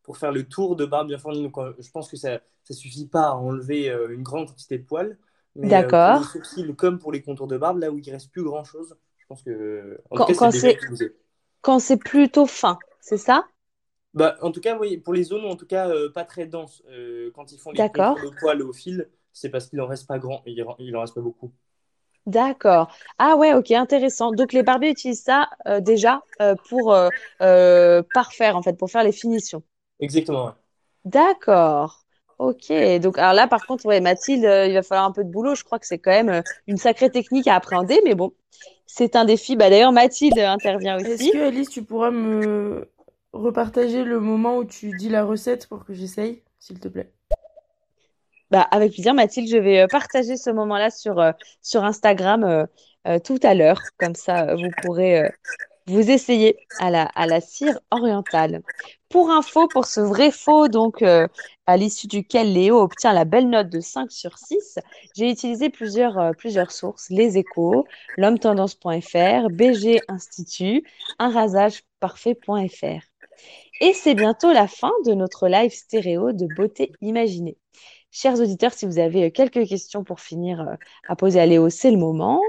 pour 0.04 0.18
faire 0.18 0.32
le 0.32 0.44
tour 0.44 0.78
de 0.78 0.86
barbe 0.86 1.08
bien 1.08 1.18
fourni. 1.18 1.44
Donc 1.44 1.58
je 1.78 1.92
pense 1.92 2.10
que 2.10 2.16
ça 2.16 2.40
ça 2.64 2.74
suffit 2.74 3.08
pas 3.08 3.30
à 3.30 3.32
enlever 3.34 3.90
une 4.10 4.24
grande 4.24 4.48
quantité 4.48 4.78
de 4.78 4.84
poils, 4.84 5.18
mais 5.56 5.68
euh, 5.68 5.90
pour 5.98 6.12
les 6.14 6.20
d'accord. 6.20 6.26
sourcils 6.26 6.76
comme 6.76 7.00
pour 7.00 7.12
les 7.12 7.22
contours 7.22 7.48
de 7.48 7.58
barbe, 7.58 7.80
là 7.80 7.92
où 7.92 7.98
il 7.98 8.10
reste 8.12 8.32
plus 8.32 8.44
grand-chose, 8.44 8.90
je 8.90 9.07
pense 9.28 9.44
que 9.44 10.00
en 10.10 10.18
Quand, 10.18 10.52
c'est 10.52 10.78
quand 11.62 11.80
c'est 11.80 11.98
plutôt 11.98 12.46
fin, 12.46 12.78
c'est 13.02 13.18
ça? 13.18 13.46
Bah, 14.14 14.38
en 14.42 14.52
tout 14.52 14.62
cas, 14.62 14.78
oui, 14.78 14.98
pour 14.98 15.14
les 15.14 15.24
zones 15.24 15.46
en 15.46 15.56
tout 15.56 15.68
cas 15.68 15.90
euh, 15.90 16.12
pas 16.12 16.24
très 16.24 16.48
denses, 16.48 16.82
euh, 16.90 17.30
quand 17.36 17.52
ils 17.52 17.60
font 17.60 17.72
les 17.72 17.80
de 17.80 18.40
poils 18.40 18.62
au 18.64 18.74
fil, 18.74 19.10
c'est 19.32 19.50
parce 19.50 19.68
qu'il 19.68 19.80
en 19.82 19.88
reste 19.88 20.08
pas 20.08 20.18
grand, 20.18 20.42
il, 20.46 20.66
il 20.80 20.96
en 20.96 21.02
reste 21.02 21.14
pas 21.14 21.22
beaucoup. 21.22 21.52
D'accord. 22.26 22.92
Ah 23.20 23.38
ouais, 23.38 23.54
ok, 23.54 23.72
intéressant. 23.72 24.32
Donc 24.32 24.54
les 24.54 24.64
barbiers 24.64 24.90
utilisent 24.90 25.24
ça 25.24 25.50
euh, 25.68 25.80
déjà 25.80 26.22
pour 26.70 26.96
parfaire, 28.14 28.58
en 28.58 28.62
fait, 28.62 28.74
pour 28.74 28.90
faire 28.90 29.04
les 29.04 29.12
finitions. 29.12 29.64
Exactement, 30.00 30.46
ouais. 30.46 30.52
D'accord. 31.06 32.04
Ok. 32.38 32.72
Donc 33.02 33.18
alors 33.18 33.34
là, 33.34 33.48
par 33.48 33.66
contre, 33.66 33.86
ouais, 33.86 34.02
Mathilde, 34.02 34.44
il 34.44 34.74
va 34.74 34.84
falloir 34.84 35.06
un 35.06 35.12
peu 35.12 35.24
de 35.24 35.30
boulot. 35.30 35.56
Je 35.56 35.64
crois 35.64 35.80
que 35.80 35.88
c'est 35.88 36.00
quand 36.00 36.12
même 36.12 36.44
une 36.68 36.78
sacrée 36.78 37.10
technique 37.10 37.48
à 37.48 37.56
appréhender, 37.56 38.00
mais 38.04 38.14
bon, 38.16 38.34
c'est 38.88 39.16
un 39.16 39.26
défi. 39.26 39.56
Bah 39.56 39.70
d'ailleurs, 39.70 39.92
Mathilde 39.92 40.40
intervient 40.40 40.98
Est-ce 40.98 41.14
aussi. 41.14 41.32
que 41.32 41.38
Alice, 41.38 41.70
tu 41.70 41.84
pourras 41.84 42.12
me 42.12 42.90
repartager 43.34 44.04
le 44.04 44.20
moment 44.20 44.58
où 44.58 44.66
tu 44.66 44.92
dis 44.98 45.10
la 45.10 45.24
recette 45.24 45.68
pour 45.68 45.86
que 45.86 45.94
j'essaye, 45.94 46.42
s'il 46.60 46.80
te 46.80 46.88
plaît? 46.88 47.12
Bah, 48.50 48.62
avec 48.72 48.94
plaisir, 48.94 49.14
Mathilde, 49.14 49.50
je 49.50 49.58
vais 49.58 49.82
euh, 49.82 49.88
partager 49.88 50.38
ce 50.38 50.50
moment-là 50.50 50.90
sur, 50.90 51.20
euh, 51.20 51.32
sur 51.62 51.84
Instagram 51.84 52.46
euh, 52.46 52.66
euh, 53.06 53.20
tout 53.20 53.40
à 53.44 53.54
l'heure. 53.54 53.82
Comme 53.98 54.16
ça, 54.16 54.56
vous 54.56 54.70
pourrez 54.82 55.30
vous 55.88 56.12
essayer 56.12 56.58
à 56.80 56.92
la, 56.92 57.42
cire 57.42 57.80
orientale. 57.92 58.62
Pour 59.10 59.32
info, 59.32 59.68
pour 59.70 59.86
ce 59.86 60.02
vrai 60.02 60.32
faux, 60.32 60.68
donc 60.68 61.02
euh, 61.02 61.28
à 61.66 61.78
l'issue 61.78 62.08
duquel 62.08 62.52
Léo 62.54 62.82
obtient 62.82 63.14
la 63.14 63.24
belle 63.24 63.50
note 63.50 63.70
de 63.70 63.80
5 63.80 64.12
sur 64.12 64.38
6, 64.38 64.80
j'ai 65.16 65.32
utilisé 65.32 65.70
plusieurs, 65.70 66.20
euh, 66.20 66.32
plusieurs 66.34 66.72
sources, 66.72 67.10
Les 67.10 67.38
Échos, 67.38 67.86
l'homme-tendance.fr, 68.18 69.50
BG 69.50 70.02
Institut, 70.10 70.84
unrasageparfait.fr. 71.20 73.04
Et 73.80 73.94
c'est 73.94 74.16
bientôt 74.16 74.52
la 74.52 74.68
fin 74.68 74.92
de 75.06 75.14
notre 75.14 75.48
live 75.48 75.72
stéréo 75.72 76.34
de 76.34 76.48
beauté 76.54 76.92
imaginée. 77.00 77.58
Chers 78.12 78.42
auditeurs, 78.42 78.74
si 78.74 78.86
vous 78.86 79.00
avez 79.00 79.26
euh, 79.26 79.30
quelques 79.30 79.66
questions 79.68 80.04
pour 80.04 80.20
finir 80.20 80.66
à 81.08 81.16
poser 81.16 81.40
à 81.40 81.46
Léo, 81.46 81.70
c'est 81.70 81.92
le 81.92 81.98
moment. 81.98 82.42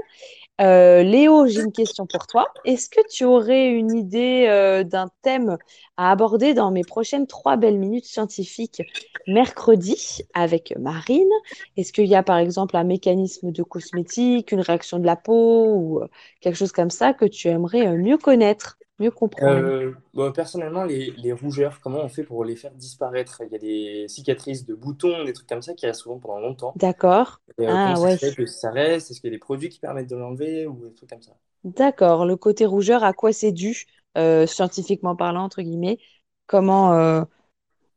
Euh, 0.59 1.03
Léo, 1.03 1.47
j'ai 1.47 1.61
une 1.61 1.71
question 1.71 2.05
pour 2.05 2.27
toi. 2.27 2.45
Est-ce 2.65 2.89
que 2.89 2.99
tu 3.09 3.23
aurais 3.23 3.69
une 3.69 3.95
idée 3.95 4.45
euh, 4.49 4.83
d'un 4.83 5.09
thème 5.21 5.57
à 5.95 6.11
aborder 6.11 6.53
dans 6.53 6.69
mes 6.71 6.83
prochaines 6.83 7.27
trois 7.27 7.55
belles 7.55 7.77
minutes 7.79 8.05
scientifiques 8.05 8.81
mercredi 9.25 10.21
avec 10.33 10.73
Marine? 10.77 11.29
Est-ce 11.77 11.93
qu'il 11.93 12.07
y 12.07 12.15
a 12.15 12.23
par 12.23 12.37
exemple 12.37 12.75
un 12.75 12.83
mécanisme 12.83 13.51
de 13.53 13.63
cosmétique, 13.63 14.51
une 14.51 14.59
réaction 14.59 14.99
de 14.99 15.05
la 15.05 15.15
peau 15.15 15.75
ou 15.75 16.01
euh, 16.01 16.07
quelque 16.41 16.55
chose 16.57 16.73
comme 16.73 16.89
ça 16.89 17.13
que 17.13 17.25
tu 17.25 17.47
aimerais 17.47 17.95
mieux 17.95 18.17
connaître, 18.17 18.78
mieux 18.99 19.11
comprendre? 19.11 19.65
Euh, 19.65 19.93
bon, 20.13 20.31
personnellement, 20.31 20.83
les, 20.83 21.11
les 21.11 21.31
rougeurs, 21.31 21.79
comment 21.81 21.99
on 21.99 22.09
fait 22.09 22.23
pour 22.23 22.43
les 22.43 22.55
faire 22.55 22.71
disparaître? 22.73 23.41
Il 23.45 23.51
y 23.51 23.55
a 23.55 23.59
des 23.59 24.05
cicatrices 24.07 24.65
de 24.65 24.73
boutons, 24.75 25.23
des 25.23 25.33
trucs 25.33 25.47
comme 25.47 25.61
ça 25.61 25.73
qui 25.73 25.85
restent 25.85 26.01
souvent 26.01 26.19
pendant 26.19 26.39
longtemps. 26.39 26.73
D'accord. 26.75 27.39
Euh, 27.59 27.65
Ah 27.67 27.93
comment 27.93 28.05
ouais. 28.05 28.17
que 28.35 28.45
ça 28.45 28.71
reste? 28.71 29.11
Est-ce 29.11 29.21
qu'il 29.21 29.29
y 29.29 29.33
a 29.33 29.35
des 29.35 29.39
produits 29.39 29.69
qui 29.69 29.79
permettent 29.79 30.09
de 30.09 30.15
l'enlever 30.15 30.67
ou 30.67 30.87
des 30.87 30.93
trucs 30.93 31.09
comme 31.09 31.21
ça? 31.21 31.33
D'accord. 31.63 32.25
Le 32.25 32.35
côté 32.35 32.65
rougeur, 32.65 33.03
à 33.03 33.13
quoi 33.13 33.31
c'est 33.33 33.51
dû, 33.51 33.85
euh, 34.17 34.45
scientifiquement 34.45 35.15
parlant, 35.15 35.43
entre 35.43 35.61
guillemets? 35.61 35.99
Comment, 36.47 36.93
euh, 36.93 37.23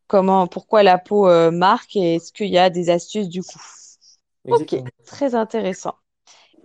comment, 0.06 0.46
pourquoi 0.46 0.82
la 0.82 0.98
peau 0.98 1.28
marque? 1.50 1.96
Et 1.96 2.16
est-ce 2.16 2.32
qu'il 2.32 2.48
y 2.48 2.58
a 2.58 2.70
des 2.70 2.90
astuces 2.90 3.28
du 3.28 3.42
coup? 3.42 3.60
Ok, 4.48 4.74
très 5.06 5.34
intéressant. 5.34 5.94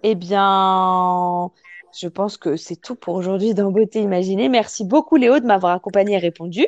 Eh 0.04 0.16
bien, 0.16 1.52
je 1.96 2.08
pense 2.08 2.38
que 2.38 2.56
c'est 2.56 2.76
tout 2.76 2.96
pour 2.96 3.16
aujourd'hui 3.16 3.54
dans 3.54 3.72
Beauté 3.72 4.02
Imaginée. 4.02 4.50
Merci 4.50 4.86
beaucoup 4.86 5.16
Léo 5.16 5.40
de 5.40 5.46
m'avoir 5.46 5.74
accompagné 5.74 6.16
et 6.16 6.20
répondu. 6.20 6.66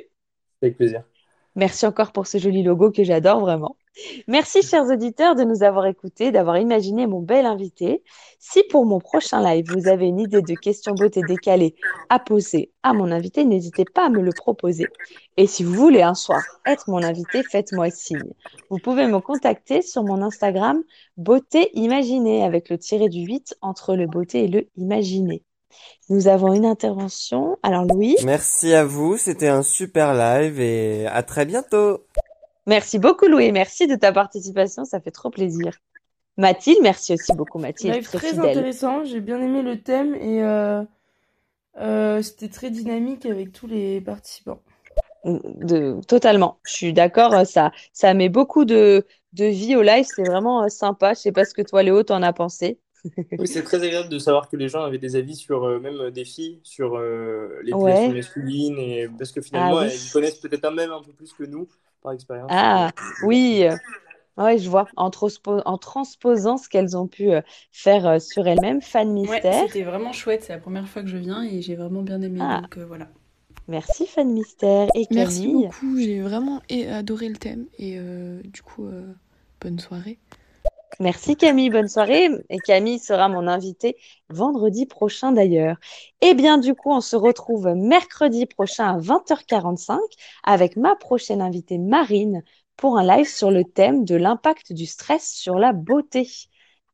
Avec 0.62 0.78
plaisir. 0.78 1.04
Merci 1.56 1.86
encore 1.86 2.12
pour 2.12 2.28
ce 2.28 2.38
joli 2.38 2.64
logo 2.64 2.92
que 2.92 3.04
j'adore 3.04 3.40
vraiment. 3.40 3.76
Merci, 4.28 4.62
chers 4.62 4.86
auditeurs, 4.86 5.36
de 5.36 5.44
nous 5.44 5.64
avoir 5.64 5.86
écoutés, 5.86 6.32
d'avoir 6.32 6.58
imaginé 6.58 7.08
mon 7.08 7.20
bel 7.22 7.46
invité. 7.46 8.04
Si 8.40 8.64
pour 8.70 8.86
mon 8.86 9.00
prochain 9.00 9.42
live, 9.42 9.66
vous 9.76 9.88
avez 9.88 10.08
une 10.08 10.20
idée 10.20 10.42
de 10.42 10.54
question 10.54 10.94
beauté 10.94 11.22
décalée 11.28 11.76
à 12.10 12.20
poser 12.20 12.72
à 12.84 12.94
mon 12.94 13.12
invité, 13.12 13.44
n'hésitez 13.44 13.86
pas 13.86 14.06
à 14.06 14.10
me 14.10 14.22
le 14.22 14.32
proposer. 14.32 14.86
Et 15.38 15.48
si 15.48 15.64
vous 15.64 15.74
voulez 15.74 16.02
un 16.02 16.14
soir 16.14 16.42
être 16.66 16.90
mon 16.90 17.04
invité, 17.04 17.44
faites-moi 17.44 17.90
signe. 17.90 18.34
Vous 18.70 18.78
pouvez 18.78 19.06
me 19.08 19.20
contacter 19.20 19.82
sur 19.82 20.04
mon 20.04 20.22
Instagram 20.22 20.82
beauté 21.18 21.70
imaginée 21.74 22.44
avec 22.44 22.70
le 22.70 22.78
tiré 22.78 23.10
du 23.10 23.26
8 23.26 23.58
entre 23.62 23.96
le 23.96 24.08
beauté 24.08 24.46
et 24.46 24.48
le 24.48 24.68
imaginé. 24.78 25.44
Nous 26.10 26.28
avons 26.28 26.54
une 26.54 26.66
intervention. 26.66 27.58
Alors 27.62 27.86
Louis, 27.86 28.16
Merci 28.24 28.74
à 28.74 28.86
vous, 28.86 29.18
c'était 29.18 29.48
un 29.48 29.62
super 29.62 30.14
live 30.14 30.60
et 30.60 31.06
à 31.08 31.22
très 31.24 31.46
bientôt. 31.46 32.06
Merci 32.66 33.00
beaucoup 33.00 33.28
Louis, 33.28 33.52
merci 33.52 33.88
de 33.88 33.96
ta 33.96 34.12
participation, 34.12 34.86
ça 34.86 35.00
fait 35.00 35.12
trop 35.12 35.30
plaisir. 35.30 35.74
Mathilde, 36.38 36.80
merci 36.82 37.14
aussi 37.14 37.34
beaucoup 37.34 37.60
Mathilde, 37.60 37.96
Live 37.96 38.06
très 38.06 38.18
très 38.18 38.40
intéressant, 38.40 39.04
j'ai 39.04 39.20
bien 39.20 39.42
aimé 39.42 39.62
le 39.62 39.82
thème 39.82 40.16
et 40.16 40.42
euh, 40.44 40.84
euh, 41.80 42.22
c'était 42.22 42.50
très 42.50 42.70
dynamique 42.72 43.26
avec 43.26 43.52
tous 43.52 43.68
les 43.68 44.00
participants. 44.02 44.62
De, 45.26 46.00
totalement, 46.08 46.60
je 46.66 46.72
suis 46.72 46.94
d'accord, 46.94 47.46
ça, 47.46 47.72
ça 47.92 48.14
met 48.14 48.30
beaucoup 48.30 48.64
de, 48.64 49.06
de 49.34 49.46
vie 49.46 49.76
au 49.76 49.82
live, 49.82 50.06
c'est 50.06 50.24
vraiment 50.24 50.64
euh, 50.64 50.70
sympa. 50.70 51.14
Je 51.14 51.20
sais 51.20 51.34
pas 51.34 51.44
ce 51.44 51.54
que 51.54 51.62
toi 51.62 51.84
Léo 51.84 52.04
t'en 52.04 52.24
as 52.24 52.32
pensé. 52.32 52.80
Oui, 53.38 53.48
c'est 53.48 53.64
très 53.64 53.84
agréable 53.84 54.10
de 54.10 54.20
savoir 54.20 54.50
que 54.50 54.56
les 54.58 54.70
gens 54.70 54.84
avaient 54.84 54.98
des 54.98 55.16
avis 55.18 55.36
sur 55.36 55.66
euh, 55.66 55.80
même 55.80 56.10
des 56.12 56.26
filles, 56.26 56.62
sur 56.64 56.98
euh, 56.98 57.60
l'épilation 57.64 58.08
Ouais. 58.10 58.14
masculine, 58.14 58.78
et 58.78 59.10
parce 59.18 59.32
que 59.34 59.42
finalement, 59.42 59.80
Ah 59.80 59.86
oui. 59.88 59.92
elles 59.94 60.12
connaissent 60.12 60.40
peut-être 60.40 60.70
même 60.72 60.92
un 60.92 61.02
peu 61.02 61.12
plus 61.14 61.34
que 61.34 61.44
nous, 61.44 61.68
par 62.02 62.14
expérience. 62.14 62.52
Ah 62.52 62.92
oui, 63.26 63.66
ouais, 64.38 64.58
je 64.58 64.70
vois, 64.70 64.88
en, 64.96 65.10
transpo- 65.10 65.62
en 65.66 65.78
transposant 65.78 66.58
ce 66.58 66.70
qu'elles 66.70 66.98
ont 66.98 67.08
pu 67.08 67.32
euh, 67.32 67.42
faire 67.72 68.08
euh, 68.08 68.20
sur 68.20 68.48
elles-mêmes. 68.48 68.82
Fan 68.82 69.10
Ouais, 69.10 69.14
mystère. 69.14 69.66
c'était 69.68 69.84
vraiment 69.84 70.14
chouette. 70.14 70.44
C'est 70.44 70.54
la 70.54 70.60
première 70.60 70.88
fois 70.88 71.02
que 71.02 71.08
je 71.10 71.18
viens 71.18 71.44
et 71.44 71.62
j'ai 71.62 71.76
vraiment 71.76 72.02
bien 72.02 72.22
aimé. 72.22 72.40
Ah. 72.42 72.62
Donc 72.62 72.78
euh, 72.78 72.86
voilà. 72.86 73.08
Merci 73.68 74.08
Fan 74.08 74.32
mystère 74.32 74.90
et 74.96 75.08
Merci 75.12 75.48
beaucoup, 75.48 75.98
j'ai 76.00 76.22
vraiment 76.22 76.62
adoré 76.92 77.30
le 77.30 77.38
thème 77.38 77.68
et 77.78 77.98
euh, 77.98 78.42
du 78.44 78.62
coup, 78.64 78.86
euh, 78.88 79.14
bonne 79.62 79.80
soirée. 79.80 80.18
Merci 81.00 81.36
Camille, 81.36 81.70
bonne 81.70 81.88
soirée. 81.88 82.30
Et 82.50 82.58
Camille 82.58 83.00
sera 83.00 83.30
mon 83.30 83.48
invitée 83.48 83.96
vendredi 84.30 84.86
prochain 84.86 85.32
d'ailleurs. 85.32 85.78
Et 86.22 86.34
bien 86.34 86.58
du 86.58 86.74
coup, 86.74 86.92
on 86.92 87.02
se 87.02 87.16
retrouve 87.16 87.74
mercredi 87.76 88.46
prochain 88.46 88.96
à 88.96 89.00
20h45 89.00 90.00
avec 90.44 90.76
ma 90.76 90.96
prochaine 90.96 91.42
invitée 91.42 91.78
Marine 91.78 92.44
pour 92.76 92.98
un 92.98 93.04
live 93.04 93.28
sur 93.28 93.52
le 93.52 93.64
thème 93.64 94.06
de 94.06 94.16
l'impact 94.16 94.74
du 94.74 94.86
stress 94.86 95.32
sur 95.32 95.56
la 95.56 95.74
beauté. 95.74 96.28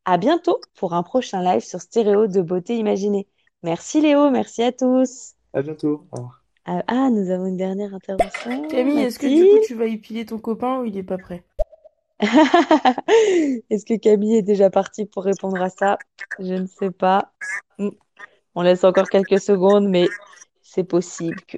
À 0.03 0.17
bientôt 0.17 0.59
pour 0.75 0.93
un 0.93 1.03
prochain 1.03 1.41
live 1.41 1.63
sur 1.63 1.81
Stéréo 1.81 2.27
de 2.27 2.41
beauté 2.41 2.77
imaginée. 2.77 3.27
Merci 3.63 4.01
Léo, 4.01 4.29
merci 4.29 4.61
à 4.61 4.71
tous. 4.71 5.33
À 5.53 5.61
bientôt. 5.61 6.05
Au 6.11 6.17
revoir. 6.17 6.43
Ah, 6.67 6.83
ah, 6.87 7.09
nous 7.11 7.29
avons 7.29 7.45
une 7.45 7.57
dernière 7.57 7.93
intervention. 7.93 8.67
Camille, 8.67 8.99
est-ce 8.99 9.19
que 9.19 9.27
du 9.27 9.43
coup 9.43 9.65
tu 9.65 9.75
vas 9.75 9.85
épiler 9.85 10.25
ton 10.25 10.39
copain 10.39 10.79
ou 10.81 10.85
il 10.85 10.97
est 10.97 11.03
pas 11.03 11.17
prêt? 11.17 11.43
Est-ce 13.69 13.85
que 13.85 13.97
Camille 13.97 14.37
est 14.37 14.41
déjà 14.41 14.69
partie 14.69 15.05
pour 15.05 15.23
répondre 15.23 15.61
à 15.61 15.69
ça? 15.69 15.97
Je 16.39 16.53
ne 16.53 16.65
sais 16.65 16.91
pas. 16.91 17.33
Hmm. 17.77 17.89
On 18.55 18.61
laisse 18.61 18.83
encore 18.83 19.09
quelques 19.09 19.39
secondes, 19.39 19.87
mais 19.89 20.07
c'est 20.61 20.85
possible 20.85 21.41
que, 21.41 21.57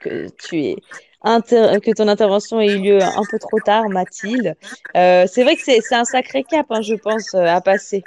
que 0.00 0.28
tu 0.30 0.64
aies 0.64 0.76
que 1.22 1.94
ton 1.94 2.08
intervention 2.08 2.60
ait 2.60 2.74
eu 2.74 2.80
lieu 2.80 3.02
un 3.02 3.22
peu 3.30 3.38
trop 3.38 3.58
tard, 3.60 3.88
Mathilde. 3.88 4.56
Euh, 4.96 5.26
c'est 5.26 5.42
vrai 5.42 5.56
que 5.56 5.62
c'est 5.62 5.80
c'est 5.80 5.94
un 5.94 6.04
sacré 6.04 6.44
cap, 6.44 6.66
hein, 6.70 6.82
je 6.82 6.94
pense, 6.94 7.34
euh, 7.34 7.44
à 7.44 7.60
passer. 7.60 8.02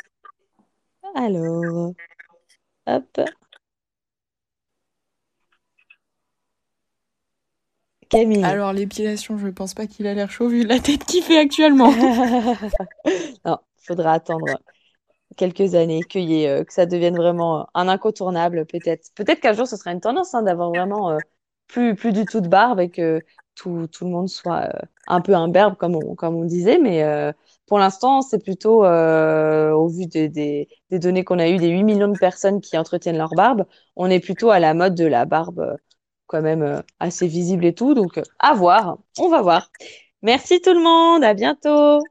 Alors, 1.16 1.94
hop. 2.88 3.22
Camille. 8.14 8.44
Alors, 8.44 8.74
l'épilation, 8.74 9.40
je 9.40 9.48
pense 9.48 9.74
pas 9.74 9.88
qu'il 9.88 10.06
a 10.06 10.14
l'air 10.14 10.30
chaud 10.30 10.48
vu 10.48 10.64
la 10.64 10.80
tête 10.80 11.04
qu'il 11.04 11.24
fait 11.24 11.40
actuellement. 11.40 11.92
Non, 13.46 13.58
faudra 13.86 14.14
attendre 14.14 14.46
quelques 15.36 15.74
années 15.74 16.02
ait, 16.14 16.48
euh, 16.48 16.64
que 16.64 16.72
ça 16.72 16.86
devienne 16.86 17.16
vraiment 17.16 17.62
euh, 17.62 17.64
un 17.74 17.88
incontournable, 17.88 18.66
peut-être. 18.68 19.10
Peut-être 19.16 19.40
qu'un 19.40 19.54
jour, 19.54 19.68
ce 19.68 19.78
sera 19.78 19.92
une 19.92 20.00
tendance 20.00 20.36
hein, 20.36 20.44
d'avoir 20.44 20.70
vraiment 20.70 21.10
euh, 21.10 21.18
plus, 21.68 21.96
plus 21.96 22.14
du 22.14 22.26
tout 22.26 22.40
de 22.40 22.48
barbe 22.48 22.80
et 22.80 22.90
que 22.90 23.22
tout, 23.56 23.88
tout 23.88 24.06
le 24.06 24.12
monde 24.12 24.30
soit 24.30 24.68
euh, 24.68 24.80
un 25.08 25.22
peu 25.22 25.34
imberbe, 25.34 25.76
comme 25.76 25.96
on, 25.96 26.14
comme 26.16 26.36
on 26.36 26.46
disait. 26.46 26.78
Mais 26.78 27.04
pour 27.66 27.80
l'instant, 27.80 28.22
c'est 28.22 28.44
plutôt, 28.44 28.86
au 28.86 29.88
vu 29.88 30.06
des, 30.06 30.30
des, 30.30 30.68
des 30.92 31.00
données 31.00 31.24
qu'on 31.24 31.40
a 31.40 31.50
eues, 31.50 31.58
des 31.58 31.70
8 31.70 31.84
millions 31.84 32.08
de 32.10 32.18
personnes 32.18 32.62
qui 32.62 32.78
entretiennent 32.78 33.18
leur 33.18 33.34
barbe, 33.36 33.66
on 33.96 34.10
est 34.10 34.20
plutôt 34.20 34.52
à 34.52 34.60
la 34.60 34.76
mode 34.76 34.94
de 34.96 35.06
la 35.06 35.26
barbe 35.26 35.78
quand 36.28 36.42
même 36.42 36.64
euh, 36.64 36.82
assez 37.00 37.28
visible 37.28 37.66
et 37.66 37.74
tout. 37.74 37.94
Donc, 37.94 38.20
à 38.40 38.54
voir, 38.54 38.98
on 39.20 39.30
va 39.30 39.42
voir. 39.42 39.70
Merci 40.22 40.62
tout 40.62 40.74
le 40.74 40.82
monde, 40.82 41.24
à 41.24 41.34
bientôt. 41.34 42.02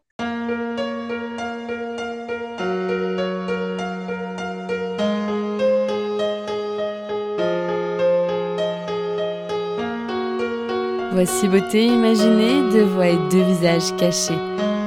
Voici 11.12 11.46
Beauté 11.46 11.86
imaginée, 11.86 12.70
deux 12.72 12.84
voix 12.84 13.08
et 13.08 13.18
deux 13.30 13.42
visages 13.42 13.94
cachés. 13.96 14.32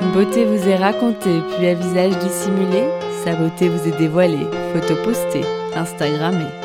Une 0.02 0.12
beauté 0.12 0.44
vous 0.44 0.68
est 0.68 0.76
racontée, 0.76 1.40
puis 1.56 1.68
un 1.68 1.76
visage 1.76 2.18
dissimulé. 2.18 2.84
Sa 3.24 3.36
beauté 3.36 3.70
vous 3.70 3.88
est 3.88 3.98
dévoilée, 3.98 4.48
photo 4.74 4.96
postée, 5.04 5.46
Instagrammée. 5.76 6.65